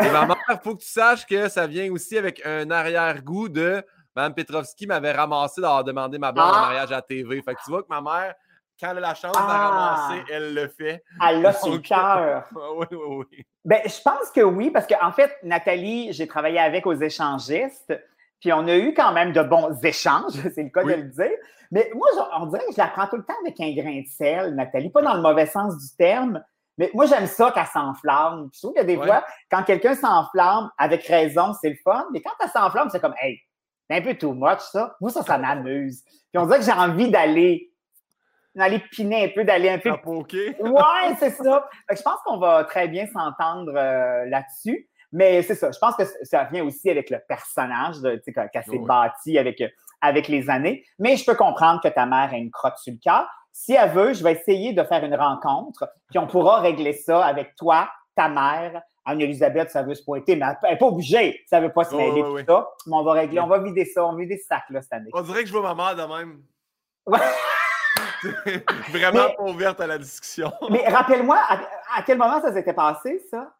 Et 0.00 0.08
ma 0.10 0.24
mère, 0.24 0.36
il 0.50 0.58
faut 0.62 0.76
que 0.76 0.82
tu 0.82 0.88
saches 0.88 1.26
que 1.26 1.48
ça 1.48 1.66
vient 1.66 1.90
aussi 1.90 2.16
avec 2.16 2.46
un 2.46 2.70
arrière-goût 2.70 3.48
de 3.48 3.84
Mme 4.14 4.34
Petrovski 4.34 4.86
m'avait 4.86 5.10
ramassé 5.10 5.60
d'avoir 5.60 5.82
demandé 5.82 6.16
ma 6.18 6.30
blonde 6.30 6.46
en 6.46 6.52
ah! 6.54 6.60
mariage 6.60 6.92
à 6.92 6.96
la 6.96 7.02
TV. 7.02 7.42
Fait 7.42 7.54
que 7.56 7.60
tu 7.64 7.70
vois 7.70 7.82
que 7.82 7.88
ma 7.88 8.00
mère, 8.00 8.34
quand 8.78 8.90
elle 8.90 8.98
a 8.98 9.00
la 9.00 9.14
chance 9.14 9.32
de 9.32 9.38
la 9.38 9.48
ah! 9.48 9.68
ramasser, 9.68 10.24
elle 10.30 10.54
le 10.54 10.68
fait. 10.68 11.02
Elle 11.20 11.54
sur 11.54 11.72
le 11.72 11.78
cœur. 11.80 12.44
oui, 12.54 12.86
oui, 12.92 13.26
oui. 13.30 13.46
Ben, 13.64 13.80
je 13.84 14.00
pense 14.02 14.30
que 14.32 14.42
oui, 14.42 14.70
parce 14.70 14.86
qu'en 14.86 15.08
en 15.08 15.12
fait, 15.12 15.36
Nathalie, 15.42 16.12
j'ai 16.12 16.28
travaillé 16.28 16.60
avec 16.60 16.86
aux 16.86 16.94
échangistes. 16.94 17.92
Puis 18.42 18.52
on 18.52 18.66
a 18.66 18.76
eu 18.76 18.92
quand 18.92 19.12
même 19.12 19.32
de 19.32 19.42
bons 19.42 19.72
échanges, 19.82 20.32
c'est 20.54 20.64
le 20.64 20.68
cas 20.68 20.82
de 20.82 20.92
le 20.92 21.04
dire. 21.04 21.38
Mais 21.70 21.90
moi, 21.94 22.08
on 22.38 22.46
dirait 22.46 22.66
que 22.66 22.72
je 22.72 22.78
la 22.78 22.88
prends 22.88 23.06
tout 23.06 23.16
le 23.16 23.24
temps 23.24 23.32
avec 23.40 23.58
un 23.58 23.72
grain 23.74 24.00
de 24.00 24.06
sel, 24.06 24.54
Nathalie, 24.54 24.90
pas 24.90 25.00
dans 25.00 25.14
le 25.14 25.22
mauvais 25.22 25.46
sens 25.46 25.78
du 25.78 25.96
terme, 25.96 26.42
mais 26.78 26.90
moi, 26.94 27.06
j'aime 27.06 27.26
ça 27.26 27.50
qu'elle 27.52 27.66
s'enflamme. 27.66 28.48
Je 28.52 28.60
trouve 28.60 28.74
que 28.74 28.82
des 28.82 28.96
fois, 28.96 29.24
quand 29.50 29.62
quelqu'un 29.62 29.94
s'enflamme, 29.94 30.70
avec 30.78 31.06
raison, 31.06 31.52
c'est 31.60 31.70
le 31.70 31.76
fun. 31.84 32.06
Mais 32.12 32.20
quand 32.20 32.32
elle 32.42 32.48
s'enflamme, 32.48 32.88
c'est 32.90 33.00
comme, 33.00 33.14
hey, 33.20 33.38
c'est 33.88 33.96
un 33.96 34.02
peu 34.02 34.14
too 34.14 34.32
much, 34.32 34.60
ça. 34.60 34.96
Moi, 35.00 35.10
ça, 35.10 35.22
ça 35.22 35.38
m'amuse. 35.38 36.02
Puis 36.04 36.38
on 36.38 36.46
dirait 36.46 36.58
que 36.58 36.64
j'ai 36.64 36.72
envie 36.72 37.10
d'aller 37.10 37.68
d'aller 38.54 38.80
piner 38.90 39.24
un 39.24 39.28
peu, 39.28 39.44
d'aller 39.44 39.70
un 39.70 39.78
peu. 39.78 39.90
Ouais, 40.60 41.14
c'est 41.18 41.30
ça. 41.30 41.68
je 41.90 42.02
pense 42.02 42.18
qu'on 42.24 42.36
va 42.36 42.64
très 42.64 42.86
bien 42.86 43.06
s'entendre 43.06 43.72
euh, 43.74 44.26
là-dessus. 44.26 44.90
Mais 45.12 45.42
c'est 45.42 45.54
ça. 45.54 45.70
Je 45.70 45.78
pense 45.78 45.94
que 45.94 46.04
ça 46.22 46.44
vient 46.44 46.64
aussi 46.64 46.90
avec 46.90 47.10
le 47.10 47.18
personnage 47.28 47.96
qu'elle 48.02 48.64
s'est 48.64 48.78
bâti 48.78 49.38
avec, 49.38 49.62
avec 50.00 50.28
les 50.28 50.48
années. 50.48 50.84
Mais 50.98 51.16
je 51.16 51.24
peux 51.24 51.34
comprendre 51.34 51.80
que 51.82 51.88
ta 51.88 52.06
mère 52.06 52.30
a 52.32 52.36
une 52.36 52.50
crotte 52.50 52.78
sur 52.78 52.92
le 52.92 52.98
cœur. 52.98 53.28
Si 53.52 53.74
elle 53.74 53.90
veut, 53.90 54.14
je 54.14 54.24
vais 54.24 54.32
essayer 54.32 54.72
de 54.72 54.82
faire 54.82 55.04
une 55.04 55.14
rencontre, 55.14 55.86
puis 56.08 56.18
on 56.18 56.26
pourra 56.26 56.60
régler 56.60 56.94
ça 56.94 57.24
avec 57.24 57.54
toi, 57.56 57.90
ta 58.16 58.28
mère, 58.28 58.82
Anne-Elisabeth, 59.04 59.70
ça 59.70 59.82
veut 59.82 59.94
se 59.94 60.02
pointer, 60.02 60.36
mais 60.36 60.46
elle 60.62 60.70
n'est 60.70 60.78
pas 60.78 60.86
obligée. 60.86 61.42
Ça 61.48 61.60
ne 61.60 61.66
veut 61.66 61.72
pas 61.72 61.84
se 61.84 61.94
mêler 61.94 62.22
tout 62.22 62.38
ça. 62.46 62.68
Mais 62.86 62.96
on 62.96 63.02
va 63.02 63.12
régler, 63.12 63.40
on 63.40 63.48
va 63.48 63.58
vider 63.58 63.84
ça, 63.84 64.06
on 64.06 64.12
va 64.12 64.18
vider 64.18 64.38
ce 64.38 64.46
sac 64.46 64.62
là, 64.70 64.80
cette 64.80 64.92
année. 64.92 65.10
On 65.12 65.22
dirait 65.22 65.42
que 65.42 65.48
je 65.48 65.52
vois 65.52 65.74
ma 65.74 65.74
mère 65.74 65.96
de 65.96 66.14
même. 66.14 66.42
Vraiment 68.90 69.30
pas 69.36 69.42
ouverte 69.42 69.80
à 69.80 69.86
la 69.86 69.98
discussion. 69.98 70.52
mais 70.70 70.88
rappelle-moi, 70.88 71.38
à, 71.96 72.02
quel 72.02 72.18
moment 72.18 72.40
ça 72.40 72.52
s'était 72.52 72.72
passé, 72.72 73.20
ça? 73.30 73.52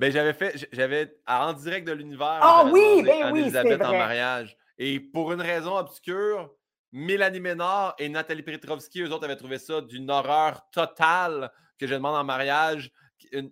Ben, 0.00 0.10
j'avais 0.10 0.32
fait, 0.32 0.66
j'avais 0.72 1.14
en 1.28 1.52
direct 1.52 1.86
de 1.86 1.92
l'univers. 1.92 2.38
Ah 2.40 2.64
oui, 2.72 3.02
ben 3.04 3.30
oui, 3.34 3.52
en 3.54 3.92
mariage. 3.92 4.56
Et 4.78 4.98
pour 4.98 5.30
une 5.30 5.42
raison 5.42 5.76
obscure, 5.76 6.50
Mélanie 6.90 7.38
Ménard 7.38 7.96
et 7.98 8.08
Nathalie 8.08 8.42
Petrovski, 8.42 9.02
eux 9.02 9.10
autres 9.12 9.26
avaient 9.26 9.36
trouvé 9.36 9.58
ça 9.58 9.82
d'une 9.82 10.10
horreur 10.10 10.62
totale 10.72 11.52
que 11.78 11.86
je 11.86 11.92
demande 11.92 12.16
en 12.16 12.24
mariage. 12.24 12.90
Une, 13.30 13.50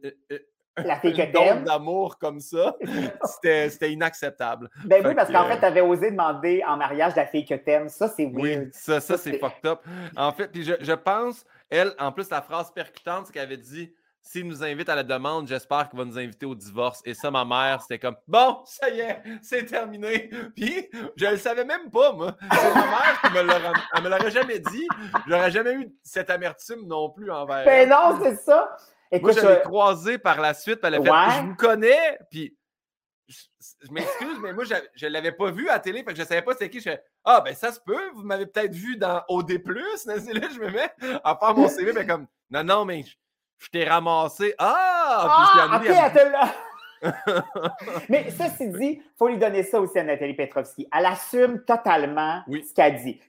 la 0.79 0.97
fille 1.01 1.13
que 1.13 1.65
d'amour 1.65 2.17
comme 2.17 2.41
ça, 2.41 2.75
c'était 3.45 3.93
inacceptable. 3.93 4.71
Ben 4.87 5.07
oui, 5.07 5.15
parce 5.15 5.31
qu'en 5.31 5.47
fait, 5.47 5.59
tu 5.59 5.67
avais 5.67 5.83
osé 5.83 6.11
demander 6.13 6.63
en 6.67 6.79
mariage 6.79 7.15
la 7.15 7.27
fille 7.27 7.45
que 7.45 7.57
t'aimes. 7.57 7.91
Ça, 7.91 8.09
c'est 8.09 8.25
weird. 8.25 8.65
Oui, 8.65 8.71
ça, 8.73 9.01
ça, 9.01 9.19
c'est 9.19 9.39
fucked 9.39 9.67
up. 9.67 9.81
En 10.17 10.33
fait, 10.33 10.49
puis 10.49 10.65
je, 10.65 10.73
je, 10.81 10.93
pense, 10.95 11.45
elle, 11.69 11.93
en 11.99 12.11
plus, 12.11 12.31
la 12.31 12.41
phrase 12.41 12.73
percutante, 12.73 13.27
c'est 13.27 13.35
qu'elle 13.35 13.43
avait 13.43 13.59
dit 13.59 13.93
s'il 14.31 14.47
nous 14.47 14.63
invite 14.63 14.91
à 14.91 14.95
la 14.95 15.05
demande, 15.05 15.49
j'espère 15.49 15.89
qu'il 15.89 15.99
va 15.99 16.05
nous 16.05 16.19
inviter 16.19 16.45
au 16.45 16.55
divorce. 16.55 17.01
Et 17.07 17.15
ça, 17.15 17.31
ma 17.31 17.47
mère, 17.47 17.81
c'était 17.81 17.99
comme 17.99 18.17
bon, 18.27 18.59
ça 18.67 18.91
y 18.91 19.01
est, 19.01 19.23
c'est 19.41 19.65
terminé. 19.65 20.29
Puis, 20.55 20.91
je 21.17 21.25
ne 21.25 21.31
le 21.31 21.37
savais 21.39 21.65
même 21.65 21.89
pas, 21.91 22.13
moi. 22.13 22.37
C'est 22.53 22.75
ma 22.75 22.87
mère 22.87 23.21
qui 23.23 23.31
me 23.33 24.03
me 24.03 24.09
l'aurait 24.11 24.31
jamais 24.31 24.59
dit. 24.59 24.87
J'aurais 25.27 25.51
jamais 25.51 25.73
eu 25.73 25.91
cette 26.03 26.29
amertume 26.29 26.87
non 26.87 27.09
plus 27.09 27.31
envers. 27.31 27.65
Ben 27.65 27.89
non, 27.89 28.21
c'est 28.23 28.37
ça. 28.37 28.77
Écoute, 29.11 29.35
moi, 29.35 29.43
je 29.43 29.49
l'ai 29.49 29.63
croisée 29.63 30.19
par 30.19 30.43
la 30.43 30.53
suite, 30.53 30.81
puis 30.83 30.89
elle 30.89 31.09
a 31.09 31.31
fait 31.31 31.39
Je 31.41 31.47
vous 31.47 31.55
connais, 31.55 32.19
puis 32.31 32.55
je, 33.29 33.91
m'excuse, 33.91 34.39
mais 34.43 34.53
moi, 34.53 34.65
je 34.65 35.07
ne 35.07 35.11
l'avais 35.11 35.33
pas 35.33 35.51
vu 35.51 35.71
à 35.71 35.75
la 35.75 35.79
télé, 35.79 36.01
fait 36.01 36.11
que 36.11 36.17
je 36.17 36.23
ne 36.23 36.27
savais 36.27 36.43
pas 36.43 36.53
c'était 36.53 36.69
qui. 36.69 36.81
Je 36.81 36.91
fais 36.91 37.03
Ah, 37.25 37.41
ben 37.41 37.55
ça 37.55 37.73
se 37.73 37.81
peut, 37.81 38.11
vous 38.15 38.25
m'avez 38.25 38.45
peut-être 38.45 38.75
vu 38.75 38.99
dans 38.99 39.23
OD. 39.29 39.53
C'est 39.97 40.07
là 40.35 40.49
je 40.55 40.61
me 40.61 40.71
mets 40.71 40.91
à 41.25 41.35
faire 41.35 41.55
mon 41.55 41.67
CV, 41.67 41.95
mais 41.95 42.07
comme 42.07 42.27
Non, 42.51 42.63
non, 42.63 42.85
mais 42.85 43.05
je, 43.59 43.69
t'ai 43.71 43.85
ramassé. 43.85 44.55
Ah! 44.59 45.71
ah 45.71 45.81
ok, 45.81 45.89
là. 46.15 46.49
Mais 48.09 48.31
ceci 48.31 48.69
dit, 48.69 49.01
il 49.01 49.17
faut 49.17 49.29
lui 49.29 49.39
donner 49.39 49.63
ça 49.63 49.81
aussi 49.81 49.99
à 49.99 50.05
Nathalie 50.05 50.35
Petrovski. 50.35 50.89
Elle 50.97 51.07
assume 51.07 51.63
totalement 51.65 52.43
ce 52.49 52.75
qu'elle 52.75 52.97
dit. 53.03 53.21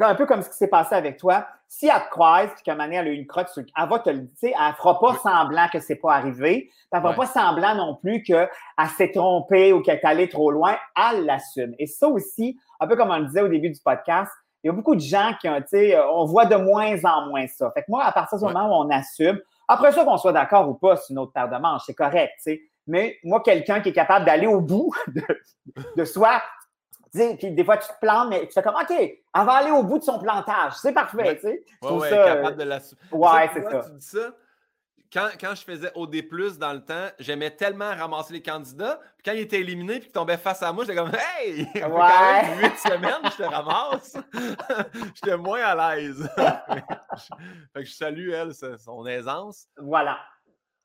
Un 0.00 0.14
peu 0.14 0.26
comme 0.26 0.42
ce 0.42 0.50
qui 0.50 0.56
s'est 0.56 0.68
passé 0.68 0.94
avec 0.94 1.16
toi. 1.16 1.46
Si 1.66 1.86
elle 1.86 2.02
te 2.02 2.10
croise 2.10 2.50
et 2.50 2.62
qu'à 2.62 2.72
un 2.72 2.76
moment 2.76 2.92
elle 2.92 3.08
a 3.08 3.10
une 3.10 3.26
crotte 3.26 3.48
sur 3.48 3.62
elle 3.62 3.88
va 3.88 3.98
te 3.98 4.10
le 4.10 4.18
dire, 4.20 4.56
elle 4.56 4.68
ne 4.68 4.74
fera 4.74 5.00
pas 5.00 5.16
semblant 5.16 5.66
que 5.72 5.80
c'est 5.80 5.96
pas 5.96 6.14
arrivé. 6.14 6.70
Elle 6.92 6.98
ne 6.98 7.02
fera 7.02 7.14
pas 7.14 7.26
semblant 7.26 7.74
non 7.74 7.96
plus 7.96 8.22
qu'elle 8.22 8.48
s'est 8.96 9.10
trompée 9.10 9.72
ou 9.72 9.82
qu'elle 9.82 9.96
est 9.96 10.06
allée 10.06 10.28
trop 10.28 10.52
loin. 10.52 10.76
Elle 10.96 11.24
l'assume. 11.24 11.74
Et 11.78 11.86
ça 11.86 12.06
aussi, 12.06 12.56
un 12.78 12.86
peu 12.86 12.94
comme 12.94 13.10
on 13.10 13.18
le 13.18 13.26
disait 13.26 13.42
au 13.42 13.48
début 13.48 13.70
du 13.70 13.80
podcast, 13.80 14.30
il 14.62 14.68
y 14.68 14.70
a 14.70 14.72
beaucoup 14.72 14.94
de 14.94 15.00
gens 15.00 15.32
qui 15.40 15.48
ont, 15.48 15.60
tu 15.60 15.68
sais, 15.68 15.98
on 16.12 16.24
voit 16.24 16.46
de 16.46 16.56
moins 16.56 16.96
en 17.04 17.26
moins 17.26 17.46
ça. 17.48 17.70
Fait 17.72 17.82
que 17.82 17.90
moi, 17.90 18.04
à 18.04 18.12
partir 18.12 18.38
du 18.38 18.44
moment 18.44 18.68
où 18.68 18.86
on 18.86 18.90
assume, 18.90 19.38
après 19.68 19.92
ça, 19.92 20.04
qu'on 20.04 20.16
soit 20.16 20.32
d'accord 20.32 20.68
ou 20.68 20.74
pas, 20.74 20.96
c'est 20.96 21.12
une 21.12 21.18
autre 21.18 21.32
paire 21.32 21.48
de 21.48 21.56
manches, 21.56 21.82
c'est 21.86 21.94
correct, 21.94 22.32
tu 22.36 22.42
sais. 22.42 22.62
Mais 22.86 23.18
moi, 23.24 23.40
quelqu'un 23.40 23.80
qui 23.80 23.88
est 23.90 23.94
capable 23.94 24.26
d'aller 24.26 24.46
au 24.46 24.60
bout 24.60 24.92
de, 25.08 25.22
de 25.96 26.04
soi, 26.04 26.42
puis 27.12 27.52
des 27.52 27.64
fois, 27.64 27.76
tu 27.76 27.88
te 27.88 27.98
plantes, 28.00 28.28
mais 28.28 28.46
tu 28.46 28.52
fais 28.52 28.62
comme, 28.62 28.74
OK, 28.74 28.90
elle 28.90 29.18
va 29.32 29.52
aller 29.52 29.70
au 29.70 29.82
bout 29.82 29.98
de 29.98 30.04
son 30.04 30.18
plantage. 30.18 30.74
C'est 30.74 30.92
parfait, 30.92 31.36
tu 31.36 31.42
sais. 31.42 31.64
Ouais, 31.82 32.10
capable 32.10 32.56
de 32.56 32.64
la... 32.64 32.78
Ouais, 33.12 33.50
c'est 33.54 33.62
ça. 33.62 33.82
Tu 33.84 33.90
dis 33.92 34.06
ça? 34.06 34.30
Quand, 35.14 35.28
quand, 35.40 35.54
je 35.54 35.62
faisais 35.62 35.92
OD+, 35.94 36.16
dans 36.58 36.72
le 36.72 36.84
temps, 36.84 37.06
j'aimais 37.20 37.52
tellement 37.52 37.90
ramasser 37.90 38.32
les 38.32 38.42
candidats. 38.42 38.98
Puis 39.16 39.22
quand 39.24 39.32
ils 39.32 39.42
étaient 39.42 39.60
éliminés 39.60 40.00
puis 40.00 40.06
qu'ils 40.06 40.12
tombaient 40.12 40.36
face 40.36 40.60
à 40.60 40.72
moi, 40.72 40.84
j'étais 40.84 40.96
comme 40.96 41.12
Hey! 41.14 41.68
Ouais. 41.74 41.80
Quand 41.82 42.42
même 42.42 42.58
8 42.58 42.78
semaines, 42.78 43.30
je 43.30 43.36
te 43.36 43.42
ramasse. 43.44 44.16
j'étais 45.14 45.36
moins 45.36 45.62
à 45.62 45.94
l'aise. 45.94 46.28
fait 46.36 47.80
que 47.80 47.84
je 47.84 47.92
salue, 47.92 48.30
elle, 48.30 48.52
son 48.54 49.06
aisance. 49.06 49.68
Voilà. 49.76 50.18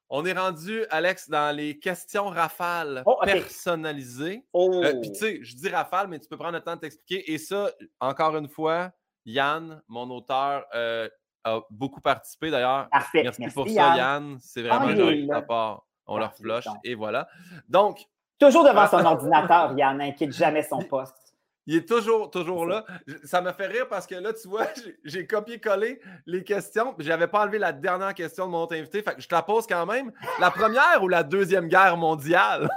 On 0.09 0.23
est 0.25 0.33
rendu, 0.33 0.85
Alex, 0.91 1.27
dans 1.27 1.55
les 1.55 1.79
questions 1.79 2.29
rafales 2.29 3.01
oh, 3.07 3.17
personnalisées. 3.23 4.45
Euh, 4.55 4.93
puis 5.01 5.11
tu 5.11 5.19
sais, 5.19 5.37
oh. 5.39 5.43
je 5.43 5.55
dis 5.55 5.69
rafale, 5.69 6.07
mais 6.07 6.19
tu 6.19 6.27
peux 6.27 6.37
prendre 6.37 6.53
le 6.53 6.61
temps 6.61 6.75
de 6.75 6.81
t'expliquer. 6.81 7.31
Et 7.31 7.39
ça, 7.39 7.71
encore 7.99 8.37
une 8.37 8.47
fois, 8.47 8.91
Yann, 9.25 9.81
mon 9.87 10.07
auteur, 10.11 10.65
euh, 10.75 11.09
a 11.43 11.61
beaucoup 11.69 12.01
participé 12.01 12.51
d'ailleurs. 12.51 12.87
Merci, 12.91 13.21
Merci, 13.23 13.47
pour 13.53 13.67
ça, 13.67 13.95
Yann. 13.95 14.37
C'est 14.41 14.61
vraiment 14.61 14.87
oh, 14.87 15.11
de 15.11 15.27
ta 15.27 15.41
part. 15.41 15.83
On 16.05 16.17
leur 16.17 16.33
flush 16.33 16.65
et 16.83 16.95
voilà. 16.95 17.27
Donc. 17.67 17.99
Toujours 18.39 18.63
devant 18.63 18.87
son 18.87 18.97
ordinateur, 19.05 19.77
Yann, 19.77 19.97
n'inquiète 19.97 20.31
jamais 20.31 20.63
son 20.63 20.79
poste. 20.79 21.29
Il 21.69 21.75
est 21.75 21.87
toujours, 21.87 22.31
toujours 22.31 22.65
là. 22.65 22.83
Ça 23.23 23.41
me 23.41 23.51
fait 23.51 23.67
rire 23.67 23.87
parce 23.87 24.07
que 24.07 24.15
là, 24.15 24.33
tu 24.33 24.47
vois, 24.47 24.65
j'ai 25.03 25.27
copié-collé 25.27 26.01
les 26.25 26.43
questions. 26.43 26.95
Je 26.97 27.07
n'avais 27.07 27.27
pas 27.27 27.43
enlevé 27.43 27.59
la 27.59 27.71
dernière 27.71 28.15
question 28.15 28.47
de 28.47 28.51
mon 28.51 28.63
invité. 28.71 29.03
Fait 29.03 29.13
que 29.13 29.21
je 29.21 29.27
te 29.27 29.35
la 29.35 29.43
pose 29.43 29.67
quand 29.67 29.85
même. 29.85 30.11
La 30.39 30.49
première 30.49 31.03
ou 31.03 31.07
la 31.07 31.21
deuxième 31.21 31.67
guerre 31.67 31.95
mondiale? 31.95 32.71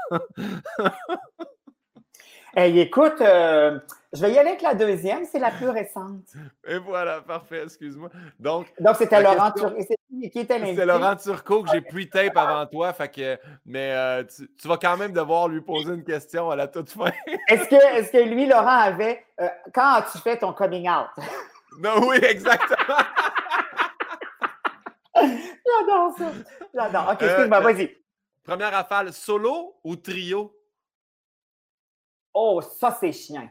Hey, 2.55 2.79
écoute, 2.81 3.23
euh, 3.23 3.79
je 4.13 4.21
vais 4.21 4.33
y 4.33 4.39
aller 4.39 4.51
avec 4.51 4.63
la 4.63 4.75
deuxième, 4.75 5.25
c'est 5.25 5.39
la 5.39 5.51
plus 5.51 5.71
récente. 5.71 6.27
Et 6.67 6.77
voilà, 6.77 7.23
parfait, 7.23 7.63
excuse-moi. 7.65 8.11
Donc, 8.39 8.67
Donc 8.79 8.97
c'était 8.97 9.23
Laurent 9.23 9.51
Turcot. 9.53 9.75
Qui 10.31 10.39
était 10.39 10.75
C'est 10.75 10.85
Laurent 10.85 11.17
Turcot 11.17 11.63
que 11.63 11.71
j'ai 11.73 11.81
pre-tape 11.81 12.37
avant 12.37 12.67
toi, 12.67 12.93
fait 12.93 13.09
que, 13.09 13.39
mais 13.65 13.93
euh, 13.93 14.23
tu, 14.25 14.69
vas 14.69 14.77
quand 14.77 14.99
même 14.99 15.13
devoir 15.13 15.49
lui 15.49 15.63
poser 15.63 15.95
une 15.95 16.05
question 16.05 16.51
à 16.51 16.57
la 16.57 16.69
toute 16.69 16.91
fin. 16.91 17.11
est-ce, 17.49 17.69
que, 17.69 17.97
est-ce 17.97 18.13
que 18.13 18.19
lui, 18.19 18.45
Laurent, 18.47 18.81
avait. 18.81 19.25
Euh, 19.41 19.49
quand 19.73 19.95
as-tu 19.95 20.19
fait 20.19 20.37
ton 20.39 20.53
coming 20.53 20.91
out? 20.91 21.09
non, 21.79 22.07
oui, 22.07 22.19
exactement. 22.23 22.99
J'adore 25.17 26.19
ça. 26.19 26.33
J'adore. 26.75 27.13
OK, 27.13 27.23
excuse-moi, 27.23 27.61
vas-y. 27.61 27.97
Première 28.45 28.73
rafale, 28.73 29.13
solo 29.15 29.79
ou 29.83 29.97
trio? 29.97 30.55
Oh, 32.35 32.61
ça, 32.61 32.95
c'est 33.01 33.13
chiant. 33.13 33.49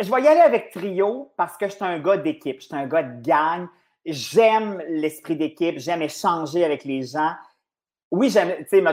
Je 0.00 0.10
vais 0.10 0.22
y 0.22 0.28
aller 0.28 0.40
avec 0.40 0.72
trio 0.72 1.32
parce 1.36 1.56
que 1.56 1.66
je 1.66 1.74
suis 1.74 1.84
un 1.84 1.98
gars 1.98 2.18
d'équipe, 2.18 2.60
je 2.60 2.66
suis 2.66 2.76
un 2.76 2.86
gars 2.86 3.02
de 3.02 3.22
gang. 3.22 3.66
J'aime 4.04 4.82
l'esprit 4.88 5.36
d'équipe, 5.36 5.78
j'aime 5.78 6.02
échanger 6.02 6.64
avec 6.64 6.84
les 6.84 7.02
gens. 7.02 7.32
Oui, 8.10 8.30
j'aime, 8.30 8.56
tu 8.58 8.78
sais, 8.78 8.84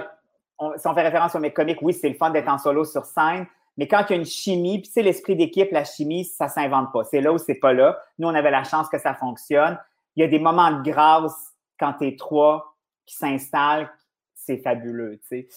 si 0.77 0.87
on 0.87 0.93
fait 0.93 1.01
référence 1.01 1.35
à 1.35 1.39
mes 1.39 1.51
comiques, 1.51 1.81
oui, 1.81 1.93
c'est 1.93 2.09
le 2.09 2.15
fun 2.15 2.29
d'être 2.29 2.47
en 2.47 2.57
solo 2.57 2.83
sur 2.85 3.05
scène, 3.05 3.45
mais 3.77 3.87
quand 3.87 4.05
il 4.09 4.11
y 4.11 4.13
a 4.13 4.17
une 4.17 4.25
chimie, 4.25 4.79
puis 4.79 4.87
tu 4.87 4.93
sais, 4.93 5.01
l'esprit 5.01 5.35
d'équipe, 5.35 5.71
la 5.71 5.83
chimie, 5.83 6.25
ça 6.25 6.47
s'invente 6.47 6.91
pas. 6.93 7.03
C'est 7.03 7.21
là 7.21 7.33
ou 7.33 7.37
c'est 7.37 7.55
pas 7.55 7.73
là. 7.73 7.99
Nous, 8.17 8.27
on 8.27 8.33
avait 8.33 8.51
la 8.51 8.63
chance 8.63 8.87
que 8.89 8.99
ça 8.99 9.13
fonctionne. 9.13 9.77
Il 10.15 10.21
y 10.21 10.23
a 10.23 10.27
des 10.27 10.39
moments 10.39 10.71
de 10.71 10.89
grâce 10.89 11.53
quand 11.79 11.93
tu 11.93 12.07
es 12.07 12.15
trois 12.15 12.75
qui 13.05 13.15
s'installent, 13.15 13.91
c'est 14.35 14.57
fabuleux, 14.57 15.19
tu 15.21 15.27
sais. 15.27 15.47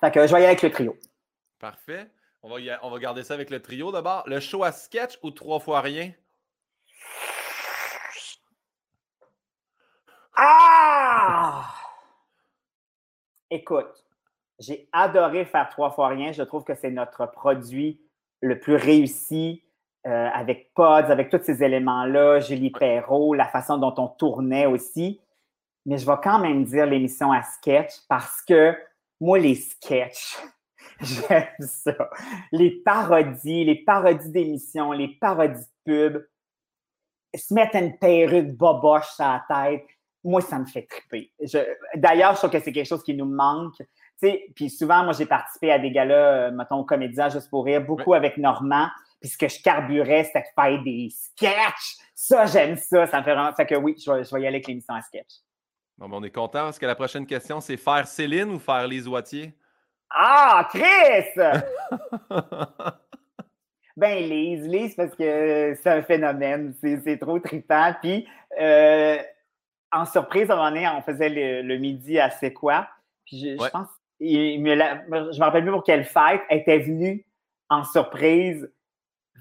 Fait 0.00 0.10
que 0.10 0.26
je 0.26 0.32
vais 0.32 0.40
y 0.40 0.44
aller 0.44 0.46
avec 0.46 0.62
le 0.62 0.70
trio. 0.70 0.96
Parfait. 1.58 2.10
On 2.44 2.48
va, 2.48 2.56
on 2.82 2.90
va 2.90 2.98
garder 2.98 3.22
ça 3.22 3.34
avec 3.34 3.50
le 3.50 3.62
trio 3.62 3.92
d'abord. 3.92 4.24
Le 4.26 4.40
show 4.40 4.64
à 4.64 4.72
sketch 4.72 5.18
ou 5.22 5.30
trois 5.30 5.60
fois 5.60 5.80
rien? 5.80 6.12
Ah! 10.36 11.64
Écoute, 13.48 14.04
j'ai 14.58 14.88
adoré 14.92 15.44
faire 15.44 15.68
trois 15.68 15.92
fois 15.92 16.08
rien. 16.08 16.32
Je 16.32 16.42
trouve 16.42 16.64
que 16.64 16.74
c'est 16.74 16.90
notre 16.90 17.26
produit 17.26 18.00
le 18.40 18.58
plus 18.58 18.74
réussi 18.74 19.62
euh, 20.06 20.28
avec 20.34 20.74
Pods, 20.74 21.10
avec 21.10 21.30
tous 21.30 21.42
ces 21.44 21.62
éléments-là, 21.62 22.40
Julie 22.40 22.70
Perrault, 22.70 23.34
la 23.34 23.46
façon 23.46 23.78
dont 23.78 23.94
on 23.98 24.08
tournait 24.08 24.66
aussi. 24.66 25.20
Mais 25.86 25.98
je 25.98 26.06
vais 26.06 26.18
quand 26.22 26.40
même 26.40 26.64
dire 26.64 26.86
l'émission 26.86 27.30
à 27.30 27.42
sketch 27.42 27.92
parce 28.08 28.42
que 28.42 28.76
moi, 29.20 29.38
les 29.38 29.54
sketchs, 29.54 30.38
J'aime 31.02 31.46
ça. 31.60 32.10
Les 32.52 32.82
parodies, 32.82 33.64
les 33.64 33.84
parodies 33.84 34.30
d'émissions, 34.30 34.92
les 34.92 35.08
parodies 35.20 35.60
de 35.86 36.10
pub, 36.10 36.26
se 37.34 37.54
mettre 37.54 37.76
une 37.76 37.98
perruque 37.98 38.56
boboche 38.56 39.08
sur 39.14 39.24
la 39.24 39.44
tête, 39.48 39.86
moi, 40.24 40.40
ça 40.40 40.58
me 40.58 40.66
fait 40.66 40.86
triper. 40.86 41.32
D'ailleurs, 41.96 42.34
je 42.34 42.38
trouve 42.38 42.50
que 42.50 42.60
c'est 42.60 42.72
quelque 42.72 42.86
chose 42.86 43.02
qui 43.02 43.14
nous 43.14 43.26
manque. 43.26 43.82
Puis 44.54 44.70
souvent, 44.70 45.02
moi, 45.02 45.12
j'ai 45.14 45.26
participé 45.26 45.72
à 45.72 45.78
des 45.78 45.90
galas, 45.90 46.48
euh, 46.48 46.50
mettons, 46.52 46.84
comédien 46.84 47.28
juste 47.28 47.50
pour 47.50 47.64
rire, 47.64 47.84
beaucoup 47.84 48.14
avec 48.14 48.36
Normand. 48.36 48.88
Puis 49.20 49.30
ce 49.30 49.38
que 49.38 49.48
je 49.48 49.60
carburais, 49.60 50.24
c'était 50.24 50.40
de 50.40 50.46
faire 50.54 50.82
des 50.82 51.08
sketchs. 51.10 51.96
Ça, 52.14 52.46
j'aime 52.46 52.76
ça. 52.76 53.06
Ça 53.06 53.18
me 53.18 53.24
fait 53.24 53.34
vraiment. 53.34 53.52
Fait 53.52 53.66
que 53.66 53.74
oui, 53.74 53.96
je 53.98 54.10
vais, 54.12 54.22
y 54.22 54.46
aller 54.46 54.56
avec 54.56 54.68
l'émission 54.68 54.94
à 54.94 55.02
sketch. 55.02 55.40
Bon, 55.98 56.08
ben, 56.08 56.18
on 56.18 56.22
est 56.22 56.30
content 56.30 56.64
parce 56.64 56.78
que 56.78 56.86
la 56.86 56.94
prochaine 56.94 57.26
question, 57.26 57.60
c'est 57.60 57.76
faire 57.76 58.06
Céline 58.06 58.50
ou 58.50 58.58
faire 58.60 58.86
Lise 58.86 59.08
Wattier? 59.08 59.54
Ah, 60.14 60.68
Chris! 60.70 61.30
ben, 63.96 64.18
Lise, 64.18 64.66
Lise, 64.66 64.94
parce 64.94 65.14
que 65.14 65.74
c'est 65.82 65.90
un 65.90 66.02
phénomène, 66.02 66.74
c'est 66.80 67.18
trop 67.18 67.38
trippant. 67.38 67.94
Puis, 68.00 68.28
euh, 68.60 69.18
en 69.90 70.04
surprise, 70.04 70.50
à 70.50 70.54
un 70.54 70.56
moment 70.56 70.70
donné, 70.70 70.88
on 70.88 71.02
faisait 71.02 71.62
le, 71.62 71.76
midi 71.78 72.18
à 72.18 72.30
C'est 72.30 72.52
quoi? 72.52 72.88
Puis, 73.24 73.56
je, 73.58 73.70
pense, 73.70 73.88
je 74.20 74.58
me 74.58 75.44
rappelle 75.44 75.62
plus 75.62 75.72
pour 75.72 75.84
quelle 75.84 76.04
fête, 76.04 76.42
elle 76.48 76.58
était 76.58 76.78
venue 76.78 77.24
en 77.68 77.84
surprise 77.84 78.70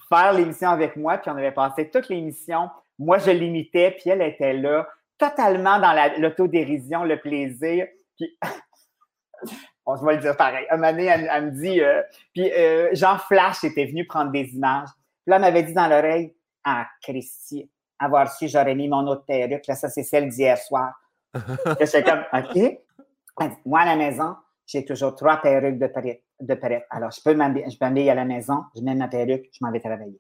faire 0.10 0.34
l'émission 0.34 0.70
avec 0.70 0.96
moi, 0.96 1.18
puis 1.18 1.32
on 1.32 1.38
avait 1.38 1.52
passé 1.52 1.90
toute 1.90 2.10
l'émission 2.10 2.70
Moi, 3.00 3.18
je 3.18 3.32
l'imitais, 3.32 3.92
puis 3.92 4.10
elle 4.10 4.22
était 4.22 4.54
là, 4.54 4.88
totalement 5.18 5.80
dans 5.80 5.94
l'autodérision, 6.20 7.04
le 7.04 7.18
plaisir. 7.20 7.88
Puis, 8.18 8.38
on 9.86 9.98
se 9.98 10.04
va 10.04 10.14
le 10.14 10.20
dire 10.20 10.38
pareil. 10.38 10.66
Un 10.70 10.78
moment 10.78 10.92
donné, 10.92 11.06
elle, 11.06 11.46
me 11.46 11.52
dit, 11.52 11.82
euh, 11.82 12.02
puis 12.34 12.52
euh, 12.52 12.90
Jean 12.94 13.18
Flash 13.18 13.64
était 13.64 13.86
venu 13.86 14.06
prendre 14.06 14.32
des 14.32 14.54
images. 14.56 14.90
Puis 15.24 15.32
là, 15.32 15.36
elle 15.38 15.42
m'avait 15.42 15.64
dit 15.64 15.74
dans 15.74 15.88
l'oreille, 15.88 16.36
ah, 16.64 16.88
Christy, 17.02 17.70
avoir 18.00 18.32
su, 18.32 18.48
j'aurais 18.48 18.76
mis 18.76 18.88
mon 18.88 19.06
autre 19.08 19.26
perruque. 19.26 19.68
Là, 19.68 19.76
ça, 19.76 19.90
c'est 19.90 20.04
celle 20.04 20.30
d'hier 20.30 20.58
soir. 20.58 20.94
J'étais 21.80 22.04
comme, 22.04 22.24
OK. 22.34 22.80
Moi, 23.66 23.80
à 23.80 23.86
la 23.86 23.96
maison, 23.96 24.36
j'ai 24.68 24.86
toujours 24.86 25.16
trois 25.16 25.38
perruques 25.38 25.80
de. 25.80 25.90
De 26.42 26.58
Alors, 26.90 27.12
je 27.12 27.22
peux 27.22 27.36
m'habiller 27.36 28.10
à 28.10 28.16
la 28.16 28.26
maison, 28.26 28.64
je 28.76 28.82
mets 28.82 28.96
ma 28.96 29.08
perruque, 29.08 29.46
je 29.54 29.64
m'en 29.64 29.72
vais 29.72 29.80
travailler. 29.80 30.20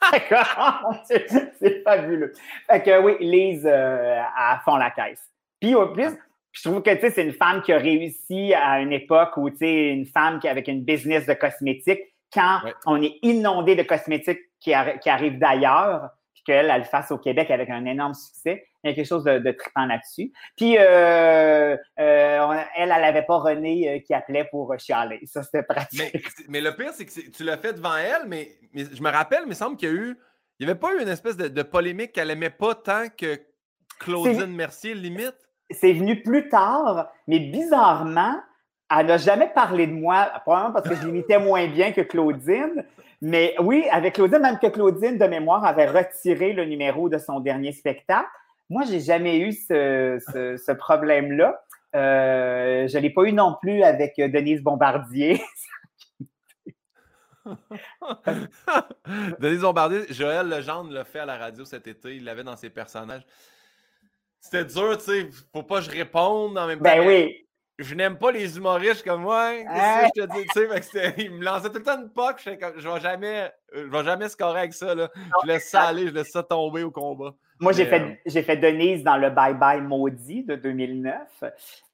D'accord? 0.12 0.94
c'est 1.04 1.82
fabuleux. 1.82 2.32
Fait 2.70 2.82
que 2.82 3.02
oui, 3.02 3.16
Lise 3.20 3.66
euh, 3.66 4.22
à 4.34 4.60
fond 4.64 4.76
la 4.76 4.90
caisse. 4.90 5.22
Puis 5.60 5.74
au 5.74 5.92
plus, 5.92 6.16
je 6.56 6.62
trouve 6.62 6.82
que 6.82 6.90
c'est 6.98 7.22
une 7.22 7.34
femme 7.34 7.60
qui 7.60 7.72
a 7.72 7.78
réussi 7.78 8.54
à 8.54 8.80
une 8.80 8.92
époque 8.92 9.36
où 9.36 9.50
une 9.60 10.06
femme 10.06 10.40
qui 10.40 10.48
avec 10.48 10.68
une 10.68 10.82
business 10.82 11.26
de 11.26 11.34
cosmétiques, 11.34 12.00
quand 12.32 12.60
on 12.86 13.02
est 13.02 13.18
inondé 13.22 13.76
de 13.76 13.82
cosmétiques 13.82 14.40
qui, 14.58 14.72
qui 15.02 15.10
arrivent 15.10 15.38
d'ailleurs, 15.38 16.08
puis 16.32 16.42
qu'elle, 16.46 16.70
elle 16.70 16.78
le 16.78 16.84
fasse 16.84 17.10
au 17.10 17.18
Québec 17.18 17.50
avec 17.50 17.68
un 17.68 17.84
énorme 17.84 18.14
succès, 18.14 18.66
il 18.82 18.90
y 18.90 18.92
a 18.92 18.94
quelque 18.94 19.06
chose 19.06 19.24
de, 19.24 19.38
de 19.38 19.50
trippant 19.50 19.84
là-dessus. 19.84 20.32
Puis, 20.56 20.78
euh, 20.78 21.76
euh, 21.76 21.76
elle, 21.98 22.64
elle 22.76 22.88
n'avait 22.88 23.24
pas 23.24 23.36
René 23.36 23.88
euh, 23.88 23.98
qui 23.98 24.14
appelait 24.14 24.48
pour 24.50 24.74
chialer. 24.78 25.20
Ça, 25.26 25.42
c'était 25.42 25.62
pratique. 25.62 26.00
Mais, 26.48 26.62
le 26.62 26.74
pire, 26.74 26.92
c'est 26.94 27.04
que 27.04 27.30
tu 27.30 27.44
l'as 27.44 27.58
fait 27.58 27.74
devant 27.74 27.96
elle, 27.96 28.26
mais, 28.28 28.48
je 28.74 29.02
me 29.02 29.10
rappelle, 29.10 29.42
il 29.44 29.48
me 29.48 29.54
semble 29.54 29.76
qu'il 29.76 29.88
y 29.88 29.92
a 29.92 29.94
eu. 29.94 30.16
Il 30.58 30.64
n'y 30.64 30.70
avait 30.70 30.80
pas 30.80 30.94
eu 30.94 31.02
une 31.02 31.08
espèce 31.08 31.36
de, 31.36 31.62
polémique 31.62 32.12
qu'elle 32.12 32.28
n'aimait 32.28 32.48
pas 32.48 32.74
tant 32.74 33.08
que 33.14 33.38
Claudine 33.98 34.46
Mercier, 34.46 34.94
limite? 34.94 35.45
C'est 35.70 35.92
venu 35.92 36.22
plus 36.22 36.48
tard, 36.48 37.10
mais 37.26 37.40
bizarrement, 37.40 38.36
elle 38.96 39.06
n'a 39.06 39.16
jamais 39.16 39.48
parlé 39.48 39.86
de 39.86 39.92
moi, 39.92 40.30
probablement 40.42 40.72
parce 40.72 40.88
que 40.88 40.94
je 40.94 41.06
l'imitais 41.06 41.38
moins 41.38 41.66
bien 41.66 41.92
que 41.92 42.02
Claudine. 42.02 42.84
Mais 43.20 43.54
oui, 43.60 43.84
avec 43.90 44.14
Claudine, 44.14 44.38
même 44.38 44.58
que 44.58 44.68
Claudine, 44.68 45.18
de 45.18 45.26
mémoire, 45.26 45.64
avait 45.64 45.86
retiré 45.86 46.52
le 46.52 46.64
numéro 46.64 47.08
de 47.08 47.18
son 47.18 47.40
dernier 47.40 47.72
spectacle. 47.72 48.28
Moi, 48.68 48.84
j'ai 48.84 49.00
jamais 49.00 49.38
eu 49.38 49.52
ce, 49.52 50.72
problème-là. 50.72 51.60
Euh, 51.94 52.86
je 52.88 52.96
ne 52.96 53.02
l'ai 53.02 53.10
pas 53.10 53.22
eu 53.22 53.32
non 53.32 53.56
plus 53.60 53.82
avec 53.82 54.18
euh, 54.18 54.28
Denise 54.28 54.62
Bombardier. 54.62 55.40
Denise 59.38 59.60
Bombardier, 59.60 60.02
Joël 60.10 60.48
Legendre 60.48 60.92
l'a 60.92 61.04
fait 61.04 61.20
à 61.20 61.26
la 61.26 61.38
radio 61.38 61.64
cet 61.64 61.86
été. 61.86 62.16
Il 62.16 62.24
l'avait 62.24 62.44
dans 62.44 62.56
ses 62.56 62.70
personnages. 62.70 63.24
C'était 64.50 64.64
dur, 64.64 64.96
tu 64.98 65.04
sais. 65.04 65.28
Faut 65.52 65.62
pas 65.62 65.78
que 65.78 65.86
je 65.86 65.90
réponde 65.90 66.56
en 66.56 66.66
même 66.66 66.78
ben 66.78 66.98
temps. 66.98 67.04
Ben 67.04 67.06
oui 67.06 67.46
je 67.78 67.94
n'aime 67.94 68.16
pas 68.16 68.32
les 68.32 68.56
humoristes 68.56 69.04
comme 69.04 69.22
moi. 69.22 69.50
Hein? 69.68 70.08
je 70.16 70.22
te 70.22 70.26
dis, 70.32 70.46
tu 70.54 70.88
sais, 70.90 71.14
il 71.18 71.32
me 71.32 71.44
lançait 71.44 71.68
tout 71.68 71.78
le 71.78 71.82
temps 71.82 72.00
une 72.00 72.08
poque. 72.08 72.40
Je, 72.44 72.50
je 72.78 72.88
vais 72.88 73.00
jamais, 73.00 73.50
je 73.74 73.82
vais 73.82 74.04
jamais 74.04 74.28
scorer 74.28 74.60
avec 74.60 74.72
ça. 74.72 74.94
Là. 74.94 75.10
Je 75.42 75.46
laisse 75.46 75.68
ça 75.68 75.82
aller, 75.82 76.08
je 76.08 76.14
laisse 76.14 76.30
ça 76.30 76.42
tomber 76.42 76.82
au 76.82 76.90
combat. 76.90 77.34
Moi, 77.60 77.72
j'ai 77.72 77.86
fait, 77.86 78.18
euh, 78.26 78.42
fait 78.42 78.56
Denise 78.56 79.02
dans 79.02 79.16
le 79.16 79.30
Bye 79.30 79.54
Bye 79.54 79.80
Maudit 79.80 80.44
de 80.44 80.56
2009. 80.56 81.14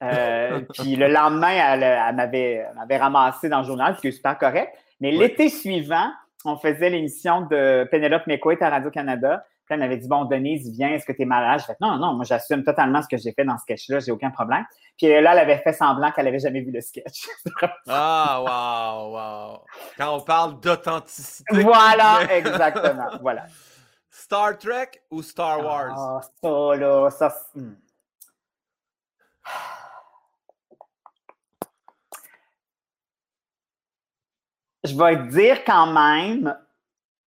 Euh, 0.03 0.61
puis 0.73 0.95
le 0.95 1.07
lendemain, 1.07 1.51
elle, 1.51 1.83
elle 1.83 2.75
m'avait 2.75 2.97
ramassé 2.97 3.49
dans 3.49 3.59
le 3.59 3.65
journal, 3.65 3.95
ce 3.95 4.01
qui 4.01 4.07
est 4.07 4.11
super 4.11 4.37
correct. 4.37 4.73
Mais 4.99 5.11
l'été 5.11 5.49
suivant, 5.49 6.11
on 6.45 6.57
faisait 6.57 6.89
l'émission 6.89 7.41
de 7.41 7.87
Penelope 7.91 8.27
McQuaid 8.27 8.61
à 8.61 8.69
Radio-Canada. 8.69 9.45
Puis 9.65 9.73
elle 9.75 9.79
m'avait 9.79 9.97
dit 9.97 10.07
Bon, 10.07 10.25
Denise, 10.25 10.69
viens, 10.71 10.89
est-ce 10.89 11.05
que 11.05 11.13
tu 11.13 11.21
es 11.21 11.25
malade? 11.25 11.61
Je 11.61 11.65
fait 11.65 11.77
Non, 11.79 11.97
non, 11.97 12.13
moi, 12.13 12.25
j'assume 12.25 12.63
totalement 12.63 13.01
ce 13.01 13.07
que 13.07 13.17
j'ai 13.17 13.31
fait 13.31 13.45
dans 13.45 13.57
ce 13.57 13.63
sketch-là, 13.63 13.99
j'ai 13.99 14.11
aucun 14.11 14.29
problème. 14.29 14.65
Puis 14.97 15.07
là, 15.07 15.31
elle 15.31 15.39
avait 15.39 15.59
fait 15.59 15.73
semblant 15.73 16.11
qu'elle 16.11 16.25
n'avait 16.25 16.39
jamais 16.39 16.61
vu 16.61 16.71
le 16.71 16.81
sketch. 16.81 17.27
ah, 17.87 18.41
wow, 18.41 19.13
wow. 19.13 19.59
Quand 19.97 20.17
on 20.17 20.21
parle 20.21 20.59
d'authenticité. 20.59 21.61
Voilà, 21.61 22.21
exactement. 22.31 23.07
voilà. 23.21 23.45
Star 24.09 24.57
Trek 24.57 25.01
ou 25.09 25.21
Star 25.21 25.59
ah, 25.59 25.63
Wars? 25.63 25.95
Ah, 25.97 26.21
ça, 26.41 26.75
là, 26.75 27.09
ça. 27.09 27.35
Hmm. 27.55 27.73
Je 34.83 34.97
vais 34.97 35.27
dire 35.27 35.63
quand 35.63 35.87
même 35.87 36.53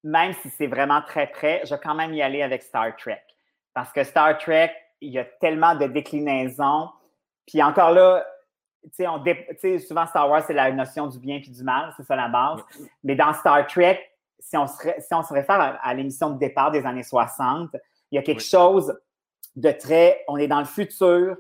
même 0.05 0.33
si 0.35 0.51
c'est 0.51 0.67
vraiment 0.67 1.03
très 1.03 1.27
près, 1.27 1.63
je 1.65 1.75
vais 1.75 1.81
quand 1.81 1.95
même 1.95 2.15
y 2.15 2.23
aller 2.23 2.43
avec 2.43 2.63
Star 2.63 2.95
Trek. 2.97 3.23
Parce 3.75 3.93
que 3.93 4.05
Star 4.05 4.39
Trek, 4.39 4.73
il 5.01 5.13
y 5.13 5.19
a 5.19 5.25
tellement 5.25 5.75
de 5.75 5.87
déclinaisons. 5.87 6.89
Puis 7.47 7.63
encore 7.63 7.91
là, 7.91 8.25
souvent 9.87 10.07
Star 10.07 10.29
Wars, 10.29 10.45
c'est 10.47 10.55
la 10.55 10.71
notion 10.73 11.07
du 11.07 11.19
bien 11.19 11.37
et 11.37 11.51
du 11.51 11.63
mal, 11.63 11.93
c'est 11.97 12.05
ça 12.05 12.17
la 12.17 12.29
base. 12.29 12.61
Mais 13.05 13.15
dans 13.15 13.33
Star 13.33 13.67
Trek, 13.67 14.01
si 14.39 14.57
on 14.57 14.67
se, 14.67 14.75
si 14.99 15.15
on 15.15 15.23
se 15.23 15.33
réfère 15.33 15.79
à, 15.83 15.95
l'émission 15.95 16.31
de 16.31 16.39
départ 16.39 16.71
des 16.71 16.85
années 16.85 17.03
60, 17.03 17.71
il 18.11 18.17
y 18.17 18.19
a 18.19 18.23
quelque 18.23 18.43
chose 18.43 18.97
de 19.57 19.71
très, 19.71 20.25
on 20.29 20.37
est 20.37 20.49
dans 20.49 20.61
le 20.61 20.67
futur, 20.67 21.37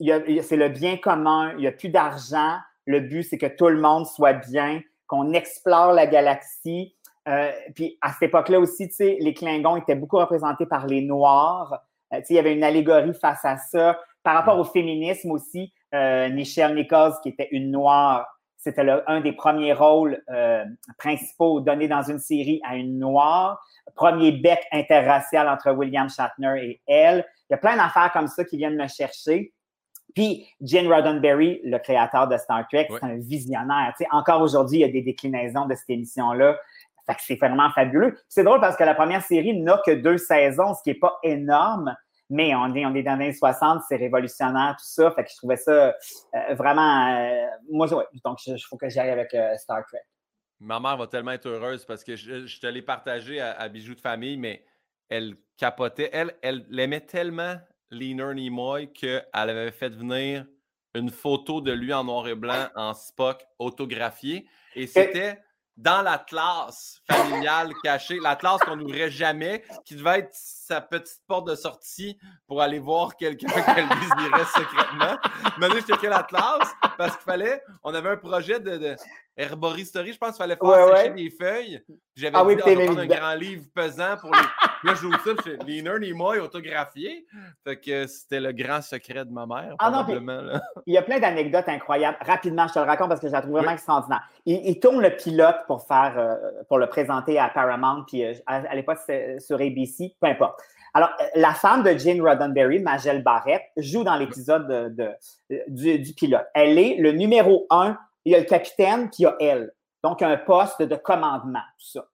c'est 0.00 0.56
le 0.56 0.68
bien 0.68 0.98
commun, 0.98 1.52
il 1.52 1.58
n'y 1.58 1.66
a 1.66 1.72
plus 1.72 1.88
d'argent, 1.88 2.58
le 2.84 3.00
but 3.00 3.22
c'est 3.22 3.38
que 3.38 3.46
tout 3.46 3.68
le 3.68 3.80
monde 3.80 4.06
soit 4.06 4.34
bien, 4.34 4.82
qu'on 5.06 5.32
explore 5.32 5.92
la 5.92 6.06
galaxie, 6.06 6.95
euh, 7.28 7.50
puis 7.74 7.98
à 8.00 8.12
cette 8.12 8.28
époque-là 8.28 8.60
aussi, 8.60 8.88
tu 8.88 8.94
sais, 8.94 9.16
les 9.20 9.34
Klingons 9.34 9.76
étaient 9.76 9.94
beaucoup 9.94 10.18
représentés 10.18 10.66
par 10.66 10.86
les 10.86 11.02
Noirs. 11.02 11.82
Euh, 12.12 12.18
tu 12.18 12.26
sais, 12.26 12.34
il 12.34 12.36
y 12.36 12.38
avait 12.38 12.54
une 12.54 12.64
allégorie 12.64 13.14
face 13.14 13.44
à 13.44 13.56
ça. 13.56 13.98
Par 14.22 14.34
rapport 14.34 14.58
au 14.58 14.64
féminisme 14.64 15.30
aussi, 15.30 15.72
euh, 15.94 16.28
Nichelle 16.28 16.74
Nichols, 16.74 17.14
qui 17.22 17.28
était 17.30 17.48
une 17.52 17.70
Noire, 17.70 18.26
c'était 18.56 18.88
un 19.06 19.20
des 19.20 19.32
premiers 19.32 19.72
rôles 19.72 20.20
euh, 20.28 20.64
principaux 20.98 21.60
donnés 21.60 21.86
dans 21.86 22.02
une 22.02 22.18
série 22.18 22.60
à 22.64 22.74
une 22.76 22.98
Noire. 22.98 23.64
Premier 23.94 24.32
bec 24.32 24.66
interracial 24.72 25.48
entre 25.48 25.70
William 25.70 26.08
Shatner 26.10 26.56
et 26.64 26.80
elle. 26.88 27.24
Il 27.48 27.52
y 27.52 27.54
a 27.54 27.58
plein 27.58 27.76
d'affaires 27.76 28.10
comme 28.12 28.26
ça 28.26 28.44
qui 28.44 28.56
viennent 28.56 28.76
me 28.76 28.88
chercher. 28.88 29.52
Puis 30.14 30.48
Gene 30.60 30.92
Roddenberry, 30.92 31.60
le 31.62 31.78
créateur 31.78 32.26
de 32.26 32.36
Star 32.36 32.66
Trek, 32.68 32.88
c'est 32.90 33.04
un 33.04 33.18
visionnaire. 33.18 33.92
Tu 33.96 34.02
sais, 34.02 34.10
encore 34.10 34.40
aujourd'hui, 34.40 34.78
il 34.78 34.80
y 34.80 34.84
a 34.84 34.88
des 34.88 35.02
déclinaisons 35.02 35.66
de 35.66 35.74
cette 35.74 35.90
émission-là 35.90 36.56
c'est 37.18 37.36
vraiment 37.36 37.70
fabuleux. 37.70 38.18
C'est 38.28 38.44
drôle 38.44 38.60
parce 38.60 38.76
que 38.76 38.84
la 38.84 38.94
première 38.94 39.22
série 39.22 39.58
n'a 39.60 39.80
que 39.84 39.92
deux 39.92 40.18
saisons, 40.18 40.74
ce 40.74 40.82
qui 40.82 40.90
n'est 40.90 40.98
pas 40.98 41.18
énorme, 41.22 41.94
mais 42.28 42.54
on 42.54 42.74
est, 42.74 42.84
on 42.84 42.94
est 42.94 43.02
dans 43.02 43.16
les 43.16 43.26
années 43.26 43.32
60, 43.32 43.82
c'est 43.88 43.96
révolutionnaire, 43.96 44.76
tout 44.78 44.86
ça. 44.86 45.10
Fait 45.12 45.24
que 45.24 45.30
je 45.30 45.36
trouvais 45.36 45.56
ça 45.56 45.94
euh, 46.34 46.54
vraiment. 46.54 47.16
Euh, 47.16 47.46
moi, 47.70 47.92
ouais, 47.92 48.04
donc 48.24 48.44
il 48.46 48.58
faut 48.58 48.76
que 48.76 48.88
j'aille 48.88 49.10
avec 49.10 49.32
euh, 49.34 49.56
Star 49.56 49.84
Trek. 49.86 50.02
Ma 50.58 50.80
mère 50.80 50.96
va 50.96 51.06
tellement 51.06 51.32
être 51.32 51.46
heureuse 51.46 51.84
parce 51.84 52.02
que 52.02 52.16
je, 52.16 52.60
te 52.60 52.66
l'ai 52.66 52.82
partagé 52.82 53.40
à, 53.40 53.68
Bijoux 53.68 53.94
de 53.94 54.00
famille, 54.00 54.38
mais 54.38 54.64
elle 55.08 55.36
capotait. 55.56 56.10
Elle, 56.12 56.34
elle 56.42 56.64
l'aimait 56.70 57.02
tellement, 57.02 57.56
Leaner 57.90 58.34
Nimoy, 58.34 58.90
qu'elle 58.92 59.26
avait 59.32 59.70
fait 59.70 59.90
venir 59.90 60.46
une 60.94 61.10
photo 61.10 61.60
de 61.60 61.72
lui 61.72 61.92
en 61.92 62.04
noir 62.04 62.26
et 62.26 62.34
blanc 62.34 62.68
en 62.74 62.94
Spock 62.94 63.44
autographié. 63.58 64.48
Et 64.74 64.86
c'était 64.86 65.38
dans 65.76 66.02
la 66.02 66.18
classe 66.18 67.02
familiale 67.10 67.72
cachée, 67.82 68.18
la 68.22 68.36
classe 68.36 68.60
qu'on 68.60 68.76
n'ouvrait 68.76 69.10
jamais, 69.10 69.62
qui 69.84 69.96
devait 69.96 70.20
être 70.20 70.30
sa 70.32 70.80
petite 70.80 71.20
porte 71.26 71.48
de 71.48 71.54
sortie 71.54 72.18
pour 72.46 72.62
aller 72.62 72.78
voir 72.78 73.16
quelqu'un 73.16 73.48
qu'elle 73.74 73.88
désirait 73.88 74.44
secrètement. 74.46 75.16
Maintenant, 75.58 75.76
je 75.76 75.92
checkais 75.92 76.08
la 76.08 76.22
classe 76.22 76.72
parce 76.96 77.16
qu'il 77.16 77.24
fallait, 77.24 77.62
on 77.82 77.94
avait 77.94 78.10
un 78.10 78.16
projet 78.16 78.60
de, 78.60 78.76
de 78.76 78.96
herboristerie, 79.36 80.12
je 80.12 80.18
pense 80.18 80.36
qu'il 80.36 80.38
fallait 80.38 80.56
faire 80.56 80.96
sécher 80.96 81.10
des 81.10 81.30
feuilles. 81.30 81.82
J'avais 82.14 82.36
ah 82.36 82.44
dit, 82.44 82.62
on 82.64 82.74
va 82.74 82.84
prendre 82.84 83.00
un 83.00 83.06
grand 83.06 83.34
livre 83.34 83.64
pesant 83.74 84.16
pour 84.20 84.30
les. 84.32 84.38
Là, 84.84 84.94
je 84.94 85.08
ça, 85.08 85.42
je 85.44 85.64
ni 85.64 85.88
un 85.88 85.98
ni 85.98 86.12
moi 86.12 86.36
autographié. 86.36 87.26
Fait 87.64 87.76
que 87.76 88.06
c'était 88.06 88.40
le 88.40 88.52
grand 88.52 88.82
secret 88.82 89.24
de 89.24 89.32
ma 89.32 89.46
mère, 89.46 89.74
ah 89.78 89.90
probablement. 89.90 90.60
il 90.86 90.94
y 90.94 90.98
a 90.98 91.02
plein 91.02 91.18
d'anecdotes 91.18 91.68
incroyables. 91.68 92.18
Rapidement, 92.20 92.68
je 92.68 92.74
te 92.74 92.78
le 92.78 92.84
raconte 92.84 93.08
parce 93.08 93.20
que 93.20 93.26
je 93.26 93.32
la 93.32 93.40
trouve 93.40 93.54
vraiment 93.54 93.72
extraordinaire. 93.72 94.22
Il, 94.44 94.78
tourne 94.78 95.00
le 95.00 95.16
pilote 95.16 95.56
pour 95.66 95.86
faire, 95.86 96.14
euh, 96.16 96.62
pour 96.68 96.78
le 96.78 96.86
présenter 96.88 97.38
à 97.38 97.48
Paramount, 97.48 98.04
puis 98.06 98.24
euh, 98.24 98.34
à, 98.46 98.74
l'époque, 98.76 98.98
c'était 99.00 99.40
sur 99.40 99.60
ABC, 99.60 100.14
peu 100.20 100.28
importe. 100.28 100.60
Alors, 100.96 101.10
euh, 101.20 101.24
la 101.34 101.52
femme 101.52 101.82
de 101.82 101.90
Jane 101.98 102.22
Roddenberry, 102.22 102.78
Magelle 102.78 103.22
Barrett, 103.22 103.62
joue 103.76 104.02
dans 104.02 104.16
l'épisode 104.16 104.66
de, 104.96 105.14
du, 105.68 105.98
du, 105.98 106.14
pilote. 106.14 106.46
Elle 106.54 106.78
est 106.78 106.96
le 106.96 107.12
numéro 107.12 107.66
un. 107.68 107.98
Il 108.24 108.32
y 108.32 108.34
a 108.34 108.38
le 108.38 108.46
capitaine, 108.46 109.10
puis 109.10 109.18
il 109.18 109.22
y 109.24 109.26
a 109.26 109.36
elle. 109.38 109.72
Donc, 110.02 110.22
un 110.22 110.38
poste 110.38 110.80
de 110.80 110.96
commandement, 110.96 111.60
tout 111.78 111.98
ça. 111.98 112.06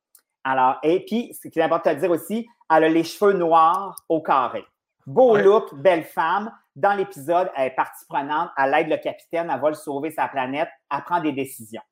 Alors, 0.43 0.79
et 0.83 1.05
puis, 1.05 1.33
ce 1.41 1.47
qui 1.47 1.61
est 1.61 1.63
important 1.63 1.95
de 1.95 2.01
dire 2.01 2.11
aussi, 2.11 2.49
elle 2.69 2.83
a 2.83 2.89
les 2.89 3.05
cheveux 3.05 3.35
noirs 3.35 4.03
au 4.09 4.21
carré. 4.21 4.65
Beau 5.07 5.37
look, 5.37 5.73
belle 5.77 6.03
femme. 6.03 6.53
Dans 6.75 6.95
l'épisode, 6.95 7.53
elle 7.57 7.69
est 7.69 7.77
partie 7.77 8.05
prenante, 8.09 8.51
elle 8.57 8.75
aide 8.75 8.89
le 8.89 8.97
capitaine, 8.97 9.49
elle 9.49 9.61
va 9.61 9.69
le 9.69 9.77
sauver 9.77 10.11
sa 10.11 10.27
planète, 10.27 10.71
elle 10.91 11.05
prend 11.05 11.21
des 11.21 11.33
décisions. 11.33 11.83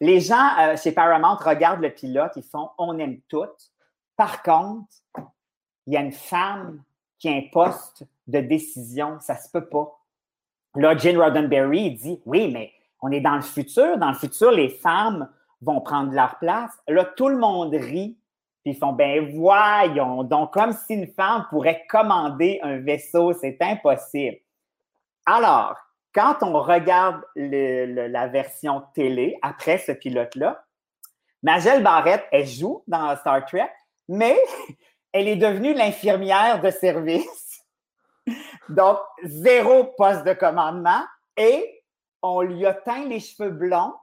Les 0.00 0.20
gens 0.20 0.48
euh, 0.60 0.76
chez 0.76 0.92
Paramount 0.92 1.34
regardent 1.34 1.82
le 1.82 1.90
pilote, 1.90 2.30
ils 2.36 2.44
font 2.44 2.70
on 2.78 2.98
aime 2.98 3.18
tout. 3.28 3.48
Par 4.16 4.44
contre, 4.44 4.84
il 5.90 5.94
y 5.94 5.96
a 5.96 6.02
une 6.02 6.12
femme 6.12 6.84
qui 7.18 7.28
a 7.28 7.32
un 7.32 7.42
poste 7.52 8.04
de 8.28 8.38
décision. 8.38 9.18
Ça 9.18 9.34
se 9.36 9.50
peut 9.50 9.66
pas. 9.66 9.98
Là, 10.76 10.96
Jane 10.96 11.18
Roddenberry 11.18 11.90
dit 11.90 12.22
Oui, 12.26 12.48
mais 12.52 12.72
on 13.02 13.10
est 13.10 13.20
dans 13.20 13.34
le 13.34 13.42
futur. 13.42 13.98
Dans 13.98 14.10
le 14.10 14.14
futur, 14.14 14.52
les 14.52 14.68
femmes 14.68 15.28
vont 15.60 15.80
prendre 15.80 16.12
leur 16.12 16.38
place. 16.38 16.70
Là, 16.86 17.04
tout 17.04 17.28
le 17.28 17.38
monde 17.38 17.74
rit. 17.74 18.16
Puis 18.62 18.74
ils 18.74 18.76
font 18.76 18.92
Ben 18.92 19.36
voyons. 19.36 20.22
Donc, 20.22 20.52
comme 20.52 20.72
si 20.72 20.94
une 20.94 21.08
femme 21.08 21.48
pourrait 21.50 21.84
commander 21.88 22.60
un 22.62 22.78
vaisseau, 22.78 23.32
c'est 23.32 23.58
impossible. 23.60 24.36
Alors, 25.26 25.76
quand 26.14 26.36
on 26.42 26.52
regarde 26.60 27.20
la 27.34 28.28
version 28.28 28.84
télé 28.94 29.36
après 29.42 29.78
ce 29.78 29.90
pilote-là, 29.90 30.64
Magelle 31.42 31.82
Barrette, 31.82 32.26
elle 32.30 32.46
joue 32.46 32.84
dans 32.86 33.16
Star 33.16 33.44
Trek, 33.44 33.72
mais 34.08 34.36
elle 35.12 35.28
est 35.28 35.36
devenue 35.36 35.74
l'infirmière 35.74 36.60
de 36.60 36.70
service. 36.70 37.62
Donc, 38.68 38.98
zéro 39.24 39.84
poste 39.96 40.24
de 40.24 40.32
commandement 40.32 41.02
et 41.36 41.82
on 42.22 42.42
lui 42.42 42.66
a 42.66 42.74
teint 42.74 43.06
les 43.06 43.20
cheveux 43.20 43.50
blonds 43.50 43.94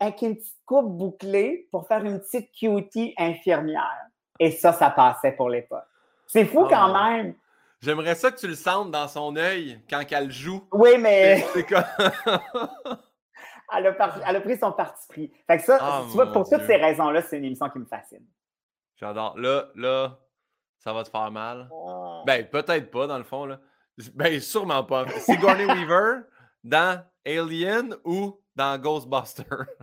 avec 0.00 0.22
une 0.22 0.36
petite 0.36 0.60
coupe 0.64 0.96
bouclée 0.96 1.68
pour 1.70 1.86
faire 1.86 2.04
une 2.04 2.20
petite 2.20 2.50
cutie 2.52 3.14
infirmière. 3.18 4.06
Et 4.38 4.50
ça, 4.50 4.72
ça 4.72 4.90
passait 4.90 5.32
pour 5.32 5.48
l'époque. 5.48 5.84
C'est 6.26 6.44
fou 6.44 6.66
ah, 6.66 6.68
quand 6.70 6.92
même. 6.92 7.34
J'aimerais 7.80 8.14
ça 8.14 8.30
que 8.30 8.38
tu 8.38 8.46
le 8.48 8.54
sentes 8.54 8.90
dans 8.90 9.08
son 9.08 9.36
œil 9.36 9.80
quand 9.88 10.02
elle 10.10 10.30
joue. 10.30 10.66
Oui, 10.72 10.98
mais. 10.98 11.44
elle, 13.74 13.86
a 13.86 14.40
pris 14.40 14.58
son 14.58 14.72
parti 14.72 15.06
pris. 15.08 15.32
Fait 15.46 15.58
que 15.58 15.64
ça, 15.64 15.78
ah, 15.80 16.02
tu 16.06 16.12
vois, 16.12 16.32
pour 16.32 16.48
toutes 16.48 16.64
ces 16.64 16.76
raisons-là, 16.76 17.22
c'est 17.22 17.38
une 17.38 17.44
émission 17.44 17.68
qui 17.70 17.78
me 17.78 17.86
fascine. 17.86 18.26
J'adore. 18.96 19.38
Là, 19.38 19.68
là, 19.74 20.18
ça 20.78 20.92
va 20.92 21.04
te 21.04 21.10
faire 21.10 21.30
mal? 21.30 21.68
Oh. 21.70 22.22
Ben, 22.26 22.46
peut-être 22.46 22.90
pas, 22.90 23.06
dans 23.06 23.18
le 23.18 23.24
fond. 23.24 23.46
Là. 23.46 23.58
Ben, 24.14 24.40
sûrement 24.40 24.84
pas. 24.84 25.06
Sigourney 25.20 25.66
Weaver 25.66 26.22
dans 26.62 27.02
Alien 27.24 27.94
ou 28.04 28.38
dans 28.54 28.78
Ghostbusters? 28.78 29.66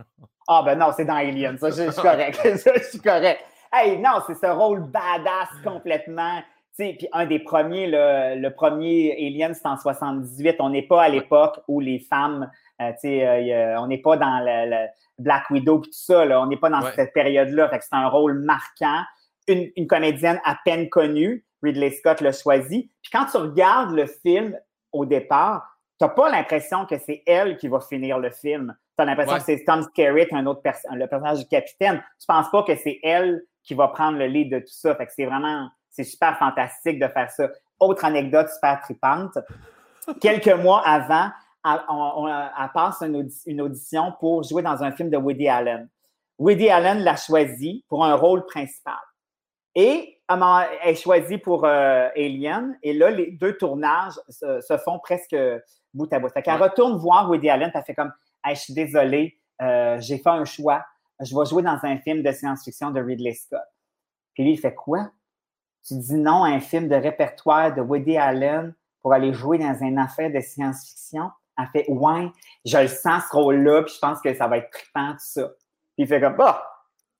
Ah, 0.46 0.62
ben 0.62 0.78
non, 0.78 0.88
c'est 0.94 1.06
dans 1.06 1.14
Alien. 1.14 1.56
Ça, 1.56 1.70
je, 1.70 1.90
suis 1.90 2.02
correct. 2.02 2.38
je 2.44 2.82
suis 2.90 3.00
correct. 3.00 3.40
Hey, 3.72 3.96
non, 3.96 4.20
c'est 4.26 4.34
ce 4.34 4.44
rôle 4.44 4.82
badass 4.90 5.48
complètement. 5.64 6.42
Puis 6.76 7.08
un 7.12 7.24
des 7.24 7.38
premiers, 7.38 7.86
le, 7.86 8.48
premier 8.50 9.12
Alien, 9.12 9.54
c'est 9.54 9.66
en 9.66 9.78
78. 9.78 10.56
On 10.58 10.68
n'est 10.68 10.82
pas 10.82 11.04
à 11.04 11.08
l'époque 11.08 11.60
où 11.66 11.80
les 11.80 11.98
femmes, 11.98 12.50
euh, 12.82 12.92
euh, 13.04 13.76
on 13.78 13.86
n'est 13.86 14.02
pas 14.02 14.18
dans 14.18 14.44
le, 14.44 14.86
Black 15.18 15.48
Widow 15.48 15.78
et 15.78 15.86
tout 15.86 15.92
ça. 15.92 16.26
Là. 16.26 16.42
On 16.42 16.46
n'est 16.46 16.58
pas 16.58 16.68
dans 16.68 16.82
cette 16.94 17.14
période-là. 17.14 17.70
c'est 17.80 17.96
un 17.96 18.08
rôle 18.08 18.40
marquant. 18.40 19.02
Une, 19.46 19.70
une, 19.76 19.86
comédienne 19.86 20.40
à 20.44 20.56
peine 20.64 20.88
connue, 20.88 21.44
Ridley 21.62 21.90
Scott 21.90 22.20
l'a 22.20 22.32
choisi. 22.32 22.90
Puis 23.02 23.10
quand 23.12 23.26
tu 23.26 23.36
regardes 23.36 23.94
le 23.94 24.06
film 24.06 24.58
au 24.92 25.04
départ, 25.04 25.78
tu 25.98 26.04
n'as 26.04 26.10
pas 26.10 26.30
l'impression 26.30 26.86
que 26.86 26.96
c'est 26.98 27.22
elle 27.26 27.56
qui 27.56 27.68
va 27.68 27.80
finir 27.80 28.18
le 28.18 28.30
film. 28.30 28.76
Tu 28.96 29.02
as 29.02 29.04
l'impression 29.04 29.36
que 29.36 29.42
c'est 29.42 29.64
Tom 29.64 29.82
Skerritt, 29.82 30.32
un 30.32 30.46
autre 30.46 30.62
le 30.64 31.06
personnage 31.06 31.40
du 31.40 31.46
capitaine. 31.46 32.02
Tu 32.18 32.26
ne 32.28 32.34
penses 32.34 32.50
pas 32.50 32.62
que 32.62 32.76
c'est 32.76 32.98
elle 33.02 33.42
qui 33.62 33.74
va 33.74 33.88
prendre 33.88 34.18
le 34.18 34.26
lead 34.26 34.52
de 34.52 34.58
tout 34.60 34.66
ça. 34.68 34.94
Fait 34.94 35.06
que 35.06 35.12
c'est 35.14 35.24
vraiment, 35.24 35.68
c'est 35.90 36.04
super 36.04 36.38
fantastique 36.38 36.98
de 36.98 37.08
faire 37.08 37.30
ça. 37.30 37.48
Autre 37.80 38.04
anecdote 38.04 38.48
super 38.50 38.80
tripante. 38.80 39.38
Quelques 40.20 40.54
mois 40.54 40.82
avant, 40.86 41.30
elle, 41.64 42.70
passe 42.74 43.02
une, 43.02 43.60
audition 43.60 44.12
pour 44.20 44.42
jouer 44.42 44.62
dans 44.62 44.82
un 44.82 44.92
film 44.92 45.10
de 45.10 45.16
Woody 45.16 45.48
Allen. 45.48 45.88
Woody 46.38 46.68
Allen 46.68 46.98
l'a 46.98 47.16
choisi 47.16 47.84
pour 47.88 48.04
un 48.04 48.14
rôle 48.14 48.44
principal. 48.46 48.98
Et 49.74 50.14
elle 50.28 50.66
est 50.84 50.94
choisie 50.94 51.38
pour 51.38 51.64
euh, 51.64 52.08
Alien. 52.16 52.78
Et 52.82 52.92
là, 52.92 53.10
les 53.10 53.32
deux 53.32 53.56
tournages 53.56 54.14
se, 54.28 54.78
font 54.84 54.98
presque 54.98 55.36
bout 55.92 56.12
à 56.12 56.18
bout. 56.18 56.28
Fait 56.28 56.42
qu'elle 56.42 56.62
retourne 56.62 56.96
voir 56.98 57.28
Woody 57.28 57.50
Allen. 57.50 57.70
Elle 57.74 57.82
fait 57.82 57.94
comme 57.94 58.12
Je 58.48 58.54
suis 58.54 58.74
désolée, 58.74 59.38
euh, 59.62 59.98
j'ai 60.00 60.18
fait 60.18 60.30
un 60.30 60.44
choix. 60.44 60.84
Je 61.20 61.36
vais 61.36 61.46
jouer 61.46 61.62
dans 61.62 61.78
un 61.82 61.98
film 61.98 62.22
de 62.22 62.32
science-fiction 62.32 62.90
de 62.90 63.00
Ridley 63.00 63.34
Scott. 63.34 63.60
Puis 64.34 64.44
lui, 64.44 64.52
il 64.52 64.58
fait 64.58 64.74
quoi? 64.74 65.10
Tu 65.86 65.94
dis 65.94 66.14
non 66.14 66.44
à 66.44 66.48
un 66.48 66.60
film 66.60 66.88
de 66.88 66.96
répertoire 66.96 67.74
de 67.74 67.80
Woody 67.80 68.16
Allen 68.16 68.74
pour 69.02 69.12
aller 69.12 69.32
jouer 69.32 69.58
dans 69.58 69.76
une 69.80 69.98
affaire 69.98 70.30
de 70.32 70.40
science-fiction? 70.40 71.30
Elle 71.58 71.68
fait 71.72 71.84
Ouais, 71.88 72.30
je 72.64 72.78
le 72.78 72.88
sens 72.88 73.24
ce 73.30 73.36
rôle-là, 73.36 73.82
puis 73.82 73.94
je 73.94 74.00
pense 74.00 74.20
que 74.20 74.34
ça 74.34 74.48
va 74.48 74.58
être 74.58 74.70
trippant, 74.70 75.12
tout 75.12 75.18
ça. 75.20 75.48
Puis 75.94 76.04
il 76.04 76.06
fait 76.08 76.20
comme 76.20 76.36
Bah, 76.36 76.73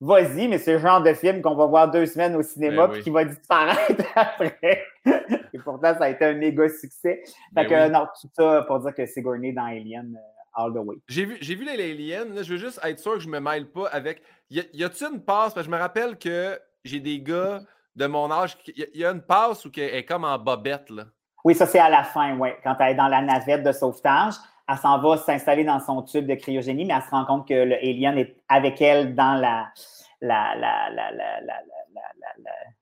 vas-y, 0.04 0.48
mais 0.48 0.58
c'est 0.58 0.74
le 0.74 0.78
genre 0.78 1.02
de 1.02 1.12
film 1.14 1.40
qu'on 1.40 1.54
va 1.54 1.66
voir 1.66 1.90
deux 1.90 2.06
semaines 2.06 2.36
au 2.36 2.42
cinéma 2.42 2.86
ben 2.86 2.92
puis 2.92 3.02
qui 3.02 3.10
va 3.10 3.24
disparaître 3.24 4.04
après. 4.14 4.84
Et 5.52 5.58
pourtant, 5.58 5.94
ça 5.94 6.04
a 6.04 6.08
été 6.10 6.24
un 6.24 6.34
méga 6.34 6.68
succès. 6.68 7.22
Fait 7.24 7.32
ben 7.54 7.66
que, 7.66 7.88
non, 7.88 8.06
tout 8.20 8.28
ça 8.32 8.64
pour 8.66 8.80
dire 8.80 8.94
que 8.94 9.06
Sigourney 9.06 9.52
dans 9.52 9.64
Alien, 9.64 10.16
euh, 10.16 10.62
all 10.62 10.72
the 10.72 10.78
way. 10.78 10.96
J'ai 11.08 11.24
vu, 11.24 11.38
j'ai 11.40 11.54
vu 11.54 11.64
les 11.64 11.92
Aliens, 11.92 12.42
je 12.42 12.52
veux 12.52 12.58
juste 12.58 12.80
être 12.84 12.98
sûr 12.98 13.14
que 13.14 13.20
je 13.20 13.28
me 13.28 13.40
mêle 13.40 13.70
pas 13.70 13.88
avec. 13.88 14.22
Y, 14.50 14.84
a-t-il 14.84 15.14
une 15.14 15.20
passe? 15.22 15.54
Parce 15.54 15.66
que 15.66 15.72
je 15.72 15.76
me 15.76 15.80
rappelle 15.80 16.18
que 16.18 16.58
j'ai 16.84 17.00
des 17.00 17.20
gars 17.20 17.60
de 17.96 18.06
mon 18.06 18.30
âge. 18.30 18.56
Il 18.76 18.88
y, 18.94 19.04
a 19.04 19.10
une 19.10 19.22
passe 19.22 19.64
où 19.64 19.70
elle 19.76 19.94
est 19.94 20.04
comme 20.04 20.24
en 20.24 20.38
bobette, 20.38 20.90
là. 20.90 21.04
Oui, 21.44 21.54
ça, 21.54 21.66
c'est 21.66 21.78
à 21.78 21.90
la 21.90 22.04
fin, 22.04 22.38
oui. 22.38 22.50
Quand 22.62 22.74
elle 22.80 22.92
est 22.92 22.94
dans 22.94 23.08
la 23.08 23.20
navette 23.20 23.62
de 23.62 23.72
sauvetage, 23.72 24.34
elle 24.68 24.76
s'en 24.78 24.98
va 24.98 25.16
s'installer 25.16 25.64
dans 25.64 25.80
son 25.80 26.02
tube 26.02 26.26
de 26.26 26.34
cryogénie, 26.34 26.84
mais 26.84 26.94
elle 26.94 27.02
se 27.02 27.10
rend 27.10 27.24
compte 27.24 27.48
que 27.48 27.54
le 27.54 27.76
alien 27.76 28.16
est 28.18 28.36
avec 28.48 28.80
elle 28.80 29.14
dans 29.14 29.34
la, 29.34 29.68
la, 30.20 30.54
la, 30.54 30.90
la, 30.90 31.10
la, 31.12 31.40
la, 31.40 31.62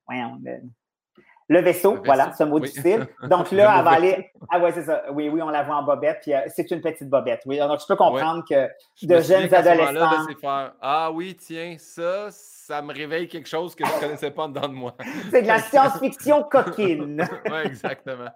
la, 0.08 0.60
le, 1.48 1.60
vaisseau, 1.60 1.98
voilà, 2.04 2.32
ce 2.32 2.44
mot 2.44 2.60
difficile. 2.60 3.06
Donc 3.28 3.50
là, 3.50 3.74
elle 3.78 3.84
va 3.84 3.90
aller. 3.90 4.30
Ah 4.50 4.58
ouais, 4.60 4.72
c'est 4.72 4.84
ça. 4.84 5.04
Oui, 5.12 5.28
oui, 5.28 5.42
on 5.42 5.50
la 5.50 5.64
voit 5.64 5.76
en 5.76 5.82
bobette, 5.82 6.20
puis 6.22 6.32
euh, 6.32 6.40
c'est 6.48 6.70
une 6.70 6.80
petite 6.80 7.10
bobette. 7.10 7.42
Oui, 7.46 7.58
donc 7.58 7.80
je 7.80 7.86
peux 7.86 7.96
comprendre 7.96 8.44
que 8.48 8.70
de 9.02 9.20
jeunes 9.20 9.52
adolescents. 9.52 10.70
ah 10.80 11.10
oui, 11.12 11.36
tiens, 11.36 11.76
ça, 11.78 12.28
ça 12.72 12.80
me 12.80 12.94
réveille 12.94 13.28
quelque 13.28 13.50
chose 13.50 13.74
que 13.74 13.84
je 13.84 13.92
ne 13.94 14.00
connaissais 14.00 14.30
pas 14.30 14.48
dedans 14.48 14.66
de 14.66 14.72
moi. 14.72 14.96
c'est 15.30 15.42
de 15.42 15.46
la 15.46 15.58
science-fiction 15.58 16.44
coquine. 16.44 17.22
oui, 17.50 17.58
exactement. 17.66 18.30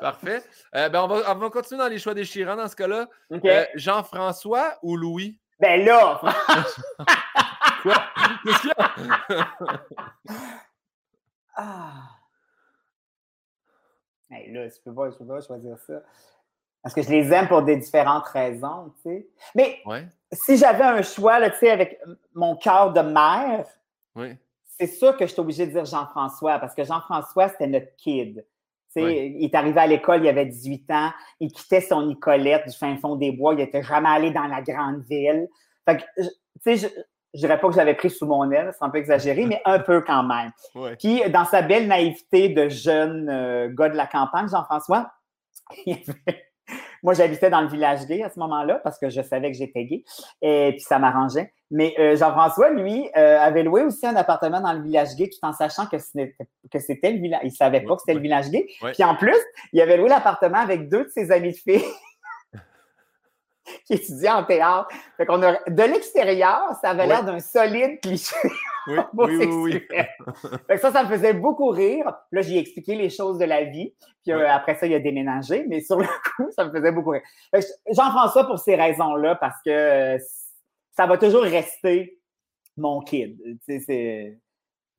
Parfait. 0.00 0.42
Euh, 0.74 0.88
ben 0.88 1.02
on, 1.02 1.08
va, 1.08 1.30
on 1.30 1.34
va 1.34 1.50
continuer 1.50 1.78
dans 1.78 1.88
les 1.88 1.98
choix 1.98 2.14
déchirants 2.14 2.56
dans 2.56 2.68
ce 2.68 2.76
cas-là. 2.76 3.06
Euh, 3.32 3.66
Jean-François 3.74 4.78
ou 4.82 4.96
Louis? 4.96 5.38
Ben 5.60 5.84
là! 5.84 6.22
Quoi? 7.82 7.94
Qu'est-ce 8.44 8.60
qu'il 8.62 8.70
y 8.70 8.80
a? 8.80 9.48
ah. 11.56 11.92
là, 14.30 14.68
je 14.68 14.80
peux, 14.82 14.94
pas, 14.94 15.10
peux 15.10 15.26
pas 15.26 15.40
choisir 15.42 15.76
ça. 15.86 16.00
Parce 16.82 16.94
que 16.94 17.02
je 17.02 17.10
les 17.10 17.30
aime 17.30 17.46
pour 17.46 17.60
des 17.60 17.76
différentes 17.76 18.26
raisons, 18.28 18.94
tu 19.02 19.10
sais. 19.10 19.26
Mais 19.54 19.82
si 20.32 20.56
j'avais 20.56 20.82
un 20.82 21.02
choix, 21.02 21.38
là, 21.38 21.50
tu 21.50 21.58
sais, 21.58 21.70
avec 21.70 22.00
mon 22.32 22.56
cœur 22.56 22.94
de 22.94 23.02
mère, 23.02 23.66
c'est 24.78 24.86
sûr 24.86 25.16
que 25.16 25.26
je 25.26 25.32
suis 25.32 25.40
obligée 25.40 25.66
de 25.66 25.72
dire 25.72 25.84
Jean-François, 25.84 26.58
parce 26.58 26.74
que 26.74 26.84
Jean-François, 26.84 27.48
c'était 27.48 27.66
notre 27.66 27.94
kid. 27.96 28.44
Sais, 28.88 29.28
Il 29.28 29.44
est 29.44 29.54
arrivé 29.54 29.80
à 29.80 29.86
l'école, 29.86 30.22
il 30.22 30.28
avait 30.28 30.44
18 30.44 30.90
ans, 30.90 31.10
il 31.40 31.50
quittait 31.50 31.80
son 31.80 32.06
Nicolette 32.06 32.68
du 32.68 32.76
fin 32.76 32.96
fond 32.98 33.16
des 33.16 33.32
bois, 33.32 33.54
il 33.54 33.58
n'était 33.58 33.82
jamais 33.82 34.08
allé 34.08 34.30
dans 34.32 34.46
la 34.46 34.60
grande 34.60 35.02
ville. 35.08 35.48
Fait 35.86 35.96
que, 35.96 36.22
tu 36.62 36.76
sais, 36.76 36.92
je 37.32 37.38
dirais 37.38 37.58
pas 37.58 37.68
que 37.68 37.74
j'avais 37.74 37.94
pris 37.94 38.10
sous 38.10 38.26
mon 38.26 38.50
aile, 38.50 38.72
c'est 38.78 38.84
un 38.84 38.90
peu 38.90 38.98
exagéré, 38.98 39.46
mais 39.46 39.62
un 39.64 39.78
peu 39.78 40.02
quand 40.02 40.24
même. 40.24 40.52
Qui, 40.98 41.22
dans 41.30 41.46
sa 41.46 41.62
belle 41.62 41.88
naïveté 41.88 42.50
de 42.50 42.68
jeune 42.68 43.30
euh, 43.30 43.68
gars 43.72 43.88
de 43.88 43.96
la 43.96 44.06
campagne, 44.06 44.48
Jean-François, 44.48 45.10
moi 47.02 47.14
j'habitais 47.14 47.50
dans 47.50 47.60
le 47.60 47.68
village 47.68 48.06
gay 48.06 48.22
à 48.22 48.30
ce 48.30 48.38
moment-là 48.38 48.80
parce 48.84 48.98
que 48.98 49.10
je 49.10 49.22
savais 49.22 49.50
que 49.50 49.56
j'étais 49.56 49.84
gay 49.84 50.04
et 50.40 50.70
puis 50.72 50.80
ça 50.80 50.98
m'arrangeait. 50.98 51.52
Mais 51.70 51.94
euh, 51.98 52.16
Jean-François, 52.16 52.70
lui, 52.70 53.08
euh, 53.16 53.38
avait 53.38 53.62
loué 53.62 53.82
aussi 53.82 54.06
un 54.06 54.14
appartement 54.14 54.60
dans 54.60 54.74
le 54.74 54.82
village 54.82 55.16
gay 55.16 55.30
tout 55.30 55.38
en 55.42 55.54
sachant 55.54 55.86
que, 55.86 55.96
c'était 55.98 57.12
le 57.12 57.18
village. 57.18 57.40
Il 57.44 57.50
savait 57.50 57.80
pas 57.80 57.94
que 57.94 58.00
c'était 58.00 58.14
le 58.14 58.20
village 58.20 58.50
gay. 58.50 58.66
Puis 58.92 59.02
en 59.02 59.16
plus, 59.16 59.38
il 59.72 59.80
avait 59.80 59.96
loué 59.96 60.10
l'appartement 60.10 60.58
avec 60.58 60.90
deux 60.90 61.04
de 61.04 61.08
ses 61.08 61.32
amis 61.32 61.52
de 61.52 61.56
filles. 61.56 61.82
qui 63.86 63.94
étudiait 63.94 64.30
en 64.30 64.44
théâtre. 64.44 64.88
Fait 65.16 65.26
qu'on 65.26 65.42
a, 65.42 65.58
de 65.68 65.82
l'extérieur, 65.82 66.74
ça 66.80 66.90
avait 66.90 67.06
l'air 67.06 67.24
d'un 67.24 67.40
solide 67.40 68.00
cliché. 68.00 68.36
Oui, 68.88 68.96
oui, 69.12 69.46
oui, 69.46 69.72
fait 70.66 70.74
que 70.74 70.80
ça, 70.80 70.90
ça 70.90 71.04
me 71.04 71.08
faisait 71.08 71.34
beaucoup 71.34 71.68
rire. 71.68 72.12
Là, 72.32 72.40
j'ai 72.40 72.58
expliqué 72.58 72.96
les 72.96 73.10
choses 73.10 73.38
de 73.38 73.44
la 73.44 73.62
vie. 73.62 73.94
Puis 74.24 74.32
euh, 74.32 74.50
après 74.50 74.74
ça, 74.74 74.88
il 74.88 74.94
a 74.94 74.98
déménagé. 74.98 75.64
Mais 75.68 75.80
sur 75.82 76.00
le 76.00 76.06
coup, 76.06 76.50
ça 76.50 76.64
me 76.64 76.72
faisait 76.72 76.90
beaucoup 76.90 77.10
rire. 77.10 77.22
Jean-François 77.92 78.44
pour 78.44 78.58
ces 78.58 78.74
raisons-là, 78.74 79.36
parce 79.36 79.62
que 79.64 79.70
euh, 79.70 80.18
ça 80.96 81.06
va 81.06 81.16
toujours 81.16 81.42
rester 81.42 82.18
mon 82.76 83.02
kid. 83.02 83.38
c'est 83.68 84.40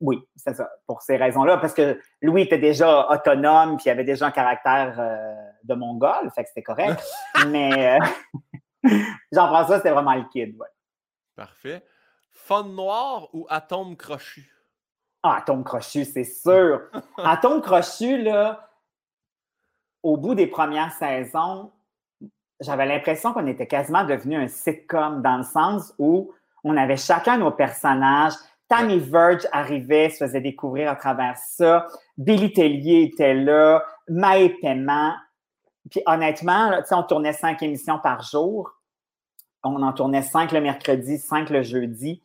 oui, 0.00 0.20
c'est 0.36 0.54
ça, 0.54 0.68
pour 0.86 1.02
ces 1.02 1.16
raisons-là, 1.16 1.56
parce 1.58 1.72
que 1.72 1.98
Louis 2.20 2.42
était 2.42 2.58
déjà 2.58 3.08
autonome, 3.10 3.76
puis 3.76 3.86
il 3.86 3.90
avait 3.90 4.04
déjà 4.04 4.26
un 4.26 4.30
caractère 4.30 4.96
euh, 4.98 5.34
de 5.62 5.74
mongol, 5.74 6.30
fait 6.34 6.42
que 6.42 6.48
c'était 6.48 6.62
correct. 6.62 7.02
Mais 7.48 7.96
euh, 7.96 7.98
Jean-François, 9.32 9.78
c'était 9.78 9.90
vraiment 9.90 10.14
le 10.14 10.24
kid, 10.32 10.56
ouais. 10.56 10.68
Parfait. 11.34 11.84
Fun 12.30 12.64
noir 12.64 13.28
ou 13.32 13.46
atome 13.48 13.96
crochu? 13.96 14.54
Ah, 15.26 15.36
Atome 15.38 15.64
Crochu, 15.64 16.04
c'est 16.04 16.24
sûr. 16.24 16.82
Atome 17.16 17.62
Crochu, 17.62 18.22
là, 18.22 18.68
au 20.02 20.18
bout 20.18 20.34
des 20.34 20.46
premières 20.46 20.92
saisons, 20.92 21.72
j'avais 22.60 22.84
l'impression 22.84 23.32
qu'on 23.32 23.46
était 23.46 23.66
quasiment 23.66 24.04
devenu 24.04 24.36
un 24.36 24.48
sitcom 24.48 25.22
dans 25.22 25.38
le 25.38 25.42
sens 25.42 25.94
où 25.98 26.34
on 26.62 26.76
avait 26.76 26.98
chacun 26.98 27.38
nos 27.38 27.52
personnages. 27.52 28.34
Tammy 28.68 28.98
Verge 28.98 29.46
arrivait, 29.50 30.10
se 30.10 30.24
faisait 30.24 30.42
découvrir 30.42 30.90
à 30.90 30.96
travers 30.96 31.38
ça. 31.38 31.86
Billy 32.18 32.52
Tellier 32.52 33.04
était 33.04 33.32
là. 33.32 33.82
Maë 34.08 34.50
Paiement. 34.60 35.14
Puis 35.90 36.02
honnêtement, 36.04 36.68
là, 36.68 36.82
on 36.90 37.02
tournait 37.02 37.32
cinq 37.32 37.62
émissions 37.62 37.98
par 37.98 38.20
jour. 38.20 38.73
On 39.64 39.82
en 39.82 39.92
tournait 39.92 40.22
cinq 40.22 40.52
le 40.52 40.60
mercredi, 40.60 41.18
cinq 41.18 41.50
le 41.50 41.62
jeudi. 41.62 42.22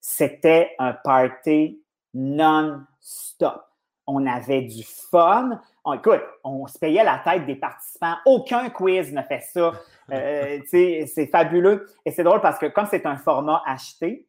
C'était 0.00 0.74
un 0.78 0.92
party 0.92 1.82
non-stop. 2.12 3.62
On 4.06 4.26
avait 4.26 4.62
du 4.62 4.82
fun. 5.10 5.60
On, 5.84 5.94
écoute, 5.94 6.20
on 6.44 6.66
se 6.66 6.78
payait 6.78 7.04
la 7.04 7.18
tête 7.24 7.46
des 7.46 7.56
participants. 7.56 8.16
Aucun 8.26 8.68
quiz 8.68 9.12
ne 9.12 9.22
fait 9.22 9.40
ça. 9.40 9.72
Euh, 10.12 10.58
c'est 10.70 11.30
fabuleux. 11.32 11.86
Et 12.04 12.10
c'est 12.10 12.24
drôle 12.24 12.42
parce 12.42 12.58
que 12.58 12.66
comme 12.66 12.84
c'est 12.90 13.06
un 13.06 13.16
format 13.16 13.62
acheté, 13.64 14.28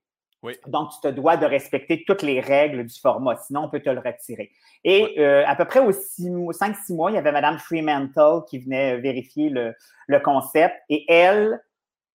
donc 0.67 0.91
tu 0.91 0.99
te 1.01 1.07
dois 1.07 1.37
de 1.37 1.45
respecter 1.45 2.03
toutes 2.05 2.21
les 2.21 2.39
règles 2.39 2.85
du 2.85 2.99
format, 2.99 3.35
sinon 3.37 3.63
on 3.65 3.69
peut 3.69 3.81
te 3.81 3.89
le 3.89 3.99
retirer. 3.99 4.51
Et 4.83 5.19
euh, 5.19 5.43
à 5.45 5.55
peu 5.55 5.65
près 5.65 5.79
aux 5.79 5.91
5-6 5.91 6.95
mois, 6.95 7.11
il 7.11 7.15
y 7.15 7.17
avait 7.17 7.31
Mme 7.31 7.57
Fremantle 7.57 8.45
qui 8.47 8.59
venait 8.59 8.97
vérifier 8.97 9.49
le, 9.49 9.73
le 10.07 10.19
concept 10.19 10.75
et 10.89 11.05
elle, 11.11 11.61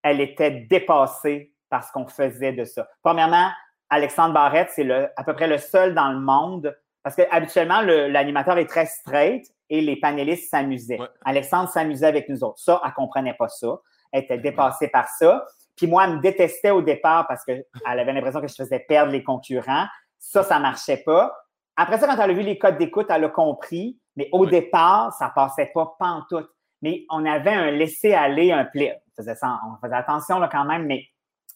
elle 0.03 0.21
était 0.21 0.51
dépassée 0.51 1.53
par 1.69 1.85
ce 1.85 1.93
qu'on 1.93 2.07
faisait 2.07 2.53
de 2.53 2.65
ça. 2.65 2.89
Premièrement, 3.03 3.51
Alexandre 3.89 4.35
Barrette, 4.35 4.71
c'est 4.75 4.89
à 5.17 5.25
peu 5.25 5.35
près 5.35 5.49
le 5.49 5.59
seul 5.59 5.95
dans 5.95 6.11
le 6.11 6.21
monde, 6.21 6.77
parce 7.03 7.17
que 7.17 7.23
habituellement, 7.31 7.81
l'animateur 7.81 8.59
est 8.59 8.67
très 8.67 8.87
straight 8.87 9.47
et 9.69 9.81
les 9.81 9.97
panélistes 9.97 10.51
s'amusaient. 10.51 10.99
Alexandre 11.25 11.69
s'amusait 11.69 12.07
avec 12.07 12.29
nous 12.29 12.45
autres. 12.45 12.59
Ça, 12.59 12.81
elle 12.85 12.93
comprenait 12.93 13.35
pas 13.35 13.49
ça. 13.49 13.79
Elle 14.13 14.25
était 14.25 14.39
dépassée 14.39 14.89
par 14.89 15.09
ça. 15.09 15.47
Puis 15.77 15.87
moi, 15.87 16.05
elle 16.05 16.17
me 16.17 16.21
détestait 16.21 16.71
au 16.71 16.83
départ 16.83 17.27
parce 17.27 17.45
qu'elle 17.45 17.65
avait 17.85 18.13
l'impression 18.13 18.41
que 18.41 18.49
je 18.49 18.55
faisais 18.55 18.81
perdre 18.81 19.13
les 19.13 19.23
concurrents. 19.23 19.87
Ça, 20.19 20.43
ça 20.43 20.59
marchait 20.59 20.99
pas. 20.99 21.35
Après 21.77 21.99
ça, 21.99 22.07
quand 22.07 22.23
elle 22.23 22.31
a 22.31 22.35
vu 22.35 22.43
les 22.43 22.59
codes 22.59 22.77
d'écoute, 22.77 23.07
elle 23.09 23.25
a 23.25 23.29
compris. 23.29 23.99
Mais 24.17 24.29
au 24.33 24.45
départ, 24.45 25.13
ça 25.15 25.33
passait 25.35 25.71
pas 25.73 25.97
pantoute. 25.99 26.51
Mais 26.83 27.07
on 27.11 27.25
avait 27.25 27.55
un 27.55 27.71
laisser-aller, 27.71 28.53
un 28.53 28.65
plaisir. 28.65 28.97
On 29.21 29.23
faisait, 29.23 29.47
on 29.47 29.77
faisait 29.81 29.97
attention 29.97 30.39
là, 30.39 30.49
quand 30.51 30.65
même, 30.65 30.87
mais 30.87 31.05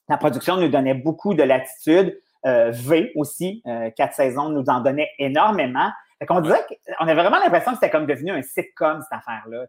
la 0.08 0.16
production 0.16 0.56
nous 0.56 0.68
donnait 0.68 0.94
beaucoup 0.94 1.34
de 1.34 1.42
latitude. 1.42 2.18
Euh, 2.46 2.70
v 2.72 3.10
aussi, 3.16 3.62
euh, 3.66 3.90
quatre 3.96 4.14
saisons, 4.14 4.50
nous 4.50 4.64
en 4.68 4.80
donnait 4.80 5.08
énormément. 5.18 5.90
Fait 6.18 6.26
qu'on 6.26 6.42
qu'on 6.42 7.06
avait 7.06 7.14
vraiment 7.14 7.38
l'impression 7.38 7.72
que 7.72 7.78
c'était 7.78 7.90
comme 7.90 8.06
devenu 8.06 8.32
un 8.32 8.42
sitcom, 8.42 9.00
cette 9.00 9.18
affaire-là. 9.18 9.64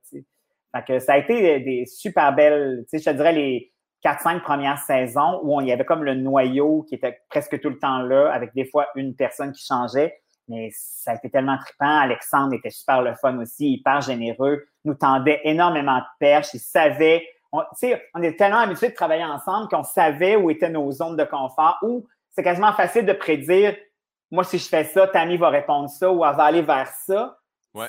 Ça 0.99 1.13
a 1.13 1.17
été 1.17 1.61
des, 1.61 1.85
super 1.85 2.35
belles, 2.35 2.83
je 2.91 2.97
te 2.97 3.09
dirais 3.09 3.31
les 3.31 3.71
quatre, 4.01 4.21
cinq 4.21 4.43
premières 4.43 4.77
saisons 4.79 5.39
où 5.43 5.59
il 5.61 5.67
y 5.67 5.71
avait 5.71 5.85
comme 5.85 6.03
le 6.03 6.15
noyau 6.15 6.83
qui 6.83 6.95
était 6.95 7.21
presque 7.29 7.59
tout 7.61 7.69
le 7.69 7.79
temps 7.79 7.99
là, 7.99 8.29
avec 8.31 8.53
des 8.53 8.65
fois 8.65 8.87
une 8.95 9.15
personne 9.15 9.53
qui 9.53 9.65
changeait. 9.65 10.19
Mais 10.47 10.69
ça 10.73 11.11
a 11.11 11.15
été 11.15 11.29
tellement 11.29 11.57
trippant. 11.57 11.99
Alexandre 11.99 12.53
était 12.53 12.69
super 12.69 13.01
le 13.01 13.15
fun 13.15 13.37
aussi, 13.39 13.73
hyper 13.73 14.01
généreux, 14.01 14.65
nous 14.83 14.93
tendait 14.93 15.41
énormément 15.43 15.97
de 15.97 16.05
perches. 16.19 16.53
Il 16.53 16.59
savait, 16.59 17.25
on, 17.59 17.89
on 18.13 18.23
était 18.23 18.37
tellement 18.37 18.59
habitués 18.59 18.89
de 18.89 18.93
travailler 18.93 19.25
ensemble 19.25 19.67
qu'on 19.69 19.83
savait 19.83 20.35
où 20.35 20.49
étaient 20.49 20.69
nos 20.69 20.91
zones 20.91 21.17
de 21.17 21.23
confort, 21.23 21.77
où 21.81 22.05
c'est 22.31 22.43
quasiment 22.43 22.73
facile 22.73 23.05
de 23.05 23.13
prédire, 23.13 23.75
moi, 24.31 24.43
si 24.43 24.57
je 24.57 24.67
fais 24.67 24.83
ça, 24.83 25.07
Tammy 25.07 25.37
va 25.37 25.49
répondre 25.49 25.89
ça 25.89 26.11
ou 26.11 26.25
elle 26.25 26.35
va 26.35 26.43
aller 26.43 26.61
vers 26.61 26.87
ça. 26.87 27.37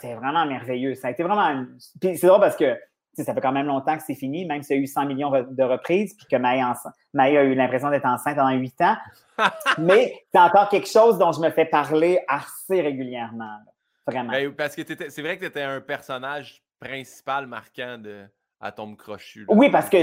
C'est 0.00 0.14
vraiment 0.14 0.44
merveilleux. 0.46 0.94
Ça 0.94 1.08
a 1.08 1.10
été 1.12 1.22
vraiment. 1.22 1.64
Puis 2.00 2.18
c'est 2.18 2.26
drôle 2.26 2.40
parce 2.40 2.56
que 2.56 2.76
ça 3.14 3.32
fait 3.32 3.40
quand 3.40 3.52
même 3.52 3.66
longtemps 3.66 3.96
que 3.96 4.02
c'est 4.02 4.14
fini, 4.14 4.44
même 4.44 4.62
s'il 4.62 4.76
y 4.76 4.78
a 4.80 4.82
eu 4.82 4.86
100 4.86 5.06
millions 5.06 5.30
de 5.30 5.62
reprises, 5.62 6.14
puis 6.14 6.26
que 6.26 6.36
Maï, 6.36 6.60
a 7.36 7.44
eu 7.44 7.54
l'impression 7.54 7.90
d'être 7.90 8.04
enceinte 8.04 8.36
pendant 8.36 8.50
8 8.50 8.80
ans. 8.82 8.96
Mais 9.78 10.24
c'est 10.32 10.40
encore 10.40 10.68
quelque 10.68 10.88
chose 10.88 11.18
dont 11.18 11.32
je 11.32 11.40
me 11.40 11.50
fais 11.50 11.64
parler 11.64 12.20
assez 12.28 12.80
régulièrement. 12.80 13.58
Vraiment. 14.06 14.32
Ben, 14.32 14.52
parce 14.54 14.76
que 14.76 14.82
c'est 14.86 15.22
vrai 15.22 15.36
que 15.36 15.40
tu 15.40 15.46
étais 15.46 15.62
un 15.62 15.80
personnage 15.80 16.62
principal 16.78 17.46
marquant 17.46 17.96
de 17.98 18.26
Atome 18.60 18.96
Crochu. 18.96 19.46
Oui, 19.48 19.70
parce 19.70 19.88
que 19.88 19.96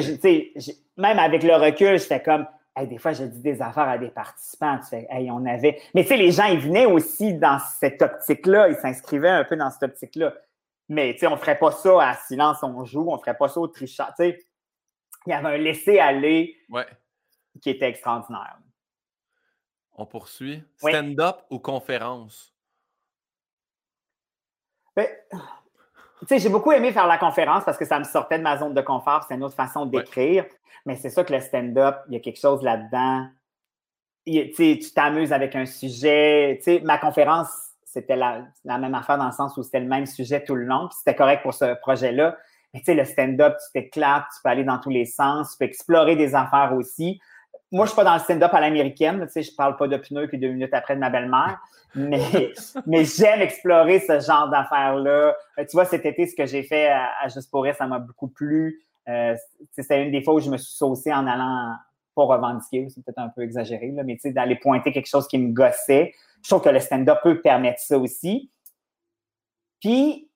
même 1.00 1.20
avec 1.20 1.44
le 1.44 1.56
recul, 1.56 2.00
j'étais 2.00 2.22
comme 2.22 2.48
des 2.82 2.98
fois, 2.98 3.14
je 3.14 3.24
dis 3.26 3.42
des 3.42 3.62
affaires 3.62 3.88
à 3.88 3.98
des 4.00 4.10
participants. 4.10 4.80
Tu 4.80 4.88
fais, 4.88 5.08
hey, 5.10 5.30
on 5.30 5.46
avait. 5.46 5.80
Mais 5.94 6.02
tu 6.02 6.10
sais, 6.10 6.18
les 6.18 6.32
gens, 6.32 6.46
ils 6.46 6.60
venaient 6.60 6.88
aussi 6.88 7.36
dans 7.36 7.60
cette 7.60 8.02
optique-là. 8.02 8.70
Ils 8.70 8.76
s'inscrivaient 8.76 9.30
un 9.30 9.44
peu 9.44 9.56
dans 9.56 9.70
cette 9.70 9.84
optique-là. 9.84 10.34
Mais 10.90 11.14
tu 11.14 11.20
sais, 11.20 11.28
on 11.28 11.32
ne 11.32 11.38
ferait 11.38 11.60
pas 11.60 11.72
ça 11.72 12.10
à 12.10 12.16
silence, 12.16 12.64
on 12.64 12.84
joue. 12.84 13.08
On 13.08 13.14
ne 13.14 13.20
ferait 13.20 13.38
pas 13.38 13.48
ça 13.48 13.60
au 13.60 13.68
trichard. 13.68 14.14
Tu 14.16 14.24
sais, 14.24 14.46
il 15.28 15.30
y 15.30 15.34
avait 15.34 15.50
un 15.50 15.58
laisser-aller 15.58 16.58
qui 17.62 17.70
était 17.70 17.90
extraordinaire. 17.90 18.58
On 19.96 20.08
poursuit. 20.08 20.64
Stand-up 20.78 21.44
ou 21.52 21.60
conférence? 21.60 22.56
Ben, 24.96 25.08
tu 26.28 26.36
sais, 26.36 26.40
j'ai 26.40 26.50
beaucoup 26.50 26.72
aimé 26.72 26.92
faire 26.92 27.08
la 27.08 27.18
conférence 27.18 27.64
parce 27.64 27.78
que 27.78 27.86
ça 27.86 28.00
me 28.00 28.04
sortait 28.04 28.38
de 28.38 28.44
ma 28.44 28.58
zone 28.58 28.74
de 28.74 28.82
confort. 28.82 29.26
C'est 29.28 29.36
une 29.36 29.44
autre 29.44 29.56
façon 29.56 29.86
d'écrire. 29.86 30.46
Mais 30.86 30.96
c'est 30.96 31.10
ça 31.10 31.24
que 31.24 31.34
le 31.34 31.40
stand-up, 31.40 31.98
il 32.08 32.14
y 32.14 32.18
a 32.18 32.20
quelque 32.20 32.40
chose 32.40 32.62
là-dedans. 32.62 33.28
Tu 34.26 34.80
t'amuses 34.94 35.34
avec 35.34 35.56
un 35.56 35.66
sujet. 35.66 36.58
Tu 36.58 36.64
sais, 36.64 36.82
ma 36.84 36.98
conférence, 36.98 37.50
c'était 37.86 38.16
la, 38.16 38.46
même 38.66 38.96
affaire 38.96 39.18
dans 39.18 39.28
le 39.28 39.32
sens 39.32 39.56
où 39.58 39.64
c'était 39.64 39.80
le 39.80 39.88
même 39.88 40.06
sujet 40.06 40.44
tout 40.44 40.56
le 40.56 40.66
long. 40.66 40.90
C'était 40.92 41.16
correct 41.16 41.44
pour 41.44 41.54
ce 41.54 41.76
projet-là. 41.76 42.38
Mais 42.74 42.80
tu 42.80 42.86
sais, 42.86 42.96
le 42.96 43.06
stand-up, 43.06 43.56
tu 43.58 43.82
t'éclates, 43.82 44.26
tu 44.36 44.42
peux 44.44 44.50
aller 44.50 44.64
dans 44.64 44.80
tous 44.80 44.90
les 44.90 45.06
sens, 45.06 45.52
tu 45.52 45.58
peux 45.60 45.66
explorer 45.66 46.16
des 46.16 46.36
affaires 46.36 46.74
aussi 46.76 47.20
moi, 47.74 47.86
je 47.86 47.90
suis 47.90 47.96
pas 47.96 48.04
dans 48.04 48.14
le 48.14 48.20
stand-up 48.20 48.54
à 48.54 48.62
l'américaine. 48.62 49.26
Tu 49.26 49.32
sais, 49.32 49.42
je 49.42 49.54
parle 49.56 49.76
pas 49.78 49.88
de 49.88 49.98
pneus 49.98 50.28
puis 50.28 50.38
deux 50.38 50.50
minutes 50.50 50.74
après 50.74 50.94
de 50.94 51.00
ma 51.00 51.10
belle-mère. 51.10 51.60
Mais, 51.96 52.54
mais 52.86 53.04
j'aime 53.04 53.42
explorer 53.42 54.00
ce 54.00 54.20
genre 54.20 54.48
d'affaires-là. 54.50 55.36
Euh, 55.58 55.66
tu 55.66 55.72
vois, 55.74 55.86
cet 55.86 56.06
été, 56.06 56.28
ce 56.28 56.36
que 56.36 56.46
j'ai 56.46 56.62
fait 56.62 56.90
à, 56.90 57.28
Juste 57.34 57.50
pour 57.50 57.64
rire, 57.64 57.76
ça 57.76 57.88
m'a 57.88 57.98
beaucoup 57.98 58.28
plu. 58.28 58.84
Euh, 59.10 59.36
c'est 59.72 60.04
une 60.04 60.12
des 60.12 60.24
fois 60.24 60.36
où 60.36 60.40
je 60.40 60.52
me 60.52 60.58
suis 60.58 60.76
saucé 60.76 61.12
en 61.12 61.26
allant 61.26 61.74
pas 62.16 62.26
revendiquer, 62.26 62.88
c'est 62.90 63.04
peut-être 63.04 63.18
un 63.18 63.30
peu 63.30 63.42
exagéré, 63.42 63.90
là, 63.92 64.04
mais 64.04 64.14
tu 64.14 64.22
sais, 64.22 64.32
d'aller 64.32 64.56
pointer 64.56 64.92
quelque 64.92 65.10
chose 65.10 65.28
qui 65.28 65.40
me 65.40 65.52
gossait. 65.52 66.14
Je 66.44 66.50
trouve 66.50 66.62
que 66.62 66.70
le 66.70 66.80
stand-up 66.80 67.18
peut 67.24 67.42
permettre 67.42 67.80
ça 67.80 67.98
aussi. 67.98 68.52
Puis, 69.82 70.30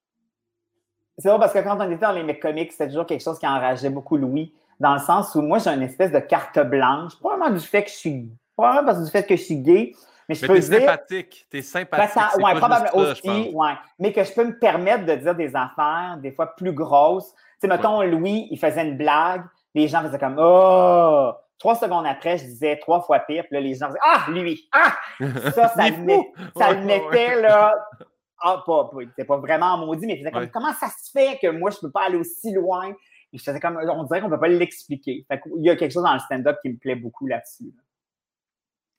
c'est 1.19 1.29
vrai 1.29 1.37
parce 1.37 1.53
que 1.53 1.59
quand 1.59 1.77
on 1.79 1.91
était 1.91 2.01
dans 2.01 2.13
les 2.13 2.23
mecs 2.23 2.41
comics, 2.41 2.71
c'était 2.71 2.87
toujours 2.87 3.05
quelque 3.05 3.23
chose 3.23 3.37
qui 3.37 3.45
enrageait 3.45 3.91
beaucoup 3.91 4.17
Louis 4.17 4.55
dans 4.79 4.93
le 4.93 4.99
sens 4.99 5.33
où 5.35 5.41
moi, 5.41 5.59
j'ai 5.59 5.69
une 5.69 5.81
espèce 5.81 6.11
de 6.11 6.19
carte 6.19 6.59
blanche, 6.59 7.15
probablement 7.19 7.51
du 7.51 7.65
fait 7.65 7.83
que 7.83 7.89
je 7.89 7.95
suis, 7.95 8.29
probablement 8.55 8.85
parce 8.85 9.03
du 9.03 9.09
fait 9.09 9.23
que 9.23 9.35
je 9.35 9.41
suis 9.41 9.57
gay, 9.57 9.93
mais 10.29 10.35
je 10.35 10.41
mais 10.41 10.47
peux 10.47 10.55
es 10.57 10.61
sympathique, 10.61 11.47
t'es 11.49 11.61
sympathique. 11.61 12.15
Ben, 12.15 12.43
ouais, 12.43 12.55
probablement 12.55 12.95
aussi, 12.95 13.51
ouais. 13.53 13.73
Mais 13.97 14.11
que 14.11 14.23
je 14.23 14.33
peux 14.33 14.43
me 14.43 14.59
permettre 14.59 15.05
de 15.05 15.15
dire 15.15 15.35
des 15.35 15.55
affaires, 15.55 16.17
des 16.21 16.31
fois 16.31 16.55
plus 16.55 16.73
grosses. 16.73 17.33
Tu 17.33 17.61
sais, 17.61 17.67
mettons, 17.67 18.01
Louis, 18.03 18.47
il 18.51 18.59
faisait 18.59 18.85
une 18.85 18.97
blague, 18.97 19.43
les 19.73 19.87
gens 19.87 20.01
faisaient 20.01 20.19
comme, 20.19 20.37
oh! 20.39 21.31
Trois 21.59 21.75
secondes 21.75 22.05
après, 22.05 22.37
je 22.37 22.43
disais 22.43 22.77
trois 22.77 23.01
fois 23.01 23.19
pire, 23.19 23.45
puis 23.45 23.55
là, 23.55 23.61
les 23.61 23.73
gens 23.73 23.87
disaient, 23.87 23.99
ah, 24.03 24.25
lui! 24.29 24.67
Ah! 24.71 24.93
Ça, 25.51 25.69
ça, 25.75 25.89
le, 25.89 25.97
met, 26.03 26.31
ça 26.55 26.73
le 26.73 26.81
mettait, 26.81 27.41
là, 27.41 27.73
ah, 28.39 28.63
pas, 28.65 28.91
pas, 28.91 29.25
pas 29.25 29.37
vraiment 29.37 29.77
maudit, 29.77 30.05
mais 30.05 30.13
il 30.13 30.19
faisait 30.19 30.31
comme, 30.31 30.49
comment 30.49 30.73
ça 30.73 30.87
se 30.87 31.09
fait 31.11 31.39
que 31.41 31.47
moi, 31.47 31.71
je 31.71 31.79
peux 31.79 31.89
pas 31.89 32.03
aller 32.03 32.17
aussi 32.17 32.53
loin? 32.53 32.93
Comme, 33.61 33.77
on 33.77 34.03
dirait 34.03 34.21
qu'on 34.21 34.27
ne 34.27 34.35
peut 34.35 34.39
pas 34.39 34.47
l'expliquer. 34.47 35.25
Il 35.57 35.65
y 35.65 35.69
a 35.69 35.75
quelque 35.75 35.91
chose 35.91 36.03
dans 36.03 36.13
le 36.13 36.19
stand-up 36.19 36.57
qui 36.61 36.69
me 36.69 36.77
plaît 36.77 36.95
beaucoup 36.95 37.27
là-dessus. 37.27 37.73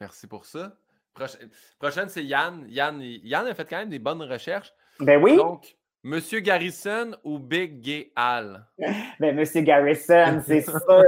Merci 0.00 0.26
pour 0.26 0.44
ça. 0.44 0.72
Prochaine, 1.78 2.08
c'est 2.08 2.24
Yann. 2.24 2.64
Yann. 2.68 3.00
Yann 3.00 3.46
a 3.46 3.54
fait 3.54 3.68
quand 3.68 3.78
même 3.78 3.88
des 3.88 3.98
bonnes 3.98 4.22
recherches. 4.22 4.72
Ben 5.00 5.20
oui. 5.22 5.36
Donc, 5.36 5.76
Monsieur 6.04 6.40
Garrison 6.40 7.12
ou 7.24 7.38
Big 7.38 7.80
Gay 7.80 8.12
Al? 8.14 8.66
Ben, 9.20 9.34
Monsieur 9.34 9.62
Garrison, 9.62 10.42
c'est 10.46 10.60
sûr. 10.62 11.04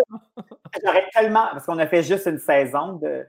J'aurais 0.84 1.08
tellement. 1.14 1.48
Parce 1.52 1.66
qu'on 1.66 1.78
a 1.78 1.86
fait 1.86 2.02
juste 2.02 2.26
une 2.26 2.38
saison 2.38 2.94
de, 2.94 3.26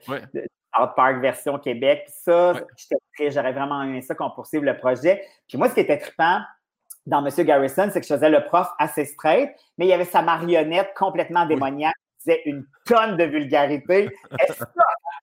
Out 0.80 0.92
Park 0.96 1.22
version 1.22 1.60
Québec. 1.60 2.04
Puis 2.06 2.16
ça, 2.24 2.54
j'aurais 3.30 3.54
vraiment 3.54 3.84
aimé 3.84 4.02
ça 4.02 4.16
qu'on 4.16 4.32
poursuive 4.32 4.64
le 4.64 4.78
projet. 4.78 5.24
Puis 5.48 5.58
moi, 5.58 5.70
ce 5.70 5.76
qui 5.76 5.82
était 5.82 6.00
trippant, 6.00 6.42
dans 7.06 7.26
M. 7.26 7.46
Garrison, 7.46 7.90
c'est 7.92 8.02
que 8.02 8.08
je 8.08 8.14
faisais 8.14 8.30
le 8.30 8.44
prof 8.46 8.68
assez 8.78 9.06
straight, 9.06 9.52
mais 9.78 9.86
il 9.86 9.90
y 9.90 9.94
avait 9.94 10.06
sa 10.06 10.22
marionnette 10.22 10.94
complètement 10.96 11.46
démoniaque 11.46 11.96
qui 11.96 12.30
disait 12.30 12.42
une 12.46 12.66
tonne 12.86 13.18
de 13.18 13.24
vulgarité. 13.24 14.10
Et 14.40 14.48
ça, 14.48 14.54
ça 14.54 14.66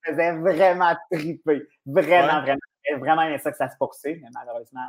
faisait 0.05 0.32
vraiment 0.32 0.94
triper. 1.12 1.62
Vraiment, 1.86 2.42
vraiment. 2.42 2.59
vraiment 2.98 3.22
aimé 3.22 3.38
ça 3.38 3.50
que 3.50 3.56
ça 3.56 3.68
se 3.68 3.76
poursuive, 3.78 4.18
mais 4.22 4.28
malheureusement. 4.32 4.86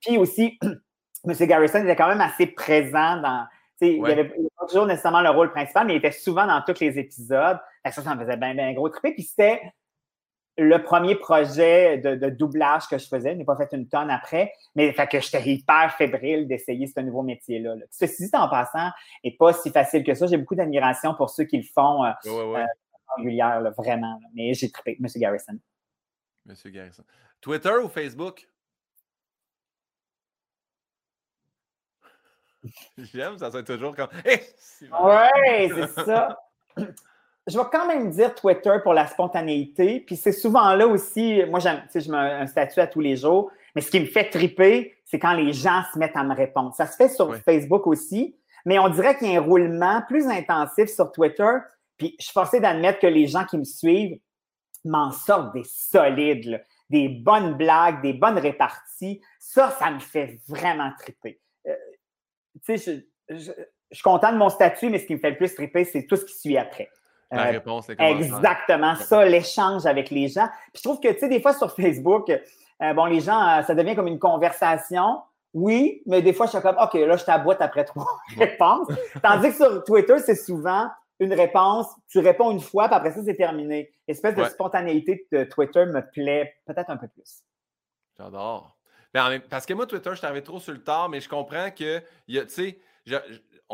Puis 0.00 0.16
aussi, 0.16 0.58
M. 1.24 1.34
Garrison 1.46 1.82
était 1.82 1.96
quand 1.96 2.08
même 2.08 2.20
assez 2.20 2.46
présent 2.46 3.16
dans. 3.20 3.46
Il 3.80 4.00
n'avait 4.00 4.26
pas 4.26 4.66
toujours 4.68 4.86
nécessairement 4.86 5.22
le 5.22 5.30
rôle 5.30 5.50
principal, 5.50 5.88
mais 5.88 5.94
il 5.94 5.96
était 5.96 6.12
souvent 6.12 6.46
dans 6.46 6.62
tous 6.62 6.78
les 6.78 7.00
épisodes. 7.00 7.58
ça, 7.84 7.90
ça 7.90 8.14
me 8.14 8.24
faisait 8.24 8.36
bien, 8.36 8.54
bien 8.54 8.72
gros 8.74 8.88
triper. 8.88 9.12
Puis 9.12 9.24
c'était 9.24 9.60
le 10.58 10.82
premier 10.82 11.14
projet 11.14 11.98
de, 11.98 12.28
doublage 12.28 12.86
que 12.86 12.98
je 12.98 13.06
faisais. 13.06 13.32
Je 13.32 13.38
n'ai 13.38 13.44
pas 13.44 13.56
fait 13.56 13.72
une 13.72 13.88
tonne 13.88 14.10
après, 14.10 14.52
mais 14.74 14.92
fait 14.92 15.06
que 15.06 15.20
j'étais 15.20 15.42
hyper 15.48 15.94
fébrile 15.96 16.46
d'essayer 16.46 16.86
ce 16.86 17.00
nouveau 17.00 17.22
métier-là. 17.22 17.76
Ceci 17.90 18.24
dit, 18.24 18.30
en 18.34 18.48
passant, 18.48 18.90
n'est 19.24 19.36
pas 19.38 19.52
si 19.52 19.70
facile 19.70 20.04
que 20.04 20.14
ça. 20.14 20.26
J'ai 20.26 20.36
beaucoup 20.36 20.54
d'admiration 20.54 21.14
pour 21.14 21.30
ceux 21.30 21.44
qui 21.44 21.56
le 21.58 21.64
font 21.74 22.04
euh, 22.04 22.10
euh 22.26 22.66
régulière, 23.16 23.62
vraiment. 23.76 24.18
Mais 24.34 24.54
j'ai 24.54 24.70
trippé, 24.70 24.98
M. 25.00 25.06
Garrison. 25.16 25.58
M. 26.48 26.54
Garrison. 26.66 27.04
Twitter 27.40 27.74
ou 27.82 27.88
Facebook? 27.88 28.46
J'aime, 32.98 33.38
ça 33.38 33.50
soit 33.50 33.62
toujours 33.62 33.94
comme. 33.94 34.08
Oui, 34.24 34.32
ouais, 35.02 35.70
c'est 35.74 36.04
ça. 36.04 36.38
je 37.46 37.58
vais 37.58 37.64
quand 37.72 37.86
même 37.86 38.10
dire 38.10 38.34
Twitter 38.34 38.76
pour 38.82 38.94
la 38.94 39.06
spontanéité. 39.06 40.00
Puis 40.00 40.16
c'est 40.16 40.32
souvent 40.32 40.74
là 40.74 40.86
aussi, 40.86 41.42
moi, 41.48 41.58
j'aime, 41.58 41.82
tu 41.82 41.92
sais, 41.92 42.00
je 42.00 42.10
mets 42.10 42.18
un 42.18 42.46
statut 42.46 42.80
à 42.80 42.86
tous 42.86 43.00
les 43.00 43.16
jours. 43.16 43.50
Mais 43.74 43.80
ce 43.80 43.90
qui 43.90 44.00
me 44.00 44.06
fait 44.06 44.28
triper, 44.30 44.94
c'est 45.04 45.18
quand 45.18 45.34
les 45.34 45.52
gens 45.52 45.82
se 45.92 45.98
mettent 45.98 46.16
à 46.16 46.24
me 46.24 46.34
répondre. 46.34 46.74
Ça 46.74 46.86
se 46.86 46.96
fait 46.96 47.08
sur 47.08 47.34
Facebook 47.36 47.86
aussi, 47.86 48.36
mais 48.64 48.78
on 48.78 48.88
dirait 48.88 49.16
qu'il 49.16 49.32
y 49.32 49.36
a 49.36 49.40
un 49.40 49.42
roulement 49.42 50.02
plus 50.06 50.26
intensif 50.26 50.88
sur 50.88 51.10
Twitter. 51.10 51.52
Puis 51.96 52.14
je 52.18 52.24
suis 52.26 52.32
forcé 52.32 52.60
d'admettre 52.60 53.00
que 53.00 53.06
les 53.06 53.26
gens 53.26 53.44
qui 53.44 53.58
me 53.58 53.64
suivent 53.64 54.18
m'en 54.84 55.10
sortent 55.10 55.54
des 55.54 55.64
solides, 55.64 56.64
des 56.90 57.08
bonnes 57.08 57.54
blagues, 57.54 58.02
des 58.02 58.12
bonnes 58.12 58.38
réparties. 58.38 59.20
Ça, 59.38 59.70
ça 59.78 59.90
me 59.90 60.00
fait 60.00 60.40
vraiment 60.48 60.90
triper. 60.98 61.40
Euh, 61.66 61.74
tu 62.64 62.78
sais, 62.78 63.04
je, 63.28 63.36
je, 63.36 63.52
je 63.90 63.96
suis 63.96 64.02
content 64.02 64.32
de 64.32 64.38
mon 64.38 64.48
statut, 64.48 64.90
mais 64.90 64.98
ce 64.98 65.06
qui 65.06 65.14
me 65.14 65.18
fait 65.18 65.30
le 65.30 65.36
plus 65.36 65.54
triper, 65.54 65.84
c'est 65.84 66.06
tout 66.06 66.16
ce 66.16 66.24
qui 66.24 66.34
suit 66.34 66.56
après. 66.56 66.90
La 67.32 67.48
euh, 67.48 67.50
réponse, 67.52 67.86
c'est 67.86 67.98
Exactement, 67.98 68.94
ça, 68.94 69.24
l'échange 69.24 69.86
avec 69.86 70.10
les 70.10 70.28
gens. 70.28 70.46
Puis 70.72 70.76
je 70.76 70.82
trouve 70.82 71.00
que, 71.00 71.08
tu 71.08 71.18
sais, 71.20 71.28
des 71.28 71.40
fois 71.40 71.54
sur 71.54 71.74
Facebook, 71.74 72.30
euh, 72.30 72.94
bon, 72.94 73.06
les 73.06 73.20
gens, 73.20 73.40
euh, 73.40 73.62
ça 73.62 73.74
devient 73.74 73.96
comme 73.96 74.06
une 74.06 74.18
conversation. 74.18 75.22
Oui, 75.54 76.02
mais 76.06 76.20
des 76.20 76.34
fois, 76.34 76.46
je 76.46 76.52
suis 76.52 76.60
comme, 76.60 76.76
OK, 76.78 76.94
là, 76.94 77.16
je 77.16 77.24
t'aboute 77.24 77.56
après 77.60 77.84
trois 77.84 78.06
réponses. 78.36 78.88
Tandis 79.22 79.48
que 79.50 79.56
sur 79.56 79.84
Twitter, 79.84 80.18
c'est 80.18 80.34
souvent 80.34 80.88
une 81.20 81.32
réponse, 81.32 81.86
tu 82.08 82.18
réponds 82.18 82.50
une 82.50 82.60
fois, 82.60 82.88
puis 82.88 82.96
après 82.96 83.12
ça, 83.12 83.22
c'est 83.24 83.36
terminé. 83.36 83.90
L'espèce 84.08 84.34
de 84.34 84.44
spontanéité 84.44 85.26
de 85.30 85.44
Twitter 85.44 85.86
me 85.86 86.00
plaît 86.10 86.56
peut-être 86.66 86.90
un 86.90 86.96
peu 86.96 87.08
plus. 87.08 87.42
J'adore. 88.18 88.76
Ben, 89.14 89.40
parce 89.48 89.64
que 89.64 89.74
moi, 89.74 89.86
Twitter, 89.86 90.10
je 90.12 90.26
suis 90.26 90.42
trop 90.42 90.58
sur 90.58 90.72
le 90.72 90.82
tard, 90.82 91.08
mais 91.08 91.20
je 91.20 91.28
comprends 91.28 91.70
que, 91.70 92.00
tu 92.26 92.48
sais, 92.48 92.78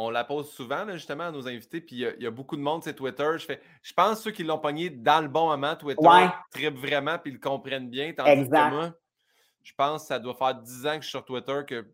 on 0.00 0.10
la 0.10 0.22
pose 0.22 0.48
souvent, 0.52 0.86
justement, 0.92 1.24
à 1.24 1.30
nos 1.32 1.48
invités, 1.48 1.80
puis 1.80 1.96
il 1.96 2.22
y, 2.22 2.26
a 2.26 2.30
beaucoup 2.30 2.56
de 2.56 2.62
monde, 2.62 2.84
c'est 2.84 2.94
Twitter. 2.94 3.28
Je, 3.36 3.44
fais, 3.44 3.60
je 3.82 3.92
pense 3.92 4.18
que 4.18 4.22
ceux 4.24 4.30
qui 4.30 4.44
l'ont 4.44 4.58
pogné 4.58 4.90
dans 4.90 5.20
le 5.20 5.26
bon 5.26 5.48
moment, 5.48 5.74
Twitter, 5.74 6.06
ouais. 6.06 6.70
vraiment, 6.70 7.18
puis 7.18 7.32
ils 7.32 7.34
le 7.34 7.40
comprennent 7.40 7.90
bien. 7.90 8.12
Tandis 8.12 8.30
exact. 8.30 8.70
que 8.70 8.74
moi, 8.74 8.92
je 9.64 9.72
pense 9.76 10.02
que 10.02 10.08
ça 10.08 10.20
doit 10.20 10.34
faire 10.34 10.54
10 10.54 10.86
ans 10.86 10.90
que 10.90 11.02
je 11.02 11.08
suis 11.08 11.10
sur 11.10 11.24
Twitter, 11.24 11.62
que 11.66 11.84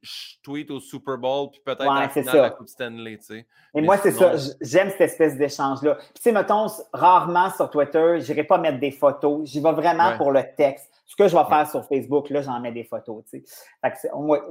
je 0.00 0.36
tweet 0.44 0.70
au 0.70 0.78
Super 0.78 1.18
Bowl, 1.18 1.50
puis 1.50 1.60
peut-être 1.64 1.82
à 1.82 2.08
la 2.36 2.50
Coupe 2.50 2.68
Stanley, 2.68 3.18
tu 3.18 3.24
sais. 3.24 3.46
Et 3.74 3.80
moi, 3.80 3.98
c'est 3.98 4.12
ça. 4.12 4.34
J'aime 4.60 4.90
cette 4.90 5.00
espèce 5.00 5.36
d'échange-là. 5.36 5.96
Puis, 5.96 6.12
tu 6.14 6.22
sais, 6.22 6.32
mettons, 6.32 6.68
rarement 6.92 7.50
sur 7.50 7.68
Twitter, 7.70 8.20
je 8.20 8.30
n'irai 8.30 8.44
pas 8.44 8.58
mettre 8.58 8.78
des 8.78 8.92
photos. 8.92 9.48
J'y 9.48 9.60
vais 9.60 9.72
vraiment 9.72 10.16
pour 10.16 10.30
le 10.30 10.44
texte. 10.56 10.88
Ce 11.06 11.16
que 11.16 11.26
je 11.26 11.36
vais 11.36 11.44
faire 11.46 11.68
sur 11.68 11.84
Facebook, 11.86 12.30
là, 12.30 12.40
j'en 12.40 12.60
mets 12.60 12.70
des 12.70 12.84
photos, 12.84 13.24
tu 13.28 13.44
sais. 13.44 14.10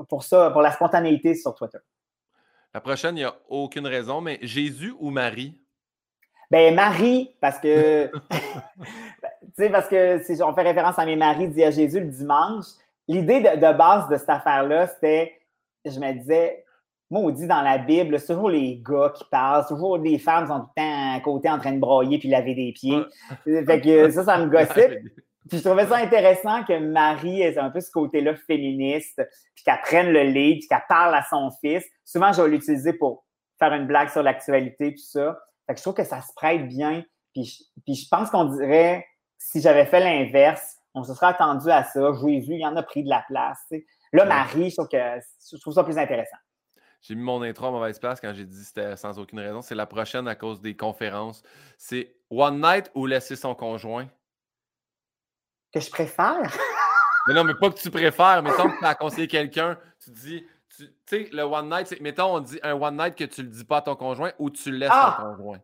pour 0.09 0.23
ça, 0.23 0.51
pour 0.51 0.61
la 0.61 0.73
spontanéité 0.73 1.35
sur 1.35 1.55
Twitter. 1.55 1.77
La 2.73 2.81
prochaine, 2.81 3.15
il 3.15 3.21
n'y 3.21 3.25
a 3.25 3.35
aucune 3.49 3.87
raison, 3.87 4.21
mais 4.21 4.39
Jésus 4.41 4.93
ou 4.99 5.09
Marie? 5.09 5.59
Ben 6.49 6.73
Marie, 6.73 7.35
parce 7.41 7.59
que 7.59 8.09
tu 9.57 9.63
sais, 9.63 9.69
parce 9.69 9.87
que 9.87 10.21
si 10.23 10.41
on 10.41 10.53
fait 10.53 10.61
référence 10.61 10.97
à 10.97 11.05
mes 11.05 11.15
maris 11.15 11.49
dit 11.49 11.63
à 11.63 11.71
Jésus 11.71 11.99
le 11.99 12.07
dimanche, 12.07 12.65
l'idée 13.07 13.41
de, 13.41 13.77
base 13.77 14.07
de 14.09 14.17
cette 14.17 14.29
affaire-là, 14.29 14.87
c'était, 14.87 15.39
je 15.83 15.99
me 15.99 16.13
disais, 16.13 16.63
moi, 17.09 17.21
on 17.21 17.29
dit 17.29 17.47
dans 17.47 17.61
la 17.61 17.77
Bible, 17.77 18.19
c'est 18.19 18.33
toujours 18.33 18.49
les 18.49 18.81
gars 18.85 19.11
qui 19.15 19.23
parlent, 19.31 19.65
toujours 19.65 19.97
les 19.97 20.19
femmes 20.19 20.47
sont 20.47 20.59
tout 20.59 20.69
le 20.77 20.81
temps 20.81 21.15
à 21.15 21.19
côté 21.21 21.49
en 21.49 21.57
train 21.57 21.71
de 21.71 21.79
broyer 21.79 22.19
puis 22.19 22.29
laver 22.29 22.53
des 22.53 22.73
pieds. 22.73 23.01
Fait 23.43 23.81
que 23.81 24.11
ça, 24.11 24.23
ça 24.23 24.37
me 24.37 24.47
gossait. 24.51 25.03
Puis 25.49 25.59
je 25.59 25.63
trouvais 25.63 25.87
ça 25.87 25.97
intéressant 25.97 26.63
que 26.63 26.77
Marie 26.77 27.41
ait 27.41 27.57
un 27.57 27.69
peu 27.69 27.79
ce 27.79 27.91
côté-là 27.91 28.35
féministe, 28.35 29.21
puis 29.55 29.63
qu'elle 29.63 29.81
prenne 29.81 30.11
le 30.11 30.23
lead, 30.23 30.59
puis 30.59 30.67
qu'elle 30.67 30.83
parle 30.89 31.15
à 31.15 31.23
son 31.29 31.51
fils. 31.61 31.85
Souvent, 32.03 32.33
je 32.33 32.41
vais 32.41 32.49
l'utiliser 32.49 32.93
pour 32.93 33.25
faire 33.59 33.73
une 33.73 33.87
blague 33.87 34.09
sur 34.09 34.23
l'actualité, 34.23 34.93
tout 34.93 35.03
ça. 35.03 35.37
Fait 35.65 35.73
que 35.73 35.79
je 35.79 35.83
trouve 35.83 35.95
que 35.95 36.03
ça 36.03 36.21
se 36.21 36.33
prête 36.35 36.67
bien. 36.67 37.03
Puis 37.33 37.45
je, 37.45 37.63
puis 37.85 37.95
je 37.95 38.07
pense 38.09 38.29
qu'on 38.29 38.45
dirait, 38.45 39.05
si 39.37 39.61
j'avais 39.61 39.85
fait 39.85 39.99
l'inverse, 39.99 40.77
on 40.93 41.03
se 41.03 41.13
serait 41.13 41.27
attendu 41.27 41.69
à 41.69 41.83
ça. 41.83 42.11
Jésus, 42.13 42.55
il 42.55 42.65
en 42.65 42.75
a 42.75 42.83
pris 42.83 43.03
de 43.03 43.09
la 43.09 43.23
place. 43.27 43.71
Là, 44.13 44.25
Marie, 44.25 44.69
je 44.69 44.75
trouve, 44.75 44.87
que, 44.87 45.19
je 45.51 45.57
trouve 45.57 45.73
ça 45.73 45.83
plus 45.83 45.97
intéressant. 45.97 46.37
J'ai 47.01 47.15
mis 47.15 47.21
mon 47.21 47.41
intro 47.43 47.67
à 47.67 47.71
mauvaise 47.71 47.99
place 47.99 48.19
quand 48.19 48.33
j'ai 48.33 48.45
dit 48.45 48.59
que 48.59 48.65
c'était 48.65 48.95
sans 48.97 49.19
aucune 49.19 49.39
raison. 49.39 49.61
C'est 49.61 49.75
la 49.75 49.85
prochaine 49.85 50.27
à 50.27 50.35
cause 50.35 50.59
des 50.59 50.75
conférences. 50.75 51.43
C'est 51.77 52.15
One 52.29 52.59
Night 52.61 52.91
ou 52.95 53.05
laisser 53.05 53.35
son 53.35 53.53
conjoint? 53.53 54.07
Que 55.79 55.85
je 55.85 55.91
préfère. 55.91 56.41
mais 57.27 57.33
non, 57.33 57.43
mais 57.43 57.55
pas 57.55 57.69
que 57.69 57.79
tu 57.79 57.89
préfères. 57.89 58.41
Mettons 58.43 58.69
que 58.69 58.79
tu 58.79 58.85
as 58.85 58.95
conseillé 58.95 59.27
quelqu'un, 59.27 59.77
tu 60.03 60.11
dis, 60.11 60.45
tu 60.77 60.85
sais, 61.05 61.29
le 61.31 61.43
one 61.43 61.69
night, 61.69 61.99
mettons, 62.01 62.35
on 62.35 62.39
dit 62.39 62.59
un 62.63 62.73
one 62.73 62.97
night 62.97 63.15
que 63.15 63.23
tu 63.23 63.41
le 63.43 63.49
dis 63.49 63.63
pas 63.63 63.77
à 63.77 63.81
ton 63.81 63.95
conjoint 63.95 64.31
ou 64.39 64.49
tu 64.49 64.71
le 64.71 64.77
laisses 64.77 64.91
à 64.91 65.17
ton 65.17 65.23
ah! 65.23 65.35
conjoint. 65.35 65.59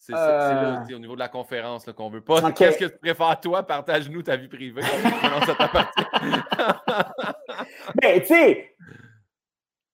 C'est 0.00 0.14
euh. 0.14 0.82
au 0.94 0.98
niveau 0.98 1.14
de 1.14 1.18
la 1.18 1.28
conférence 1.28 1.84
qu'on 1.92 2.08
veut 2.08 2.22
pas. 2.22 2.52
Qu'est-ce 2.52 2.78
que 2.78 2.86
tu 2.86 2.98
préfères 2.98 3.38
toi? 3.38 3.62
Partage-nous 3.62 4.22
ta 4.22 4.34
vie 4.36 4.48
privée? 4.48 4.80
non, 5.04 5.44
ça 5.44 5.54
t'appartient. 5.54 6.06
ben, 8.00 8.20
tu 8.20 8.26
sais, 8.26 8.76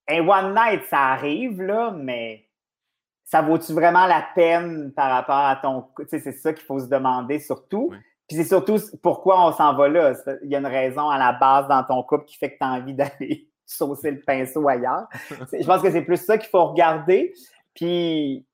un 0.09 0.28
one 0.28 0.55
night, 0.55 0.85
ça 0.85 1.09
arrive, 1.09 1.61
là, 1.61 1.91
mais 1.91 2.49
ça 3.24 3.43
vaut-tu 3.43 3.73
vraiment 3.73 4.07
la 4.07 4.24
peine 4.33 4.93
par 4.93 5.11
rapport 5.11 5.45
à 5.45 5.57
ton. 5.57 5.89
Tu 5.99 6.07
sais, 6.09 6.20
c'est 6.20 6.33
ça 6.33 6.53
qu'il 6.53 6.65
faut 6.65 6.78
se 6.78 6.87
demander 6.87 7.41
surtout. 7.41 7.93
Puis 8.28 8.36
c'est 8.36 8.44
surtout 8.44 8.77
pourquoi 9.03 9.47
on 9.47 9.53
s'en 9.53 9.74
va 9.74 9.89
là? 9.89 10.15
Il 10.43 10.51
y 10.51 10.57
a 10.57 10.59
une 10.59 10.66
raison 10.66 11.09
à 11.09 11.19
la 11.19 11.32
base 11.32 11.69
dans 11.69 11.85
ton 11.85 12.03
couple 12.03 12.24
qui 12.24 12.36
fait 12.36 12.53
que 12.53 12.59
tu 12.59 12.65
as 12.65 12.73
envie 12.73 12.94
d'aller 12.94 13.48
saucer 13.65 14.11
le 14.11 14.20
pinceau 14.20 14.69
ailleurs. 14.69 15.07
Je 15.31 15.66
pense 15.66 15.82
que 15.82 15.90
c'est 15.90 16.03
plus 16.03 16.24
ça 16.24 16.39
qu'il 16.39 16.48
faut 16.48 16.66
regarder. 16.66 17.35
Puis 17.74 18.47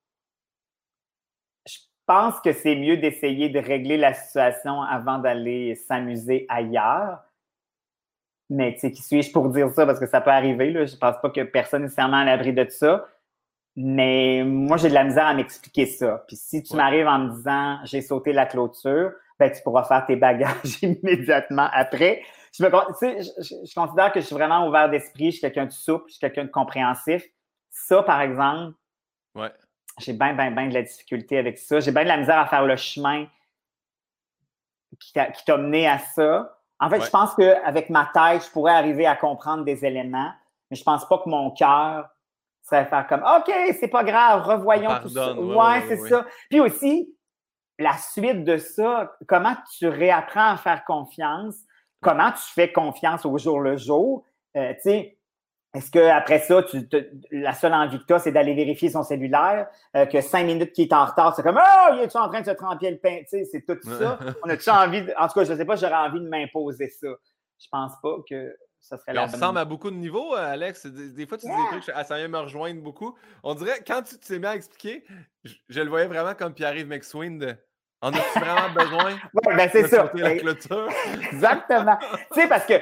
je 1.66 1.78
pense 2.06 2.40
que 2.40 2.52
c'est 2.52 2.74
mieux 2.74 2.96
d'essayer 2.96 3.48
de 3.48 3.60
régler 3.60 3.96
la 3.96 4.12
situation 4.12 4.82
avant 4.82 5.18
d'aller 5.18 5.76
s'amuser 5.76 6.46
ailleurs. 6.48 7.20
Mais 8.50 8.74
tu 8.74 8.80
sais, 8.80 8.90
qui 8.90 9.02
suis-je 9.02 9.32
pour 9.32 9.48
dire 9.48 9.70
ça? 9.70 9.86
Parce 9.86 10.00
que 10.00 10.06
ça 10.06 10.20
peut 10.20 10.30
arriver. 10.30 10.70
Là. 10.72 10.84
Je 10.84 10.96
pense 10.96 11.16
pas 11.22 11.30
que 11.30 11.42
personne 11.42 11.82
nécessairement 11.82 12.18
à 12.18 12.24
l'abri 12.24 12.52
de 12.52 12.68
ça. 12.68 13.06
Mais 13.76 14.42
moi, 14.44 14.76
j'ai 14.76 14.88
de 14.88 14.94
la 14.94 15.04
misère 15.04 15.26
à 15.26 15.34
m'expliquer 15.34 15.86
ça. 15.86 16.24
Puis 16.26 16.36
si 16.36 16.62
tu 16.62 16.76
m'arrives 16.76 17.06
en 17.06 17.20
me 17.20 17.30
disant 17.30 17.78
j'ai 17.84 18.02
sauté 18.02 18.32
la 18.32 18.44
clôture, 18.44 19.12
ben, 19.48 19.52
tu 19.52 19.62
pourras 19.62 19.84
faire 19.84 20.04
tes 20.06 20.16
bagages 20.16 20.78
immédiatement 20.82 21.68
après. 21.72 22.22
Je, 22.52 22.62
me, 22.62 22.68
je, 22.70 23.74
considère 23.74 24.12
que 24.12 24.20
je 24.20 24.26
suis 24.26 24.34
vraiment 24.34 24.68
ouvert 24.68 24.90
d'esprit, 24.90 25.26
je 25.26 25.30
suis 25.32 25.40
quelqu'un 25.40 25.66
de 25.66 25.72
souple, 25.72 26.04
je 26.08 26.12
suis 26.12 26.20
quelqu'un 26.20 26.44
de 26.44 26.50
compréhensif. 26.50 27.24
Ça, 27.70 28.02
par 28.02 28.20
exemple, 28.20 28.74
j'ai 29.98 30.12
bien, 30.12 30.34
bien, 30.34 30.50
bien 30.50 30.68
de 30.68 30.74
la 30.74 30.82
difficulté 30.82 31.38
avec 31.38 31.58
ça. 31.58 31.80
J'ai 31.80 31.90
bien 31.90 32.02
de 32.02 32.08
la 32.08 32.18
misère 32.18 32.38
à 32.38 32.46
faire 32.46 32.66
le 32.66 32.76
chemin 32.76 33.26
qui 35.00 35.12
t'a 35.12 35.56
mené 35.56 35.88
à 35.88 35.98
ça. 35.98 36.58
En 36.78 36.90
fait, 36.90 37.00
je 37.00 37.10
pense 37.10 37.34
qu'avec 37.34 37.90
ma 37.90 38.10
tête, 38.12 38.44
je 38.44 38.50
pourrais 38.50 38.74
arriver 38.74 39.06
à 39.06 39.16
comprendre 39.16 39.64
des 39.64 39.84
éléments, 39.84 40.32
mais 40.70 40.76
je 40.76 40.84
pense 40.84 41.08
pas 41.08 41.18
que 41.18 41.28
mon 41.28 41.50
cœur 41.52 42.08
serait 42.62 42.84
faire 42.84 43.06
comme 43.06 43.22
OK, 43.22 43.52
c'est 43.80 43.88
pas 43.88 44.04
grave, 44.04 44.42
revoyons 44.42 44.90
tout 45.00 45.08
ça. 45.08 45.32
Ouais, 45.32 45.84
c'est 45.88 46.08
ça. 46.08 46.26
Puis 46.50 46.60
aussi, 46.60 47.16
la 47.78 47.96
suite 47.96 48.44
de 48.44 48.56
ça, 48.56 49.16
comment 49.26 49.54
tu 49.76 49.88
réapprends 49.88 50.52
à 50.52 50.56
faire 50.56 50.84
confiance, 50.84 51.56
comment 52.00 52.30
tu 52.32 52.52
fais 52.54 52.70
confiance 52.72 53.24
au 53.24 53.36
jour 53.38 53.60
le 53.60 53.76
jour? 53.76 54.24
Euh, 54.56 54.72
tu 54.74 54.82
sais, 54.82 55.18
est-ce 55.74 55.90
qu'après 55.90 56.40
ça, 56.40 56.62
tu 56.64 56.86
la 57.30 57.54
seule 57.54 57.72
envie 57.72 57.98
que 57.98 58.04
tu 58.04 58.12
as, 58.12 58.18
c'est 58.18 58.32
d'aller 58.32 58.54
vérifier 58.54 58.90
son 58.90 59.02
cellulaire, 59.02 59.68
euh, 59.96 60.04
que 60.04 60.20
cinq 60.20 60.44
minutes 60.44 60.72
qu'il 60.72 60.86
est 60.86 60.92
en 60.92 61.06
retard, 61.06 61.34
c'est 61.34 61.42
comme 61.42 61.58
Oh, 61.58 61.94
il 61.94 62.00
est 62.00 62.16
en 62.16 62.28
train 62.28 62.42
de 62.42 62.46
se 62.46 62.50
tremper 62.50 62.90
le 62.90 62.98
pain? 62.98 63.20
C'est 63.26 63.64
tout 63.66 63.78
ça. 63.82 64.18
On 64.44 64.50
a-tu 64.50 64.68
envie, 64.68 65.02
en 65.18 65.28
tout 65.28 65.34
cas, 65.34 65.44
je 65.44 65.52
ne 65.52 65.58
sais 65.58 65.64
pas, 65.64 65.76
j'aurais 65.76 65.94
envie 65.94 66.20
de 66.20 66.28
m'imposer 66.28 66.88
ça. 66.88 67.08
Je 67.58 67.66
pense 67.70 67.92
pas 68.02 68.16
que 68.28 68.54
ça 68.82 68.98
serait 68.98 69.12
la 69.12 69.24
On 69.24 69.26
ressemble 69.26 69.58
à 69.58 69.64
beaucoup 69.64 69.90
de 69.90 69.96
niveaux, 69.96 70.34
euh, 70.34 70.52
Alex. 70.52 70.86
Des, 70.86 71.26
fois, 71.26 71.38
tu 71.38 71.46
dis 71.46 71.52
des 71.52 71.80
trucs, 71.80 71.84
ça 71.84 72.16
vient 72.16 72.28
me 72.28 72.38
rejoindre 72.38 72.82
beaucoup. 72.82 73.16
On 73.42 73.54
dirait, 73.54 73.82
quand 73.86 74.02
tu 74.02 74.18
t'es 74.18 74.38
mis 74.38 74.46
à 74.46 74.56
expliquer, 74.56 75.04
je, 75.44 75.80
le 75.80 75.88
voyais 75.88 76.06
vraiment 76.06 76.34
comme 76.34 76.52
Pierre-Yves 76.52 76.88
McSween 76.88 77.38
de 77.38 77.56
on 78.04 78.08
a 78.08 78.40
vraiment 78.40 78.74
besoin 78.74 79.12
ouais, 79.46 79.56
ben 79.56 79.70
c'est 79.70 79.86
ça. 79.86 80.10
la 80.12 80.36
clôture? 80.36 80.88
Exactement. 81.32 81.96
tu 82.34 82.40
sais, 82.40 82.48
parce 82.48 82.66
que 82.66 82.74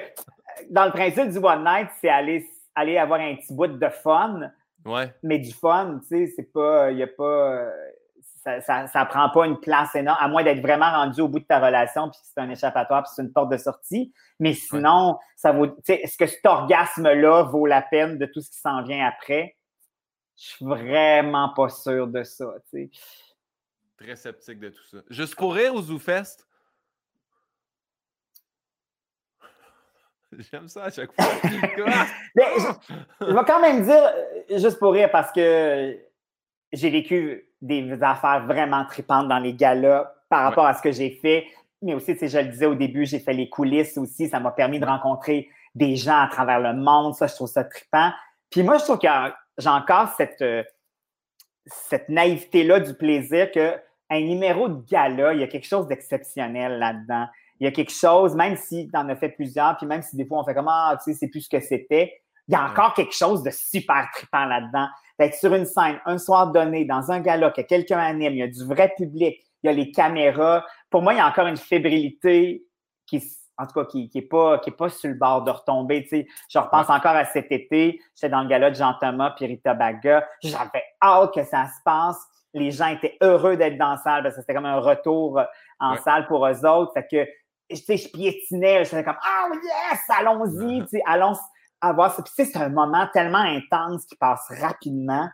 dans 0.70 0.86
le 0.86 0.92
principe 0.92 1.28
du 1.28 1.36
One 1.36 1.62
Night, 1.62 1.90
c'est 2.00 2.08
aller, 2.08 2.48
aller 2.74 2.96
avoir 2.96 3.20
un 3.20 3.36
petit 3.36 3.52
bout 3.52 3.66
de 3.66 3.88
fun. 4.02 4.50
Ouais. 4.86 5.14
Mais 5.22 5.38
du 5.38 5.52
fun, 5.52 6.00
tu 6.00 6.08
sais, 6.08 6.32
c'est 6.34 6.50
pas. 6.50 6.90
Il 6.90 6.96
n'y 6.96 7.02
a 7.02 7.06
pas. 7.06 7.66
Ça, 8.42 8.86
ça, 8.86 9.04
prend 9.04 9.28
pas 9.30 9.46
une 9.46 9.60
place 9.60 9.94
énorme, 9.94 10.16
à 10.18 10.28
moins 10.28 10.42
d'être 10.42 10.62
vraiment 10.62 10.90
rendu 10.90 11.20
au 11.20 11.28
bout 11.28 11.40
de 11.40 11.44
ta 11.44 11.58
relation, 11.58 12.08
puis 12.08 12.18
que 12.20 12.26
c'est 12.26 12.40
un 12.40 12.48
échappatoire, 12.48 13.02
puis 13.02 13.12
c'est 13.14 13.22
une 13.22 13.32
porte 13.32 13.50
de 13.50 13.58
sortie. 13.58 14.12
Mais 14.38 14.54
sinon, 14.54 15.18
ça 15.36 15.52
vaut, 15.52 15.66
est-ce 15.86 16.16
que 16.16 16.26
cet 16.26 16.44
orgasme-là 16.46 17.42
vaut 17.44 17.66
la 17.66 17.82
peine 17.82 18.18
de 18.18 18.26
tout 18.26 18.40
ce 18.40 18.50
qui 18.50 18.58
s'en 18.58 18.82
vient 18.82 19.06
après? 19.06 19.56
Je 20.36 20.46
suis 20.46 20.64
vraiment 20.64 21.52
pas 21.54 21.68
sûr 21.68 22.06
de 22.06 22.22
ça, 22.22 22.46
Très 23.98 24.16
sceptique 24.16 24.58
de 24.58 24.70
tout 24.70 24.84
ça. 24.90 24.98
Juste 25.10 25.36
pour 25.36 25.54
rire 25.54 25.74
au 25.74 25.82
ZooFest? 25.82 26.46
J'aime 30.50 30.68
ça 30.68 30.84
à 30.84 30.90
chaque 30.90 31.12
fois. 31.12 31.24
je, 31.44 32.72
je, 33.20 33.32
vais 33.34 33.44
quand 33.46 33.60
même 33.60 33.84
dire, 33.84 34.02
euh, 34.02 34.58
juste 34.58 34.78
pour 34.78 34.94
rire, 34.94 35.10
parce 35.10 35.30
que 35.32 36.09
j'ai 36.72 36.90
vécu 36.90 37.46
des 37.60 38.02
affaires 38.02 38.46
vraiment 38.46 38.84
tripantes 38.84 39.28
dans 39.28 39.38
les 39.38 39.54
galas 39.54 40.12
par 40.28 40.44
rapport 40.44 40.66
à 40.66 40.74
ce 40.74 40.82
que 40.82 40.92
j'ai 40.92 41.10
fait. 41.10 41.46
Mais 41.82 41.94
aussi, 41.94 42.14
je 42.20 42.38
le 42.38 42.48
disais 42.48 42.66
au 42.66 42.74
début, 42.74 43.06
j'ai 43.06 43.18
fait 43.18 43.32
les 43.32 43.48
coulisses 43.48 43.96
aussi. 43.98 44.28
Ça 44.28 44.38
m'a 44.40 44.50
permis 44.50 44.78
de 44.78 44.86
rencontrer 44.86 45.48
des 45.74 45.96
gens 45.96 46.20
à 46.20 46.28
travers 46.28 46.60
le 46.60 46.74
monde. 46.74 47.14
Ça, 47.14 47.26
je 47.26 47.34
trouve 47.34 47.48
ça 47.48 47.64
tripant. 47.64 48.12
Puis 48.50 48.62
moi, 48.62 48.78
je 48.78 48.84
trouve 48.84 48.98
que 48.98 49.08
j'ai 49.58 49.68
encore 49.68 50.08
cette, 50.16 50.42
euh, 50.42 50.62
cette 51.66 52.08
naïveté-là 52.08 52.80
du 52.80 52.94
plaisir 52.94 53.50
que 53.50 53.76
un 54.12 54.20
numéro 54.20 54.68
de 54.68 54.84
gala, 54.86 55.34
il 55.34 55.40
y 55.40 55.42
a 55.44 55.46
quelque 55.46 55.66
chose 55.66 55.86
d'exceptionnel 55.86 56.78
là-dedans. 56.78 57.26
Il 57.60 57.64
y 57.64 57.68
a 57.68 57.70
quelque 57.70 57.92
chose, 57.92 58.34
même 58.34 58.56
si 58.56 58.90
tu 58.90 58.98
en 58.98 59.08
as 59.08 59.16
fait 59.16 59.28
plusieurs, 59.28 59.76
puis 59.76 59.86
même 59.86 60.02
si 60.02 60.16
des 60.16 60.26
fois 60.26 60.40
on 60.40 60.44
fait 60.44 60.54
comme 60.54 60.68
Ah, 60.68 60.98
tu 61.02 61.12
sais, 61.12 61.18
c'est 61.18 61.28
plus 61.28 61.42
ce 61.42 61.48
que 61.48 61.60
c'était, 61.60 62.20
il 62.48 62.54
y 62.54 62.56
a 62.56 62.64
encore 62.64 62.94
quelque 62.94 63.14
chose 63.14 63.44
de 63.44 63.50
super 63.50 64.08
trippant 64.12 64.44
là-dedans 64.44 64.88
d'être 65.20 65.34
sur 65.34 65.54
une 65.54 65.66
scène 65.66 66.00
un 66.06 66.16
soir 66.16 66.50
donné, 66.50 66.86
dans 66.86 67.12
un 67.12 67.20
gala, 67.20 67.50
que 67.50 67.60
quelqu'un 67.60 67.98
anime, 67.98 68.32
il 68.32 68.38
y 68.38 68.42
a 68.42 68.48
du 68.48 68.64
vrai 68.64 68.92
public, 68.96 69.38
il 69.62 69.66
y 69.66 69.68
a 69.68 69.72
les 69.74 69.92
caméras. 69.92 70.64
Pour 70.88 71.02
moi, 71.02 71.12
il 71.12 71.18
y 71.18 71.20
a 71.20 71.26
encore 71.26 71.46
une 71.46 71.58
fébrilité 71.58 72.64
qui, 73.06 73.22
en 73.58 73.66
tout 73.66 73.74
cas, 73.74 73.84
qui 73.84 74.10
n'est 74.14 74.22
pas, 74.22 74.58
qui 74.60 74.70
est 74.70 74.76
pas 74.76 74.88
sur 74.88 75.10
le 75.10 75.16
bord 75.16 75.44
de 75.44 75.50
retomber. 75.50 76.08
Je 76.10 76.58
repense 76.58 76.88
encore 76.88 77.14
à 77.14 77.26
cet 77.26 77.52
été, 77.52 78.00
j'étais 78.16 78.30
dans 78.30 78.40
le 78.40 78.48
gala 78.48 78.70
de 78.70 78.76
Jean-Thomas 78.76 79.34
puis 79.36 79.44
Rita 79.44 79.74
Baga. 79.74 80.26
J'avais 80.42 80.84
hâte 81.02 81.34
que 81.34 81.44
ça 81.44 81.66
se 81.66 81.82
passe. 81.84 82.18
Les 82.54 82.70
gens 82.70 82.88
étaient 82.88 83.18
heureux 83.20 83.58
d'être 83.58 83.76
dans 83.76 83.90
la 83.90 83.96
salle 83.98 84.22
parce 84.22 84.36
que 84.36 84.40
c'était 84.40 84.54
comme 84.54 84.64
un 84.64 84.80
retour 84.80 85.38
en 85.80 85.96
salle 85.98 86.26
pour 86.28 86.46
eux 86.46 86.64
autres. 86.64 86.94
Fait 86.94 87.06
que, 87.06 87.28
tu 87.68 87.76
sais, 87.76 87.98
je 87.98 88.08
piétinais, 88.08 88.84
je 88.84 88.90
faisais 88.90 89.04
comme, 89.04 89.18
ah 89.22 89.48
oh, 89.50 89.54
yes, 89.54 90.00
allons-y, 90.18 90.80
tu 90.80 90.88
sais, 90.88 91.02
allons 91.06 91.34
avoir 91.80 92.14
ça. 92.14 92.22
c'est 92.36 92.56
un 92.56 92.68
moment 92.68 93.06
tellement 93.12 93.38
intense 93.38 94.04
qui 94.06 94.16
passe 94.16 94.46
rapidement 94.60 95.28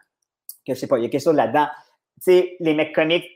que 0.66 0.74
je 0.74 0.80
sais 0.80 0.86
pas, 0.86 0.98
il 0.98 1.04
y 1.04 1.06
a 1.06 1.08
quelque 1.08 1.22
chose 1.22 1.36
là-dedans. 1.36 1.68
Tu 2.16 2.32
sais, 2.32 2.56
les 2.60 2.74
mecs 2.74 2.94
comiques, 2.94 3.28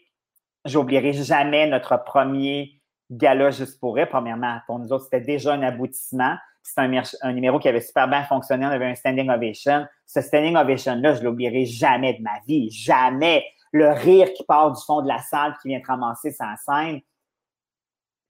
j'oublierai 0.65 1.13
jamais 1.13 1.67
notre 1.67 2.03
premier 2.05 2.81
gala 3.11 3.51
juste 3.51 3.79
pour 3.81 3.99
eux. 3.99 4.07
Premièrement, 4.07 4.59
pour 4.67 4.79
nous 4.79 4.93
autres, 4.93 5.05
c'était 5.05 5.21
déjà 5.21 5.55
un 5.55 5.63
aboutissement. 5.63 6.37
C'est 6.63 6.81
un, 6.81 7.03
un, 7.23 7.33
numéro 7.33 7.59
qui 7.59 7.69
avait 7.69 7.81
super 7.81 8.09
bien 8.09 8.25
fonctionné. 8.25 8.67
On 8.67 8.71
avait 8.71 8.87
un 8.87 8.95
standing 8.95 9.31
ovation. 9.31 9.87
Ce 10.07 10.21
standing 10.21 10.57
ovation-là, 10.57 11.15
je 11.15 11.23
l'oublierai 11.23 11.65
jamais 11.65 12.15
de 12.15 12.23
ma 12.23 12.39
vie. 12.47 12.71
Jamais. 12.71 13.45
Le 13.73 13.91
rire 13.91 14.33
qui 14.35 14.45
part 14.45 14.73
du 14.73 14.83
fond 14.85 15.01
de 15.01 15.09
la 15.09 15.19
salle 15.19 15.57
qui 15.63 15.69
vient 15.69 15.81
te 15.81 15.87
ramasser 15.87 16.33
sa 16.33 16.57
scène. 16.57 17.01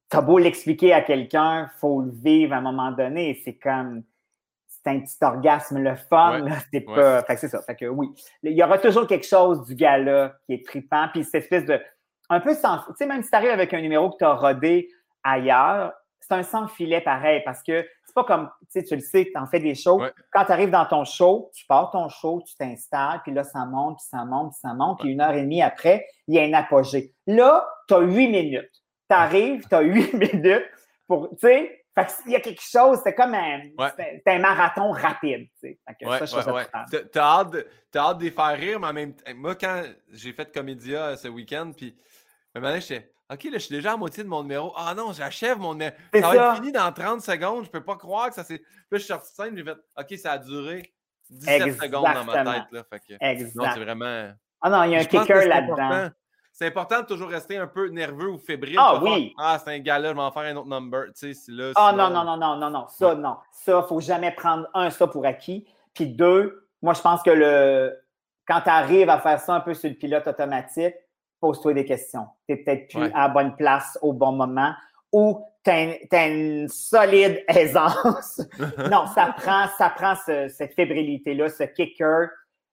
T'as 0.08 0.20
beau 0.20 0.38
l'expliquer 0.38 0.92
à 0.92 1.02
quelqu'un, 1.02 1.70
faut 1.78 2.02
le 2.02 2.10
vivre 2.10 2.52
à 2.52 2.56
un 2.56 2.60
moment 2.60 2.90
donné. 2.90 3.40
C'est 3.44 3.54
comme, 3.54 4.02
c'est 4.82 4.90
un 4.90 5.00
petit 5.00 5.16
orgasme, 5.20 5.78
le 5.78 5.94
fun, 5.94 6.44
c'est 6.72 6.80
pas. 6.80 7.22
Fait 7.22 7.34
que 7.34 7.40
c'est 7.40 7.48
ça. 7.48 7.62
Fait 7.62 7.76
que 7.76 7.86
oui. 7.86 8.08
Il 8.42 8.52
y 8.52 8.62
aura 8.62 8.78
toujours 8.78 9.06
quelque 9.06 9.26
chose 9.26 9.64
du 9.66 9.74
gars-là 9.74 10.34
qui 10.46 10.54
est 10.54 10.66
trippant. 10.66 11.08
Puis 11.12 11.24
cette 11.24 11.44
espèce 11.44 11.66
de. 11.66 11.80
Un 12.28 12.40
peu 12.40 12.54
sans. 12.54 12.78
Tu 12.78 12.94
sais, 12.96 13.06
même 13.06 13.22
si 13.22 13.30
tu 13.30 13.36
arrives 13.36 13.50
avec 13.50 13.74
un 13.74 13.80
numéro 13.80 14.10
que 14.10 14.18
tu 14.18 14.24
as 14.24 14.34
rodé 14.34 14.88
ailleurs, 15.22 15.92
c'est 16.20 16.34
un 16.34 16.42
sans 16.42 16.68
filet 16.68 17.00
pareil 17.00 17.42
parce 17.44 17.62
que 17.62 17.84
c'est 18.04 18.14
pas 18.14 18.24
comme, 18.24 18.48
tu 18.72 18.80
sais, 18.80 18.84
tu 18.84 18.94
le 18.94 19.00
sais, 19.00 19.28
tu 19.32 19.38
en 19.38 19.46
fais 19.46 19.60
des 19.60 19.74
shows. 19.74 20.02
Quand 20.32 20.44
tu 20.44 20.52
arrives 20.52 20.70
dans 20.70 20.86
ton 20.86 21.04
show, 21.04 21.50
tu 21.54 21.66
pars 21.66 21.90
ton 21.90 22.08
show, 22.08 22.42
tu 22.46 22.54
t'installes, 22.56 23.20
puis 23.22 23.32
là, 23.32 23.44
ça 23.44 23.64
monte, 23.64 23.98
puis 23.98 24.06
ça 24.08 24.24
monte, 24.24 24.50
puis 24.50 24.60
ça 24.60 24.74
monte, 24.74 25.00
puis 25.00 25.10
une 25.10 25.20
heure 25.20 25.34
et 25.34 25.42
demie 25.42 25.62
après, 25.62 26.06
il 26.26 26.34
y 26.34 26.38
a 26.38 26.42
un 26.42 26.52
apogée. 26.52 27.14
Là, 27.26 27.68
tu 27.88 27.94
as 27.94 28.00
huit 28.00 28.28
minutes. 28.28 28.70
Tu 29.08 29.16
arrives, 29.16 29.66
tu 29.68 29.74
as 29.74 29.80
huit 29.80 30.12
minutes 30.34 30.66
pour, 31.06 31.30
tu 31.30 31.48
sais, 31.48 31.79
fait 31.94 32.14
il 32.26 32.32
y 32.32 32.36
a 32.36 32.40
quelque 32.40 32.62
chose, 32.62 33.00
c'est 33.02 33.14
comme 33.14 33.34
un, 33.34 33.60
un 34.26 34.38
marathon 34.38 34.92
rapide. 34.92 35.48
Tu 35.62 35.70
sais. 35.70 35.78
ouais, 36.02 36.52
ouais, 36.52 36.66
T'as 37.12 37.40
hâte, 37.40 37.56
hâte 37.94 38.18
de 38.18 38.24
les 38.24 38.30
faire 38.30 38.56
rire, 38.56 38.80
mais 38.80 38.86
en 38.86 38.92
même 38.92 39.14
temps, 39.14 39.32
moi, 39.34 39.54
quand 39.54 39.82
j'ai 40.12 40.32
fait 40.32 40.52
Comédia 40.52 41.06
euh, 41.06 41.16
ce 41.16 41.28
week-end, 41.28 41.72
puis 41.76 41.96
un 42.54 42.60
moment 42.60 42.78
j'étais 42.78 43.10
OK, 43.32 43.44
là, 43.44 43.50
je 43.54 43.58
suis 43.58 43.74
déjà 43.74 43.92
à 43.92 43.96
moitié 43.96 44.24
de 44.24 44.28
mon 44.28 44.42
numéro. 44.42 44.72
Ah 44.76 44.92
non, 44.94 45.12
j'achève 45.12 45.58
mon 45.58 45.74
numéro. 45.74 45.94
Ça, 46.12 46.20
va 46.20 46.34
être 46.34 46.54
fini 46.56 46.72
dans 46.72 46.92
30 46.92 47.22
secondes. 47.22 47.64
Je 47.64 47.70
peux 47.70 47.84
pas 47.84 47.96
croire 47.96 48.28
que 48.28 48.34
ça 48.34 48.42
s'est. 48.42 48.58
Là, 48.58 48.62
je 48.92 48.98
suis 48.98 49.06
sorti 49.06 49.30
de 49.30 49.34
scène, 49.34 49.56
j'ai 49.56 49.64
fait 49.64 49.76
OK, 49.96 50.18
ça 50.18 50.32
a 50.32 50.38
duré 50.38 50.92
17 51.30 51.80
secondes 51.80 52.12
dans 52.12 52.24
ma 52.24 52.44
tête. 52.44 52.64
Là. 52.72 52.84
Fait 52.90 53.00
que, 53.00 53.56
Non, 53.56 53.70
c'est 53.72 53.80
vraiment. 53.80 54.30
Ah 54.62 54.70
non, 54.70 54.82
il 54.84 54.92
y 54.92 54.96
a 54.96 55.00
un 55.00 55.04
kicker 55.04 55.46
là-dedans 55.46 56.10
c'est 56.60 56.66
important 56.66 57.00
de 57.00 57.06
toujours 57.06 57.30
rester 57.30 57.56
un 57.56 57.66
peu 57.66 57.88
nerveux 57.88 58.28
ou 58.28 58.36
fébrile. 58.36 58.76
Ah 58.78 59.00
oui. 59.02 59.34
ah, 59.38 59.58
c'est 59.64 59.70
un 59.70 59.78
gars-là, 59.78 60.10
je 60.10 60.14
vais 60.14 60.20
en 60.20 60.30
faire 60.30 60.42
un 60.42 60.56
autre 60.56 60.68
number. 60.68 61.06
Tu 61.18 61.32
sais, 61.32 61.50
là, 61.50 61.72
ah 61.74 61.94
non, 61.96 62.10
non, 62.10 62.22
non, 62.22 62.36
non, 62.36 62.56
non, 62.56 62.68
non. 62.68 62.86
Ça, 62.90 63.14
non. 63.14 63.36
Ça, 63.50 63.80
il 63.82 63.88
faut 63.88 64.00
jamais 64.00 64.30
prendre 64.32 64.68
un, 64.74 64.90
ça 64.90 65.06
pour 65.06 65.24
acquis. 65.24 65.66
Puis 65.94 66.08
deux, 66.08 66.68
moi, 66.82 66.92
je 66.92 67.00
pense 67.00 67.22
que 67.22 67.30
le 67.30 67.98
quand 68.46 68.60
tu 68.60 68.68
arrives 68.68 69.08
à 69.08 69.18
faire 69.20 69.40
ça 69.40 69.54
un 69.54 69.60
peu 69.60 69.72
sur 69.72 69.88
le 69.88 69.94
pilote 69.94 70.26
automatique, 70.26 70.94
pose-toi 71.40 71.72
des 71.72 71.86
questions. 71.86 72.26
Tu 72.46 72.62
peut-être 72.62 72.88
plus 72.88 73.10
à 73.14 73.22
la 73.22 73.28
bonne 73.28 73.56
place 73.56 73.96
au 74.02 74.12
bon 74.12 74.32
moment 74.32 74.74
ou 75.12 75.42
tu 75.64 75.70
as, 75.70 76.26
une 76.26 76.68
solide 76.68 77.42
aisance. 77.48 78.42
non, 78.90 79.06
ça 79.14 79.34
prend, 79.34 79.66
ça 79.78 79.88
prend 79.88 80.14
cette 80.14 80.74
fébrilité-là, 80.74 81.48
ce 81.48 81.62
kicker. 81.62 82.28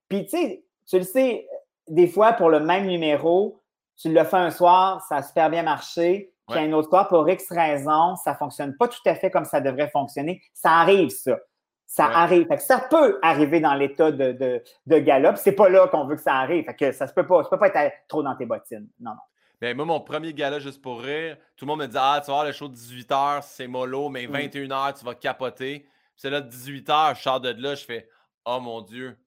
Puis, 0.09 0.25
tu 0.25 0.37
sais, 0.37 0.65
tu 0.85 0.97
le 0.97 1.05
sais, 1.05 1.47
des 1.87 2.07
fois, 2.07 2.33
pour 2.33 2.49
le 2.49 2.59
même 2.59 2.85
numéro, 2.87 3.61
tu 3.97 4.13
le 4.13 4.23
fais 4.23 4.37
un 4.37 4.51
soir, 4.51 5.03
ça 5.07 5.17
a 5.17 5.23
super 5.23 5.49
bien 5.49 5.63
marché, 5.63 6.31
puis 6.49 6.59
un 6.59 6.71
autre 6.73 6.89
soir, 6.89 7.07
pour 7.09 7.29
X 7.29 7.51
raison, 7.51 8.15
ça 8.15 8.31
ne 8.31 8.37
fonctionne 8.37 8.75
pas 8.77 8.87
tout 8.87 9.01
à 9.05 9.15
fait 9.15 9.29
comme 9.29 9.43
ça 9.43 9.59
devrait 9.59 9.89
fonctionner. 9.89 10.41
Ça 10.53 10.71
arrive, 10.71 11.09
ça. 11.09 11.37
Ça 11.85 12.05
arrive. 12.05 12.47
ça 12.59 12.85
peut 12.89 13.17
arriver 13.21 13.59
dans 13.59 13.73
l'état 13.73 14.11
de, 14.11 14.33
de, 14.33 14.63
de 14.85 14.99
galop. 14.99 15.35
C'est 15.37 15.53
pas 15.53 15.69
là 15.69 15.87
qu'on 15.87 16.05
veut 16.05 16.15
que 16.15 16.21
ça 16.21 16.35
arrive. 16.35 16.65
Fait 16.65 16.73
que 16.73 16.91
ça 16.91 17.07
se 17.07 17.13
peut 17.13 17.25
pas. 17.25 17.43
Ça 17.43 17.49
peut 17.49 17.57
pas 17.57 17.67
être 17.67 17.95
trop 18.07 18.23
dans 18.23 18.35
tes 18.35 18.45
bottines. 18.45 18.87
Non, 18.99 19.11
non. 19.11 19.21
Ben, 19.59 19.75
moi, 19.75 19.85
mon 19.85 19.99
premier 20.01 20.33
gala, 20.33 20.59
juste 20.59 20.81
pour 20.81 21.01
rire, 21.01 21.37
tout 21.55 21.65
le 21.65 21.69
monde 21.69 21.79
me 21.79 21.87
dit 21.87 21.97
Ah, 21.99 22.19
tu 22.23 22.27
vas 22.27 22.33
voir 22.33 22.45
le 22.45 22.51
show 22.51 22.67
de 22.67 22.75
18h, 22.75 23.41
c'est 23.41 23.67
mollo, 23.67 24.09
mais 24.09 24.27
21h, 24.27 24.91
mm. 24.91 24.93
tu 24.99 25.05
vas 25.05 25.15
capoter. 25.15 25.87
c'est 26.15 26.29
là, 26.29 26.41
18h, 26.41 27.15
je 27.15 27.21
sors 27.21 27.39
de 27.39 27.49
là, 27.49 27.73
je 27.73 27.83
fais 27.83 28.07
Oh 28.45 28.59
mon 28.59 28.81
Dieu, 28.81 29.17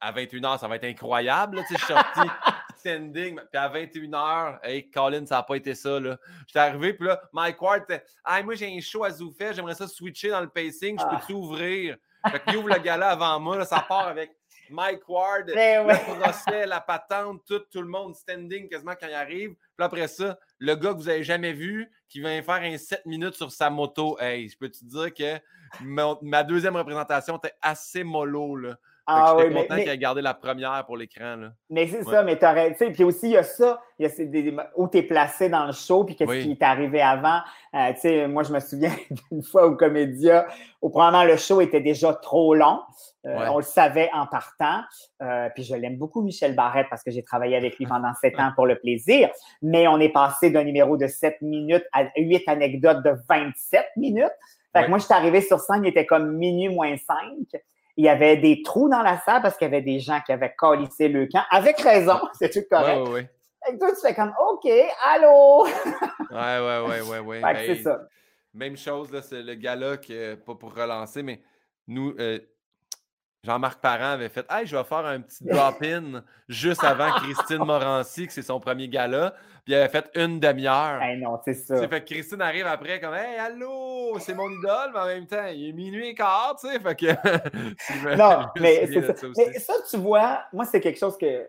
à 0.00 0.12
21h, 0.12 0.58
ça 0.58 0.68
va 0.68 0.76
être 0.76 0.84
incroyable. 0.84 1.62
je 1.70 1.76
suis 1.76 1.86
sorti 1.86 2.20
standing, 2.76 3.36
puis 3.36 3.60
à 3.60 3.68
21h, 3.68 4.58
hey, 4.62 4.90
Colin, 4.90 5.26
ça 5.26 5.36
n'a 5.36 5.42
pas 5.42 5.56
été 5.56 5.74
ça. 5.74 5.98
J'étais 6.46 6.58
arrivé, 6.58 6.94
puis 6.94 7.06
là, 7.08 7.20
Mike 7.32 7.60
Ward, 7.60 7.84
ah, 8.24 8.42
moi, 8.42 8.54
j'ai 8.54 8.74
un 8.74 8.80
show 8.80 9.04
à 9.04 9.10
Zoufet, 9.10 9.52
j'aimerais 9.54 9.74
ça 9.74 9.88
switcher 9.88 10.30
dans 10.30 10.40
le 10.40 10.48
pacing, 10.48 10.98
je 10.98 11.04
peux-tu 11.04 11.32
ah. 11.32 11.36
ouvrir? 11.36 11.96
Fait 12.30 12.42
qu'il 12.44 12.56
ouvre 12.56 12.68
le 12.68 12.78
gala 12.82 13.10
avant 13.10 13.38
moi, 13.40 13.58
là, 13.58 13.64
ça 13.64 13.80
part 13.80 14.08
avec 14.08 14.32
Mike 14.70 15.08
Ward, 15.08 15.46
ben 15.46 15.86
le 15.86 16.20
procès, 16.20 16.66
la 16.66 16.80
patente, 16.80 17.42
tout, 17.46 17.60
tout 17.70 17.80
le 17.80 17.88
monde 17.88 18.14
standing 18.14 18.68
quasiment 18.68 18.94
quand 19.00 19.06
il 19.06 19.14
arrive. 19.14 19.54
Puis 19.54 19.84
après 19.84 20.08
ça, 20.08 20.38
le 20.58 20.74
gars 20.74 20.92
que 20.92 20.98
vous 20.98 21.04
n'avez 21.04 21.24
jamais 21.24 21.52
vu, 21.52 21.90
qui 22.08 22.20
vient 22.20 22.42
faire 22.42 22.62
un 22.62 22.76
7 22.76 23.06
minutes 23.06 23.34
sur 23.34 23.50
sa 23.50 23.70
moto, 23.70 24.18
hey, 24.20 24.48
je 24.48 24.56
peux 24.58 24.68
te 24.68 24.84
dire 24.84 25.14
que 25.14 25.40
ma, 26.22 26.42
deuxième 26.42 26.76
représentation 26.76 27.36
était 27.38 27.54
assez 27.62 28.04
mollo. 28.04 28.56
Là? 28.56 28.76
Ah, 29.10 29.34
oui, 29.36 29.50
content 29.54 29.76
qu'il 29.76 29.88
ait 29.88 29.96
gardé 29.96 30.20
la 30.20 30.34
première 30.34 30.84
pour 30.84 30.98
l'écran. 30.98 31.48
Mais 31.70 31.86
c'est 31.86 32.04
ça, 32.04 32.22
mais 32.22 32.36
t'aurais. 32.36 32.72
Tu 32.72 32.78
sais, 32.78 32.90
puis 32.90 33.04
aussi, 33.04 33.28
il 33.28 33.32
y 33.32 33.36
a 33.38 33.42
ça, 33.42 33.80
il 33.98 34.06
y 34.06 34.10
a 34.10 34.24
des, 34.26 34.54
où 34.76 34.86
tu 34.86 34.98
es 34.98 35.02
placé 35.02 35.48
dans 35.48 35.64
le 35.64 35.72
show, 35.72 36.04
puis 36.04 36.14
qu'est-ce 36.14 36.42
qui 36.42 36.50
est 36.50 36.62
arrivé 36.62 37.00
avant. 37.00 37.40
Euh, 37.74 37.92
tu 37.94 38.00
sais, 38.00 38.28
moi, 38.28 38.42
je 38.42 38.52
me 38.52 38.60
souviens 38.60 38.92
d'une 39.32 39.42
fois 39.42 39.66
au 39.66 39.76
Comédia, 39.76 40.46
où 40.82 40.90
probablement 40.90 41.24
le 41.24 41.38
show 41.38 41.62
était 41.62 41.80
déjà 41.80 42.12
trop 42.12 42.54
long. 42.54 42.80
Euh, 43.24 43.46
on 43.50 43.56
le 43.56 43.64
savait 43.64 44.10
en 44.12 44.26
partant. 44.26 44.82
Euh, 45.22 45.48
puis 45.54 45.64
je 45.64 45.74
l'aime 45.74 45.96
beaucoup, 45.96 46.20
Michel 46.20 46.54
Barrette, 46.54 46.86
parce 46.90 47.02
que 47.02 47.10
j'ai 47.10 47.22
travaillé 47.22 47.56
avec 47.56 47.78
lui 47.78 47.86
pendant 47.86 48.12
sept 48.20 48.34
ans 48.38 48.52
pour 48.54 48.66
le 48.66 48.78
plaisir. 48.78 49.30
Mais 49.62 49.88
on 49.88 49.98
est 50.00 50.12
passé 50.12 50.50
d'un 50.50 50.64
numéro 50.64 50.98
de 50.98 51.06
7 51.06 51.40
minutes 51.40 51.84
à 51.92 52.04
8 52.16 52.42
anecdotes 52.46 53.02
de 53.02 53.14
27 53.28 53.86
minutes. 53.96 54.32
Fait 54.74 54.84
que 54.84 54.90
moi, 54.90 54.98
je 54.98 55.04
suis 55.04 55.14
arrivé 55.14 55.40
sur 55.40 55.60
scène, 55.60 55.84
il 55.84 55.88
était 55.88 56.04
comme 56.04 56.36
minuit 56.36 56.68
moins 56.68 56.94
5 56.96 57.18
il 57.98 58.04
y 58.04 58.08
avait 58.08 58.36
des 58.36 58.62
trous 58.62 58.88
dans 58.88 59.02
la 59.02 59.18
salle 59.18 59.42
parce 59.42 59.56
qu'il 59.56 59.66
y 59.66 59.70
avait 59.74 59.82
des 59.82 59.98
gens 59.98 60.20
qui 60.24 60.30
avaient 60.30 60.54
colissé 60.56 61.08
le 61.08 61.26
camp. 61.26 61.42
Avec 61.50 61.80
raison, 61.80 62.20
c'est 62.38 62.48
tout 62.48 62.66
correct. 62.70 63.08
Ouais, 63.08 63.12
ouais, 63.12 63.30
Et 63.68 63.76
toi, 63.76 63.90
tu 63.90 64.00
fais 64.00 64.14
comme 64.14 64.32
OK, 64.38 64.70
allô! 65.04 65.66
ouais, 65.66 66.60
ouais, 66.60 66.80
ouais, 66.88 67.00
ouais, 67.00 67.18
ouais. 67.18 67.40
Ben, 67.42 67.56
c'est 67.66 67.82
ça. 67.82 68.06
Même 68.54 68.76
chose, 68.76 69.10
là, 69.10 69.20
c'est 69.20 69.42
le 69.42 69.54
gars-là 69.54 69.96
qui, 69.96 70.14
pas 70.46 70.54
pour 70.54 70.74
relancer, 70.74 71.24
mais 71.24 71.42
nous, 71.88 72.14
euh, 72.20 72.38
Jean-Marc 73.48 73.80
Parent 73.80 74.12
avait 74.12 74.28
fait 74.28 74.44
Hey, 74.50 74.66
je 74.66 74.76
vais 74.76 74.84
faire 74.84 75.06
un 75.06 75.20
petit 75.20 75.42
drop-in 75.42 76.22
juste 76.50 76.84
avant 76.84 77.10
Christine 77.12 77.64
Morancy, 77.64 78.26
que 78.26 78.32
c'est 78.34 78.42
son 78.42 78.60
premier 78.60 78.88
gala. 78.88 79.32
Puis 79.64 79.72
il 79.72 79.74
avait 79.74 79.88
fait 79.88 80.10
une 80.16 80.38
demi-heure. 80.38 81.00
Hey, 81.00 81.18
non, 81.18 81.40
c'est 81.42 81.54
ça. 81.54 81.88
fait 81.88 82.00
que 82.02 82.12
Christine 82.12 82.42
arrive 82.42 82.66
après 82.66 83.00
comme 83.00 83.14
Hey, 83.14 83.38
allô, 83.38 84.18
c'est 84.20 84.34
mon 84.34 84.50
idole, 84.50 84.90
mais 84.92 85.00
en 85.00 85.06
même 85.06 85.26
temps, 85.26 85.46
il 85.50 85.70
est 85.70 85.72
minuit 85.72 86.08
et 86.08 86.14
quart, 86.14 86.56
tu 86.60 86.68
sais. 86.68 86.78
Fait 86.78 86.94
que. 86.94 88.16
non, 88.18 88.48
mais 88.60 88.86
c'est 88.86 89.16
ça. 89.16 89.26
Mais 89.34 89.58
ça, 89.58 89.74
tu 89.88 89.96
vois, 89.96 90.40
moi, 90.52 90.66
c'est 90.66 90.82
quelque 90.82 90.98
chose 90.98 91.16
que. 91.16 91.48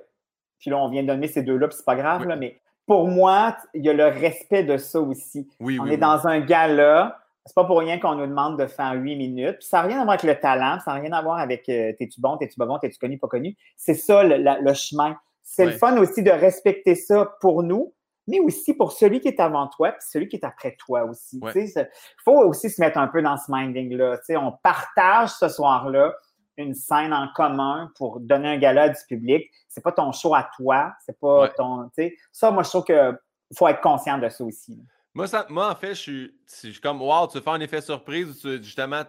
Puis 0.57 0.69
là, 0.69 0.77
on 0.77 0.87
vient 0.87 1.03
de 1.03 1.07
donner 1.07 1.27
ces 1.27 1.41
deux-là, 1.41 1.67
puis 1.67 1.75
c'est 1.77 1.85
pas 1.85 1.95
grave, 1.95 2.25
là, 2.25 2.37
mais 2.37 2.61
pour 2.85 3.07
moi, 3.07 3.57
il 3.73 3.83
y 3.83 3.89
a 3.89 3.93
le 3.93 4.07
respect 4.07 4.63
de 4.63 4.77
ça 4.77 5.01
aussi. 5.01 5.49
Oui, 5.59 5.79
on 5.81 5.85
est 5.85 5.97
dans 5.97 6.27
un 6.27 6.39
gala 6.39 7.19
c'est 7.49 7.55
pas 7.55 7.65
pour 7.65 7.79
rien 7.79 7.97
qu'on 7.99 8.13
nous 8.13 8.27
demande 8.27 8.59
de 8.59 8.67
faire 8.67 8.93
huit 8.93 9.15
minutes. 9.15 9.57
ça 9.61 9.81
n'a 9.81 9.87
rien 9.87 10.01
à 10.01 10.03
voir 10.03 10.19
avec 10.19 10.23
le 10.23 10.39
talent, 10.39 10.77
ça 10.85 10.93
n'a 10.93 10.99
rien 10.99 11.11
à 11.13 11.21
voir 11.23 11.39
avec 11.39 11.67
euh, 11.67 11.93
t'es-tu 11.97 12.21
bon, 12.21 12.37
t'es-tu 12.37 12.55
pas 12.59 12.67
bon, 12.67 12.77
t'es-tu 12.77 12.99
connu, 12.99 13.17
pas 13.17 13.27
connu. 13.27 13.57
C'est 13.75 13.95
ça 13.95 14.23
le, 14.23 14.73
chemin. 14.75 15.17
C'est 15.41 15.65
le 15.65 15.71
fun 15.71 15.97
aussi 15.97 16.21
de 16.21 16.29
respecter 16.29 16.93
ça 16.93 17.27
pour 17.41 17.63
nous, 17.63 17.91
mais 18.27 18.39
aussi 18.39 18.75
pour 18.75 18.91
celui 18.91 19.19
qui 19.19 19.29
est 19.29 19.39
avant 19.39 19.67
toi, 19.67 19.93
puis 19.93 20.01
celui 20.07 20.27
qui 20.27 20.35
est 20.35 20.45
après 20.45 20.75
toi 20.77 21.05
aussi. 21.05 21.41
Il 21.55 21.87
faut 22.23 22.37
aussi 22.43 22.69
se 22.69 22.79
mettre 22.79 22.99
un 22.99 23.07
peu 23.07 23.23
dans 23.23 23.35
ce 23.35 23.51
minding-là. 23.51 24.19
On 24.35 24.51
partage 24.51 25.29
ce 25.29 25.49
soir-là 25.49 26.13
une 26.57 26.75
scène 26.75 27.13
en 27.13 27.29
commun 27.33 27.89
pour 27.95 28.19
donner 28.19 28.49
un 28.49 28.57
gala 28.59 28.89
du 28.89 28.99
public. 29.07 29.49
C'est 29.67 29.81
pas 29.81 29.93
ton 29.93 30.11
show 30.11 30.35
à 30.35 30.47
toi, 30.55 30.93
c'est 31.03 31.17
pas 31.19 31.47
ton. 31.57 31.89
Ça, 32.31 32.51
moi, 32.51 32.61
je 32.61 32.69
trouve 32.69 32.83
qu'il 32.83 33.17
faut 33.57 33.67
être 33.67 33.81
conscient 33.81 34.19
de 34.19 34.29
ça 34.29 34.43
aussi. 34.43 34.79
Moi, 35.13 35.25
moi, 35.49 35.71
en 35.71 35.75
fait, 35.75 35.95
je 35.95 36.29
suis, 36.45 36.79
comme, 36.81 37.01
wow, 37.01 37.27
tu 37.27 37.37
veux 37.37 37.43
faire 37.43 37.53
un 37.53 37.59
effet 37.59 37.81
surprise 37.81 38.29
ou 38.29 38.33
tu, 38.33 38.63
justement, 38.63 39.03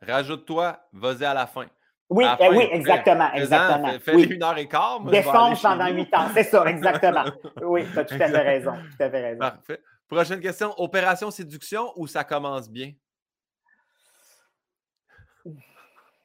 rajoute-toi, 0.00 0.78
vas-y 0.92 1.24
à 1.24 1.34
la 1.34 1.46
fin. 1.46 1.66
Oui, 2.08 2.26
eh 2.40 2.48
oui, 2.48 2.68
exactement, 2.70 3.32
exactement. 3.32 3.98
Fais, 4.00 4.22
une 4.22 4.42
heure 4.42 4.58
et 4.58 4.68
quart. 4.68 5.00
Moi, 5.00 5.12
Défonce 5.12 5.62
pendant 5.62 5.88
huit 5.88 6.12
ans, 6.14 6.28
c'est 6.34 6.44
ça, 6.44 6.64
exactement. 6.66 7.24
oui, 7.62 7.86
tu 7.90 7.98
as 7.98 8.04
tout 8.04 8.14
à 8.14 8.28
fait 8.28 8.42
raison. 8.42 8.72
Tout 8.72 9.02
à 9.02 9.10
fait 9.10 9.22
raison. 9.22 9.38
Parfait. 9.38 9.80
Prochaine 10.08 10.40
question, 10.40 10.74
opération 10.78 11.30
séduction 11.30 11.90
ou 11.96 12.06
ça 12.06 12.22
commence 12.22 12.68
bien? 12.68 12.92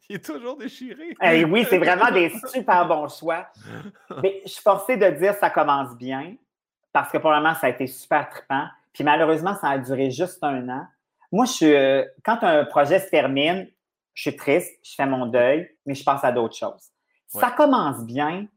Il 0.09 0.15
est 0.15 0.25
toujours 0.25 0.57
déchiré. 0.57 1.15
Eh 1.21 1.45
oui, 1.45 1.65
c'est 1.69 1.77
vraiment 1.77 2.11
des 2.11 2.33
super 2.51 2.85
bons 2.85 3.07
choix. 3.07 3.47
Mais 4.21 4.41
je 4.45 4.51
suis 4.51 4.61
forcé 4.61 4.97
de 4.97 5.09
dire 5.11 5.35
ça 5.35 5.49
commence 5.49 5.95
bien 5.95 6.35
parce 6.91 7.11
que 7.11 7.17
probablement 7.17 7.55
ça 7.55 7.67
a 7.67 7.69
été 7.69 7.87
super 7.87 8.29
trippant. 8.29 8.67
Puis 8.97 9.03
malheureusement, 9.03 9.53
ça 9.61 9.69
a 9.69 9.77
duré 9.77 10.09
juste 10.09 10.43
un 10.43 10.67
an. 10.69 10.87
Moi, 11.31 11.45
je 11.45 11.51
suis, 11.51 11.71
euh, 11.71 12.03
quand 12.25 12.39
un 12.41 12.65
projet 12.65 12.99
se 12.99 13.07
termine, 13.11 13.67
je 14.15 14.21
suis 14.23 14.35
triste, 14.35 14.73
je 14.83 14.95
fais 14.95 15.05
mon 15.05 15.27
deuil, 15.27 15.69
mais 15.85 15.93
je 15.93 16.03
passe 16.03 16.23
à 16.23 16.31
d'autres 16.31 16.55
choses. 16.55 16.89
Ça 17.27 17.51
commence 17.51 18.03
bien. 18.05 18.47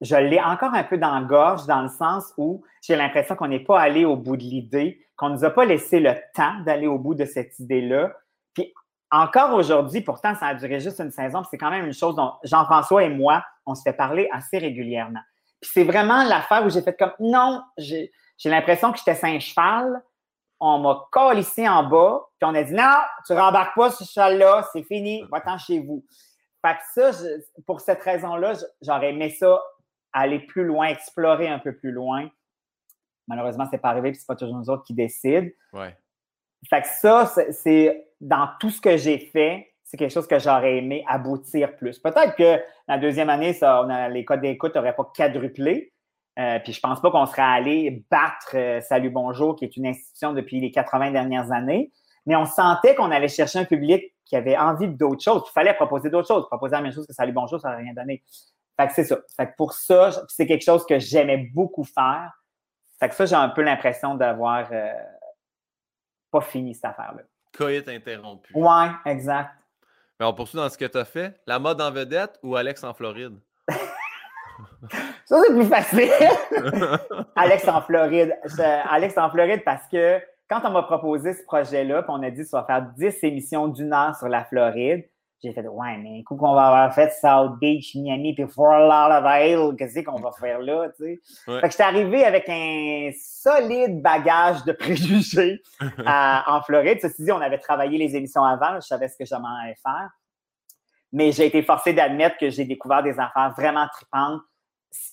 Je 0.00 0.14
l'ai 0.14 0.40
encore 0.40 0.72
un 0.72 0.84
peu 0.84 0.98
dans 0.98 1.18
la 1.18 1.22
gorge, 1.22 1.66
dans 1.66 1.82
le 1.82 1.88
sens 1.88 2.32
où 2.36 2.62
j'ai 2.80 2.94
l'impression 2.94 3.34
qu'on 3.34 3.48
n'est 3.48 3.64
pas 3.64 3.80
allé 3.80 4.04
au 4.04 4.14
bout 4.14 4.36
de 4.36 4.44
l'idée, 4.44 5.04
qu'on 5.16 5.30
ne 5.30 5.34
nous 5.34 5.44
a 5.44 5.50
pas 5.50 5.64
laissé 5.64 5.98
le 5.98 6.14
temps 6.32 6.60
d'aller 6.60 6.86
au 6.86 7.00
bout 7.00 7.16
de 7.16 7.24
cette 7.24 7.58
idée-là. 7.58 8.12
Puis 8.54 8.72
encore 9.10 9.54
aujourd'hui, 9.54 10.00
pourtant, 10.00 10.36
ça 10.36 10.46
a 10.46 10.54
duré 10.54 10.78
juste 10.78 11.00
une 11.00 11.10
saison, 11.10 11.42
c'est 11.50 11.58
quand 11.58 11.72
même 11.72 11.86
une 11.86 11.92
chose 11.92 12.14
dont 12.14 12.34
Jean-François 12.44 13.02
et 13.02 13.10
moi, 13.10 13.44
on 13.66 13.74
se 13.74 13.82
fait 13.82 13.94
parler 13.94 14.28
assez 14.30 14.58
régulièrement. 14.58 15.22
Puis 15.60 15.72
c'est 15.74 15.84
vraiment 15.84 16.22
l'affaire 16.22 16.64
où 16.64 16.70
j'ai 16.70 16.82
fait 16.82 16.96
comme 16.96 17.14
non, 17.18 17.64
j'ai 17.76 18.12
j'ai 18.40 18.48
l'impression 18.48 18.90
que 18.90 18.98
j'étais 18.98 19.14
Saint-Cheval. 19.14 20.02
On 20.58 20.78
m'a 20.78 21.06
collé 21.12 21.40
ici 21.40 21.66
en 21.68 21.84
bas, 21.84 22.26
puis 22.38 22.50
on 22.50 22.54
a 22.54 22.62
dit 22.62 22.72
non, 22.72 22.96
tu 23.26 23.32
rembarques 23.32 23.76
pas 23.76 23.90
ce 23.90 24.04
cheval-là, 24.04 24.68
c'est 24.72 24.82
fini, 24.82 25.24
va-t'en 25.30 25.56
chez 25.56 25.78
vous. 25.78 26.04
Fait 26.64 26.74
que 26.74 27.12
ça, 27.12 27.24
pour 27.66 27.80
cette 27.80 28.02
raison-là, 28.02 28.54
j'aurais 28.82 29.10
aimé 29.10 29.30
ça 29.30 29.62
aller 30.12 30.40
plus 30.40 30.64
loin, 30.64 30.88
explorer 30.88 31.48
un 31.48 31.58
peu 31.58 31.74
plus 31.74 31.92
loin. 31.92 32.28
Malheureusement, 33.26 33.66
c'est 33.70 33.78
pas 33.78 33.90
arrivé, 33.90 34.10
puis 34.10 34.20
c'est 34.20 34.26
pas 34.26 34.36
toujours 34.36 34.56
nous 34.56 34.68
autres 34.68 34.82
qui 34.82 34.92
décident. 34.92 35.48
Ouais. 35.72 35.96
Fait 36.68 36.82
que 36.82 36.88
ça, 36.88 37.26
c'est 37.52 38.08
dans 38.20 38.48
tout 38.58 38.70
ce 38.70 38.80
que 38.80 38.96
j'ai 38.96 39.18
fait, 39.18 39.72
c'est 39.84 39.96
quelque 39.96 40.12
chose 40.12 40.26
que 40.26 40.38
j'aurais 40.38 40.76
aimé 40.78 41.04
aboutir 41.08 41.76
plus. 41.76 41.98
Peut-être 41.98 42.36
que 42.36 42.62
la 42.86 42.98
deuxième 42.98 43.30
année, 43.30 43.54
ça, 43.54 43.82
on 43.82 44.08
les 44.08 44.24
codes 44.24 44.42
d'écoute 44.42 44.74
n'auraient 44.74 44.96
pas 44.96 45.10
quadruplé, 45.14 45.92
euh, 46.38 46.58
puis 46.60 46.72
je 46.72 46.80
pense 46.80 47.00
pas 47.00 47.10
qu'on 47.10 47.26
serait 47.26 47.42
allé 47.42 48.04
battre 48.10 48.54
euh, 48.54 48.80
Salut 48.80 49.10
Bonjour, 49.10 49.56
qui 49.56 49.64
est 49.64 49.76
une 49.76 49.86
institution 49.86 50.32
depuis 50.32 50.60
les 50.60 50.70
80 50.70 51.10
dernières 51.10 51.50
années, 51.52 51.92
mais 52.26 52.36
on 52.36 52.46
sentait 52.46 52.94
qu'on 52.94 53.10
allait 53.10 53.28
chercher 53.28 53.58
un 53.58 53.64
public 53.64 54.14
qui 54.24 54.36
avait 54.36 54.56
envie 54.56 54.88
d'autres 54.88 55.22
choses. 55.22 55.42
Il 55.48 55.52
fallait 55.52 55.74
proposer 55.74 56.08
d'autres 56.08 56.28
choses. 56.28 56.46
Proposer 56.46 56.76
la 56.76 56.82
même 56.82 56.92
chose 56.92 57.06
que 57.06 57.12
Salut 57.12 57.32
Bonjour, 57.32 57.60
ça 57.60 57.70
n'aurait 57.70 57.82
rien 57.82 57.94
donné. 57.94 58.22
Fait 58.78 58.86
que 58.86 58.94
c'est 58.94 59.04
ça. 59.04 59.18
Fait 59.36 59.46
que 59.48 59.52
pour 59.56 59.72
ça, 59.72 60.10
c'est 60.28 60.46
quelque 60.46 60.64
chose 60.64 60.86
que 60.86 60.98
j'aimais 60.98 61.50
beaucoup 61.52 61.84
faire. 61.84 62.32
Fait 62.98 63.08
que 63.08 63.14
ça, 63.14 63.26
j'ai 63.26 63.34
un 63.34 63.48
peu 63.48 63.62
l'impression 63.62 64.14
d'avoir 64.14 64.68
euh, 64.70 64.92
pas 66.30 66.40
fini 66.40 66.74
cette 66.74 66.84
affaire-là. 66.84 67.22
Coït 67.56 67.88
interrompu. 67.88 68.52
Ouais, 68.54 68.90
exact. 69.04 69.50
Mais 70.18 70.26
on 70.26 70.32
poursuit 70.32 70.58
dans 70.58 70.68
ce 70.68 70.78
que 70.78 70.84
tu 70.84 70.98
as 70.98 71.04
fait. 71.04 71.40
La 71.46 71.58
mode 71.58 71.80
en 71.80 71.90
vedette 71.90 72.38
ou 72.42 72.54
Alex 72.54 72.84
en 72.84 72.94
Floride? 72.94 73.38
Ça, 75.24 75.40
c'est 75.46 75.54
plus 75.54 75.66
facile. 75.66 76.10
Alex 77.36 77.68
en 77.68 77.80
Floride. 77.82 78.36
Alex 78.90 79.16
en 79.18 79.30
Floride 79.30 79.62
parce 79.64 79.86
que 79.88 80.20
quand 80.48 80.60
on 80.64 80.70
m'a 80.70 80.82
proposé 80.82 81.32
ce 81.32 81.44
projet-là, 81.44 82.02
puis 82.02 82.12
on 82.12 82.22
a 82.22 82.30
dit 82.30 82.42
qu'on 82.48 82.58
va 82.58 82.64
faire 82.64 82.82
10 82.96 83.22
émissions 83.22 83.68
d'une 83.68 83.92
heure 83.92 84.16
sur 84.16 84.28
la 84.28 84.44
Floride, 84.44 85.08
j'ai 85.42 85.52
fait 85.52 85.66
Ouais, 85.66 85.96
mais 85.96 86.18
un 86.18 86.22
coup 86.22 86.36
qu'on 86.36 86.54
va 86.54 86.66
avoir 86.66 86.94
fait 86.94 87.12
South 87.12 87.58
Beach, 87.60 87.94
Miami, 87.94 88.34
puis 88.34 88.46
Fort 88.46 88.78
Lauderdale, 88.78 89.74
qu'est-ce 89.78 90.00
qu'on 90.00 90.20
va 90.20 90.32
faire 90.32 90.58
là, 90.60 90.88
tu 90.96 91.04
sais? 91.04 91.20
Fait 91.46 91.60
que 91.62 91.70
j'étais 91.70 91.82
arrivé 91.82 92.24
avec 92.24 92.48
un 92.48 93.10
solide 93.18 94.02
bagage 94.02 94.64
de 94.64 94.72
préjugés 94.72 95.62
en 96.06 96.60
Floride. 96.62 96.98
Ceci 97.00 97.24
dit, 97.24 97.32
on 97.32 97.40
avait 97.40 97.58
travaillé 97.58 97.96
les 97.96 98.16
émissions 98.16 98.44
avant, 98.44 98.74
je 98.76 98.86
savais 98.86 99.08
ce 99.08 99.16
que 99.16 99.24
j'aimerais 99.24 99.62
allais 99.64 99.78
faire. 99.82 100.10
Mais 101.12 101.32
j'ai 101.32 101.46
été 101.46 101.62
forcé 101.62 101.92
d'admettre 101.92 102.36
que 102.38 102.50
j'ai 102.50 102.64
découvert 102.64 103.02
des 103.02 103.18
affaires 103.18 103.54
vraiment 103.56 103.86
tripantes 103.88 104.42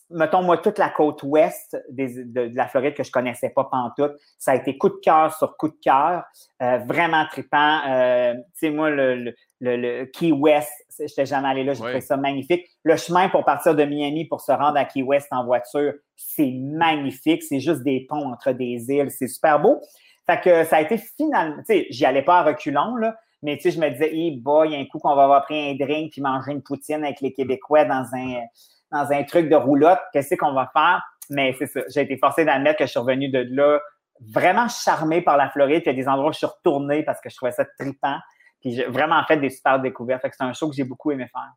mettons, 0.09 0.41
moi, 0.41 0.57
toute 0.57 0.77
la 0.77 0.89
côte 0.89 1.21
ouest 1.23 1.77
de, 1.89 2.55
la 2.55 2.67
Floride 2.67 2.93
que 2.93 3.03
je 3.03 3.11
connaissais 3.11 3.49
pas 3.49 3.65
pantoute, 3.65 4.13
ça 4.37 4.51
a 4.51 4.55
été 4.55 4.77
coup 4.77 4.89
de 4.89 4.99
cœur 5.01 5.35
sur 5.35 5.57
coup 5.57 5.69
de 5.69 5.77
cœur, 5.81 6.23
euh, 6.61 6.77
vraiment 6.79 7.25
trippant. 7.29 7.81
Euh, 7.87 8.33
tu 8.33 8.41
sais, 8.55 8.69
moi, 8.69 8.89
le, 8.89 9.33
le, 9.59 10.05
Key 10.05 10.31
West, 10.31 10.71
je 10.97 11.03
n'étais 11.03 11.25
jamais 11.25 11.49
allé 11.49 11.63
là, 11.63 11.73
j'ai 11.73 11.81
trouvé 11.81 12.01
ça 12.01 12.17
magnifique. 12.17 12.65
Le 12.83 12.95
chemin 12.95 13.29
pour 13.29 13.43
partir 13.45 13.75
de 13.75 13.83
Miami 13.83 14.25
pour 14.25 14.41
se 14.41 14.51
rendre 14.51 14.77
à 14.77 14.85
Key 14.85 15.03
West 15.03 15.27
en 15.31 15.45
voiture, 15.45 15.93
c'est 16.15 16.51
magnifique. 16.51 17.43
C'est 17.43 17.59
juste 17.59 17.83
des 17.83 18.05
ponts 18.07 18.31
entre 18.31 18.51
des 18.51 18.89
îles, 18.89 19.11
c'est 19.11 19.27
super 19.27 19.59
beau. 19.59 19.81
Fait 20.25 20.41
que 20.41 20.63
ça 20.65 20.77
a 20.77 20.81
été 20.81 20.97
finalement, 20.97 21.57
tu 21.59 21.65
sais, 21.67 21.87
j'y 21.89 22.05
allais 22.05 22.23
pas 22.23 22.39
à 22.39 22.43
reculons, 22.43 22.95
là, 22.97 23.15
mais 23.43 23.55
tu 23.57 23.63
sais, 23.63 23.71
je 23.71 23.79
me 23.79 23.89
disais, 23.89 24.13
hey 24.13 24.35
boy, 24.37 24.69
il 24.69 24.73
y 24.73 24.75
a 24.75 24.79
un 24.79 24.85
coup 24.85 24.99
qu'on 24.99 25.15
va 25.15 25.23
avoir 25.23 25.43
pris 25.43 25.69
un 25.69 25.75
drink 25.75 26.11
puis 26.11 26.21
manger 26.21 26.51
une 26.51 26.63
poutine 26.63 27.03
avec 27.03 27.21
les 27.21 27.31
Québécois 27.31 27.85
dans 27.85 28.03
un 28.13 28.41
dans 28.91 29.11
un 29.11 29.23
truc 29.23 29.49
de 29.49 29.55
roulotte, 29.55 29.99
qu'est-ce 30.13 30.35
qu'on 30.35 30.53
va 30.53 30.69
faire? 30.73 31.03
Mais 31.29 31.55
c'est 31.59 31.67
ça, 31.67 31.81
j'ai 31.93 32.01
été 32.01 32.17
forcé 32.17 32.45
d'admettre 32.45 32.79
que 32.79 32.85
je 32.85 32.91
suis 32.91 32.99
revenu 32.99 33.29
de 33.29 33.45
là 33.51 33.79
vraiment 34.19 34.67
charmé 34.67 35.21
par 35.21 35.37
la 35.37 35.49
Floride. 35.49 35.83
Puis 35.83 35.91
il 35.91 35.97
y 35.97 35.99
a 35.99 36.03
des 36.03 36.07
endroits 36.07 36.29
où 36.29 36.33
je 36.33 36.39
suis 36.39 36.47
retourné 36.47 37.03
parce 37.03 37.19
que 37.21 37.29
je 37.29 37.35
trouvais 37.35 37.51
ça 37.51 37.65
trippant. 37.77 38.17
Puis 38.61 38.73
j'ai 38.73 38.85
vraiment 38.85 39.23
fait 39.25 39.37
des 39.37 39.49
super 39.49 39.79
découvertes. 39.79 40.21
Fait 40.21 40.29
que 40.29 40.35
c'est 40.35 40.43
un 40.43 40.53
show 40.53 40.69
que 40.69 40.75
j'ai 40.75 40.83
beaucoup 40.83 41.11
aimé 41.11 41.27
faire. 41.31 41.51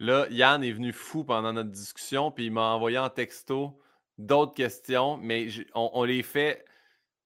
Là, 0.00 0.26
Yann 0.30 0.62
est 0.62 0.72
venu 0.72 0.92
fou 0.92 1.24
pendant 1.24 1.52
notre 1.52 1.70
discussion, 1.70 2.30
puis 2.30 2.46
il 2.46 2.52
m'a 2.52 2.72
envoyé 2.72 2.98
en 2.98 3.08
texto 3.08 3.80
d'autres 4.16 4.54
questions, 4.54 5.16
mais 5.16 5.48
on, 5.74 6.04
les 6.04 6.22
fait 6.22 6.64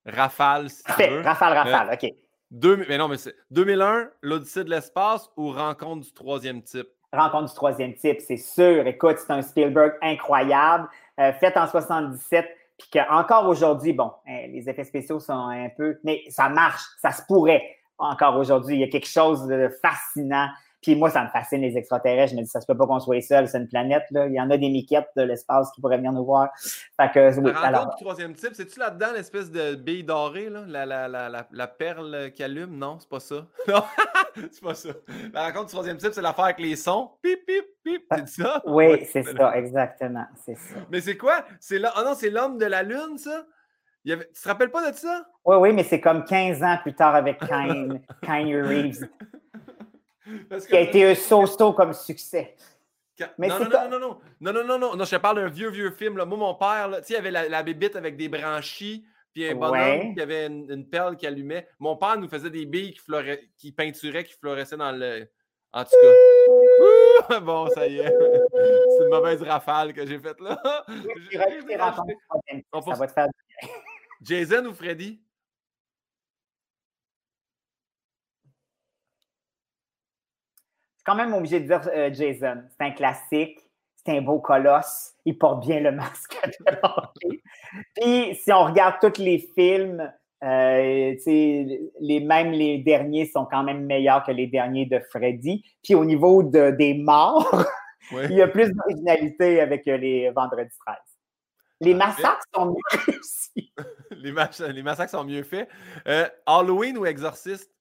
rafale, 0.06 0.70
si 0.70 0.82
tu 0.84 1.06
veux. 1.06 1.20
Rafale, 1.20 1.52
rafale, 1.52 1.90
euh, 1.90 1.94
OK. 1.94 2.14
Deux, 2.50 2.76
mais 2.88 2.98
non, 2.98 3.08
mais 3.08 3.18
c'est 3.18 3.34
2001, 3.50 4.10
l'Odyssée 4.22 4.64
de 4.64 4.70
l'espace 4.70 5.30
ou 5.36 5.50
Rencontre 5.52 6.06
du 6.06 6.12
troisième 6.12 6.62
type? 6.62 6.88
Rencontre 7.12 7.50
du 7.50 7.54
troisième 7.54 7.94
type, 7.94 8.20
c'est 8.20 8.38
sûr. 8.38 8.86
Écoute, 8.86 9.18
c'est 9.18 9.32
un 9.32 9.42
Spielberg 9.42 9.94
incroyable, 10.00 10.88
euh, 11.20 11.32
fait 11.34 11.54
en 11.58 11.66
77, 11.66 12.46
puis 12.78 12.88
qu'encore 12.90 13.46
aujourd'hui, 13.48 13.92
bon, 13.92 14.12
hein, 14.26 14.46
les 14.48 14.68
effets 14.68 14.84
spéciaux 14.84 15.20
sont 15.20 15.48
un 15.48 15.68
peu, 15.68 15.98
mais 16.04 16.22
ça 16.30 16.48
marche, 16.48 16.82
ça 17.02 17.10
se 17.10 17.22
pourrait 17.26 17.76
encore 17.98 18.36
aujourd'hui. 18.36 18.76
Il 18.76 18.80
y 18.80 18.84
a 18.84 18.88
quelque 18.88 19.08
chose 19.08 19.46
de 19.46 19.70
fascinant 19.82 20.48
puis 20.82 20.96
moi, 20.96 21.10
ça 21.10 21.22
me 21.22 21.28
fascine 21.28 21.60
les 21.60 21.76
extraterrestres. 21.76 22.32
Je 22.32 22.36
me 22.36 22.42
dis, 22.42 22.50
ça 22.50 22.60
se 22.60 22.66
peut 22.66 22.76
pas 22.76 22.86
qu'on 22.86 22.98
soit 22.98 23.20
seul, 23.20 23.46
c'est 23.46 23.58
une 23.58 23.68
planète. 23.68 24.02
Là. 24.10 24.26
Il 24.26 24.34
y 24.34 24.40
en 24.40 24.50
a 24.50 24.58
des 24.58 24.68
miquettes 24.68 25.08
de 25.16 25.22
l'espace 25.22 25.70
qui 25.72 25.80
pourraient 25.80 25.96
venir 25.96 26.12
nous 26.12 26.24
voir. 26.24 26.48
Fait 27.00 27.10
que, 27.12 27.40
oui, 27.40 27.52
alors... 27.62 27.90
du 27.90 28.02
troisième 28.04 28.34
type, 28.34 28.50
c'est-tu 28.52 28.80
là-dedans 28.80 29.12
l'espèce 29.14 29.50
de 29.50 29.76
bille 29.76 30.02
dorée, 30.02 30.50
là? 30.50 30.64
La, 30.66 30.84
la, 30.84 31.06
la, 31.06 31.46
la, 31.48 31.66
perle 31.68 32.32
qui 32.32 32.42
allume? 32.42 32.76
Non, 32.76 32.98
c'est 32.98 33.08
pas 33.08 33.20
ça. 33.20 33.46
Non, 33.68 33.84
c'est 34.50 34.62
pas 34.62 34.74
ça. 34.74 34.88
La 35.32 35.46
rencontre 35.46 35.66
du 35.66 35.72
troisième 35.72 35.98
type, 35.98 36.12
c'est 36.12 36.20
l'affaire 36.20 36.46
avec 36.46 36.58
les 36.58 36.74
sons. 36.74 37.12
Pip, 37.22 37.46
pip, 37.46 37.64
pip. 37.84 38.02
C'est 38.10 38.42
ça? 38.42 38.60
Oui, 38.66 39.04
c'est 39.04 39.22
ça, 39.22 39.56
exactement. 39.56 40.24
C'est 40.44 40.56
ça. 40.56 40.76
Mais 40.90 41.00
c'est 41.00 41.16
quoi? 41.16 41.44
C'est 41.60 41.78
là... 41.78 41.92
Oh 41.96 42.02
non, 42.04 42.14
c'est 42.14 42.30
l'homme 42.30 42.58
de 42.58 42.66
la 42.66 42.82
Lune, 42.82 43.18
ça? 43.18 43.44
Tu 44.04 44.16
te 44.16 44.48
rappelles 44.48 44.70
pas 44.70 44.90
de 44.90 44.96
ça? 44.96 45.26
Oui, 45.44 45.56
oui, 45.60 45.72
mais 45.72 45.84
c'est 45.84 46.00
comme 46.00 46.24
15 46.24 46.62
ans 46.62 46.78
plus 46.82 46.94
tard 46.94 47.14
avec 47.14 47.38
Kanye 47.38 48.60
Reeves. 48.62 49.08
Qui 50.68 50.76
a 50.76 50.80
été 50.80 51.04
un 51.10 51.14
so-so 51.14 51.72
comme 51.72 51.92
succès. 51.92 52.56
Mais 53.38 53.48
non, 53.48 53.60
non, 53.60 53.68
non, 53.68 53.98
non, 53.98 53.98
non, 54.40 54.52
non, 54.52 54.64
non, 54.64 54.78
non, 54.78 54.96
non, 54.96 55.04
je 55.04 55.10
te 55.10 55.20
parle 55.20 55.36
d'un 55.36 55.48
vieux, 55.48 55.70
vieux 55.70 55.90
film. 55.90 56.16
Là. 56.16 56.24
Moi, 56.24 56.38
mon 56.38 56.54
père, 56.54 56.88
tu 56.96 57.04
sais, 57.04 57.12
il 57.12 57.16
y 57.16 57.18
avait 57.18 57.30
la, 57.30 57.48
la 57.48 57.62
bébite 57.62 57.94
avec 57.94 58.16
des 58.16 58.28
branchies, 58.28 59.04
puis 59.32 59.48
un 59.48 59.54
bonhomme 59.54 60.14
qui 60.14 60.20
avait 60.20 60.46
une, 60.46 60.88
perle 60.88 61.16
qui 61.16 61.26
allumait. 61.26 61.68
Mon 61.78 61.96
père 61.96 62.16
nous 62.18 62.28
faisait 62.28 62.50
des 62.50 62.66
billes 62.66 62.94
qui, 62.94 63.00
qui 63.56 63.72
peinturaient, 63.72 64.24
qui 64.24 64.34
fluoresçaient 64.34 64.76
dans 64.76 64.92
le. 64.92 65.28
En 65.72 65.84
tout 65.84 65.90
cas. 65.90 67.40
bon, 67.40 67.68
ça 67.70 67.86
y 67.86 67.98
est. 67.98 68.08
C'est 68.52 69.04
une 69.04 69.10
mauvaise 69.10 69.42
rafale 69.42 69.92
que 69.92 70.06
j'ai 70.06 70.18
faite 70.18 70.40
là. 70.40 70.60
ça 72.84 72.94
va 72.94 73.06
te 73.06 73.12
faire 73.12 73.28
Jason 74.20 74.66
ou 74.66 74.74
Freddy? 74.74 75.22
Suis 81.02 81.04
quand 81.04 81.16
même 81.16 81.34
obligé 81.34 81.60
de 81.60 81.66
dire 81.66 81.80
euh, 81.94 82.12
Jason. 82.12 82.62
C'est 82.70 82.86
un 82.86 82.90
classique. 82.92 83.58
C'est 84.04 84.16
un 84.16 84.22
beau 84.22 84.38
colosse. 84.38 85.12
Il 85.24 85.36
porte 85.36 85.66
bien 85.66 85.80
le 85.80 85.92
masque. 85.92 86.36
Puis, 87.96 88.34
si 88.36 88.52
on 88.52 88.64
regarde 88.64 88.96
tous 89.00 89.20
les 89.20 89.38
films, 89.54 90.12
euh, 90.42 91.14
les, 91.26 92.20
même 92.20 92.52
les 92.52 92.78
derniers 92.78 93.26
sont 93.26 93.46
quand 93.46 93.62
même 93.62 93.84
meilleurs 93.84 94.24
que 94.24 94.32
les 94.32 94.46
derniers 94.46 94.86
de 94.86 95.00
Freddy. 95.10 95.64
Puis 95.82 95.94
au 95.94 96.04
niveau 96.04 96.42
de, 96.42 96.70
des 96.70 96.94
morts, 96.94 97.64
il 98.12 98.32
y 98.32 98.42
a 98.42 98.48
plus 98.48 98.72
d'originalité 98.72 99.60
avec 99.60 99.86
euh, 99.88 99.96
les 99.96 100.30
Vendredi 100.30 100.74
13. 100.86 100.96
Les 101.80 101.94
massacres 101.94 102.44
sont 102.54 102.66
mieux 102.66 102.98
réussis. 103.06 103.72
les, 104.10 104.32
les, 104.72 104.82
massacres 104.82 105.10
sont 105.10 105.24
mieux 105.24 105.42
faits. 105.42 105.68
Halloween 106.46 106.96
ou 106.96 107.06
Exorciste? 107.06 107.72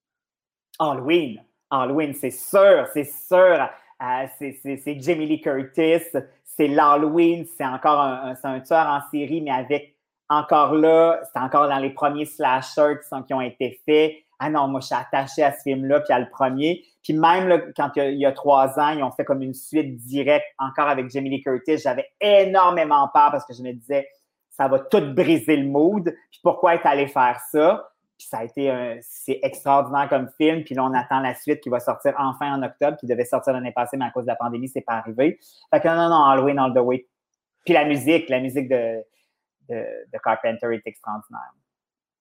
Halloween. 0.79 1.39
Halloween, 1.71 2.13
c'est 2.13 2.31
sûr, 2.31 2.87
c'est 2.93 3.05
sûr. 3.05 3.69
Euh, 4.01 4.27
c'est 4.39 4.99
Jamie 4.99 5.27
Lee 5.27 5.41
Curtis, 5.41 6.03
c'est 6.43 6.67
l'Halloween, 6.67 7.45
c'est 7.57 7.65
encore 7.65 8.01
un, 8.01 8.35
un, 8.43 8.59
tueur 8.59 8.87
en 8.87 8.99
série, 9.11 9.41
mais 9.41 9.51
avec 9.51 9.95
encore 10.27 10.73
là, 10.75 11.21
c'est 11.31 11.39
encore 11.39 11.67
dans 11.67 11.77
les 11.77 11.91
premiers 11.91 12.25
slashers 12.25 12.95
qui, 12.99 13.23
qui 13.25 13.33
ont 13.33 13.41
été 13.41 13.79
faits. 13.85 14.15
Ah 14.39 14.49
non, 14.49 14.67
moi, 14.67 14.79
je 14.79 14.87
suis 14.87 14.95
attaché 14.95 15.43
à 15.43 15.51
ce 15.51 15.61
film-là, 15.61 15.99
puis 15.99 16.13
à 16.13 16.19
le 16.19 16.29
premier. 16.29 16.83
Puis 17.03 17.13
même 17.13 17.71
quand 17.75 17.91
il 17.95 18.17
y, 18.17 18.25
a, 18.25 18.31
trois 18.31 18.79
ans, 18.79 18.89
ils 18.89 19.03
ont 19.03 19.11
fait 19.11 19.23
comme 19.25 19.41
une 19.41 19.53
suite 19.53 19.97
directe, 19.97 20.45
encore 20.57 20.87
avec 20.87 21.09
Jamie 21.11 21.29
Lee 21.29 21.43
Curtis. 21.43 21.77
J'avais 21.77 22.07
énormément 22.19 23.07
peur 23.13 23.31
parce 23.31 23.45
que 23.45 23.53
je 23.53 23.61
me 23.61 23.71
disais, 23.71 24.07
ça 24.49 24.67
va 24.67 24.79
tout 24.79 25.13
briser 25.13 25.57
le 25.57 25.67
mood. 25.67 26.05
Puis 26.31 26.39
pourquoi 26.41 26.75
être 26.75 26.85
allé 26.87 27.07
faire 27.07 27.39
ça? 27.51 27.90
Ça 28.27 28.39
a 28.39 28.43
été 28.43 28.69
un, 28.69 28.97
c'est 29.01 29.39
extraordinaire 29.43 30.09
comme 30.09 30.29
film. 30.37 30.63
Puis 30.63 30.75
là, 30.75 30.83
on 30.83 30.93
attend 30.93 31.19
la 31.19 31.35
suite 31.35 31.61
qui 31.61 31.69
va 31.69 31.79
sortir 31.79 32.13
enfin 32.17 32.53
en 32.53 32.63
octobre, 32.63 32.97
qui 32.97 33.05
devait 33.07 33.25
sortir 33.25 33.53
l'année 33.53 33.71
passée, 33.71 33.97
mais 33.97 34.05
à 34.05 34.11
cause 34.11 34.23
de 34.23 34.29
la 34.29 34.35
pandémie, 34.35 34.67
c'est 34.67 34.81
pas 34.81 34.93
arrivé. 34.93 35.39
Fait 35.73 35.79
que 35.79 35.87
non, 35.87 36.09
non, 36.09 36.25
Halloween 36.25 36.59
all 36.59 36.73
the 36.73 36.79
way. 36.79 37.07
Puis 37.65 37.73
la 37.73 37.85
musique, 37.85 38.29
la 38.29 38.39
musique 38.39 38.69
de, 38.69 39.03
de, 39.69 40.17
Carpenter 40.23 40.67
est 40.73 40.85
extraordinaire. 40.85 41.53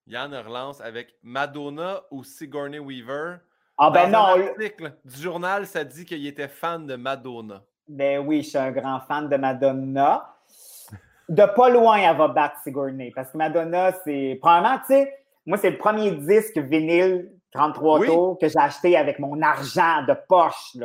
Yann 0.07 0.35
relance 0.35 0.81
avec 0.81 1.15
Madonna 1.23 2.01
ou 2.11 2.25
Sigourney 2.25 2.79
Weaver. 2.79 3.37
Ah 3.79 3.91
ben 3.91 4.11
non. 4.11 4.37
L'article 4.37 4.93
du 5.05 5.21
journal, 5.21 5.67
ça 5.67 5.85
dit 5.85 6.05
qu'il 6.05 6.27
était 6.27 6.49
fan 6.49 6.87
de 6.87 6.97
Madonna. 6.97 7.63
Ben 7.89 8.19
oui, 8.19 8.43
je 8.43 8.51
suis 8.51 8.59
un 8.59 8.71
grand 8.73 9.01
fan 9.01 9.29
de 9.29 9.37
Madonna. 9.37 10.35
De 11.29 11.45
pas 11.45 11.71
loin, 11.71 11.97
elle 11.99 12.17
va 12.17 12.29
battre 12.29 12.57
Sigourney. 12.63 13.13
Parce 13.15 13.31
que 13.31 13.39
Madonna, 13.39 13.93
c'est. 14.05 14.37
Probablement, 14.41 14.79
tu 14.79 14.87
sais, 14.89 15.20
moi, 15.51 15.59
c'est 15.59 15.71
le 15.71 15.79
premier 15.79 16.13
disque 16.13 16.57
vinyle 16.59 17.29
33 17.51 18.07
tours 18.07 18.39
que 18.39 18.47
j'ai 18.47 18.59
acheté 18.59 18.97
avec 18.97 19.19
mon 19.19 19.43
argent 19.43 20.05
de 20.07 20.15
poche, 20.29 20.77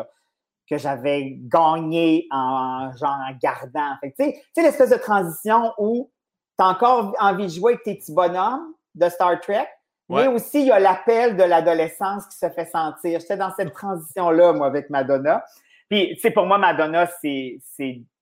que 0.68 0.80
j'avais 0.80 1.38
gagné 1.38 2.28
en, 2.32 2.92
genre, 3.00 3.16
en 3.30 3.38
gardant. 3.40 3.96
Tu 4.02 4.12
sais, 4.18 4.42
l'espèce 4.58 4.90
de 4.90 4.96
transition 4.96 5.72
où 5.78 6.12
tu 6.58 6.66
as 6.66 6.70
encore 6.70 7.14
envie 7.20 7.44
de 7.44 7.52
jouer 7.52 7.74
avec 7.74 7.84
tes 7.84 7.94
petits 7.94 8.12
bonhommes 8.12 8.74
de 8.96 9.08
Star 9.08 9.40
Trek, 9.40 9.68
mais 10.10 10.26
aussi 10.26 10.62
il 10.62 10.66
y 10.66 10.72
a 10.72 10.80
l'appel 10.80 11.38
de 11.38 11.44
l'adolescence 11.44 12.26
qui 12.26 12.38
se 12.40 12.50
fait 12.50 12.66
sentir. 12.66 13.20
J'étais 13.20 13.38
dans 13.38 13.54
cette 13.56 13.72
transition-là, 13.72 14.54
moi, 14.54 14.66
avec 14.66 14.90
Madonna. 14.90 15.46
Puis, 15.92 16.16
tu 16.16 16.22
sais, 16.22 16.32
pour 16.32 16.48
moi, 16.48 16.58
Madonna, 16.58 17.08
c'est 17.22 17.60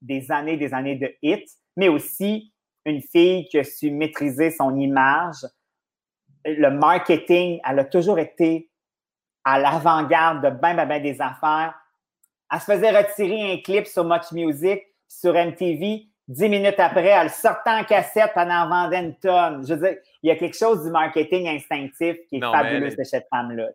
des 0.02 0.30
années, 0.30 0.58
des 0.58 0.74
années 0.74 0.98
de 0.98 1.10
hits, 1.22 1.46
mais 1.78 1.88
aussi 1.88 2.52
une 2.86 3.02
fille 3.02 3.48
qui 3.48 3.60
a 3.60 3.64
su 3.64 3.92
maîtriser 3.92 4.52
son 4.52 4.78
image, 4.78 5.46
le 6.46 6.70
marketing, 6.70 7.60
elle 7.68 7.80
a 7.80 7.86
toujours 7.86 8.20
été 8.20 8.70
à 9.44 9.60
l'avant-garde 9.60 10.44
de 10.44 10.50
bien, 10.50 10.86
bien, 10.86 11.00
des 11.00 11.22
affaires. 11.22 11.74
Elle 12.52 12.60
se 12.60 12.66
faisait 12.66 12.92
retirer 12.92 13.54
un 13.54 13.58
clip 13.58 13.88
sur 13.88 14.04
Much 14.06 14.32
Music, 14.32 14.82
sur 15.08 15.34
MTV. 15.34 16.08
Dix 16.28 16.50
minutes 16.50 16.80
après, 16.80 17.08
elle 17.08 17.30
sortait 17.30 17.72
en 17.72 17.84
cassette, 17.84 18.32
elle 18.36 18.52
en 18.52 18.70
vendait 18.70 19.00
une 19.00 19.16
tonne. 19.16 19.66
Je 19.68 19.74
veux 19.74 19.88
dire, 19.88 19.98
il 20.22 20.30
y 20.30 20.32
a 20.32 20.38
quelque 20.38 20.58
chose 20.58 20.84
du 20.84 20.90
marketing 20.90 21.50
instinctif 21.50 22.16
qui 22.30 22.38
est 22.38 22.42
fabuleux 22.42 22.96
de 22.96 23.04
cette 23.04 23.28
femme-là. 23.30 23.70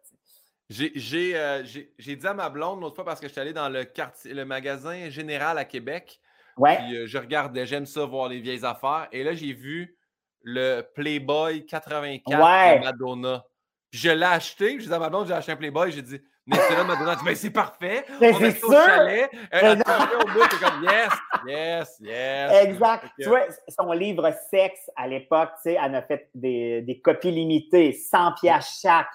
Euh, 0.71 1.65
j'ai 1.99 2.17
dit 2.17 2.27
à 2.27 2.35
ma 2.35 2.49
blonde 2.49 2.81
l'autre 2.81 2.97
fois 2.97 3.05
parce 3.05 3.21
que 3.21 3.27
je 3.27 3.33
suis 3.33 3.41
allé 3.41 3.53
dans 3.53 3.69
le 3.69 3.85
quartier, 3.85 4.33
le 4.33 4.45
magasin 4.45 5.11
général 5.11 5.59
à 5.59 5.65
Québec. 5.65 6.21
Ouais. 6.57 6.77
Puis, 6.77 6.97
euh, 6.97 7.07
je 7.07 7.19
regardais, 7.19 7.67
j'aime 7.67 7.87
ça 7.87 8.05
voir 8.05 8.29
les 8.29 8.41
vieilles 8.41 8.65
affaires. 8.65 9.09
Et 9.13 9.23
là, 9.23 9.35
j'ai 9.35 9.53
vu 9.53 9.98
le 10.43 10.83
Playboy 10.95 11.67
84 11.67 12.79
de 12.79 12.85
Madonna. 12.85 13.45
je 13.91 14.11
l'ai 14.11 14.25
acheté, 14.25 14.73
je 14.75 14.85
disais 14.85 14.95
à 14.95 14.99
ma 14.99 15.09
blonde, 15.09 15.27
j'ai 15.27 15.35
acheté 15.35 15.53
un 15.53 15.57
Playboy, 15.57 15.93
j'ai 15.93 16.03
dit, 16.03 16.21
mais 16.47 16.57
c'est 16.57 16.77
là 16.77 16.85
Madonna, 16.85 17.15
dit, 17.17 17.25
ben, 17.25 17.35
c'est 17.35 17.51
parfait. 17.51 18.07
Mais 18.21 18.33
c'est 18.33 18.59
sûr. 18.59 18.73
Chalet, 18.73 19.31
elle 19.51 19.83
au 19.83 20.27
bout, 20.33 20.49
comme 20.59 20.83
yes, 20.83 21.13
yes, 21.47 21.97
yes. 22.01 22.65
Exact. 22.65 23.05
Tu 23.21 23.29
vois, 23.29 23.47
son 23.69 23.93
livre 23.93 24.33
Sexe 24.51 24.91
à 24.97 25.07
l'époque, 25.07 25.51
tu 25.57 25.71
sais, 25.71 25.79
elle 25.83 25.95
a 25.95 26.03
fait 26.03 26.31
des, 26.35 26.81
des 26.81 27.01
copies 27.01 27.33
limitées, 27.33 27.93
100 27.93 28.33
pièces 28.41 28.81
chaque 28.81 29.09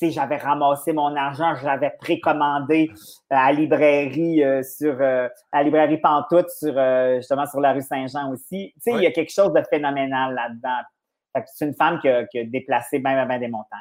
j'avais 0.00 0.36
ramassé 0.36 0.92
mon 0.92 1.14
argent, 1.16 1.54
j'avais 1.56 1.90
précommandé 1.98 2.90
euh, 2.90 3.36
à 3.36 3.52
la 3.52 3.58
librairie 3.58 4.42
euh, 4.42 4.62
sur 4.62 5.00
euh, 5.00 5.28
à 5.52 5.62
librairie 5.62 5.98
Pantoute 5.98 6.50
sur 6.50 6.74
justement 7.16 7.46
sur 7.46 7.60
la 7.60 7.72
rue 7.72 7.82
Saint-Jean 7.82 8.32
aussi. 8.32 8.72
Tu 8.74 8.80
sais, 8.80 8.92
il 8.92 9.02
y 9.02 9.06
a 9.06 9.12
quelque 9.12 9.32
chose 9.32 9.52
de 9.52 9.62
phénoménal 9.70 10.34
là-dedans. 10.34 11.44
c'est 11.46 11.66
une 11.66 11.74
femme 11.74 12.00
qui 12.00 12.08
a, 12.08 12.26
déplacé 12.44 12.98
bien, 12.98 13.24
bien, 13.26 13.38
des 13.38 13.48
montagnes. 13.48 13.80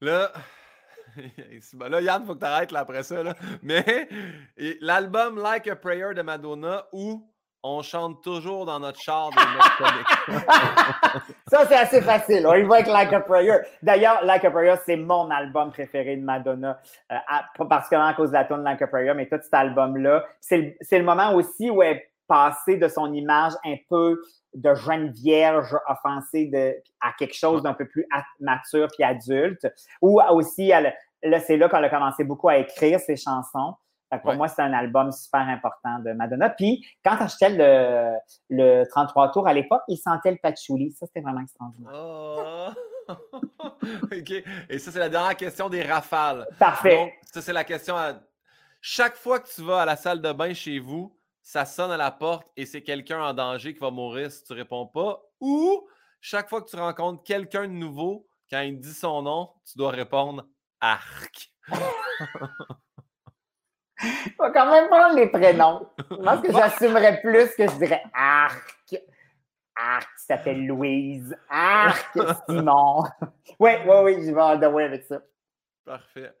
Là, 0.00 0.32
là, 1.88 2.00
Yann, 2.00 2.22
il 2.22 2.26
faut 2.26 2.34
que 2.34 2.40
tu 2.40 2.46
arrêtes 2.46 2.72
là, 2.72 2.80
après 2.80 3.02
ça. 3.02 3.22
Là. 3.22 3.34
Mais 3.62 4.08
l'album 4.80 5.38
Like 5.38 5.68
a 5.68 5.76
Prayer 5.76 6.14
de 6.14 6.22
Madonna 6.22 6.84
où 6.92 7.26
on 7.66 7.82
chante 7.82 8.22
toujours 8.22 8.64
dans 8.64 8.78
notre 8.78 9.00
char 9.00 9.30
de 9.30 9.36
notre 9.36 11.22
Ça, 11.48 11.66
c'est 11.66 11.76
assez 11.76 12.00
facile. 12.00 12.46
On 12.46 12.54
y 12.54 12.62
va 12.62 12.76
avec 12.76 12.86
Like 12.86 13.12
a 13.12 13.20
Prayer. 13.20 13.58
D'ailleurs, 13.82 14.24
Like 14.24 14.44
a 14.44 14.50
Prayer, 14.50 14.74
c'est 14.84 14.96
mon 14.96 15.30
album 15.30 15.72
préféré 15.72 16.16
de 16.16 16.22
Madonna, 16.22 16.80
euh, 17.10 17.16
pas 17.58 17.64
particulièrement 17.64 18.10
à 18.10 18.14
cause 18.14 18.30
de 18.30 18.34
la 18.34 18.44
tune 18.44 18.62
Like 18.62 18.82
a 18.82 18.86
Prayer, 18.86 19.14
mais 19.14 19.26
tout 19.26 19.38
cet 19.42 19.52
album-là. 19.52 20.24
C'est 20.40 20.76
le, 20.92 21.02
moment 21.02 21.34
aussi 21.34 21.70
où 21.70 21.82
elle 21.82 21.96
est 21.96 22.76
de 22.76 22.88
son 22.88 23.12
image 23.12 23.52
un 23.64 23.76
peu 23.88 24.20
de 24.54 24.74
jeune 24.74 25.10
vierge 25.10 25.76
offensée 25.88 26.50
à 27.00 27.12
quelque 27.18 27.34
chose 27.34 27.62
d'un 27.62 27.74
peu 27.74 27.86
plus 27.86 28.06
mature 28.40 28.88
puis 28.94 29.04
adulte. 29.04 29.66
Ou 30.02 30.20
aussi, 30.30 30.68
là, 30.68 31.40
c'est 31.40 31.56
là 31.56 31.68
qu'elle 31.68 31.84
a 31.84 31.88
commencé 31.88 32.24
beaucoup 32.24 32.48
à 32.48 32.58
écrire 32.58 33.00
ses 33.00 33.16
chansons 33.16 33.74
pour 34.22 34.34
moi, 34.34 34.48
c'est 34.48 34.62
un 34.62 34.72
album 34.72 35.10
super 35.12 35.40
important 35.40 35.98
de 35.98 36.12
Madonna. 36.12 36.50
Puis, 36.50 36.86
quand 37.04 37.16
j'achetais 37.18 37.50
le, 37.50 38.16
le 38.50 38.84
33 38.88 39.32
tours 39.32 39.48
à 39.48 39.52
l'époque, 39.52 39.82
il 39.88 39.96
sentait 39.96 40.30
le 40.30 40.38
patchouli. 40.38 40.92
Ça, 40.92 41.06
c'était 41.06 41.20
vraiment 41.20 41.42
extraordinaire. 41.42 41.92
Oh! 41.94 42.70
OK. 44.04 44.44
Et 44.68 44.78
ça, 44.78 44.90
c'est 44.90 44.98
la 44.98 45.08
dernière 45.08 45.36
question 45.36 45.68
des 45.68 45.82
rafales. 45.82 46.46
Parfait. 46.58 46.96
Donc, 46.96 47.12
ça, 47.22 47.42
c'est 47.42 47.52
la 47.52 47.64
question 47.64 47.96
à... 47.96 48.14
Chaque 48.80 49.16
fois 49.16 49.40
que 49.40 49.48
tu 49.48 49.62
vas 49.62 49.82
à 49.82 49.84
la 49.84 49.96
salle 49.96 50.20
de 50.20 50.32
bain 50.32 50.54
chez 50.54 50.78
vous, 50.78 51.16
ça 51.42 51.64
sonne 51.64 51.90
à 51.90 51.96
la 51.96 52.10
porte 52.10 52.46
et 52.56 52.66
c'est 52.66 52.82
quelqu'un 52.82 53.22
en 53.22 53.32
danger 53.32 53.74
qui 53.74 53.80
va 53.80 53.90
mourir 53.90 54.30
si 54.30 54.44
tu 54.44 54.52
ne 54.52 54.58
réponds 54.58 54.86
pas. 54.86 55.22
Ou 55.40 55.88
chaque 56.20 56.48
fois 56.48 56.62
que 56.62 56.68
tu 56.68 56.76
rencontres 56.76 57.22
quelqu'un 57.24 57.62
de 57.62 57.72
nouveau, 57.72 58.28
quand 58.50 58.60
il 58.60 58.78
dit 58.78 58.94
son 58.94 59.22
nom, 59.22 59.50
tu 59.64 59.78
dois 59.78 59.90
répondre 59.90 60.46
Arc. 60.80 61.52
Je 64.02 64.42
vais 64.42 64.52
quand 64.52 64.70
même 64.70 64.88
prendre 64.88 65.14
les 65.14 65.28
prénoms. 65.28 65.88
Je 66.10 66.16
pense 66.16 66.40
que 66.40 66.52
j'assumerais 66.52 67.20
plus 67.20 67.48
que 67.56 67.66
je 67.66 67.78
dirais 67.78 68.02
Arc. 68.14 68.76
Arc, 69.76 70.08
tu 70.18 70.24
s'appelle 70.24 70.66
Louise. 70.66 71.36
Arc, 71.50 72.18
Simon. 72.48 73.04
Oui, 73.58 73.72
oui, 73.86 73.96
oui, 74.04 74.26
je 74.26 74.32
vais 74.32 74.40
en 74.40 74.58
the 74.58 74.64
avec 74.64 75.04
ça. 75.04 75.20
Parfait. 75.84 76.32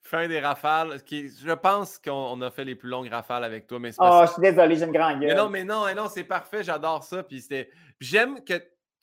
Fin 0.00 0.26
des 0.26 0.40
rafales. 0.40 1.02
Qui, 1.04 1.28
je 1.28 1.52
pense 1.52 1.98
qu'on 1.98 2.40
a 2.40 2.50
fait 2.50 2.64
les 2.64 2.74
plus 2.74 2.88
longues 2.88 3.10
rafales 3.10 3.44
avec 3.44 3.66
toi. 3.66 3.78
Mais 3.78 3.90
oh, 3.98 4.22
je 4.26 4.32
suis 4.32 4.40
désolé, 4.42 4.76
j'ai 4.76 4.86
une 4.86 4.92
grande 4.92 5.20
gueule. 5.20 5.28
Mais 5.28 5.34
non, 5.34 5.48
mais 5.50 5.64
non, 5.64 5.84
mais 5.84 5.94
non 5.94 6.08
c'est 6.08 6.24
parfait, 6.24 6.62
j'adore 6.62 7.02
ça. 7.04 7.22
Puis 7.22 7.46
j'aime 8.00 8.42
que 8.42 8.54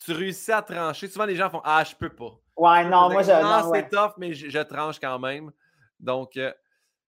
tu 0.04 0.14
réussis 0.14 0.52
à 0.52 0.62
trancher. 0.62 1.08
Souvent, 1.08 1.26
les 1.26 1.36
gens 1.36 1.50
font 1.50 1.62
Ah, 1.64 1.84
je 1.84 1.96
peux 1.96 2.10
pas. 2.10 2.40
Ouais, 2.58 2.86
non, 2.86 3.10
moi, 3.10 3.22
je. 3.22 3.32
Non, 3.32 3.72
c'est 3.74 3.90
tough, 3.90 4.14
mais 4.18 4.34
je, 4.34 4.50
je 4.50 4.60
tranche 4.60 5.00
quand 5.00 5.20
même. 5.20 5.52
Donc, 6.00 6.38
euh, 6.38 6.52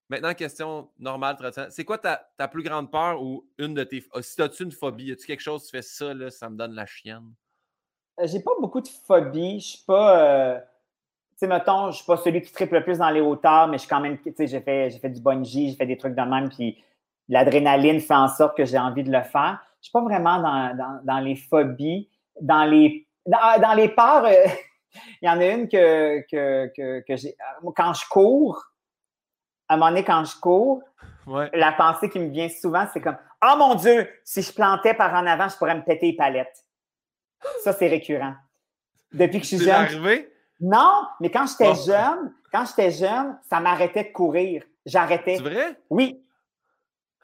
maintenant, 0.10 0.34
question 0.34 0.90
normale, 1.00 1.36
traditionnelle. 1.36 1.72
C'est 1.72 1.86
quoi 1.86 1.98
ta, 1.98 2.30
ta, 2.38 2.48
plus 2.48 2.64
grande 2.64 2.92
peur 2.92 3.22
ou 3.22 3.46
une 3.58 3.74
de 3.74 3.84
tes. 3.84 4.04
Ah, 4.14 4.22
si 4.22 4.42
as-tu 4.42 4.64
une 4.64 4.72
phobie, 4.72 5.12
as-tu 5.12 5.26
quelque 5.26 5.42
chose, 5.42 5.66
tu 5.66 5.72
fais 5.72 5.82
ça, 5.82 6.14
là, 6.14 6.30
ça 6.30 6.50
me 6.50 6.58
donne 6.58 6.74
la 6.74 6.86
chienne? 6.86 7.34
Euh, 8.20 8.28
j'ai 8.28 8.40
pas 8.40 8.52
beaucoup 8.60 8.82
de 8.82 8.88
phobie. 8.88 9.60
Je 9.60 9.68
suis 9.68 9.86
pas. 9.86 10.20
Euh, 10.20 10.60
tu 10.60 11.38
sais, 11.38 11.48
mettons, 11.48 11.92
je 11.92 11.98
suis 11.98 12.06
pas 12.06 12.18
celui 12.18 12.42
qui 12.42 12.52
triple 12.52 12.76
le 12.76 12.84
plus 12.84 12.98
dans 12.98 13.10
les 13.10 13.22
hauteurs, 13.22 13.68
mais 13.68 13.78
je 13.78 13.82
suis 13.82 13.90
quand 13.90 14.02
même. 14.02 14.18
Tu 14.20 14.34
sais, 14.36 14.48
j'ai 14.48 14.62
fait, 14.62 14.90
fait 14.92 15.10
du 15.10 15.22
bungee, 15.22 15.70
j'ai 15.70 15.76
fait 15.76 15.86
des 15.86 15.98
trucs 15.98 16.16
de 16.16 16.22
même, 16.22 16.50
puis 16.50 16.84
l'adrénaline 17.30 18.00
fait 18.00 18.16
en 18.16 18.28
sorte 18.28 18.58
que 18.58 18.66
j'ai 18.66 18.80
envie 18.80 19.04
de 19.04 19.12
le 19.12 19.22
faire. 19.22 19.60
Je 19.82 19.86
suis 19.86 19.92
pas 19.92 20.02
vraiment 20.02 20.42
dans, 20.42 21.02
dans, 21.04 21.20
les 21.20 21.36
phobies. 21.36 22.10
Dans 22.42 22.66
les, 22.66 23.08
dans, 23.26 23.74
les 23.76 23.90
peurs, 23.90 24.26
euh, 24.26 24.46
il 25.22 25.28
y 25.28 25.30
en 25.30 25.40
a 25.40 25.46
une 25.46 25.68
que, 25.68 26.22
que, 26.30 27.02
que, 27.02 27.16
j'ai. 27.16 27.36
Quand 27.76 27.94
je 27.94 28.08
cours, 28.10 28.64
à 29.70 29.74
un 29.74 29.78
moment 29.78 29.90
donné, 29.90 30.04
quand 30.04 30.24
je 30.24 30.38
cours, 30.40 30.82
la 31.54 31.74
pensée 31.74 32.10
qui 32.10 32.20
me 32.20 32.30
vient 32.30 32.50
souvent, 32.50 32.86
c'est 32.94 33.02
comme 33.02 33.18
Oh 33.44 33.56
mon 33.58 33.76
Dieu, 33.76 34.10
si 34.24 34.42
je 34.42 34.52
plantais 34.52 34.94
par 34.94 35.14
en 35.14 35.26
avant, 35.26 35.50
je 35.50 35.58
pourrais 35.58 35.76
me 35.76 35.84
péter 35.84 36.08
les 36.08 36.16
palettes. 36.16 36.66
Ça, 37.64 37.74
c'est 37.74 37.88
récurrent. 37.88 38.34
Depuis 39.14 39.40
que 39.40 39.46
je 39.46 39.56
suis 39.56 39.66
jeune. 39.66 39.70
arrivé? 39.70 40.34
Non, 40.60 41.04
mais 41.20 41.30
quand 41.30 41.46
j'étais 41.46 41.76
jeune, 41.76 42.34
quand 42.52 42.66
j'étais 42.66 42.92
jeune, 42.92 43.38
ça 43.50 43.60
m'arrêtait 43.60 44.06
de 44.06 44.12
courir. 44.12 44.64
J'arrêtais. 44.86 45.38
C'est 45.38 45.44
vrai? 45.44 45.80
Oui. 45.90 46.24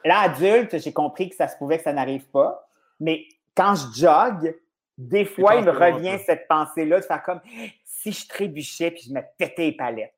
Là, 0.05 0.21
adulte, 0.21 0.77
j'ai 0.79 0.93
compris 0.93 1.29
que 1.29 1.35
ça 1.35 1.47
se 1.47 1.57
pouvait 1.57 1.77
que 1.77 1.83
ça 1.83 1.93
n'arrive 1.93 2.27
pas. 2.27 2.67
Mais 2.99 3.25
quand 3.55 3.73
je 3.75 4.01
jogue, 4.01 4.55
des 4.97 5.25
fois, 5.25 5.55
il 5.55 5.65
me 5.65 5.71
revient 5.71 6.19
cette 6.25 6.47
pensée-là 6.47 6.99
de 6.99 7.05
faire 7.05 7.23
comme 7.23 7.41
si 7.83 8.11
je 8.11 8.27
trébuchais 8.27 8.91
puis 8.91 9.03
je 9.07 9.13
me 9.13 9.21
pétais 9.37 9.63
les 9.63 9.71
palettes. 9.71 10.13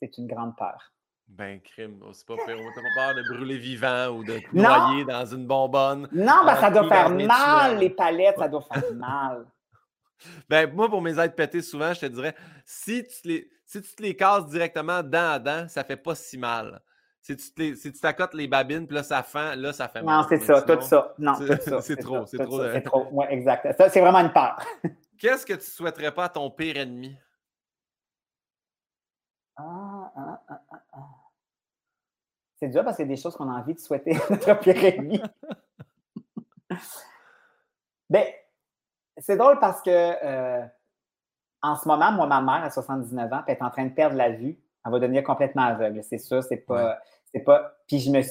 C'est 0.00 0.18
une 0.18 0.26
grande 0.26 0.56
peur. 0.56 0.92
Ben, 1.26 1.60
crime, 1.60 2.00
oh, 2.06 2.12
c'est 2.12 2.26
pas 2.26 2.36
peur. 2.36 2.56
On 2.60 2.80
pas 2.80 2.88
peur 2.94 3.14
de 3.14 3.34
brûler 3.34 3.58
vivant 3.58 4.08
ou 4.08 4.24
de 4.24 4.38
noyer 4.52 5.04
dans 5.04 5.24
une 5.24 5.46
bonbonne. 5.46 6.08
Non, 6.12 6.44
ben, 6.44 6.56
ça 6.56 6.70
doit 6.70 6.88
faire 6.88 7.10
mal, 7.10 7.78
les 7.78 7.90
palettes, 7.90 8.38
ça 8.38 8.48
doit 8.48 8.62
faire 8.62 8.94
mal. 8.94 9.46
Ben, 10.48 10.72
moi, 10.72 10.88
pour 10.88 11.02
mes 11.02 11.18
aides 11.18 11.34
pétées, 11.34 11.60
souvent, 11.60 11.92
je 11.92 12.00
te 12.00 12.06
dirais, 12.06 12.34
si 12.64 13.04
tu, 13.04 13.28
les, 13.28 13.50
si 13.66 13.82
tu 13.82 13.94
te 13.94 14.02
les 14.02 14.16
casses 14.16 14.46
directement 14.46 15.02
dent 15.02 15.32
à 15.32 15.38
dent, 15.38 15.68
ça 15.68 15.84
fait 15.84 15.96
pas 15.96 16.14
si 16.14 16.38
mal. 16.38 16.80
Si 17.20 17.36
tu, 17.36 17.76
si 17.76 17.92
tu 17.92 18.00
t'accotes 18.00 18.32
les 18.32 18.46
babines, 18.46 18.86
puis 18.86 18.94
là, 18.94 19.02
ça 19.02 19.22
fait, 19.22 19.56
là, 19.56 19.72
ça 19.72 19.88
fait 19.88 20.02
mal. 20.02 20.22
Non, 20.22 20.26
c'est 20.28 20.40
ça, 20.40 20.62
tout 20.62 20.80
ça. 20.80 21.14
Non, 21.18 21.34
c'est 21.34 21.58
trop, 21.58 21.80
c'est 21.80 21.96
trop. 21.96 22.26
C'est 22.26 22.82
trop, 22.82 23.08
oui, 23.12 23.26
exact. 23.28 23.76
Ça, 23.76 23.90
c'est 23.90 24.00
vraiment 24.00 24.20
une 24.20 24.32
peur. 24.32 24.58
Qu'est-ce 25.18 25.44
que 25.44 25.54
tu 25.54 25.70
souhaiterais 25.70 26.12
pas 26.12 26.24
à 26.24 26.28
ton 26.28 26.50
pire 26.50 26.76
ennemi? 26.76 27.16
Ah, 29.56 30.12
ah. 30.16 30.40
ah. 30.48 30.60
C'est 32.64 32.70
dur 32.70 32.82
parce 32.82 32.96
qu'il 32.96 33.04
y 33.04 33.12
a 33.12 33.14
des 33.14 33.20
choses 33.20 33.36
qu'on 33.36 33.50
a 33.50 33.58
envie 33.58 33.74
de 33.74 33.78
souhaiter 33.78 34.16
à 34.16 34.20
notre 34.30 34.58
pire 34.60 34.82
ennemi. 34.82 35.20
ben, 38.08 38.24
c'est 39.18 39.36
drôle 39.36 39.58
parce 39.58 39.82
que 39.82 39.90
euh, 39.90 40.64
en 41.60 41.76
ce 41.76 41.86
moment, 41.86 42.10
moi, 42.12 42.26
ma 42.26 42.40
mère, 42.40 42.64
à 42.64 42.70
79 42.70 43.30
ans, 43.30 43.42
elle 43.46 43.56
est 43.56 43.62
en 43.62 43.68
train 43.68 43.84
de 43.84 43.92
perdre 43.92 44.16
la 44.16 44.30
vue. 44.30 44.58
Elle 44.82 44.92
va 44.92 44.98
devenir 44.98 45.22
complètement 45.24 45.64
aveugle. 45.64 46.02
C'est 46.04 46.16
ça, 46.16 46.40
c'est 46.40 46.56
pas. 46.56 46.98
C'est 47.34 47.40
pas. 47.40 47.70
Puis 47.86 47.98
je 47.98 48.10
me 48.10 48.22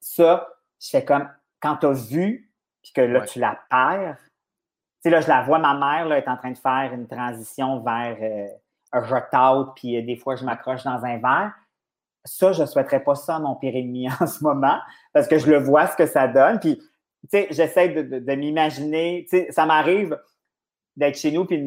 ça, 0.00 0.48
je 0.80 0.88
fais 0.90 1.04
comme 1.04 1.30
quand 1.60 1.76
tu 1.76 1.86
as 1.86 1.92
vu, 1.92 2.52
puis 2.82 2.92
que 2.92 3.00
là, 3.02 3.20
tu 3.20 3.38
la 3.38 3.60
perds. 3.70 4.16
Tu 4.18 5.02
sais, 5.02 5.10
là, 5.10 5.20
je 5.20 5.28
la 5.28 5.42
vois, 5.42 5.60
ma 5.60 5.74
mère, 5.74 6.08
là, 6.08 6.18
est 6.18 6.26
en 6.26 6.36
train 6.36 6.50
de 6.50 6.58
faire 6.58 6.92
une 6.92 7.06
transition 7.06 7.78
vers 7.78 8.16
euh, 8.20 8.48
un 8.90 9.04
jet 9.04 9.24
puis 9.76 9.96
euh, 9.96 10.02
des 10.02 10.16
fois, 10.16 10.34
je 10.34 10.44
m'accroche 10.44 10.82
dans 10.82 11.04
un 11.04 11.18
verre 11.18 11.52
ça, 12.24 12.52
je 12.52 12.62
ne 12.62 12.66
souhaiterais 12.66 13.02
pas 13.02 13.14
ça 13.14 13.36
à 13.36 13.38
mon 13.38 13.56
pire 13.56 13.74
ennemi 13.76 14.08
en 14.20 14.26
ce 14.26 14.42
moment 14.42 14.78
parce 15.12 15.28
que 15.28 15.38
je 15.38 15.50
le 15.50 15.58
vois 15.58 15.86
ce 15.86 15.96
que 15.96 16.06
ça 16.06 16.28
donne. 16.28 16.58
Puis, 16.60 16.76
tu 16.76 16.86
sais, 17.30 17.48
j'essaie 17.50 17.88
de, 17.88 18.34
m'imaginer. 18.34 19.26
Tu 19.28 19.38
sais, 19.38 19.52
ça 19.52 19.66
m'arrive 19.66 20.18
d'être 20.96 21.16
chez 21.16 21.32
nous, 21.32 21.44
puis 21.44 21.62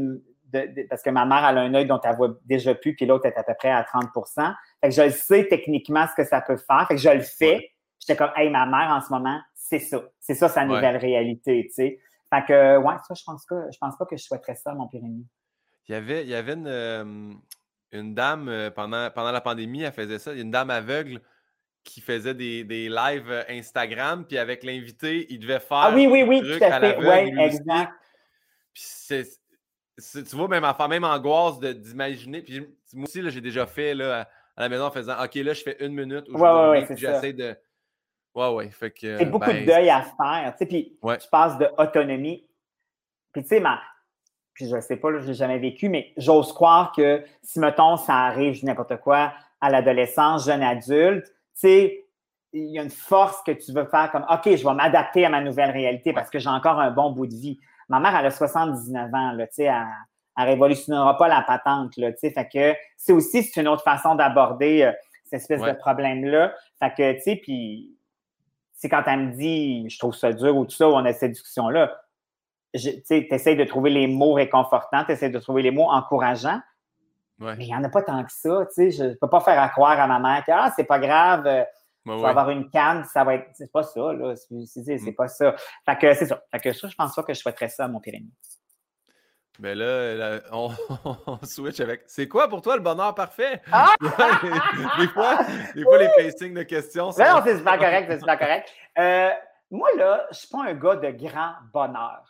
parce 0.90 1.02
que 1.02 1.10
ma 1.10 1.26
mère, 1.26 1.46
elle 1.50 1.58
a 1.58 1.62
un 1.62 1.74
œil 1.74 1.88
dont 1.88 2.00
elle 2.04 2.16
voit 2.16 2.38
déjà 2.46 2.76
plus, 2.76 2.96
puis 2.96 3.06
l'autre 3.06 3.26
est 3.26 3.38
à 3.38 3.44
peu 3.44 3.54
près 3.58 3.72
à 3.72 3.84
30 3.84 4.10
Fait 4.82 4.90
que 4.90 4.92
je 4.92 5.10
sais 5.10 5.48
techniquement 5.48 6.06
ce 6.08 6.22
que 6.22 6.28
ça 6.28 6.42
peut 6.42 6.58
faire. 6.58 6.86
Fait 6.88 6.96
que 6.96 7.02
je 7.02 7.10
le 7.10 7.22
fais. 7.22 7.72
J'étais 8.00 8.18
comme, 8.18 8.32
hey, 8.36 8.50
ma 8.50 8.66
mère, 8.66 8.90
en 8.92 9.02
ce 9.02 9.10
moment, 9.12 9.40
c'est 9.54 9.80
ça. 9.80 10.02
C'est 10.20 10.34
ça 10.34 10.50
sa 10.50 10.66
nouvelle 10.66 10.98
réalité, 10.98 11.66
tu 11.68 11.74
sais. 11.74 12.00
Fait 12.34 12.46
que, 12.46 12.78
ouais, 12.78 12.96
ça, 13.08 13.14
je 13.14 13.24
pense 13.26 13.46
que 13.46 13.56
je 13.72 13.78
pense 13.78 13.98
pas 13.98 14.06
que 14.06 14.16
je 14.16 14.24
souhaiterais 14.24 14.56
ça 14.56 14.72
à 14.72 14.74
mon 14.74 14.88
pire 14.88 15.04
ennemi. 15.04 15.28
Il 15.88 15.94
y 15.94 15.96
avait, 15.96 16.24
il 16.24 16.30
y 16.30 16.36
avait 16.36 16.54
une, 16.54 16.68
euh, 16.68 17.34
une 17.92 18.14
dame, 18.14 18.48
euh, 18.50 18.72
pendant, 18.72 19.10
pendant 19.12 19.32
la 19.32 19.42
pandémie, 19.42 19.84
elle 19.84 19.92
faisait 19.92 20.20
ça. 20.20 20.32
Il 20.32 20.38
y 20.38 20.40
a 20.40 20.44
une 20.44 20.52
dame 20.52 20.70
aveugle 20.70 21.22
qui 21.84 22.02
faisait 22.02 22.34
des, 22.34 22.64
des 22.64 22.90
lives 22.90 23.30
euh, 23.30 23.44
Instagram, 23.50 24.26
puis 24.26 24.38
avec 24.38 24.64
l'invité, 24.64 25.26
il 25.30 25.40
devait 25.40 25.60
faire. 25.60 25.78
Ah 25.78 25.92
oui, 25.94 26.08
oui, 26.08 26.24
oui, 26.24 26.42
tout 26.42 26.64
à, 26.64 26.80
fait. 26.80 26.98
Oui, 26.98 27.40
exact. 27.40 27.92
Puis 28.74 28.84
c'est, 28.86 29.26
tu 30.24 30.36
vois, 30.36 30.48
même, 30.48 30.66
même 30.90 31.04
angoisse 31.04 31.60
d'imaginer. 31.60 32.42
Puis 32.42 32.62
moi 32.94 33.06
aussi, 33.06 33.30
j'ai 33.30 33.42
déjà 33.42 33.66
fait 33.66 33.94
là, 33.94 34.28
à 34.56 34.62
la 34.62 34.70
maison 34.70 34.86
en 34.86 34.92
faisant 34.92 35.22
OK, 35.24 35.36
là, 35.36 35.54
je 35.54 35.64
fais 35.64 35.78
une 35.84 35.94
minute 35.94 36.26
où 36.30 36.38
ouais, 36.38 36.88
j'essaie 36.96 37.34
de. 37.34 37.56
Ouais, 38.34 38.48
ouais. 38.50 38.70
Fait 38.70 38.92
que. 38.92 39.18
C'est 39.18 39.26
beaucoup 39.26 39.50
ben, 39.50 39.62
de 39.62 39.66
deuil 39.66 39.90
à 39.90 40.02
faire. 40.02 40.54
Tu 40.54 40.60
sais, 40.60 40.66
puis 40.66 40.98
tu 41.02 41.30
passes 41.30 41.58
de 41.58 41.68
autonomie. 41.78 42.48
Puis 43.34 43.44
tu 43.44 43.50
sais, 43.50 43.60
ma, 43.60 43.82
puis 44.54 44.68
je 44.68 44.76
ne 44.76 44.82
sais 44.82 44.98
pas, 44.98 45.10
je 45.20 45.28
n'ai 45.28 45.34
jamais 45.34 45.60
vécu, 45.60 45.90
mais 45.90 46.14
j'ose 46.18 46.54
croire 46.54 46.92
que 46.92 47.24
si, 47.42 47.60
mettons, 47.60 47.98
ça 47.98 48.16
arrive, 48.16 48.64
n'importe 48.64 48.98
quoi, 48.98 49.34
à 49.60 49.70
l'adolescence, 49.70 50.46
jeune 50.46 50.64
adulte, 50.64 51.28
tu 51.28 51.34
sais, 51.54 52.06
il 52.54 52.72
y 52.72 52.80
a 52.80 52.84
une 52.84 52.90
force 52.90 53.42
que 53.44 53.52
tu 53.52 53.72
veux 53.72 53.86
faire 53.86 54.12
comme 54.12 54.26
OK, 54.30 54.56
je 54.56 54.64
vais 54.64 54.74
m'adapter 54.74 55.26
à 55.26 55.30
ma 55.30 55.42
nouvelle 55.42 55.72
réalité 55.72 56.12
parce 56.12 56.30
que 56.30 56.40
j'ai 56.40 56.50
encore 56.50 56.80
un 56.80 56.92
bon 56.92 57.12
bout 57.12 57.28
de 57.28 57.34
vie. 57.34 57.60
Ma 57.88 58.00
mère, 58.00 58.16
elle 58.16 58.26
a 58.26 58.32
79 58.32 59.14
ans, 59.14 59.32
là, 59.32 59.48
tu 59.48 59.56
sais, 59.56 59.64
elle, 59.64 59.86
elle 60.38 60.46
révolutionnera 60.46 61.18
pas 61.18 61.28
la 61.28 61.42
patente, 61.42 61.96
là, 61.98 62.12
tu 62.12 62.20
sais, 62.20 62.32
fait 62.32 62.48
que 62.48 62.78
c'est 62.98 63.14
aussi, 63.14 63.44
c'est 63.44 63.62
une 63.62 63.68
autre 63.68 63.84
façon 63.84 64.16
d'aborder 64.16 64.84
euh, 64.84 64.92
cette 65.24 65.42
espèce 65.42 65.62
de 65.62 65.78
problème-là. 65.78 66.54
Fait 66.80 66.94
que, 66.94 67.14
tu 67.14 67.22
sais, 67.22 67.36
puis 67.38 67.96
c'est 68.74 68.90
quand 68.90 69.04
elle 69.06 69.28
me 69.28 69.32
dit, 69.34 69.90
je 69.90 70.00
trouve 70.00 70.16
ça 70.16 70.34
dur 70.34 70.56
ou 70.56 70.66
tout 70.66 70.76
ça, 70.76 70.90
ou 70.90 70.94
on 70.94 71.06
a 71.06 71.14
cette 71.14 71.32
discussion-là, 71.32 72.01
tu 72.74 73.28
essaies 73.32 73.56
de 73.56 73.64
trouver 73.64 73.90
les 73.90 74.08
mots 74.08 74.34
réconfortants, 74.34 75.06
tu 75.06 75.12
essaies 75.12 75.30
de 75.30 75.40
trouver 75.40 75.62
les 75.62 75.72
mots 75.72 75.90
encourageants. 75.90 76.62
Mais 77.40 77.56
il 77.66 77.68
n'y 77.68 77.76
en 77.76 77.84
a 77.84 77.90
pas 77.90 78.04
tant 78.04 78.24
que 78.24 78.32
ça. 78.32 78.68
Je 78.78 79.04
ne 79.04 79.14
peux 79.16 79.30
pas 79.30 79.40
faire 79.40 79.72
croire 79.72 80.00
à 80.00 80.08
ma 80.08 80.20
mère 80.20 80.44
que 80.46 80.52
ah, 80.52 80.72
c'est 80.76 80.84
pas 80.84 81.00
grave, 81.00 81.48
euh, 81.48 81.64
tu 82.06 82.16
vas 82.16 82.30
avoir 82.30 82.50
une 82.50 82.70
canne, 82.70 83.04
ça 83.06 83.24
va 83.24 83.36
être. 83.36 83.50
C'est 83.54 83.72
pas 83.72 83.84
ça, 83.84 84.14
là. 84.14 84.36
C'est 84.36 84.54
mm. 84.54 85.16
pas 85.16 85.28
ça. 85.28 85.56
Fait 85.86 85.98
que 85.98 86.14
c'est 86.14 86.26
ça. 86.28 86.42
Fait 86.52 86.60
que 86.60 86.74
ça, 86.74 86.88
je 86.88 86.96
pense 86.96 87.16
pas 87.16 87.24
que 87.24 87.34
je 87.34 87.40
souhaiterais 87.40 87.70
ça 87.70 87.86
à 87.86 87.88
mon 87.88 88.00
pyrénées. 88.00 88.32
Mais 89.60 89.76
ben 89.76 89.80
là, 89.80 90.40
on, 90.52 91.40
switch 91.44 91.80
avec. 91.80 92.04
C'est 92.08 92.28
quoi 92.28 92.48
pour 92.48 92.62
toi 92.62 92.76
le 92.76 92.82
bonheur 92.82 93.14
parfait? 93.14 93.62
Ah! 93.72 93.94
des, 94.02 95.08
fois, 95.08 95.40
des 95.76 95.84
fois 95.84 95.98
les 96.00 96.10
pacings 96.18 96.54
de 96.54 96.64
questions. 96.64 97.10
Non, 97.10 97.42
c'est 97.44 97.58
super 97.58 97.78
correct, 97.78 98.08
c'est 98.10 98.20
super 98.20 98.40
correct. 98.40 98.70
Euh, 98.98 99.30
moi, 99.70 99.90
là, 99.98 100.26
je 100.32 100.36
ne 100.36 100.40
suis 100.40 100.48
pas 100.48 100.64
un 100.64 100.74
gars 100.74 100.96
de 100.96 101.12
grand 101.12 101.54
bonheur. 101.72 102.24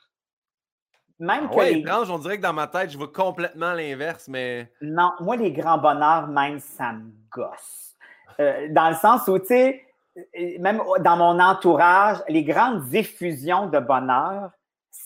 Même 1.21 1.49
ah 1.51 1.55
que 1.55 1.77
étrange, 1.77 2.09
on 2.09 2.17
dirait 2.17 2.37
que 2.37 2.41
dans 2.41 2.51
ma 2.51 2.65
tête, 2.65 2.89
je 2.89 2.97
vois 2.97 3.11
complètement 3.13 3.73
l'inverse, 3.73 4.27
mais. 4.27 4.71
Non, 4.81 5.11
moi, 5.19 5.35
les 5.35 5.51
grands 5.51 5.77
bonheurs, 5.77 6.27
même, 6.27 6.59
ça 6.59 6.93
me 6.93 7.11
gosse. 7.29 7.95
Euh, 8.39 8.67
dans 8.71 8.89
le 8.89 8.95
sens 8.95 9.27
où, 9.27 9.37
tu 9.37 9.45
sais, 9.45 9.85
euh, 10.17 10.57
même 10.59 10.81
dans 11.01 11.17
mon 11.17 11.39
entourage, 11.39 12.17
les 12.27 12.43
grandes 12.43 12.91
effusions 12.95 13.67
de 13.67 13.77
bonheur, 13.77 14.49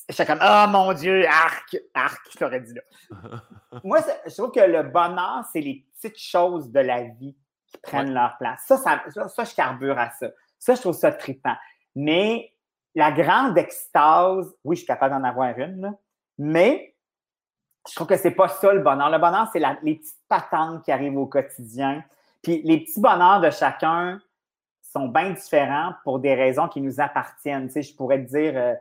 j'étais 0.08 0.26
comme 0.26 0.40
Oh 0.42 0.66
mon 0.70 0.94
Dieu, 0.94 1.28
arc, 1.28 1.76
arc, 1.94 2.22
je 2.32 2.38
t'aurais 2.38 2.62
dit 2.62 2.74
là. 2.74 3.42
moi, 3.84 4.00
je 4.26 4.34
trouve 4.34 4.52
que 4.52 4.62
le 4.62 4.84
bonheur, 4.84 5.44
c'est 5.52 5.60
les 5.60 5.86
petites 5.96 6.18
choses 6.18 6.72
de 6.72 6.80
la 6.80 7.02
vie 7.02 7.36
qui 7.68 7.78
prennent 7.84 8.14
leur 8.14 8.38
place. 8.38 8.64
Ça 8.66 8.78
ça, 8.78 9.04
ça, 9.28 9.44
je 9.44 9.54
carbure 9.54 10.00
à 10.00 10.12
ça. 10.12 10.28
Ça, 10.60 10.76
je 10.76 10.80
trouve 10.80 10.96
ça 10.96 11.12
trippant. 11.12 11.58
Mais 11.94 12.54
la 12.96 13.12
grande 13.12 13.58
extase, 13.58 14.56
oui, 14.64 14.78
je 14.78 14.80
suis 14.80 14.88
capable 14.88 15.14
d'en 15.14 15.28
avoir 15.28 15.60
une, 15.60 15.82
là, 15.82 15.92
mais 16.38 16.96
je 17.88 17.96
trouve 17.96 18.08
que 18.08 18.18
c'est 18.18 18.32
pas 18.32 18.48
ça 18.48 18.74
le 18.74 18.82
bonheur. 18.82 19.10
Le 19.10 19.20
bonheur, 19.20 19.48
c'est 19.54 19.62
les 19.84 19.96
petites 19.96 20.18
patentes 20.28 20.84
qui 20.84 20.92
arrivent 20.92 21.18
au 21.18 21.28
quotidien. 21.28 22.04
Puis 22.42 22.62
les 22.64 22.80
petits 22.80 23.00
bonheurs 23.00 23.42
de 23.42 23.50
chacun 23.50 24.20
sont 24.82 25.08
bien 25.08 25.32
différents 25.32 25.94
pour 26.04 26.20
des 26.20 26.34
raisons 26.34 26.68
qui 26.68 26.82
nous 26.82 27.00
appartiennent. 27.00 27.68
Tu 27.68 27.74
sais, 27.74 27.82
je 27.84 27.96
pourrais 27.96 28.24
te 28.24 28.30
dire 28.30 28.54
euh, 28.56 28.74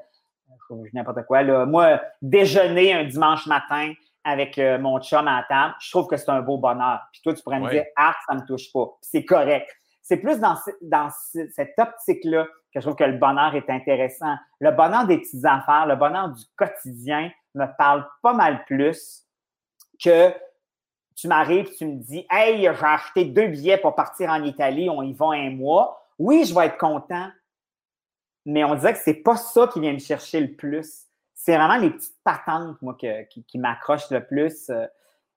n'importe 0.92 1.24
quoi. 1.26 1.42
Là. 1.42 1.66
Moi, 1.66 2.00
déjeuner 2.22 2.94
un 2.94 3.04
dimanche 3.04 3.46
matin 3.46 3.92
avec 4.22 4.58
euh, 4.58 4.78
mon 4.78 5.00
chum 5.00 5.26
à 5.28 5.38
la 5.38 5.42
table, 5.42 5.74
je 5.80 5.90
trouve 5.90 6.06
que 6.06 6.16
c'est 6.16 6.30
un 6.30 6.40
beau 6.40 6.56
bonheur. 6.56 7.00
Puis 7.12 7.20
toi, 7.22 7.34
tu 7.34 7.42
pourrais 7.42 7.60
me 7.60 7.68
dire, 7.68 7.84
ah, 7.96 8.14
ça 8.26 8.34
ne 8.34 8.40
me 8.40 8.46
touche 8.46 8.72
pas. 8.72 8.86
C'est 9.02 9.24
correct. 9.24 9.68
C'est 10.00 10.18
plus 10.18 10.38
dans, 10.38 10.56
dans 10.82 11.10
cette 11.30 11.74
optique-là 11.78 12.46
que 12.72 12.80
je 12.80 12.86
trouve 12.86 12.96
que 12.96 13.04
le 13.04 13.18
bonheur 13.18 13.54
est 13.54 13.68
intéressant. 13.68 14.34
Le 14.60 14.70
bonheur 14.70 15.06
des 15.06 15.18
petites 15.18 15.44
affaires, 15.44 15.86
le 15.86 15.96
bonheur 15.96 16.28
du 16.28 16.42
quotidien 16.56 17.30
me 17.54 17.66
parle 17.76 18.08
pas 18.22 18.32
mal 18.32 18.64
plus 18.64 19.24
que 20.02 20.32
tu 21.14 21.28
m'arrives, 21.28 21.70
tu 21.76 21.86
me 21.86 22.02
dis, 22.02 22.26
hey, 22.30 22.60
j'ai 22.60 22.68
acheté 22.68 23.24
deux 23.24 23.46
billets 23.46 23.78
pour 23.78 23.94
partir 23.94 24.30
en 24.30 24.42
Italie, 24.42 24.90
on 24.90 25.02
y 25.02 25.12
va 25.12 25.26
un 25.32 25.50
mois. 25.50 26.08
Oui, 26.18 26.44
je 26.44 26.54
vais 26.54 26.66
être 26.66 26.78
content, 26.78 27.28
mais 28.44 28.64
on 28.64 28.74
dirait 28.74 28.94
que 28.94 29.00
c'est 29.00 29.14
pas 29.14 29.36
ça 29.36 29.68
qui 29.68 29.80
vient 29.80 29.92
me 29.92 29.98
chercher 29.98 30.40
le 30.40 30.52
plus. 30.52 31.04
C'est 31.34 31.56
vraiment 31.56 31.76
les 31.76 31.90
petites 31.90 32.16
patentes, 32.24 32.80
moi, 32.82 32.96
qui, 32.96 33.58
m'accrochent 33.58 34.10
le 34.10 34.24
plus. 34.24 34.70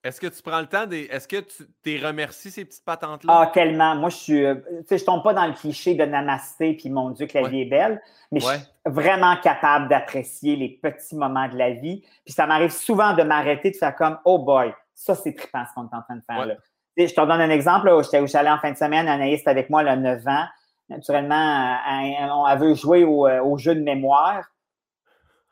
Est-ce 0.08 0.22
que 0.22 0.28
tu 0.28 0.42
prends 0.42 0.62
le 0.62 0.68
temps 0.68 0.86
des. 0.86 1.02
Est-ce 1.12 1.28
que 1.28 1.42
tu 1.42 1.68
t'es 1.84 2.00
remercies 2.02 2.50
ces 2.50 2.64
petites 2.64 2.86
patentes-là? 2.86 3.42
Ah, 3.42 3.52
tellement. 3.54 3.94
Moi, 3.96 4.10
je 4.10 4.16
suis. 4.16 4.46
Euh, 4.46 4.56
tu 4.56 4.86
sais, 4.88 5.00
je 5.00 5.04
tombe 5.04 5.22
pas 5.22 5.34
dans 5.34 5.46
le 5.46 5.52
cliché 5.52 5.96
de 5.96 6.06
namasté 6.06 6.76
puis 6.76 6.90
mon 6.90 7.10
Dieu, 7.10 7.28
que 7.28 7.38
la 7.38 7.50
vie 7.50 7.64
est 7.64 7.70
belle, 7.70 8.02
mais 8.32 8.40
je 8.40 8.48
suis 8.48 8.60
vraiment 8.86 9.36
capable 9.36 9.90
d'apprécier 9.90 10.56
les 10.56 10.70
petits 10.70 11.18
moments 11.18 11.50
de 11.50 11.58
la 11.58 11.72
vie. 11.72 12.06
Puis 12.24 12.34
ça 12.34 12.48
m'arrive 12.48 12.72
souvent 12.72 13.16
de 13.16 13.24
m'arrêter, 13.24 13.72
de 13.72 13.76
faire 13.76 13.94
comme, 13.98 14.18
oh 14.24 14.40
boy, 14.40 14.74
ça, 14.96 15.14
c'est 15.14 15.34
trippant 15.34 15.66
ce 15.70 15.74
qu'on 15.76 15.90
est 15.90 15.96
en 15.96 16.02
train 16.02 16.16
de 16.16 16.24
faire 16.26 16.46
là. 16.46 16.56
je 16.98 17.06
te 17.06 17.20
donne 17.20 17.32
un 17.42 17.50
exemple. 17.50 17.92
J'étais 18.04 18.38
allé 18.38 18.50
en 18.50 18.60
fin 18.60 18.72
de 18.72 18.78
semaine, 18.78 19.10
Anaïs 19.10 19.42
était 19.42 19.50
avec 19.50 19.70
moi, 19.70 19.84
le 19.84 19.98
9 19.98 20.26
ans. 20.26 20.46
Naturellement, 20.88 21.78
elle, 21.86 22.60
veut 22.60 22.76
jouer 22.76 23.04
au, 23.04 23.28
euh, 23.28 23.42
au, 23.44 23.58
jeu 23.58 23.76
de 23.76 23.82
mémoire. 23.82 24.46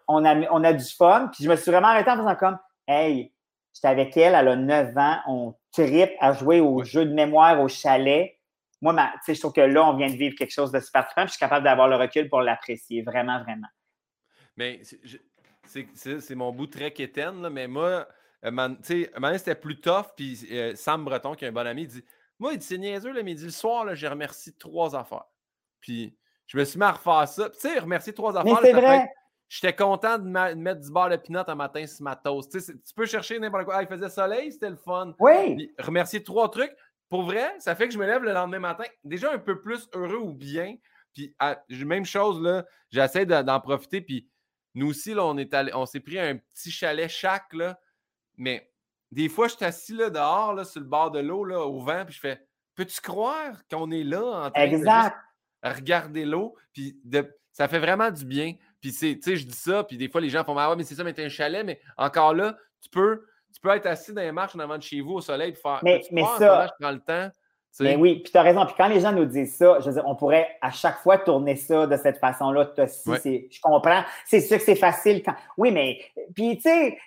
On 0.07 0.23
a, 0.23 0.33
on 0.49 0.63
a 0.63 0.71
du 0.71 0.85
fun. 0.85 1.29
Puis 1.33 1.43
je 1.43 1.49
me 1.49 1.57
suis 1.57 1.71
vraiment 1.71 1.89
arrêté 1.89 2.09
en 2.09 2.15
faisant 2.15 2.35
comme, 2.35 2.57
hey, 2.87 3.33
J'étais 3.75 3.89
avec 3.89 4.15
elle, 4.15 4.35
elle 4.35 4.47
a 4.47 4.55
9 4.55 4.97
ans, 4.97 5.19
on 5.27 5.53
tripe 5.73 6.13
à 6.21 6.31
jouer 6.31 6.61
au 6.61 6.83
jeu 6.85 7.05
de 7.05 7.13
mémoire 7.13 7.59
au 7.61 7.67
chalet. 7.67 8.39
Moi, 8.81 8.93
ma, 8.93 9.11
je 9.27 9.37
trouve 9.37 9.51
que 9.51 9.61
là, 9.61 9.85
on 9.85 9.97
vient 9.97 10.09
de 10.09 10.15
vivre 10.15 10.35
quelque 10.37 10.53
chose 10.53 10.71
de 10.71 10.79
super 10.79 11.05
trippant, 11.05 11.25
je 11.25 11.31
suis 11.31 11.39
capable 11.39 11.65
d'avoir 11.65 11.89
le 11.89 11.97
recul 11.97 12.29
pour 12.29 12.41
l'apprécier, 12.41 13.01
vraiment, 13.01 13.43
vraiment. 13.43 13.67
Mais 14.55 14.79
c'est 15.65 16.35
mon 16.35 16.53
bout 16.53 16.67
très 16.67 16.91
quétaine, 16.91 17.49
mais 17.49 17.67
moi, 17.67 18.07
tu 18.41 18.53
sais, 18.81 19.11
c'était 19.37 19.55
plus 19.55 19.81
tough, 19.81 20.13
puis 20.15 20.39
euh, 20.51 20.73
Sam 20.75 21.03
Breton, 21.03 21.35
qui 21.35 21.43
est 21.43 21.49
un 21.49 21.51
bon 21.51 21.67
ami, 21.67 21.81
il 21.81 21.87
dit 21.89 22.05
Moi, 22.39 22.53
il 22.53 22.59
dit 22.59 22.65
c'est 22.65 22.77
niaiseux, 22.77 23.11
le 23.11 23.23
midi, 23.23 23.43
le 23.43 23.49
soir, 23.49 23.93
j'ai 23.93 24.07
remercié 24.07 24.53
trois 24.53 24.95
affaires. 24.95 25.25
Puis 25.81 26.17
je 26.47 26.57
me 26.57 26.63
suis 26.63 26.79
mis 26.79 26.85
à 26.85 26.93
refaire 26.93 27.27
ça. 27.27 27.49
Tu 27.49 27.59
sais, 27.59 27.79
remercier 27.79 28.13
trois 28.13 28.37
affaires. 28.37 28.59
c'est 28.61 28.71
vrai. 28.71 29.11
J'étais 29.47 29.75
content 29.75 30.17
de, 30.17 30.27
mettre 30.55 30.81
du 30.81 30.91
beurre 30.91 31.09
de 31.09 31.17
pinot 31.17 31.43
un 31.47 31.55
matin 31.55 31.85
sur 31.85 32.03
ma 32.03 32.15
toast. 32.15 32.51
Tu, 32.51 32.93
peux 32.95 33.05
chercher 33.05 33.39
n'importe 33.39 33.65
quoi. 33.65 33.75
Ah, 33.77 33.83
il 33.83 33.87
faisait 33.87 34.09
soleil, 34.09 34.51
c'était 34.51 34.69
le 34.69 34.75
fun. 34.75 35.13
Oui. 35.19 35.71
remercier 35.79 36.23
trois 36.23 36.49
trucs. 36.49 36.75
Pour 37.09 37.23
vrai, 37.23 37.53
ça 37.59 37.75
fait 37.75 37.87
que 37.87 37.93
je 37.93 37.99
me 37.99 38.05
lève 38.05 38.23
le 38.23 38.33
lendemain 38.33 38.59
matin 38.59 38.85
déjà 39.03 39.31
un 39.31 39.37
peu 39.37 39.61
plus 39.61 39.87
heureux 39.93 40.17
ou 40.17 40.33
bien. 40.33 40.75
Puis, 41.13 41.35
même 41.69 42.05
chose, 42.05 42.41
là, 42.41 42.65
j'essaie 42.89 43.25
d'en 43.25 43.59
profiter. 43.59 44.01
Puis, 44.01 44.27
nous 44.73 44.89
aussi, 44.89 45.13
là, 45.13 45.25
on, 45.25 45.37
est 45.37 45.55
on 45.73 45.85
s'est 45.85 46.01
pris 46.01 46.19
un 46.19 46.37
petit 46.37 46.71
chalet 46.71 47.09
chaque, 47.09 47.53
là. 47.53 47.79
Mais 48.37 48.69
des 49.11 49.29
fois, 49.29 49.47
je 49.47 49.55
suis 49.55 49.65
assis 49.65 49.93
là, 49.93 50.09
dehors, 50.09 50.53
là, 50.53 50.65
sur 50.65 50.81
le 50.81 50.87
bord 50.87 51.11
de 51.11 51.19
l'eau, 51.19 51.45
là, 51.45 51.61
au 51.61 51.79
vent, 51.79 52.03
puis 52.05 52.15
je 52.15 52.19
fais 52.19 52.45
Peux-tu 52.75 52.99
croire 52.99 53.65
qu'on 53.71 53.89
est 53.91 54.03
là 54.03 54.21
en 54.21 54.51
train 54.51 54.63
exact. 54.63 55.17
de 55.63 55.69
regarder 55.69 56.25
l'eau? 56.25 56.55
Puis, 56.73 56.99
ça 57.53 57.69
fait 57.69 57.79
vraiment 57.79 58.11
du 58.11 58.25
bien. 58.25 58.55
Puis, 58.85 58.93
tu 58.93 59.21
sais, 59.21 59.35
je 59.35 59.47
dis 59.47 59.55
ça, 59.55 59.83
puis 59.83 59.97
des 59.97 60.09
fois, 60.09 60.21
les 60.21 60.29
gens 60.29 60.43
font 60.43 60.55
Ah, 60.57 60.75
mais 60.77 60.83
c'est 60.83 60.93
ça, 60.93 61.03
mais 61.03 61.13
t'es 61.13 61.25
un 61.25 61.29
chalet, 61.29 61.65
mais 61.65 61.79
encore 61.97 62.35
là, 62.35 62.55
tu 62.81 62.89
peux, 62.89 63.25
tu 63.51 63.59
peux 63.59 63.69
être 63.69 63.87
assis 63.87 64.13
dans 64.13 64.21
les 64.21 64.31
marches 64.31 64.55
en 64.55 64.59
avant 64.59 64.77
de 64.77 64.83
chez 64.83 65.01
vous 65.01 65.13
au 65.13 65.21
soleil, 65.21 65.53
puis 65.53 65.61
faire. 65.61 65.79
Mais, 65.81 66.03
mais 66.11 66.23
ça. 66.37 66.67
je 66.67 66.83
prends 66.83 66.91
le 66.91 66.99
temps. 66.99 67.29
Mais 67.79 67.95
oui, 67.95 68.21
puis 68.21 68.31
tu 68.31 68.37
as 68.37 68.43
raison. 68.43 68.65
Puis 68.65 68.75
quand 68.77 68.87
les 68.87 69.01
gens 69.01 69.11
nous 69.11 69.25
disent 69.25 69.55
ça, 69.57 69.79
je 69.79 69.87
veux 69.87 69.93
dire, 69.93 70.03
on 70.05 70.15
pourrait 70.15 70.47
à 70.61 70.69
chaque 70.69 70.99
fois 70.99 71.17
tourner 71.17 71.55
ça 71.55 71.87
de 71.87 71.97
cette 71.97 72.19
façon-là. 72.19 72.71
Je 72.77 73.59
comprends. 73.61 74.03
C'est 74.25 74.39
sûr 74.39 74.57
que 74.57 74.63
c'est 74.63 74.75
facile 74.75 75.23
quand. 75.23 75.35
Oui, 75.57 75.71
mais. 75.71 75.99
Puis, 76.35 76.57
tu 76.57 76.69
sais, 76.69 76.97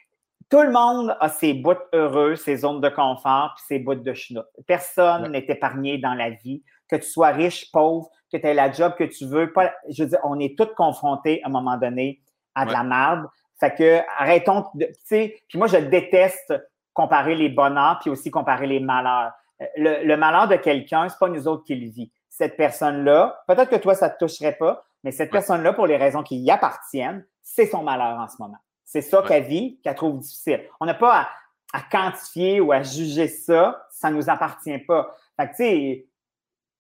tout 0.51 0.61
le 0.61 0.73
monde 0.73 1.17
a 1.21 1.29
ses 1.29 1.55
bouts 1.55 1.77
heureux, 1.95 2.35
ses 2.35 2.59
zones 2.59 2.81
de 2.81 2.89
confort, 2.89 3.55
puis 3.57 3.65
ses 3.69 3.79
bouts 3.79 3.95
de 3.95 4.13
chenoute. 4.13 4.47
Personne 4.67 5.31
n'est 5.31 5.47
épargné 5.49 5.97
dans 5.99 6.15
la 6.15 6.31
vie 6.31 6.63
que 6.91 6.97
tu 6.97 7.09
sois 7.09 7.29
riche, 7.29 7.71
pauvre, 7.71 8.11
que 8.31 8.37
tu 8.37 8.47
aies 8.47 8.55
la 8.55 8.71
job 8.71 8.95
que 8.97 9.05
tu 9.05 9.27
veux. 9.27 9.53
Pas, 9.53 9.73
je 9.89 10.03
veux 10.03 10.09
dire, 10.11 10.21
on 10.25 10.39
est 10.39 10.57
tous 10.57 10.73
confrontés 10.77 11.43
à 11.45 11.49
un 11.49 11.51
moment 11.51 11.77
donné 11.77 12.21
à 12.55 12.67
de 12.67 12.73
la 12.73 12.83
merde. 12.83 13.27
Fait 13.61 13.75
que 13.75 14.01
arrêtons 14.19 14.67
de. 14.75 14.87
Tu 14.87 14.95
sais, 15.05 15.43
puis 15.49 15.59
moi, 15.59 15.67
je 15.67 15.79
déteste 15.79 16.55
comparer 16.93 17.35
les 17.35 17.49
bonheurs 17.49 17.99
puis 18.01 18.11
aussi 18.11 18.31
comparer 18.31 18.67
les 18.67 18.81
malheurs. 18.81 19.33
Euh, 19.61 19.67
le, 19.77 20.17
malheur 20.17 20.49
de 20.49 20.57
quelqu'un, 20.57 21.09
c'est 21.09 21.19
pas 21.19 21.29
nous 21.29 21.47
autres 21.49 21.65
qui 21.65 21.75
le 21.75 21.91
vit. 21.91 22.13
Cette 22.29 22.57
personne-là, 22.57 23.41
peut-être 23.47 23.71
que 23.71 23.77
toi, 23.77 23.95
ça 23.95 24.11
te 24.11 24.25
toucherait 24.25 24.57
pas, 24.57 24.85
mais 25.03 25.11
cette 25.11 25.31
personne-là, 25.31 25.73
pour 25.73 25.87
les 25.87 25.97
raisons 25.97 26.23
qui 26.23 26.39
y 26.39 26.51
appartiennent, 26.51 27.25
c'est 27.43 27.67
son 27.67 27.83
malheur 27.83 28.19
en 28.19 28.29
ce 28.29 28.37
moment. 28.41 28.59
C'est 28.85 29.01
ça 29.01 29.23
qu'elle 29.23 29.45
vit, 29.45 29.81
qu'elle 29.83 29.95
trouve 29.95 30.19
difficile. 30.19 30.65
On 30.81 30.87
n'a 30.87 30.95
pas 30.95 31.21
à, 31.21 31.29
à, 31.73 31.83
quantifier 31.91 32.61
ou 32.61 32.73
à 32.73 32.83
juger 32.83 33.29
ça, 33.29 33.87
ça 33.91 34.11
nous 34.11 34.31
appartient 34.31 34.79
pas. 34.79 35.15
Fait 35.37 35.47
que, 35.47 35.51
tu 35.51 35.57
sais, 35.57 36.08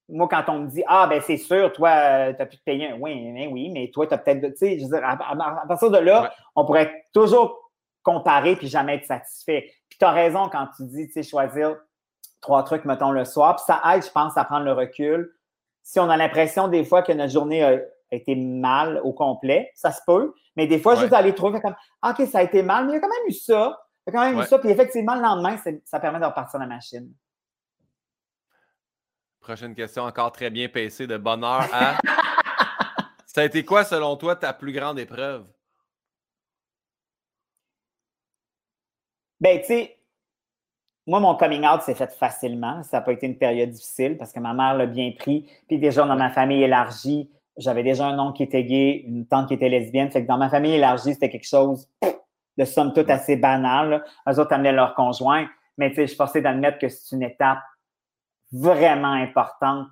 moi, 0.09 0.28
quand 0.28 0.44
on 0.48 0.60
me 0.60 0.68
dit 0.68 0.82
Ah, 0.86 1.06
ben 1.06 1.20
c'est 1.20 1.36
sûr, 1.36 1.72
toi, 1.72 1.90
euh, 1.90 2.32
tu 2.32 2.43
as 2.43 2.47
pu 2.47 2.56
te 2.56 2.64
payer 2.64 2.89
un. 2.89 2.98
Oui, 2.98 3.30
mais 3.30 3.47
oui, 3.47 3.70
mais 3.70 3.90
toi, 3.93 4.06
tu 4.06 4.14
as 4.14 4.18
peut-être. 4.18 4.52
Tu 4.52 4.56
sais, 4.56 4.78
je 4.78 4.85
veux 4.85 4.90
dire, 4.90 5.02
à, 5.05 5.16
partir 5.66 5.90
de 5.90 5.98
là, 5.98 6.32
on 6.56 6.64
pourrait 6.64 7.05
toujours 7.12 7.70
comparer 8.02 8.56
puis 8.56 8.68
jamais 8.68 8.97
être 8.97 9.05
satisfait. 9.05 9.70
Puis 9.89 9.98
tu 9.98 10.05
as 10.05 10.12
raison 10.12 10.48
quand 10.48 10.68
tu 10.76 10.85
dis, 10.85 11.06
tu 11.06 11.12
sais, 11.12 11.22
choisir 11.22 11.76
trois 12.40 12.62
trucs, 12.62 12.85
mettons, 12.85 13.10
le 13.10 13.24
soir. 13.24 13.56
Puis 13.56 13.64
ça 13.66 13.82
aide, 13.94 14.05
je 14.05 14.10
pense, 14.10 14.36
à 14.36 14.44
prendre 14.44 14.64
le 14.64 14.72
recul. 14.72 15.35
Si 15.82 16.01
on 16.01 16.09
a 16.09 16.16
l'impression 16.16 16.68
des 16.68 16.85
fois 16.85 17.02
que 17.02 17.12
notre 17.12 17.32
journée 17.32 17.62
a 17.62 17.78
été 18.10 18.35
mal 18.35 19.01
au 19.05 19.12
complet, 19.12 19.70
ça 19.74 19.93
se 19.93 20.01
peut. 20.06 20.35
Mais 20.56 20.66
des 20.66 20.78
fois, 20.78 20.94
juste 20.94 21.12
aller 21.12 21.35
trouver 21.35 21.60
comme 21.60 21.76
ah, 22.02 22.14
OK, 22.18 22.26
ça 22.26 22.39
a 22.39 22.43
été 22.43 22.62
mal, 22.62 22.86
mais 22.86 22.93
il 22.93 22.94
y 22.94 22.98
a 22.98 23.01
quand 23.01 23.09
même 23.09 23.28
eu 23.28 23.32
ça. 23.32 23.78
Il 24.06 24.12
y 24.12 24.16
a 24.16 24.18
quand 24.18 24.30
même 24.30 24.40
eu 24.40 24.47
ça. 24.47 24.59
Puis 24.59 24.70
effectivement, 24.70 25.14
le 25.14 25.22
lendemain, 25.22 25.56
ça 25.85 26.01
permet 26.01 26.18
de 26.18 26.24
repartir 26.24 26.59
la 26.60 26.66
machine. 26.66 27.12
Prochaine 29.49 29.75
question, 29.75 30.03
encore 30.03 30.31
très 30.31 30.51
bien 30.51 30.69
pacée 30.69 31.07
de 31.07 31.16
bonheur 31.16 31.66
à. 31.73 31.97
ça 33.25 33.41
a 33.41 33.45
été 33.45 33.65
quoi, 33.65 33.83
selon 33.83 34.15
toi, 34.15 34.37
ta 34.37 34.53
plus 34.53 34.73
grande 34.73 34.99
épreuve? 34.99 35.47
Ben, 39.41 39.59
tu 39.61 39.69
sais, 39.69 39.97
moi, 41.07 41.19
mon 41.20 41.35
coming 41.35 41.66
out 41.66 41.81
s'est 41.81 41.95
fait 41.95 42.12
facilement. 42.12 42.83
Ça 42.83 42.99
n'a 42.99 43.01
pas 43.01 43.12
été 43.12 43.27
une 43.27 43.39
période 43.39 43.70
difficile 43.70 44.19
parce 44.19 44.35
que 44.35 44.41
ma 44.41 44.53
mère 44.53 44.75
l'a 44.75 44.85
bien 44.85 45.12
pris. 45.19 45.51
Puis 45.66 45.79
déjà, 45.79 46.05
dans 46.05 46.16
ma 46.16 46.29
famille 46.29 46.62
élargie, 46.62 47.31
j'avais 47.57 47.83
déjà 47.83 48.07
un 48.07 48.19
oncle 48.19 48.37
qui 48.37 48.43
était 48.43 48.65
gay, 48.65 49.03
une 49.07 49.27
tante 49.27 49.49
qui 49.49 49.55
était 49.55 49.70
lesbienne. 49.70 50.11
Fait 50.11 50.25
que 50.25 50.29
dans 50.29 50.37
ma 50.37 50.51
famille 50.51 50.75
élargie, 50.75 51.15
c'était 51.15 51.31
quelque 51.31 51.49
chose 51.49 51.89
de 52.03 52.65
somme 52.66 52.93
toute 52.93 53.09
assez 53.09 53.37
banal. 53.37 54.05
Eux 54.29 54.41
autres 54.41 54.53
amenaient 54.53 54.73
leur 54.73 54.95
conjoint. 54.95 55.49
Mais 55.79 55.89
tu 55.89 55.95
sais, 55.95 56.03
je 56.03 56.07
suis 56.09 56.16
forcé 56.19 56.43
d'admettre 56.43 56.79
que 56.79 56.91
c'est 56.91 57.16
une 57.16 57.23
étape 57.23 57.61
vraiment 58.53 59.12
importante 59.12 59.89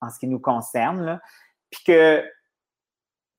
en 0.00 0.10
ce 0.10 0.18
qui 0.18 0.28
nous 0.28 0.38
concerne. 0.38 1.04
Là. 1.04 1.20
Puis 1.70 1.82
que 1.84 2.24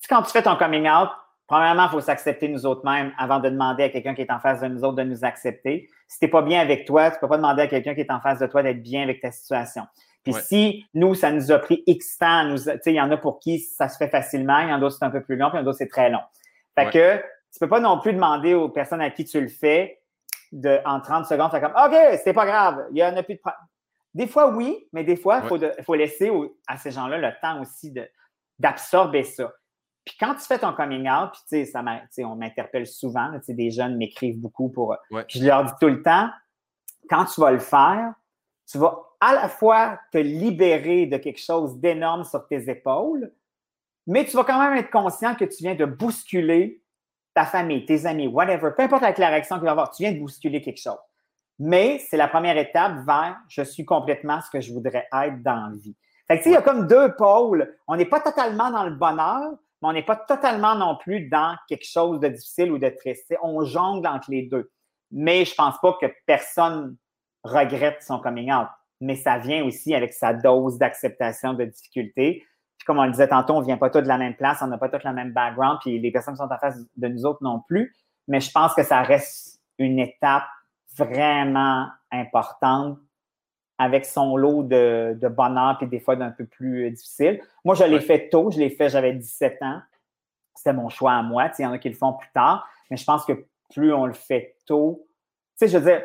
quand 0.08 0.22
tu 0.24 0.32
fais 0.32 0.42
ton 0.42 0.56
coming 0.56 0.90
out, 0.90 1.10
premièrement, 1.48 1.86
il 1.86 1.90
faut 1.90 2.02
s'accepter 2.02 2.48
nous 2.48 2.66
autres 2.66 2.86
mêmes 2.86 3.12
avant 3.18 3.40
de 3.40 3.50
demander 3.50 3.84
à 3.84 3.90
quelqu'un 3.90 4.16
qui 4.16 4.22
est 4.22 4.32
en 4.32 4.40
face 4.40 4.62
de 4.62 4.68
nous 4.68 4.84
autres 4.84 4.96
de 4.96 5.04
nous 5.04 5.26
accepter. 5.26 5.90
Si 6.08 6.20
tu 6.20 6.26
n'es 6.26 6.32
pas 6.32 6.42
bien 6.42 6.62
avec 6.62 6.86
toi, 6.86 7.10
tu 7.10 7.18
ne 7.18 7.20
peux 7.22 7.28
pas 7.28 7.38
demander 7.38 7.64
à 7.64 7.68
quelqu'un 7.68 7.96
qui 7.96 8.02
est 8.02 8.12
en 8.12 8.22
face 8.22 8.40
de 8.40 8.48
toi 8.48 8.64
d'être 8.64 8.82
bien 8.82 9.04
avec 9.04 9.22
ta 9.22 9.32
situation. 9.32 9.84
Puis 10.24 10.34
si 10.34 10.86
nous, 10.94 11.16
ça 11.16 11.32
nous 11.32 11.52
a 11.52 11.60
pris 11.60 11.84
X 11.88 12.18
temps, 12.18 12.44
nous, 12.44 12.70
il 12.86 12.94
y 12.94 13.02
en 13.02 13.10
a 13.12 13.18
pour 13.18 13.40
qui 13.40 13.60
ça 13.60 13.88
se 13.88 13.98
fait 13.98 14.10
facilement, 14.10 14.60
il 14.60 14.70
y 14.70 14.72
en 14.72 14.76
a 14.76 14.80
d'autres 14.80 14.98
c'est 15.00 15.06
un 15.06 15.10
peu 15.10 15.24
plus 15.24 15.38
long, 15.38 15.50
puis 15.50 15.58
il 15.58 15.60
y 15.60 15.60
en 15.60 15.62
a 15.62 15.66
d'autres 15.66 15.78
c'est 15.78 15.88
très 15.88 16.10
long. 16.10 16.22
Fait 16.76 16.90
que 16.92 17.18
tu 17.52 17.60
peux 17.60 17.70
pas 17.70 17.80
non 17.80 18.00
plus 18.00 18.14
demander 18.14 18.54
aux 18.54 18.70
personnes 18.70 19.02
à 19.02 19.10
qui 19.10 19.26
tu 19.26 19.40
le 19.40 19.48
fais 19.48 20.02
de, 20.52 20.80
en 20.86 21.00
30 21.00 21.26
secondes, 21.26 21.52
faire 21.52 21.62
comme 21.62 21.72
OK, 21.72 22.20
c'est 22.24 22.34
pas 22.34 22.46
grave, 22.46 22.86
il 22.92 22.98
y 22.98 23.04
en 23.04 23.16
a 23.16 23.24
plus 23.24 23.36
de 23.36 23.42
des 24.14 24.28
fois, 24.28 24.50
oui, 24.50 24.88
mais 24.92 25.04
des 25.04 25.16
fois, 25.16 25.42
il 25.44 25.84
faut, 25.84 25.96
laisser 25.96 26.32
à 26.68 26.78
ces 26.78 26.92
gens-là 26.92 27.18
le 27.18 27.32
temps 27.42 27.62
aussi 27.62 27.94
d'absorber 28.58 29.24
ça. 29.24 29.54
Puis 30.06 30.16
quand 30.20 30.34
tu 30.34 30.42
fais 30.42 30.58
ton 30.58 30.74
coming 30.74 31.08
out, 31.08 31.32
puis 31.32 31.42
tu 31.42 31.66
sais, 31.66 31.66
ça 31.66 31.84
on 32.26 32.36
m'interpelle 32.36 32.88
souvent, 32.88 33.32
des 33.48 33.72
jeunes 33.72 33.98
m'écrivent 33.98 34.40
beaucoup 34.40 34.70
pour. 34.70 34.96
je 35.28 35.46
leur 35.46 35.66
dis 35.66 35.72
tout 35.80 35.88
le 35.88 36.02
temps, 36.02 36.30
quand 37.10 37.26
tu 37.26 37.40
vas 37.42 37.52
le 37.52 37.60
faire, 37.60 38.14
tu 38.70 38.78
vas 38.78 39.00
à 39.20 39.34
la 39.34 39.50
fois 39.50 40.00
te 40.12 40.18
libérer 40.18 41.06
de 41.06 41.18
quelque 41.18 41.42
chose 41.42 41.78
d'énorme 41.78 42.24
sur 42.24 42.48
tes 42.48 42.70
épaules, 42.70 43.32
mais 44.08 44.26
tu 44.26 44.36
vas 44.36 44.44
quand 44.44 44.60
même 44.60 44.78
être 44.78 44.90
conscient 44.90 45.36
que 45.36 45.46
tu 45.46 45.64
viens 45.64 45.76
de 45.76 45.86
bousculer 45.86 46.82
ta 47.34 47.46
famille, 47.46 47.86
tes 47.86 48.06
amis, 48.06 48.28
whatever, 48.28 48.72
peu 48.76 48.84
importe 48.84 49.04
la 49.04 49.30
réaction 49.30 49.58
qu'il 49.58 49.66
va 49.66 49.72
avoir, 49.72 49.92
tu 49.92 50.04
viens 50.04 50.14
de 50.14 50.20
bousculer 50.20 50.62
quelque 50.62 50.82
chose. 50.82 50.98
Mais 51.60 52.00
c'est 52.10 52.18
la 52.18 52.30
première 52.30 52.58
étape 52.58 53.06
vers 53.06 53.38
je 53.50 53.62
suis 53.62 53.86
complètement 53.86 54.40
ce 54.42 54.50
que 54.50 54.62
je 54.62 54.74
voudrais 54.74 55.08
être 55.12 55.44
dans 55.44 55.70
la 55.70 55.76
vie. 55.76 55.96
Fait 56.28 56.40
que, 56.40 56.48
il 56.48 56.54
y 56.54 56.56
a 56.56 56.62
comme 56.62 56.88
deux 56.88 57.16
pôles. 57.16 57.76
On 57.88 57.96
n'est 57.96 58.06
pas 58.06 58.22
totalement 58.22 58.72
dans 58.72 58.86
le 58.86 58.96
bonheur, 58.96 59.52
mais 59.82 59.90
on 59.90 59.94
n'est 59.94 60.04
pas 60.04 60.16
totalement 60.16 60.76
non 60.76 60.96
plus 60.96 61.28
dans 61.28 61.56
quelque 61.68 61.86
chose 61.86 62.20
de 62.20 62.30
difficile 62.30 62.72
ou 62.72 62.78
de 62.78 62.90
triste. 62.90 63.34
on 63.42 63.64
jongle 63.66 64.08
entre 64.08 64.32
les 64.32 64.44
deux. 64.44 64.72
Mais 65.12 65.44
je 65.44 65.56
pense 65.56 65.76
pas 65.82 65.98
que 66.00 66.06
personne 66.26 66.96
regrette 67.44 68.04
son 68.04 68.20
coming 68.20 68.52
out. 68.54 68.68
Mais 69.02 69.16
ça 69.16 69.38
vient 69.38 69.66
aussi 69.66 69.96
avec 69.96 70.14
sa 70.14 70.34
dose 70.34 70.78
d'acceptation 70.78 71.54
de 71.54 71.66
difficulté. 71.66 72.46
Puis 72.78 72.86
comme 72.86 73.00
on 73.00 73.06
le 73.06 73.12
disait 73.12 73.28
tantôt, 73.28 73.56
on 73.56 73.62
vient 73.62 73.78
pas 73.78 73.90
tous 73.90 74.02
de 74.02 74.08
la 74.08 74.18
même 74.18 74.36
place, 74.36 74.62
on 74.62 74.68
n'a 74.68 74.78
pas 74.78 74.90
tous 74.90 75.04
le 75.04 75.14
même 75.14 75.34
background, 75.34 75.80
puis 75.82 76.00
les 76.00 76.12
personnes 76.12 76.36
qui 76.36 76.40
sont 76.40 76.52
en 76.52 76.58
face 76.58 76.78
de 76.96 77.08
nous 77.08 77.26
autres 77.26 77.44
non 77.44 77.62
plus. 77.68 77.96
Mais 78.28 78.40
je 78.40 78.52
pense 78.52 78.74
que 78.74 78.84
ça 78.84 79.02
reste 79.02 79.60
une 79.78 80.00
étape 80.00 80.44
vraiment 81.00 81.88
importante 82.12 83.00
avec 83.78 84.06
son 84.06 84.36
lot 84.36 84.64
de, 84.64 85.18
de 85.20 85.28
bonheur 85.30 85.78
et 85.82 85.88
des 85.88 86.00
fois 86.00 86.18
d'un 86.18 86.32
peu 86.32 86.46
plus 86.46 86.88
euh, 86.88 86.92
difficile. 86.92 87.42
Moi, 87.64 87.76
je 87.76 87.86
l'ai 87.86 88.02
fait 88.02 88.30
tôt, 88.30 88.52
je 88.52 88.60
l'ai 88.60 88.70
fait, 88.70 88.90
j'avais 88.90 89.14
17 89.14 89.62
ans. 89.62 89.82
C'était 90.54 90.74
mon 90.74 90.90
choix 90.90 91.14
à 91.14 91.22
moi. 91.22 91.50
Il 91.58 91.62
y 91.62 91.66
en 91.66 91.72
a 91.72 91.78
qui 91.78 91.88
le 91.88 91.96
font 91.96 92.14
plus 92.14 92.30
tard, 92.34 92.68
mais 92.92 92.98
je 92.98 93.06
pense 93.06 93.24
que 93.24 93.46
plus 93.74 93.94
on 93.94 94.06
le 94.06 94.14
fait 94.14 94.58
tôt, 94.66 95.08
tu 95.58 95.66
sais, 95.66 95.72
je 95.72 95.78
veux 95.78 95.92
dire, 95.92 96.04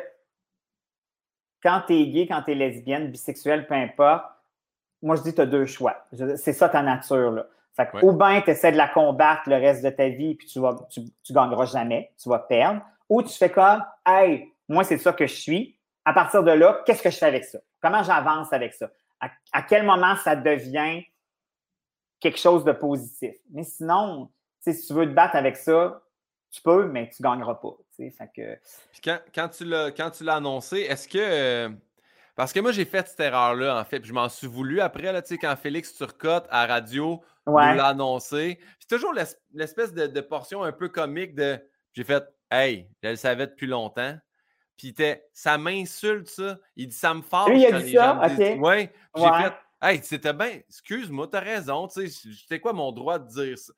quand 1.61 1.81
tu 1.87 1.93
es 1.95 2.07
gay, 2.07 2.27
quand 2.27 2.43
tu 2.43 2.51
es 2.51 2.55
lesbienne, 2.55 3.09
bisexuelle, 3.09 3.67
peu 3.67 3.73
importe, 3.73 4.25
moi, 5.01 5.17
je 5.17 5.23
dis, 5.23 5.35
tu 5.35 5.41
as 5.41 5.45
deux 5.45 5.65
choix. 5.65 6.05
C'est 6.37 6.53
ça 6.53 6.69
ta 6.69 6.81
nature. 6.81 7.31
Là. 7.31 7.45
Fait 7.73 7.89
Ou 8.03 8.13
bien 8.13 8.41
tu 8.41 8.51
essaies 8.51 8.71
de 8.71 8.77
la 8.77 8.87
combattre 8.87 9.49
le 9.49 9.55
reste 9.55 9.83
de 9.83 9.89
ta 9.89 10.07
vie, 10.07 10.35
puis 10.35 10.47
tu 10.47 10.59
vas, 10.59 10.75
tu, 10.89 11.01
tu 11.23 11.33
gagneras 11.33 11.65
jamais, 11.65 12.11
tu 12.21 12.29
vas 12.29 12.39
perdre. 12.39 12.81
Ou 13.09 13.21
tu 13.21 13.37
fais 13.37 13.49
comme, 13.49 13.83
hey, 14.05 14.51
moi, 14.67 14.83
c'est 14.83 14.97
ça 14.97 15.13
que 15.13 15.27
je 15.27 15.33
suis. 15.33 15.79
À 16.03 16.13
partir 16.13 16.43
de 16.43 16.51
là, 16.51 16.83
qu'est-ce 16.85 17.01
que 17.01 17.09
je 17.09 17.17
fais 17.17 17.25
avec 17.25 17.45
ça? 17.45 17.59
Comment 17.81 18.03
j'avance 18.03 18.53
avec 18.53 18.73
ça? 18.73 18.91
À, 19.51 19.61
quel 19.63 19.83
moment 19.83 20.15
ça 20.17 20.35
devient 20.35 21.03
quelque 22.19 22.37
chose 22.37 22.63
de 22.63 22.71
positif? 22.71 23.35
Mais 23.51 23.63
sinon, 23.63 24.31
si 24.61 24.85
tu 24.85 24.93
veux 24.93 25.07
te 25.07 25.13
battre 25.13 25.35
avec 25.35 25.55
ça, 25.55 26.01
tu 26.51 26.61
peux, 26.61 26.87
mais 26.87 27.09
tu 27.09 27.23
ne 27.23 27.29
gagneras 27.29 27.55
pas. 27.55 27.75
Fait 27.97 28.11
que... 28.35 28.55
Puis 28.91 29.01
quand, 29.03 29.19
quand 29.33 29.49
tu 29.49 29.65
l'as 30.23 30.35
annoncé, 30.35 30.81
est-ce 30.81 31.07
que. 31.07 31.17
Euh, 31.17 31.69
parce 32.35 32.51
que 32.51 32.59
moi, 32.59 32.71
j'ai 32.71 32.85
fait 32.85 33.07
cette 33.07 33.19
erreur-là, 33.19 33.79
en 33.79 33.85
fait, 33.85 33.99
puis 33.99 34.09
je 34.09 34.13
m'en 34.13 34.29
suis 34.29 34.47
voulu 34.47 34.81
après, 34.81 35.11
là, 35.11 35.21
quand 35.21 35.55
Félix 35.55 35.95
Turcotte 35.95 36.45
à 36.49 36.67
radio 36.67 37.23
nous 37.47 37.57
l'a 37.57 37.87
annoncé. 37.87 38.59
C'est 38.79 38.95
toujours 38.95 39.13
l'espèce 39.53 39.93
de, 39.93 40.21
portion 40.21 40.63
un 40.63 40.71
peu 40.71 40.89
comique 40.89 41.35
de. 41.35 41.59
J'ai 41.93 42.03
fait, 42.03 42.23
hey, 42.51 42.89
je 43.01 43.09
le 43.09 43.15
savais 43.15 43.47
depuis 43.47 43.67
longtemps. 43.67 44.17
Puis 44.77 44.93
ça 45.33 45.57
m'insulte, 45.57 46.27
ça. 46.27 46.57
Il 46.75 46.87
dit, 46.87 46.95
ça 46.95 47.13
me 47.13 47.21
fâche. 47.21 47.49
Lui, 47.49 47.61
il 47.61 47.73
a 47.73 47.81
dit 47.81 47.93
ça, 47.93 48.21
OK. 48.25 48.61
Ouais. 48.61 48.91
J'ai 49.15 49.23
fait, 49.23 49.53
hey, 49.81 49.99
c'était 50.03 50.33
bien, 50.33 50.59
excuse-moi, 50.67 51.27
t'as 51.31 51.39
raison, 51.39 51.87
tu 51.87 52.07
sais, 52.07 52.31
c'était 52.33 52.59
quoi 52.59 52.73
mon 52.73 52.91
droit 52.91 53.19
de 53.19 53.27
dire 53.27 53.57
ça? 53.57 53.73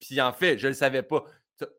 Puis 0.00 0.20
en 0.20 0.32
fait, 0.32 0.58
je 0.58 0.68
le 0.68 0.74
savais 0.74 1.02
pas. 1.02 1.24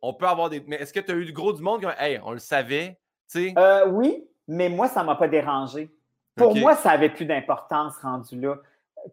On 0.01 0.13
peut 0.13 0.25
avoir 0.25 0.49
des. 0.49 0.63
Mais 0.65 0.77
est-ce 0.77 0.91
que 0.91 0.99
tu 0.99 1.11
as 1.11 1.15
eu 1.15 1.25
du 1.25 1.33
gros 1.33 1.53
du 1.53 1.61
monde 1.61 1.81
qui 1.81 1.87
Hey, 1.99 2.19
on 2.23 2.31
le 2.31 2.39
savait, 2.39 2.99
tu 3.31 3.49
sais? 3.49 3.53
Euh, 3.57 3.87
oui, 3.87 4.27
mais 4.47 4.69
moi, 4.69 4.87
ça 4.87 5.01
ne 5.01 5.05
m'a 5.05 5.15
pas 5.15 5.27
dérangé. 5.27 5.91
Pour 6.35 6.55
moi, 6.55 6.75
ça 6.75 6.89
n'avait 6.89 7.09
plus 7.09 7.25
d'importance 7.25 7.97
rendu 7.97 8.39
là. 8.39 8.57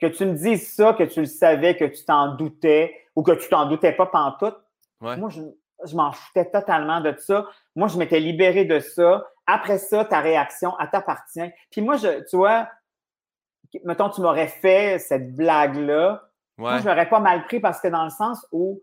Que 0.01 0.07
tu 0.07 0.25
me 0.25 0.35
dises 0.35 0.73
ça, 0.73 0.95
que 0.95 1.05
tu 1.05 1.21
le 1.21 1.27
savais, 1.27 1.77
que 1.77 1.85
tu 1.85 2.05
t'en 2.05 2.35
doutais 2.35 2.95
ou 3.15 3.23
que 3.23 3.33
tu 3.33 3.49
t'en 3.49 3.67
doutais 3.67 3.93
pas 3.93 4.07
pantoute, 4.07 4.57
ouais. 5.01 5.17
moi, 5.17 5.31
je, 5.31 5.43
je 5.85 5.97
m'en 5.97 6.13
foutais 6.13 6.51
totalement 6.51 7.01
de 7.01 7.15
ça. 7.19 7.47
Moi, 7.77 7.89
je 7.89 7.99
m'étais 7.99 8.21
libéré 8.21 8.65
de 8.65 8.81
ça. 8.81 9.27
Après 9.47 9.79
ça, 9.79 10.05
ta 10.05 10.21
réaction, 10.21 10.75
elle 10.81 10.91
t'appartient. 10.91 11.51
Puis 11.71 11.83
moi, 11.83 11.97
je, 11.97 12.25
tu 12.29 12.37
vois, 12.37 12.69
mettons, 13.85 14.09
tu 14.11 14.21
m'aurais 14.21 14.49
fait 14.49 14.99
cette 14.99 15.35
blague-là. 15.35 16.23
Moi, 16.57 16.79
je 16.79 16.89
l'aurais 16.89 17.09
pas 17.09 17.21
mal 17.21 17.45
pris 17.45 17.61
parce 17.61 17.81
que 17.81 17.89
dans 17.89 18.05
le 18.05 18.11
sens 18.11 18.47
où 18.53 18.81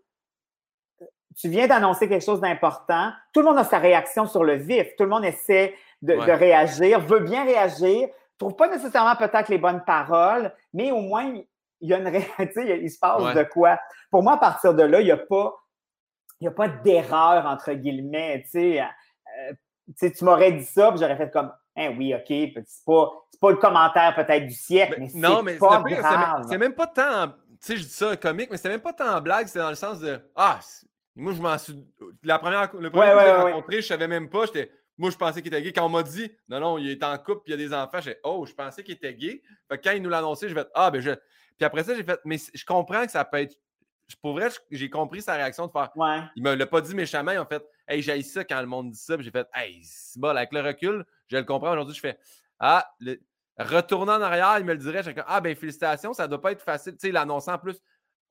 tu 1.38 1.48
viens 1.48 1.68
d'annoncer 1.68 2.10
quelque 2.10 2.26
chose 2.26 2.42
d'important, 2.42 3.12
tout 3.34 3.40
le 3.40 3.48
monde 3.48 3.58
a 3.58 3.64
sa 3.64 3.80
réaction 3.80 4.26
sur 4.26 4.44
le 4.44 4.56
vif. 4.56 4.96
Tout 4.98 5.04
le 5.04 5.10
monde 5.10 5.24
essaie 5.24 5.74
de, 6.02 6.14
de 6.14 6.32
réagir, 6.32 7.00
veut 7.00 7.22
bien 7.22 7.46
réagir, 7.46 8.10
trouve 8.38 8.56
pas 8.56 8.68
nécessairement 8.68 9.16
peut-être 9.16 9.50
les 9.50 9.58
bonnes 9.58 9.84
paroles, 9.86 10.54
mais 10.74 10.92
au 10.92 11.00
moins, 11.00 11.32
il 11.82 11.90
y 11.90 11.94
a 11.94 11.98
une 11.98 12.08
il 12.82 12.92
se 12.92 13.00
passe 13.00 13.36
de 13.36 13.44
quoi. 13.44 13.80
Pour 14.10 14.24
moi, 14.24 14.34
à 14.34 14.38
partir 14.38 14.74
de 14.74 14.84
là, 14.84 15.00
il 15.02 15.06
n'y 15.06 15.12
a 15.12 15.18
pas, 15.18 15.56
il 16.42 16.46
y 16.46 16.48
a 16.48 16.52
pas 16.52 16.68
d'erreur, 16.68 17.46
entre 17.46 17.72
guillemets. 17.74 18.44
Tu 18.52 18.80
euh, 18.80 19.54
tu 20.00 20.26
m'aurais 20.26 20.52
dit 20.52 20.66
ça, 20.66 20.90
puis 20.92 21.00
j'aurais 21.00 21.16
fait 21.16 21.32
comme, 21.32 21.52
hein, 21.76 21.94
oui, 21.98 22.14
OK, 22.14 22.26
c'est 22.28 22.86
pas, 22.86 23.12
pas 23.40 23.52
le 23.52 23.58
commentaire 23.58 24.14
peut-être 24.16 24.48
du 24.48 24.54
siècle, 24.54 24.96
mais 25.00 25.08
non, 25.14 25.44
mais 25.44 25.58
pas 25.58 25.82
grave. 25.82 26.46
C'est 26.50 26.58
même 26.58 26.74
pas 26.74 26.88
tant, 26.88 27.28
tu 27.28 27.34
sais, 27.60 27.78
je 27.78 27.84
dis 27.84 27.90
ça 27.90 28.18
comique, 28.18 28.50
mais 28.52 28.58
c'est 28.58 28.70
même 28.70 28.82
pas 28.82 28.94
tant 28.94 29.18
en 29.18 29.22
blague, 29.22 29.48
c'est 29.48 29.60
dans 29.60 29.70
le 29.70 29.76
sens 29.76 30.00
de, 30.00 30.20
ah, 30.36 30.60
moi, 31.16 31.34
je 31.34 31.42
m'en 31.42 31.58
suis, 31.58 31.86
la 32.24 32.40
première, 32.40 32.74
le 32.76 32.90
premier 32.90 33.14
ouais, 33.14 33.24
que 33.24 33.42
rencontré, 33.42 33.82
je 33.82 33.88
savais 33.88 34.08
même 34.08 34.30
pas, 34.30 34.46
j'étais, 34.46 34.72
moi, 34.98 35.10
je 35.10 35.18
pensais 35.18 35.42
qu'il 35.42 35.54
était 35.54 35.64
gay. 35.64 35.74
Quand 35.74 35.86
on 35.86 35.90
m'a 35.90 36.04
dit, 36.04 36.32
non, 36.48 36.60
non, 36.60 36.78
il 36.78 36.90
est 36.90 37.04
en 37.04 37.18
couple, 37.18 37.42
puis 37.44 37.54
il 37.54 37.60
y 37.60 37.64
a 37.66 37.68
des 37.68 37.74
enfants, 37.74 38.00
j'ai 38.02 38.18
oh, 38.24 38.46
je 38.46 38.54
pensais 38.54 38.84
qu'il 38.84 38.94
était 38.94 39.16
gay. 39.16 39.42
Fait 39.68 39.80
quand 39.80 39.92
il 39.92 40.02
nous 40.02 40.10
l'a 40.10 40.20
annoncé, 40.20 40.48
je 40.48 40.54
vais 40.54 40.66
ah, 40.76 40.92
ben 40.92 41.02
je. 41.02 41.12
Puis 41.58 41.66
après 41.66 41.84
ça, 41.84 41.96
j'ai 41.96 42.04
fait, 42.04 42.20
mais 42.24 42.38
je 42.54 42.66
comprends 42.66 43.06
que 43.06 43.12
ça 43.12 43.26
peut 43.26 43.38
être. 43.38 43.56
Pour 44.22 44.34
vrai, 44.34 44.50
j'ai 44.70 44.90
compris 44.90 45.22
sa 45.22 45.34
réaction 45.34 45.68
de 45.68 45.72
faire. 45.72 45.90
Ouais. 45.96 46.20
Il 46.36 46.44
me 46.44 46.54
l'a 46.54 46.66
pas 46.66 46.82
dit 46.82 46.96
méchamment. 46.96 47.32
En 47.32 47.46
fait, 47.46 47.64
hey, 47.88 48.02
j'ai 48.02 48.22
ça 48.24 48.44
quand 48.44 48.60
le 48.60 48.68
monde 48.68 48.92
dit 48.92 49.00
ça. 49.00 49.16
J'ai 49.20 49.32
fait, 49.32 49.48
hey, 49.54 49.80
c'est 49.84 50.20
bon, 50.20 50.30
avec 50.30 50.52
le 50.52 50.62
recul, 50.62 51.06
je 51.28 51.38
le 51.38 51.44
comprends. 51.44 51.72
Aujourd'hui, 51.72 51.96
je 51.96 52.00
fais, 52.00 52.18
ah, 52.60 52.86
le... 53.00 53.20
retournant 53.58 54.16
en 54.16 54.22
arrière, 54.22 54.58
il 54.60 54.66
me 54.66 54.74
le 54.74 54.80
dirait. 54.80 55.04
Je 55.04 55.12
ah, 55.26 55.42
ben 55.42 55.56
félicitations, 55.56 56.14
ça 56.14 56.28
doit 56.28 56.42
pas 56.42 56.52
être 56.52 56.64
facile. 56.64 56.94
Tu 56.94 57.08
sais, 57.08 57.12
l'annoncer 57.12 57.52
en 57.52 57.58
plus 57.58 57.82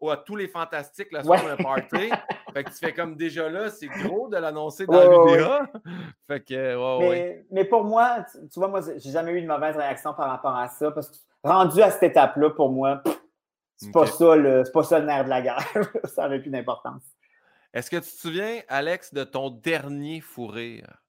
à 0.08 0.16
tous 0.16 0.36
les 0.36 0.48
fantastiques 0.48 1.08
le 1.12 1.22
soir 1.22 1.44
d'un 1.44 1.56
party. 1.56 2.10
fait 2.54 2.64
que 2.64 2.70
tu 2.70 2.76
fais 2.76 2.94
comme 2.94 3.16
déjà 3.16 3.48
là, 3.48 3.68
c'est 3.68 3.88
gros 3.88 4.28
de 4.28 4.36
l'annoncer 4.36 4.86
dans 4.86 5.00
le 5.00 5.32
vidéo. 5.32 5.48
fait 6.26 6.40
que, 6.40 7.00
mais, 7.00 7.44
mais, 7.50 7.64
pour 7.64 7.84
moi, 7.84 8.24
tu, 8.52 8.58
vois, 8.58 8.68
moi, 8.68 8.80
j'ai 8.80 9.10
jamais 9.10 9.32
eu 9.32 9.36
une 9.36 9.46
mauvaise 9.46 9.76
réaction 9.76 10.14
par 10.14 10.28
rapport 10.28 10.56
à 10.56 10.68
ça 10.68 10.90
parce 10.90 11.10
que 11.10 11.16
rendu 11.42 11.82
à 11.82 11.90
cette 11.90 12.04
étape-là, 12.04 12.50
pour 12.50 12.70
moi, 12.70 13.02
c'est 13.80 13.92
pas, 13.92 14.06
ça 14.06 14.36
le, 14.36 14.62
pas 14.72 14.82
ça 14.82 14.98
le 14.98 15.06
nerf 15.06 15.24
de 15.24 15.30
la 15.30 15.40
guerre. 15.40 15.66
ça 16.04 16.22
n'avait 16.22 16.40
plus 16.40 16.50
d'importance. 16.50 17.02
Est-ce 17.72 17.90
que 17.90 17.96
tu 17.96 18.10
te 18.10 18.20
souviens, 18.20 18.60
Alex, 18.68 19.14
de 19.14 19.24
ton 19.24 19.50
dernier 19.50 20.20
fou 20.20 20.46
rire? 20.46 21.02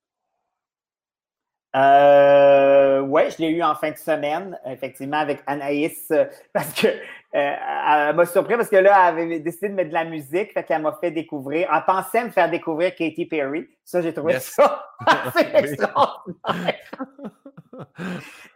Euh, 1.75 2.99
oui, 3.01 3.23
je 3.31 3.41
l'ai 3.41 3.49
eu 3.49 3.63
en 3.63 3.75
fin 3.75 3.91
de 3.91 3.97
semaine, 3.97 4.57
effectivement, 4.65 5.17
avec 5.17 5.41
Anaïs, 5.47 6.07
euh, 6.11 6.25
parce 6.53 6.73
que 6.73 6.87
elle 7.31 8.15
m'a 8.15 8.25
surpris 8.25 8.55
parce 8.55 8.69
que 8.69 8.75
là, 8.75 9.09
elle 9.09 9.23
avait 9.23 9.39
décidé 9.39 9.69
de 9.69 9.73
mettre 9.73 9.89
de 9.89 9.93
la 9.93 10.05
musique, 10.05 10.51
fait 10.53 10.63
qu'elle 10.63 10.81
m'a 10.81 10.97
fait 10.99 11.11
découvrir. 11.11 11.69
Elle 11.73 11.85
pensait 11.85 12.25
me 12.25 12.29
faire 12.29 12.49
découvrir 12.49 12.93
Katy 12.95 13.25
Perry. 13.25 13.67
Ça, 13.85 14.01
j'ai 14.01 14.13
trouvé 14.13 14.39
ça 14.39 14.85
assez 15.05 15.47
extraordinaire. 15.53 16.79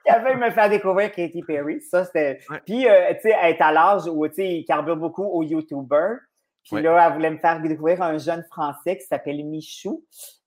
elle 0.06 0.24
veut 0.24 0.36
me 0.36 0.52
faire 0.52 0.70
découvrir 0.70 1.12
Katy 1.12 1.42
Perry. 1.44 1.82
Ça, 1.82 2.04
c'était. 2.06 2.40
Puis, 2.66 2.88
euh, 2.88 3.14
tu 3.14 3.22
sais, 3.22 3.36
elle 3.42 3.56
est 3.56 3.62
à 3.62 3.72
l'âge 3.72 4.08
où, 4.08 4.28
tu 4.28 4.36
sais, 4.36 4.48
il 4.58 4.66
carbure 4.66 4.98
beaucoup 4.98 5.26
aux 5.26 5.44
YouTubers. 5.44 6.18
Puis 6.70 6.82
là, 6.82 7.08
elle 7.08 7.14
voulait 7.14 7.30
me 7.30 7.38
faire 7.38 7.62
découvrir 7.62 8.02
un 8.02 8.18
jeune 8.18 8.44
Français 8.50 8.98
qui 8.98 9.06
s'appelle 9.06 9.44
Michou. 9.46 10.04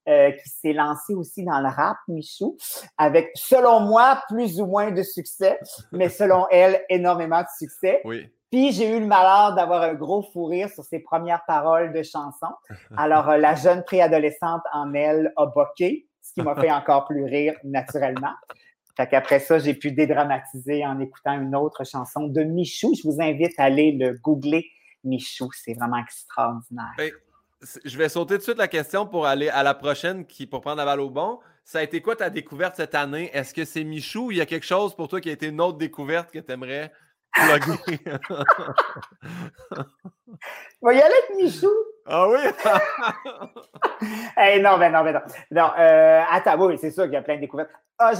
Euh, 0.09 0.31
qui 0.31 0.49
s'est 0.49 0.73
lancé 0.73 1.13
aussi 1.13 1.43
dans 1.43 1.59
le 1.59 1.67
rap, 1.67 1.97
Michou, 2.07 2.57
avec, 2.97 3.29
selon 3.35 3.81
moi, 3.81 4.19
plus 4.27 4.59
ou 4.59 4.65
moins 4.65 4.89
de 4.89 5.03
succès, 5.03 5.59
mais 5.91 6.09
selon 6.09 6.47
elle, 6.51 6.83
énormément 6.89 7.41
de 7.41 7.47
succès. 7.59 8.01
Oui. 8.05 8.27
Puis 8.49 8.71
j'ai 8.71 8.97
eu 8.97 9.01
le 9.01 9.05
malheur 9.05 9.53
d'avoir 9.53 9.83
un 9.83 9.93
gros 9.93 10.23
fou 10.23 10.45
rire 10.45 10.67
sur 10.69 10.83
ses 10.83 10.97
premières 10.97 11.45
paroles 11.45 11.93
de 11.93 12.01
chanson. 12.01 12.47
Alors, 12.97 13.29
euh, 13.29 13.37
la 13.37 13.53
jeune 13.53 13.83
préadolescente 13.83 14.63
en 14.73 14.95
elle 14.95 15.31
a 15.37 15.45
boqué, 15.45 16.07
ce 16.23 16.33
qui 16.33 16.41
m'a 16.41 16.55
fait 16.55 16.71
encore 16.71 17.05
plus 17.05 17.25
rire 17.25 17.53
naturellement. 17.63 18.33
Fait 18.97 19.05
qu'après 19.05 19.39
ça, 19.39 19.59
j'ai 19.59 19.75
pu 19.75 19.91
dédramatiser 19.91 20.83
en 20.87 20.99
écoutant 20.99 21.39
une 21.39 21.55
autre 21.55 21.83
chanson 21.83 22.27
de 22.27 22.41
Michou. 22.41 22.95
Je 22.95 23.07
vous 23.07 23.21
invite 23.21 23.59
à 23.59 23.65
aller 23.65 23.91
le 23.91 24.13
googler, 24.13 24.65
Michou. 25.03 25.49
C'est 25.53 25.75
vraiment 25.75 25.97
extraordinaire 25.97 26.95
je 27.83 27.97
vais 27.97 28.09
sauter 28.09 28.35
tout 28.35 28.39
de 28.39 28.43
suite 28.43 28.57
la 28.57 28.67
question 28.67 29.05
pour 29.05 29.25
aller 29.25 29.49
à 29.49 29.63
la 29.63 29.73
prochaine 29.73 30.25
qui 30.25 30.47
pour 30.47 30.61
prendre 30.61 30.77
la 30.77 30.85
balle 30.85 31.01
au 31.01 31.09
bon. 31.09 31.39
Ça 31.63 31.79
a 31.79 31.83
été 31.83 32.01
quoi 32.01 32.15
ta 32.15 32.29
découverte 32.29 32.75
cette 32.77 32.95
année? 32.95 33.29
Est-ce 33.33 33.53
que 33.53 33.65
c'est 33.65 33.83
Michou 33.83 34.27
ou 34.27 34.31
il 34.31 34.37
y 34.37 34.41
a 34.41 34.45
quelque 34.45 34.65
chose 34.65 34.95
pour 34.95 35.07
toi 35.07 35.21
qui 35.21 35.29
a 35.29 35.33
été 35.33 35.47
une 35.47 35.61
autre 35.61 35.77
découverte 35.77 36.31
que 36.31 36.39
tu 36.39 36.51
aimerais 36.51 36.91
plugger? 37.33 37.99
Va 40.81 40.93
y 40.93 41.01
aller 41.01 41.13
avec 41.13 41.35
Michou. 41.35 41.69
Ah 42.05 42.27
oui? 42.27 42.39
hey, 44.37 44.61
non, 44.63 44.79
ben 44.79 44.91
non, 44.91 45.03
ben 45.03 45.13
non. 45.13 45.21
Non, 45.51 45.71
euh, 45.77 46.21
attends, 46.31 46.57
oui, 46.65 46.77
c'est 46.79 46.91
sûr 46.91 47.03
qu'il 47.03 47.13
y 47.13 47.17
a 47.17 47.21
plein 47.21 47.35
de 47.35 47.41
découvertes. 47.41 47.69
Ah, 47.99 48.13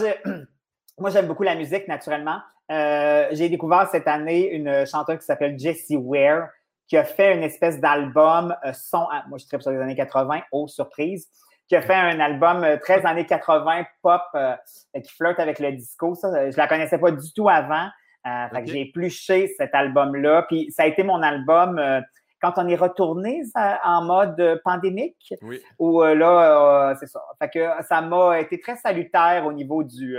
Moi, 1.00 1.10
j'aime 1.10 1.28
beaucoup 1.28 1.44
la 1.44 1.56
musique, 1.56 1.88
naturellement. 1.88 2.42
Euh, 2.72 3.28
j'ai 3.32 3.50
découvert 3.50 3.90
cette 3.90 4.08
année 4.08 4.52
une 4.52 4.86
chanteuse 4.86 5.20
qui 5.20 5.26
s'appelle 5.26 5.58
Jessie 5.58 5.98
Ware 5.98 6.50
qui 6.90 6.98
a 6.98 7.04
fait 7.04 7.36
une 7.36 7.44
espèce 7.44 7.80
d'album 7.80 8.54
euh, 8.66 8.74
son, 8.74 9.08
moi 9.28 9.38
je 9.38 9.46
tripe 9.46 9.62
sur 9.62 9.72
les 9.72 9.80
années 9.80 9.96
80, 9.96 10.42
oh 10.52 10.68
surprise, 10.68 11.30
qui 11.68 11.76
a 11.76 11.82
fait 11.82 11.94
un 11.94 12.20
album 12.20 12.64
euh, 12.64 12.78
très 12.78 13.06
années 13.06 13.28
80 13.28 13.86
pop 14.02 14.22
euh, 14.34 14.56
qui 14.96 15.14
flirte 15.14 15.40
avec 15.40 15.60
le 15.60 15.72
disco. 15.72 16.16
Ça, 16.16 16.50
je 16.50 16.58
la 16.58 16.68
connaissais 16.68 16.98
pas 16.98 17.12
du 17.12 17.32
tout 17.32 17.48
avant. 17.48 17.88
fait 18.26 18.64
que 18.64 18.72
j'ai 18.72 18.82
épluché 18.82 19.54
cet 19.56 19.74
album-là. 19.76 20.46
Puis 20.50 20.72
ça 20.72 20.84
a 20.84 20.86
été 20.88 21.04
mon 21.04 21.22
album 21.22 21.80
quand 22.42 22.54
on 22.58 22.68
est 22.68 22.76
retourné 22.76 23.44
en 23.84 24.04
mode 24.04 24.62
pandémique. 24.64 25.36
Oui. 25.44 25.62
Où 25.78 26.02
là, 26.02 26.96
c'est 27.00 27.08
ça. 27.08 27.22
Fait 27.40 27.50
que 27.50 27.84
ça 27.88 28.02
m'a 28.02 28.40
été 28.40 28.60
très 28.60 28.76
salutaire 28.76 29.46
au 29.46 29.54
niveau 29.54 29.84
du 29.84 30.18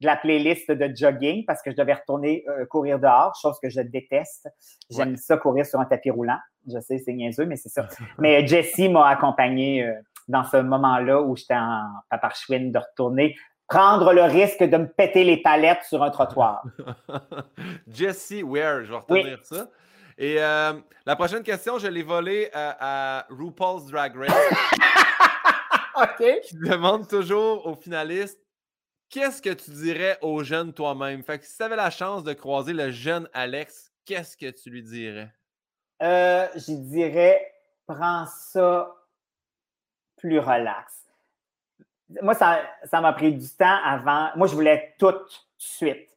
de 0.00 0.06
la 0.06 0.16
playlist 0.16 0.70
de 0.70 0.94
jogging 0.94 1.44
parce 1.44 1.62
que 1.62 1.70
je 1.70 1.76
devais 1.76 1.94
retourner 1.94 2.44
euh, 2.48 2.64
courir 2.66 2.98
dehors, 2.98 3.34
chose 3.40 3.56
que 3.62 3.68
je 3.68 3.80
déteste. 3.80 4.48
J'aime 4.90 5.16
ça 5.16 5.36
courir 5.36 5.66
sur 5.66 5.80
un 5.80 5.84
tapis 5.84 6.10
roulant. 6.10 6.38
Je 6.66 6.80
sais, 6.80 6.98
c'est 6.98 7.12
niaiseux, 7.12 7.46
mais 7.46 7.56
c'est 7.56 7.68
ça. 7.68 7.86
mais 8.18 8.46
Jessie 8.46 8.88
m'a 8.88 9.08
accompagné 9.08 9.84
euh, 9.84 9.94
dans 10.28 10.44
ce 10.44 10.58
moment-là 10.58 11.20
où 11.20 11.36
j'étais 11.36 11.54
en 11.54 11.82
paparchouine 12.08 12.72
de 12.72 12.78
retourner 12.78 13.36
prendre 13.70 14.12
le 14.12 14.24
risque 14.24 14.64
de 14.64 14.76
me 14.76 14.86
péter 14.86 15.22
les 15.22 15.36
palettes 15.36 15.84
sur 15.88 16.02
un 16.02 16.10
trottoir. 16.10 16.64
Jesse 17.88 18.42
Ware, 18.42 18.84
je 18.84 18.90
vais 18.90 18.96
retenir 18.96 19.38
ça. 19.44 19.68
Et 20.18 20.36
euh, 20.38 20.72
la 21.06 21.16
prochaine 21.16 21.44
question, 21.44 21.78
je 21.78 21.86
l'ai 21.86 22.02
volée 22.02 22.50
à, 22.52 23.26
RuPaul's 23.30 23.86
Drag 23.86 24.16
Race. 24.16 24.32
OK. 25.96 26.40
Qui 26.42 26.56
demande 26.56 27.06
toujours 27.06 27.64
aux 27.66 27.76
finalistes 27.76 28.40
qu'est-ce 29.10 29.42
que 29.42 29.52
tu 29.52 29.70
dirais 29.72 30.18
au 30.22 30.42
jeune 30.42 30.72
toi-même? 30.72 31.22
Fait 31.22 31.38
que 31.38 31.44
si 31.44 31.56
tu 31.56 31.62
avais 31.62 31.76
la 31.76 31.90
chance 31.90 32.24
de 32.24 32.32
croiser 32.32 32.72
le 32.72 32.90
jeune 32.90 33.28
Alex, 33.34 33.92
qu'est-ce 34.06 34.36
que 34.36 34.50
tu 34.50 34.70
lui 34.70 34.82
dirais? 34.82 35.32
Euh, 36.02 36.48
je 36.54 36.72
dirais, 36.72 37.52
prends 37.86 38.24
ça 38.26 38.94
plus 40.16 40.38
relax. 40.38 41.06
Moi, 42.22 42.34
ça, 42.34 42.62
ça 42.84 43.00
m'a 43.00 43.12
pris 43.12 43.32
du 43.32 43.48
temps 43.50 43.78
avant. 43.84 44.30
Moi, 44.36 44.46
je 44.46 44.54
voulais 44.54 44.94
tout 44.98 45.12
de 45.12 45.26
suite. 45.58 46.08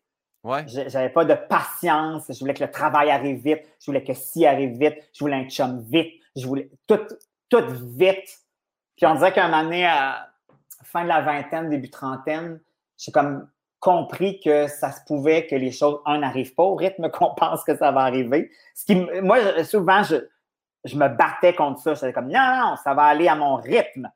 Ouais. 0.43 0.65
J'avais 0.67 1.09
pas 1.09 1.23
de 1.23 1.35
patience. 1.35 2.25
Je 2.29 2.39
voulais 2.39 2.53
que 2.53 2.63
le 2.63 2.71
travail 2.71 3.09
arrive 3.11 3.41
vite. 3.41 3.61
Je 3.79 3.85
voulais 3.85 4.03
que 4.03 4.13
si 4.13 4.45
arrive 4.45 4.77
vite. 4.77 4.97
Je 5.13 5.19
voulais 5.19 5.35
un 5.35 5.49
chum 5.49 5.81
vite. 5.81 6.21
Je 6.35 6.45
voulais 6.45 6.69
tout, 6.87 6.99
tout 7.49 7.65
vite. 7.95 8.39
Puis 8.95 9.05
on 9.05 9.15
dirait 9.15 9.31
qu'à 9.31 9.45
un 9.45 9.49
moment 9.49 9.63
donné, 9.63 9.85
à 9.85 10.29
fin 10.83 11.03
de 11.03 11.09
la 11.09 11.21
vingtaine, 11.21 11.69
début 11.69 11.89
trentaine, 11.89 12.59
j'ai 12.97 13.11
comme 13.11 13.47
compris 13.79 14.39
que 14.39 14.67
ça 14.67 14.91
se 14.91 15.01
pouvait 15.05 15.45
que 15.45 15.55
les 15.55 15.71
choses, 15.71 15.99
un, 16.05 16.19
n'arrivent 16.19 16.55
pas 16.55 16.63
au 16.63 16.75
rythme 16.75 17.09
qu'on 17.09 17.33
pense 17.37 17.63
que 17.63 17.75
ça 17.75 17.91
va 17.91 18.01
arriver. 18.01 18.49
Ce 18.75 18.85
qui, 18.85 18.95
moi, 19.21 19.63
souvent, 19.65 20.03
je, 20.03 20.15
je 20.85 20.95
me 20.95 21.09
battais 21.09 21.53
contre 21.53 21.81
ça. 21.81 21.93
J'étais 21.93 22.13
comme, 22.13 22.29
non, 22.29 22.39
non, 22.39 22.75
ça 22.83 22.93
va 22.93 23.03
aller 23.03 23.27
à 23.27 23.35
mon 23.35 23.55
rythme. 23.55 24.09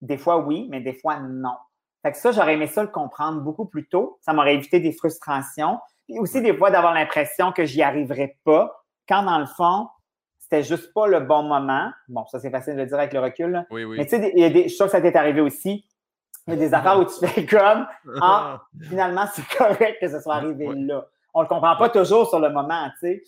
Des 0.00 0.18
fois, 0.18 0.38
oui, 0.38 0.66
mais 0.70 0.80
des 0.80 0.92
fois, 0.92 1.20
non. 1.20 1.54
Fait 2.02 2.12
que 2.12 2.18
ça, 2.18 2.32
j'aurais 2.32 2.54
aimé 2.54 2.66
ça 2.66 2.82
le 2.82 2.88
comprendre 2.88 3.40
beaucoup 3.40 3.64
plus 3.66 3.88
tôt. 3.88 4.18
Ça 4.20 4.32
m'aurait 4.32 4.54
évité 4.54 4.80
des 4.80 4.92
frustrations. 4.92 5.78
Et 6.08 6.18
aussi, 6.18 6.42
des 6.42 6.54
fois, 6.54 6.70
d'avoir 6.70 6.92
l'impression 6.92 7.52
que 7.52 7.64
j'y 7.64 7.82
arriverais 7.82 8.36
pas, 8.44 8.84
quand 9.08 9.22
dans 9.22 9.38
le 9.38 9.46
fond, 9.46 9.88
c'était 10.38 10.62
juste 10.62 10.92
pas 10.92 11.06
le 11.06 11.20
bon 11.20 11.44
moment. 11.44 11.90
Bon, 12.08 12.26
ça, 12.26 12.38
c'est 12.38 12.50
facile 12.50 12.74
de 12.74 12.80
le 12.80 12.86
dire 12.86 12.98
avec 12.98 13.14
le 13.14 13.20
recul. 13.20 13.64
Oui, 13.70 13.84
oui. 13.84 13.96
Mais 13.96 14.04
tu 14.04 14.10
sais, 14.10 14.32
il 14.34 14.42
y 14.42 14.44
a 14.44 14.50
des, 14.50 14.64
je 14.64 14.68
suis 14.68 14.76
sûr 14.76 14.86
que 14.86 14.92
ça 14.92 15.00
t'est 15.00 15.16
arrivé 15.16 15.40
aussi. 15.40 15.86
A 16.46 16.56
des 16.56 16.74
affaires 16.74 16.98
où 16.98 17.04
tu 17.04 17.26
fais 17.26 17.46
comme, 17.46 17.86
ah, 18.20 18.62
finalement, 18.88 19.26
c'est 19.32 19.46
correct 19.56 19.98
que 20.00 20.08
ce 20.08 20.20
soit 20.20 20.34
arrivé 20.34 20.68
là. 20.74 21.06
On 21.32 21.42
le 21.42 21.48
comprend 21.48 21.76
pas 21.76 21.88
toujours 21.88 22.28
sur 22.28 22.38
le 22.38 22.50
moment, 22.50 22.88
tu 23.00 23.06
sais. 23.08 23.22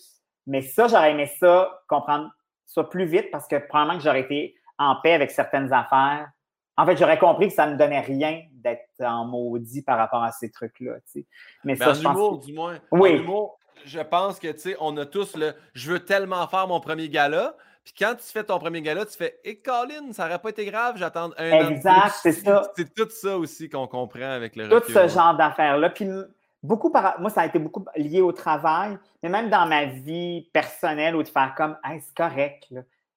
Mais 0.45 0.61
ça, 0.61 0.87
j'aurais 0.87 1.11
aimé 1.11 1.29
ça, 1.39 1.81
comprendre 1.87 2.29
ça 2.65 2.83
plus 2.83 3.05
vite 3.05 3.31
parce 3.31 3.47
que 3.47 3.57
probablement 3.57 3.97
que 3.97 4.03
j'aurais 4.03 4.21
été 4.21 4.55
en 4.77 4.97
paix 5.01 5.13
avec 5.13 5.31
certaines 5.31 5.73
affaires. 5.73 6.29
En 6.77 6.85
fait, 6.85 6.95
j'aurais 6.95 7.17
compris 7.17 7.47
que 7.47 7.53
ça 7.53 7.65
ne 7.65 7.73
me 7.73 7.77
donnait 7.77 8.01
rien 8.01 8.43
d'être 8.51 8.87
en 8.99 9.25
maudit 9.25 9.81
par 9.81 9.97
rapport 9.97 10.23
à 10.23 10.31
ces 10.31 10.51
trucs-là. 10.51 10.95
Tu 11.11 11.21
sais. 11.21 11.25
Mais, 11.63 11.75
ça, 11.75 11.93
je 11.93 12.03
humour, 12.03 12.39
du 12.39 12.53
moins. 12.53 12.77
Oui. 12.91 13.25
je 13.83 13.99
pense 13.99 14.39
que, 14.39 14.51
tu 14.51 14.59
sais, 14.59 14.77
on 14.79 14.95
a 14.97 15.05
tous 15.05 15.35
le 15.35 15.53
«je 15.73 15.91
veux 15.91 15.99
tellement 15.99 16.47
faire 16.47 16.67
mon 16.67 16.79
premier 16.79 17.09
gala», 17.09 17.55
puis 17.87 17.95
quand 17.97 18.15
tu 18.15 18.25
fais 18.25 18.43
ton 18.43 18.59
premier 18.59 18.81
gala, 18.81 19.05
tu 19.05 19.15
fais 19.15 19.39
Et 19.45 19.61
Colin, 19.61 20.11
ça 20.11 20.25
n'aurait 20.25 20.39
pas 20.39 20.49
été 20.49 20.65
grave, 20.65 20.97
j'attends 20.97 21.29
un 21.37 21.51
an. 21.53 21.69
Exact, 21.69 22.15
c'est 22.21 22.33
ça. 22.33 22.69
C'est 22.75 22.93
tout 22.93 23.09
ça 23.09 23.37
aussi 23.37 23.69
qu'on 23.69 23.87
comprend 23.87 24.29
avec 24.29 24.57
le 24.57 24.67
Tout 24.67 24.91
ce 24.91 25.07
genre 25.07 25.37
d'affaires-là. 25.37 25.91
Puis 25.91 26.05
beaucoup 26.61 26.89
par... 26.89 27.17
moi, 27.21 27.29
ça 27.29 27.43
a 27.43 27.45
été 27.45 27.59
beaucoup 27.59 27.85
lié 27.95 28.19
au 28.19 28.33
travail, 28.33 28.97
mais 29.23 29.29
même 29.29 29.49
dans 29.49 29.65
ma 29.65 29.85
vie 29.85 30.49
personnelle, 30.51 31.15
où 31.15 31.23
de 31.23 31.29
faire 31.29 31.53
comme 31.55 31.77
Hey, 31.81 32.01
c'est 32.01 32.13
correct, 32.13 32.73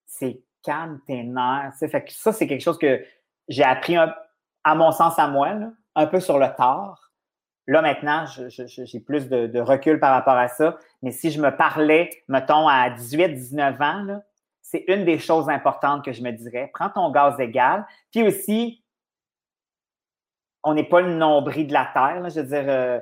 c'est 0.07 0.41
calme 0.63 1.01
tes 1.05 1.25
nerfs. 1.25 1.73
Fait 1.81 2.05
que 2.05 2.13
ça, 2.13 2.33
c'est 2.33 2.47
quelque 2.47 2.63
chose 2.63 2.79
que 2.79 3.05
j'ai 3.49 3.65
appris, 3.65 3.97
à 3.97 4.75
mon 4.77 4.93
sens, 4.93 5.19
à 5.19 5.27
moi, 5.27 5.49
un 5.97 6.07
peu 6.07 6.21
sur 6.21 6.39
le 6.39 6.47
tard. 6.47 7.11
Là, 7.67 7.83
maintenant, 7.83 8.25
j'ai 8.27 9.01
plus 9.01 9.29
de, 9.29 9.49
de, 9.49 9.59
recul 9.59 9.99
par 9.99 10.13
rapport 10.13 10.37
à 10.37 10.47
ça. 10.47 10.79
Mais 11.03 11.11
si 11.11 11.33
je 11.33 11.41
me 11.41 11.51
parlais, 11.57 12.09
mettons, 12.29 12.69
à 12.69 12.89
18, 12.89 13.35
19 13.35 13.81
ans, 13.81 14.03
là, 14.05 14.23
c'est 14.71 14.85
une 14.87 15.05
des 15.05 15.19
choses 15.19 15.49
importantes 15.49 16.05
que 16.05 16.13
je 16.13 16.23
me 16.23 16.31
dirais. 16.31 16.71
Prends 16.73 16.91
ton 16.91 17.11
gaz 17.11 17.39
égal. 17.41 17.85
Puis 18.13 18.23
aussi, 18.23 18.85
on 20.63 20.75
n'est 20.75 20.89
pas 20.89 21.01
le 21.01 21.15
nombril 21.15 21.67
de 21.67 21.73
la 21.73 21.91
Terre. 21.93 22.23
je 22.31 22.41
veux 22.41 22.47
dire, 22.47 22.65
euh, 22.69 23.01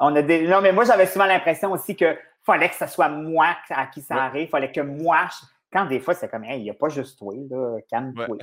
on 0.00 0.16
a 0.16 0.22
des... 0.22 0.48
Non, 0.48 0.62
mais 0.62 0.72
moi, 0.72 0.84
j'avais 0.84 1.06
souvent 1.06 1.26
l'impression 1.26 1.72
aussi 1.72 1.94
que 1.94 2.16
fallait 2.42 2.70
que 2.70 2.76
ce 2.76 2.86
soit 2.86 3.10
moi 3.10 3.48
à 3.68 3.86
qui 3.86 4.00
ça 4.00 4.16
arrive. 4.16 4.44
Il 4.44 4.48
fallait 4.48 4.72
que 4.72 4.80
moi. 4.80 5.28
Quand 5.70 5.84
des 5.86 6.00
fois, 6.00 6.14
c'est 6.14 6.28
comme, 6.28 6.44
il 6.44 6.62
n'y 6.62 6.70
a 6.70 6.74
pas 6.74 6.88
juste 6.88 7.18
toi, 7.18 7.34
là, 7.50 7.78
calme-toi. 7.90 8.38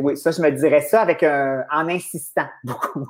oui, 0.00 0.16
ça, 0.16 0.30
je 0.30 0.42
me 0.42 0.50
dirais 0.50 0.82
ça 0.82 1.00
avec 1.00 1.22
en 1.22 1.88
insistant 1.88 2.46
beaucoup. 2.64 3.08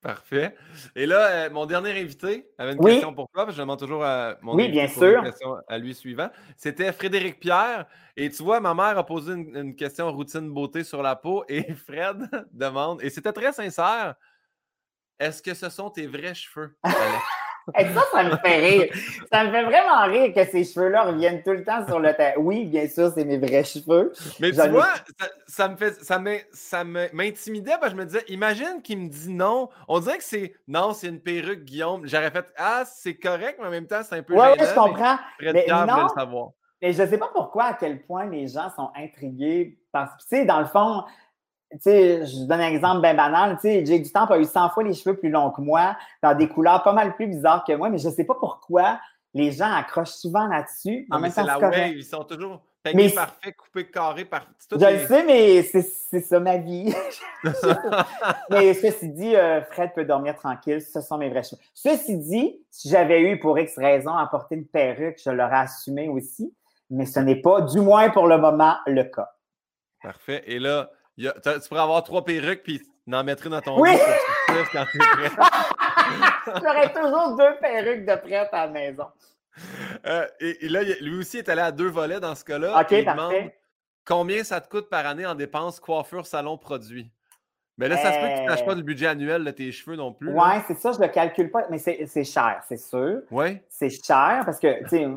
Parfait. 0.00 0.54
Et 0.94 1.06
là, 1.06 1.26
euh, 1.26 1.50
mon 1.50 1.66
dernier 1.66 1.90
invité 1.90 2.48
avait 2.56 2.72
une 2.72 2.78
question 2.78 3.12
pour 3.12 3.28
toi, 3.30 3.44
parce 3.44 3.48
que 3.48 3.56
je 3.56 3.62
demande 3.62 3.80
toujours 3.80 4.04
à 4.04 4.36
mon 4.42 4.54
oui, 4.54 4.68
bien 4.68 4.86
sûr. 4.86 5.22
question 5.24 5.56
à 5.66 5.76
lui 5.76 5.92
suivant. 5.92 6.30
C'était 6.56 6.92
Frédéric 6.92 7.40
Pierre. 7.40 7.86
Et 8.16 8.30
tu 8.30 8.44
vois, 8.44 8.60
ma 8.60 8.74
mère 8.74 8.96
a 8.96 9.04
posé 9.04 9.32
une, 9.32 9.74
question 9.74 10.10
routine 10.12 10.50
beauté 10.50 10.84
sur 10.84 11.02
la 11.02 11.16
peau 11.16 11.44
et 11.48 11.72
Fred 11.86 12.28
demande, 12.52 13.02
et 13.02 13.10
c'était 13.10 13.32
très 13.32 13.52
sincère, 13.52 14.14
est-ce 15.18 15.42
que 15.42 15.54
ce 15.54 15.68
sont 15.68 15.90
tes 15.90 16.06
vrais 16.06 16.34
cheveux? 16.34 16.76
Et 17.78 17.84
ça, 17.86 18.02
ça 18.12 18.24
me 18.24 18.36
fait 18.36 18.56
rire. 18.58 18.92
Ça 19.32 19.44
me 19.44 19.50
fait 19.50 19.62
vraiment 19.64 20.04
rire 20.06 20.32
que 20.34 20.44
ces 20.44 20.64
cheveux-là 20.64 21.04
reviennent 21.04 21.42
tout 21.42 21.52
le 21.52 21.64
temps 21.64 21.86
sur 21.86 21.98
le 21.98 22.14
terre. 22.14 22.34
Oui, 22.38 22.64
bien 22.64 22.88
sûr, 22.88 23.12
c'est 23.14 23.24
mes 23.24 23.38
vrais 23.38 23.64
cheveux. 23.64 24.12
Mais 24.40 24.52
tu 24.52 24.68
vois, 24.68 24.88
ça, 25.46 25.68
me 25.68 25.76
fait, 25.76 25.96
ça 26.02 26.84
m'intimidait 26.84 27.76
parce 27.80 27.92
que 27.92 27.98
je 27.98 28.02
me 28.02 28.06
disais, 28.06 28.24
imagine 28.28 28.80
qu'il 28.82 28.98
me 28.98 29.08
dit 29.08 29.30
non. 29.30 29.68
On 29.86 30.00
dirait 30.00 30.18
que 30.18 30.24
c'est 30.24 30.54
non, 30.66 30.92
c'est 30.92 31.08
une 31.08 31.20
perruque, 31.20 31.64
Guillaume. 31.64 32.06
J'aurais 32.06 32.30
fait 32.30 32.46
ah, 32.56 32.84
c'est 32.86 33.14
correct, 33.14 33.58
mais 33.60 33.66
en 33.66 33.70
même 33.70 33.86
temps, 33.86 34.00
c'est 34.02 34.16
un 34.16 34.22
peu. 34.22 34.34
Oui, 34.34 34.46
je 34.58 34.74
comprends. 34.74 35.18
Mais, 35.40 35.66
non, 35.68 36.02
le 36.04 36.08
savoir. 36.16 36.48
Mais 36.80 36.92
je 36.92 37.02
ne 37.02 37.08
sais 37.08 37.18
pas 37.18 37.30
pourquoi, 37.32 37.64
à 37.64 37.74
quel 37.74 38.02
point 38.02 38.26
les 38.26 38.46
gens 38.46 38.70
sont 38.74 38.90
intrigués. 38.96 39.78
Parce 39.90 40.12
que, 40.12 40.22
tu 40.22 40.28
sais, 40.28 40.44
dans 40.44 40.60
le 40.60 40.66
fond, 40.66 41.04
tu 41.70 41.78
sais, 41.80 42.26
je 42.26 42.44
donne 42.46 42.60
un 42.60 42.68
exemple 42.68 43.02
bien 43.02 43.14
banal. 43.14 43.56
Tu 43.56 43.62
sais, 43.62 43.84
Jake 43.84 44.02
Dutemps 44.02 44.26
a 44.26 44.38
eu 44.38 44.44
100 44.44 44.70
fois 44.70 44.82
les 44.82 44.94
cheveux 44.94 45.16
plus 45.16 45.30
longs 45.30 45.50
que 45.50 45.60
moi, 45.60 45.96
dans 46.22 46.34
des 46.34 46.48
couleurs 46.48 46.82
pas 46.82 46.92
mal 46.92 47.14
plus 47.14 47.26
bizarres 47.26 47.64
que 47.64 47.72
moi, 47.74 47.90
mais 47.90 47.98
je 47.98 48.08
ne 48.08 48.12
sais 48.12 48.24
pas 48.24 48.34
pourquoi 48.34 48.98
les 49.34 49.52
gens 49.52 49.70
accrochent 49.72 50.14
souvent 50.14 50.46
là-dessus. 50.46 51.06
En 51.10 51.20
même 51.20 51.30
temps, 51.32 51.42
c'est 51.42 51.46
la 51.46 51.58
wave, 51.58 51.92
ils 51.96 52.04
sont 52.04 52.24
toujours 52.24 52.62
peignés 52.82 53.10
parfaits, 53.10 53.56
coupés 53.56 53.90
carrés 53.90 54.24
par. 54.24 54.46
Je 54.70 54.76
le 54.76 55.06
sais, 55.06 55.24
mais 55.24 55.62
c'est 55.62 56.20
ça 56.20 56.40
ma 56.40 56.56
vie. 56.56 56.94
mais 58.50 58.74
ceci 58.74 59.10
dit, 59.10 59.36
euh, 59.36 59.62
Fred 59.62 59.92
peut 59.94 60.04
dormir 60.04 60.36
tranquille, 60.36 60.80
ce 60.80 61.00
sont 61.00 61.18
mes 61.18 61.28
vrais 61.28 61.42
cheveux. 61.42 61.60
Ceci 61.74 62.16
dit, 62.16 62.60
si 62.70 62.88
j'avais 62.88 63.20
eu 63.22 63.38
pour 63.38 63.58
X 63.58 63.76
raison 63.76 64.14
à 64.14 64.26
porter 64.26 64.56
une 64.56 64.66
perruque, 64.66 65.18
je 65.22 65.30
l'aurais 65.30 65.58
assumé 65.58 66.08
aussi, 66.08 66.54
mais 66.90 67.06
ce 67.06 67.20
n'est 67.20 67.40
pas, 67.40 67.60
du 67.60 67.80
moins 67.80 68.10
pour 68.10 68.26
le 68.26 68.38
moment, 68.38 68.76
le 68.86 69.04
cas. 69.04 69.30
Parfait. 70.02 70.42
Et 70.46 70.58
là, 70.58 70.90
tu 71.18 71.68
pourrais 71.68 71.80
avoir 71.80 72.02
trois 72.02 72.24
perruques 72.24 72.62
puis 72.62 72.82
en 73.12 73.24
mettre 73.24 73.46
une 73.46 73.52
dans 73.52 73.60
ton 73.60 73.80
oui! 73.80 73.90
quand 74.72 74.84
J'aurais 76.46 76.92
toujours 76.94 77.36
deux 77.36 77.58
perruques 77.60 78.06
de 78.06 78.16
prête 78.16 78.48
à 78.52 78.66
la 78.66 78.72
maison. 78.72 79.06
Euh, 80.06 80.26
et, 80.40 80.68
là, 80.68 80.82
lui 81.00 81.18
aussi 81.18 81.38
est 81.38 81.48
allé 81.48 81.62
à 81.62 81.72
deux 81.72 81.88
volets 81.88 82.20
dans 82.20 82.34
ce 82.34 82.44
cas-là. 82.44 82.80
OK, 82.80 83.04
parfait. 83.04 83.58
combien 84.04 84.44
ça 84.44 84.60
te 84.60 84.68
coûte 84.68 84.88
par 84.88 85.06
année 85.06 85.26
en 85.26 85.34
dépenses 85.34 85.80
coiffure, 85.80 86.26
salon, 86.26 86.56
produit? 86.56 87.10
Mais 87.76 87.88
là, 87.88 87.96
ça 87.96 88.12
se 88.12 88.18
peut 88.18 88.26
que 88.26 88.40
tu 88.40 88.44
n'achètes 88.46 88.66
pas 88.66 88.74
le 88.74 88.82
budget 88.82 89.06
annuel 89.06 89.44
de 89.44 89.50
tes 89.52 89.70
cheveux 89.70 89.96
non 89.96 90.12
plus. 90.12 90.32
Oui, 90.32 90.54
c'est 90.66 90.78
ça, 90.78 90.92
je 90.92 90.98
ne 90.98 91.04
le 91.04 91.12
calcule 91.12 91.50
pas, 91.50 91.66
mais 91.70 91.78
c'est 91.78 92.24
cher, 92.24 92.60
c'est 92.68 92.76
sûr. 92.76 93.20
Oui. 93.30 93.58
C'est 93.68 93.90
cher 93.90 94.42
parce 94.44 94.58
que, 94.58 94.82
tu 94.82 94.88
sais, 94.88 95.08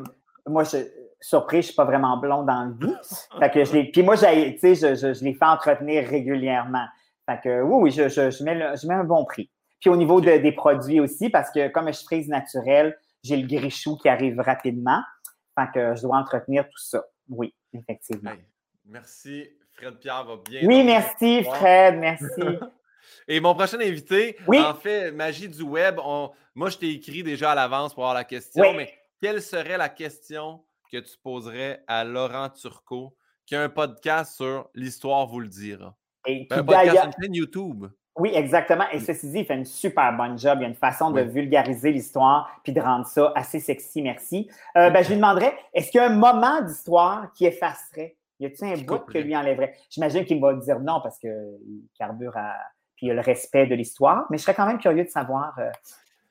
moi, 0.46 0.62
je, 0.64 0.78
surpris, 1.22 1.56
je 1.56 1.58
ne 1.58 1.62
suis 1.62 1.74
pas 1.74 1.84
vraiment 1.84 2.16
blonde 2.18 2.46
dans 2.46 2.64
le 2.64 2.74
vie. 2.86 2.94
Fait 3.38 3.50
que 3.50 3.64
je 3.64 3.90
puis 3.90 4.02
moi, 4.02 4.16
je, 4.16 4.22
je, 4.62 5.14
je, 5.14 5.24
les 5.24 5.34
fais 5.34 5.44
entretenir 5.44 6.08
régulièrement. 6.08 6.86
Fait 7.26 7.40
que 7.42 7.62
oui, 7.62 7.76
oui, 7.82 7.90
je, 7.90 8.08
je, 8.08 8.44
mets, 8.44 8.76
je 8.76 8.86
mets 8.86 8.94
un 8.94 9.04
bon 9.04 9.24
prix. 9.24 9.50
Puis 9.80 9.90
au 9.90 9.96
niveau 9.96 10.20
des 10.20 10.52
produits 10.52 11.00
aussi, 11.00 11.28
parce 11.30 11.50
que 11.50 11.68
comme 11.68 11.88
je 11.88 11.92
suis 11.92 12.04
frise 12.04 12.28
naturelle, 12.28 12.96
j'ai 13.22 13.36
le 13.36 13.46
grichou 13.46 13.96
qui 13.96 14.08
arrive 14.08 14.38
rapidement. 14.40 15.00
Fait 15.58 15.68
que 15.72 15.94
je 15.96 16.02
dois 16.02 16.16
entretenir 16.16 16.64
tout 16.64 16.78
ça. 16.78 17.04
Oui, 17.28 17.54
effectivement. 17.72 18.32
merci. 18.86 19.48
Fred 19.74 19.98
Pierre 19.98 20.24
va 20.24 20.36
bien. 20.36 20.60
Oui, 20.64 20.84
merci, 20.84 21.44
Fred. 21.44 21.98
Merci. 21.98 22.40
Et 23.28 23.40
mon 23.40 23.54
prochain 23.54 23.80
invité, 23.80 24.36
en 24.48 24.74
fait, 24.74 25.10
magie 25.12 25.48
du 25.48 25.62
web, 25.62 25.98
moi, 26.54 26.70
je 26.70 26.78
t'ai 26.78 26.90
écrit 26.90 27.22
déjà 27.22 27.52
à 27.52 27.54
l'avance 27.54 27.94
pour 27.94 28.04
avoir 28.04 28.14
la 28.14 28.24
question, 28.24 28.74
mais 28.74 28.92
quelle 29.20 29.42
serait 29.42 29.78
la 29.78 29.88
question 29.88 30.60
que 30.92 30.98
tu 30.98 31.16
poserais 31.22 31.82
à 31.86 32.04
Laurent 32.04 32.50
Turcot, 32.50 33.16
qui 33.46 33.56
a 33.56 33.62
un 33.62 33.70
podcast 33.70 34.36
sur 34.36 34.68
l'histoire 34.74 35.26
vous 35.26 35.40
le 35.40 35.48
dira? 35.48 35.96
Et 36.26 36.46
ben, 36.50 36.58
un 36.58 36.64
podcast, 36.64 37.04
une 37.06 37.22
chaîne 37.22 37.34
YouTube. 37.34 37.86
Oui, 38.16 38.30
exactement. 38.34 38.84
Et 38.92 39.00
ceci 39.00 39.30
dit, 39.30 39.38
il 39.38 39.46
fait 39.46 39.54
une 39.54 39.64
super 39.64 40.14
bonne 40.14 40.38
job. 40.38 40.58
Il 40.58 40.62
y 40.62 40.64
a 40.66 40.68
une 40.68 40.74
façon 40.74 41.10
de 41.10 41.22
vulgariser 41.22 41.92
l'histoire 41.92 42.60
puis 42.62 42.74
de 42.74 42.80
rendre 42.80 43.06
ça 43.06 43.32
assez 43.34 43.58
sexy, 43.58 44.02
merci. 44.02 44.50
Euh, 44.76 44.90
ben, 44.90 45.02
je 45.02 45.08
lui 45.08 45.16
demanderais, 45.16 45.56
est-ce 45.72 45.90
qu'il 45.90 45.98
y 45.98 46.04
a 46.04 46.10
un 46.10 46.14
moment 46.14 46.60
d'histoire 46.60 47.32
qui 47.32 47.46
effacerait? 47.46 48.18
Y 48.38 48.46
a-t-il 48.46 48.64
un 48.64 48.84
bout 48.84 48.98
que 48.98 49.16
lui 49.16 49.34
enlèverait? 49.34 49.74
J'imagine 49.88 50.26
qu'il 50.26 50.40
va 50.42 50.52
dire 50.54 50.78
non 50.80 51.00
parce 51.02 51.18
qu'il 51.18 51.88
carbure 51.98 52.36
à. 52.36 52.54
Puis 52.96 53.06
il 53.06 53.12
a 53.12 53.14
le 53.14 53.20
respect 53.20 53.66
de 53.66 53.74
l'histoire, 53.74 54.26
mais 54.30 54.36
je 54.36 54.42
serais 54.42 54.54
quand 54.54 54.66
même 54.66 54.78
curieux 54.78 55.04
de 55.04 55.08
savoir 55.08 55.58
euh, 55.58 55.70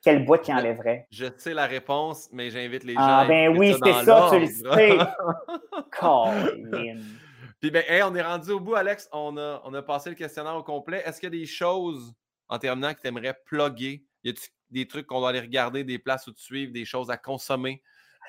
quel 0.02 0.24
bout 0.24 0.38
qu'il 0.38 0.54
enlèverait? 0.54 1.06
Je 1.10 1.26
sais 1.36 1.54
la 1.54 1.66
réponse, 1.66 2.28
mais 2.32 2.50
j'invite 2.50 2.82
les 2.82 2.94
ah, 2.96 3.00
gens. 3.00 3.06
Ah, 3.06 3.24
ben 3.26 3.56
oui, 3.56 3.76
c'est 3.82 4.04
ça, 4.04 4.28
tu 4.32 4.40
le 4.40 4.46
sais. 4.46 4.98
Puis 7.60 7.70
ben, 7.70 7.84
on 8.04 8.14
est 8.16 8.22
rendu 8.22 8.50
au 8.50 8.58
bout, 8.58 8.74
Alex. 8.74 9.08
On 9.12 9.36
a, 9.36 9.62
on 9.64 9.72
a 9.72 9.82
passé 9.82 10.10
le 10.10 10.16
questionnaire 10.16 10.56
au 10.56 10.64
complet. 10.64 11.00
Est-ce 11.06 11.20
qu'il 11.20 11.32
y 11.32 11.36
a 11.36 11.38
des 11.38 11.46
choses, 11.46 12.12
en 12.48 12.58
terminant, 12.58 12.92
que 12.92 13.00
tu 13.00 13.06
aimerais 13.06 13.38
plugger? 13.44 14.04
Y 14.24 14.30
a 14.30 14.32
des 14.70 14.88
trucs 14.88 15.06
qu'on 15.06 15.20
doit 15.20 15.28
aller 15.28 15.40
regarder, 15.40 15.84
des 15.84 16.00
places 16.00 16.26
où 16.26 16.32
te 16.32 16.40
suivre, 16.40 16.72
des 16.72 16.84
choses 16.84 17.08
à 17.08 17.16
consommer? 17.16 17.80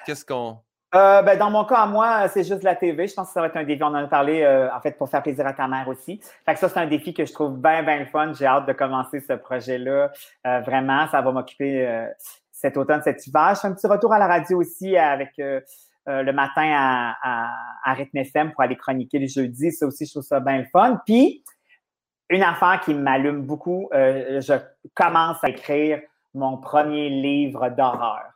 Qu'est-ce 0.05 0.23
qu'on. 0.23 0.59
Euh, 0.95 1.23
ben, 1.23 1.37
dans 1.39 1.49
mon 1.49 1.65
cas, 1.65 1.77
à 1.77 1.85
moi, 1.87 2.27
c'est 2.27 2.43
juste 2.43 2.61
la 2.61 2.75
TV. 2.75 3.07
Je 3.07 3.15
pense 3.15 3.27
que 3.27 3.33
ça 3.33 3.41
va 3.41 3.47
être 3.47 3.57
un 3.57 3.63
défi. 3.63 3.81
On 3.81 3.87
en 3.87 3.95
a 3.95 4.07
parlé, 4.07 4.43
euh, 4.43 4.73
en 4.73 4.79
fait, 4.79 4.91
pour 4.91 5.09
faire 5.09 5.23
plaisir 5.23 5.45
à 5.47 5.53
ta 5.53 5.67
mère 5.67 5.87
aussi. 5.87 6.21
Fait 6.45 6.53
que 6.53 6.59
ça, 6.59 6.69
c'est 6.69 6.79
un 6.79 6.85
défi 6.85 7.13
que 7.13 7.25
je 7.25 7.33
trouve 7.33 7.59
bien, 7.59 7.81
bien 7.81 8.05
fun. 8.05 8.31
J'ai 8.33 8.45
hâte 8.45 8.67
de 8.67 8.73
commencer 8.73 9.19
ce 9.19 9.33
projet-là. 9.33 10.11
Euh, 10.45 10.59
vraiment, 10.61 11.07
ça 11.07 11.21
va 11.21 11.31
m'occuper 11.31 12.07
cet 12.51 12.77
automne, 12.77 13.01
cet 13.01 13.25
hiver. 13.25 13.53
Je 13.55 13.61
fais 13.61 13.67
un 13.67 13.73
petit 13.73 13.87
retour 13.87 14.13
à 14.13 14.19
la 14.19 14.27
radio 14.27 14.59
aussi 14.59 14.95
avec 14.95 15.31
le 15.37 16.31
matin 16.31 16.71
à, 16.75 17.15
à, 17.23 17.91
à 17.91 17.95
FM 17.99 18.51
pour 18.51 18.61
aller 18.61 18.75
chroniquer 18.75 19.17
les 19.17 19.27
jeudis. 19.27 19.71
Ça 19.71 19.87
aussi, 19.87 20.05
je 20.05 20.11
trouve 20.11 20.23
ça 20.23 20.39
bien 20.39 20.63
fun. 20.71 21.01
Puis, 21.05 21.43
une 22.29 22.43
affaire 22.43 22.79
qui 22.81 22.93
m'allume 22.93 23.41
beaucoup, 23.41 23.89
je 23.91 24.59
commence 24.93 25.43
à 25.43 25.49
écrire 25.49 26.01
mon 26.35 26.57
premier 26.57 27.09
livre 27.09 27.69
d'horreur. 27.69 28.32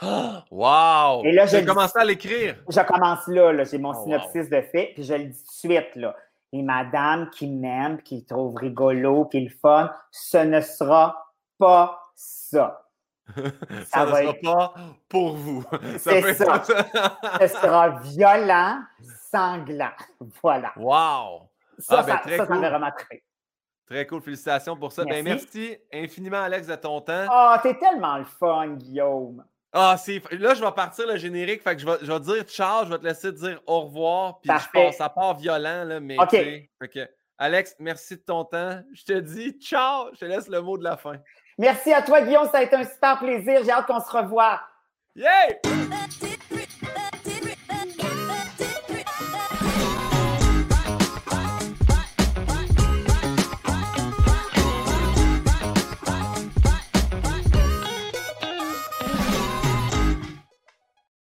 wow! 0.50 1.22
Et 1.24 1.32
là, 1.32 1.46
j'ai 1.46 1.64
commencé 1.64 1.98
à 1.98 2.04
l'écrire. 2.04 2.56
Je 2.68 2.80
commence 2.80 3.26
là, 3.28 3.52
là 3.52 3.64
j'ai 3.64 3.78
mon 3.78 3.90
oh, 3.90 4.04
synopsis 4.04 4.48
de 4.48 4.60
fait, 4.60 4.92
puis 4.94 5.04
je 5.04 5.14
le 5.14 5.24
dis 5.26 5.38
tout 5.38 5.68
de 5.68 5.72
suite. 5.72 5.96
Là. 5.96 6.16
Et 6.52 6.62
madame 6.62 7.30
qui 7.30 7.46
m'aime, 7.46 8.02
qui 8.02 8.24
trouve 8.24 8.56
rigolo, 8.56 9.26
qui 9.26 9.38
est 9.38 9.40
le 9.40 9.50
fun, 9.50 9.90
ce 10.10 10.38
ne 10.38 10.60
sera 10.60 11.32
pas 11.58 11.98
ça. 12.14 12.78
ça, 13.86 14.04
ne 14.04 14.10
sera 14.10 14.34
pas 14.42 14.74
pour 15.08 15.36
vous. 15.36 15.64
C'est 15.98 16.34
ça. 16.34 16.62
ce 17.40 17.46
sera 17.46 18.00
violent, 18.00 18.80
sanglant. 19.30 19.92
Voilà. 20.42 20.72
Wow! 20.76 21.48
Ça, 21.78 22.00
ah, 22.00 22.02
ben, 22.02 22.18
ça, 22.24 22.36
ça, 22.36 22.46
cool. 22.46 22.58
vraiment 22.58 22.90
très. 22.90 23.22
Très 23.86 24.06
cool, 24.06 24.22
félicitations 24.22 24.76
pour 24.76 24.92
ça. 24.92 25.04
Merci. 25.04 25.22
Ben, 25.22 25.34
merci 25.34 25.76
infiniment, 25.92 26.42
Alex, 26.42 26.66
de 26.66 26.74
ton 26.76 27.00
temps. 27.00 27.26
Ah, 27.28 27.56
oh, 27.56 27.60
t'es 27.62 27.78
tellement 27.78 28.18
le 28.18 28.24
fun, 28.24 28.68
Guillaume. 28.74 29.44
Ah, 29.72 29.96
c'est. 29.96 30.22
Là, 30.32 30.54
je 30.54 30.62
vais 30.62 30.72
partir 30.72 31.06
le 31.06 31.16
générique. 31.16 31.62
Fait 31.62 31.74
que 31.74 31.80
je 31.80 31.86
vais, 31.86 31.96
je 32.02 32.12
vais 32.12 32.20
dire 32.20 32.42
ciao, 32.44 32.84
je 32.84 32.90
vais 32.90 32.98
te 32.98 33.04
laisser 33.04 33.32
dire 33.32 33.60
au 33.66 33.82
revoir. 33.82 34.40
Puis 34.40 34.50
je 34.52 34.68
pense, 34.72 34.96
ça 34.96 35.08
part 35.08 35.36
violent, 35.36 35.84
là, 35.84 36.00
mais. 36.00 36.18
OK. 36.18 36.30
Fait 36.30 36.88
que, 36.92 37.08
Alex, 37.38 37.76
merci 37.78 38.16
de 38.16 38.22
ton 38.22 38.44
temps. 38.44 38.80
Je 38.92 39.04
te 39.04 39.18
dis 39.18 39.52
ciao. 39.60 40.10
Je 40.12 40.18
te 40.20 40.24
laisse 40.26 40.48
le 40.48 40.60
mot 40.60 40.76
de 40.76 40.84
la 40.84 40.96
fin. 40.96 41.14
Merci 41.58 41.92
à 41.92 42.02
toi, 42.02 42.20
Guillaume. 42.20 42.48
Ça 42.50 42.58
a 42.58 42.62
été 42.62 42.76
un 42.76 42.84
super 42.84 43.18
plaisir. 43.18 43.62
J'ai 43.64 43.70
hâte 43.70 43.86
qu'on 43.86 44.00
se 44.00 44.10
revoie. 44.10 44.60
Yeah! 45.14 45.60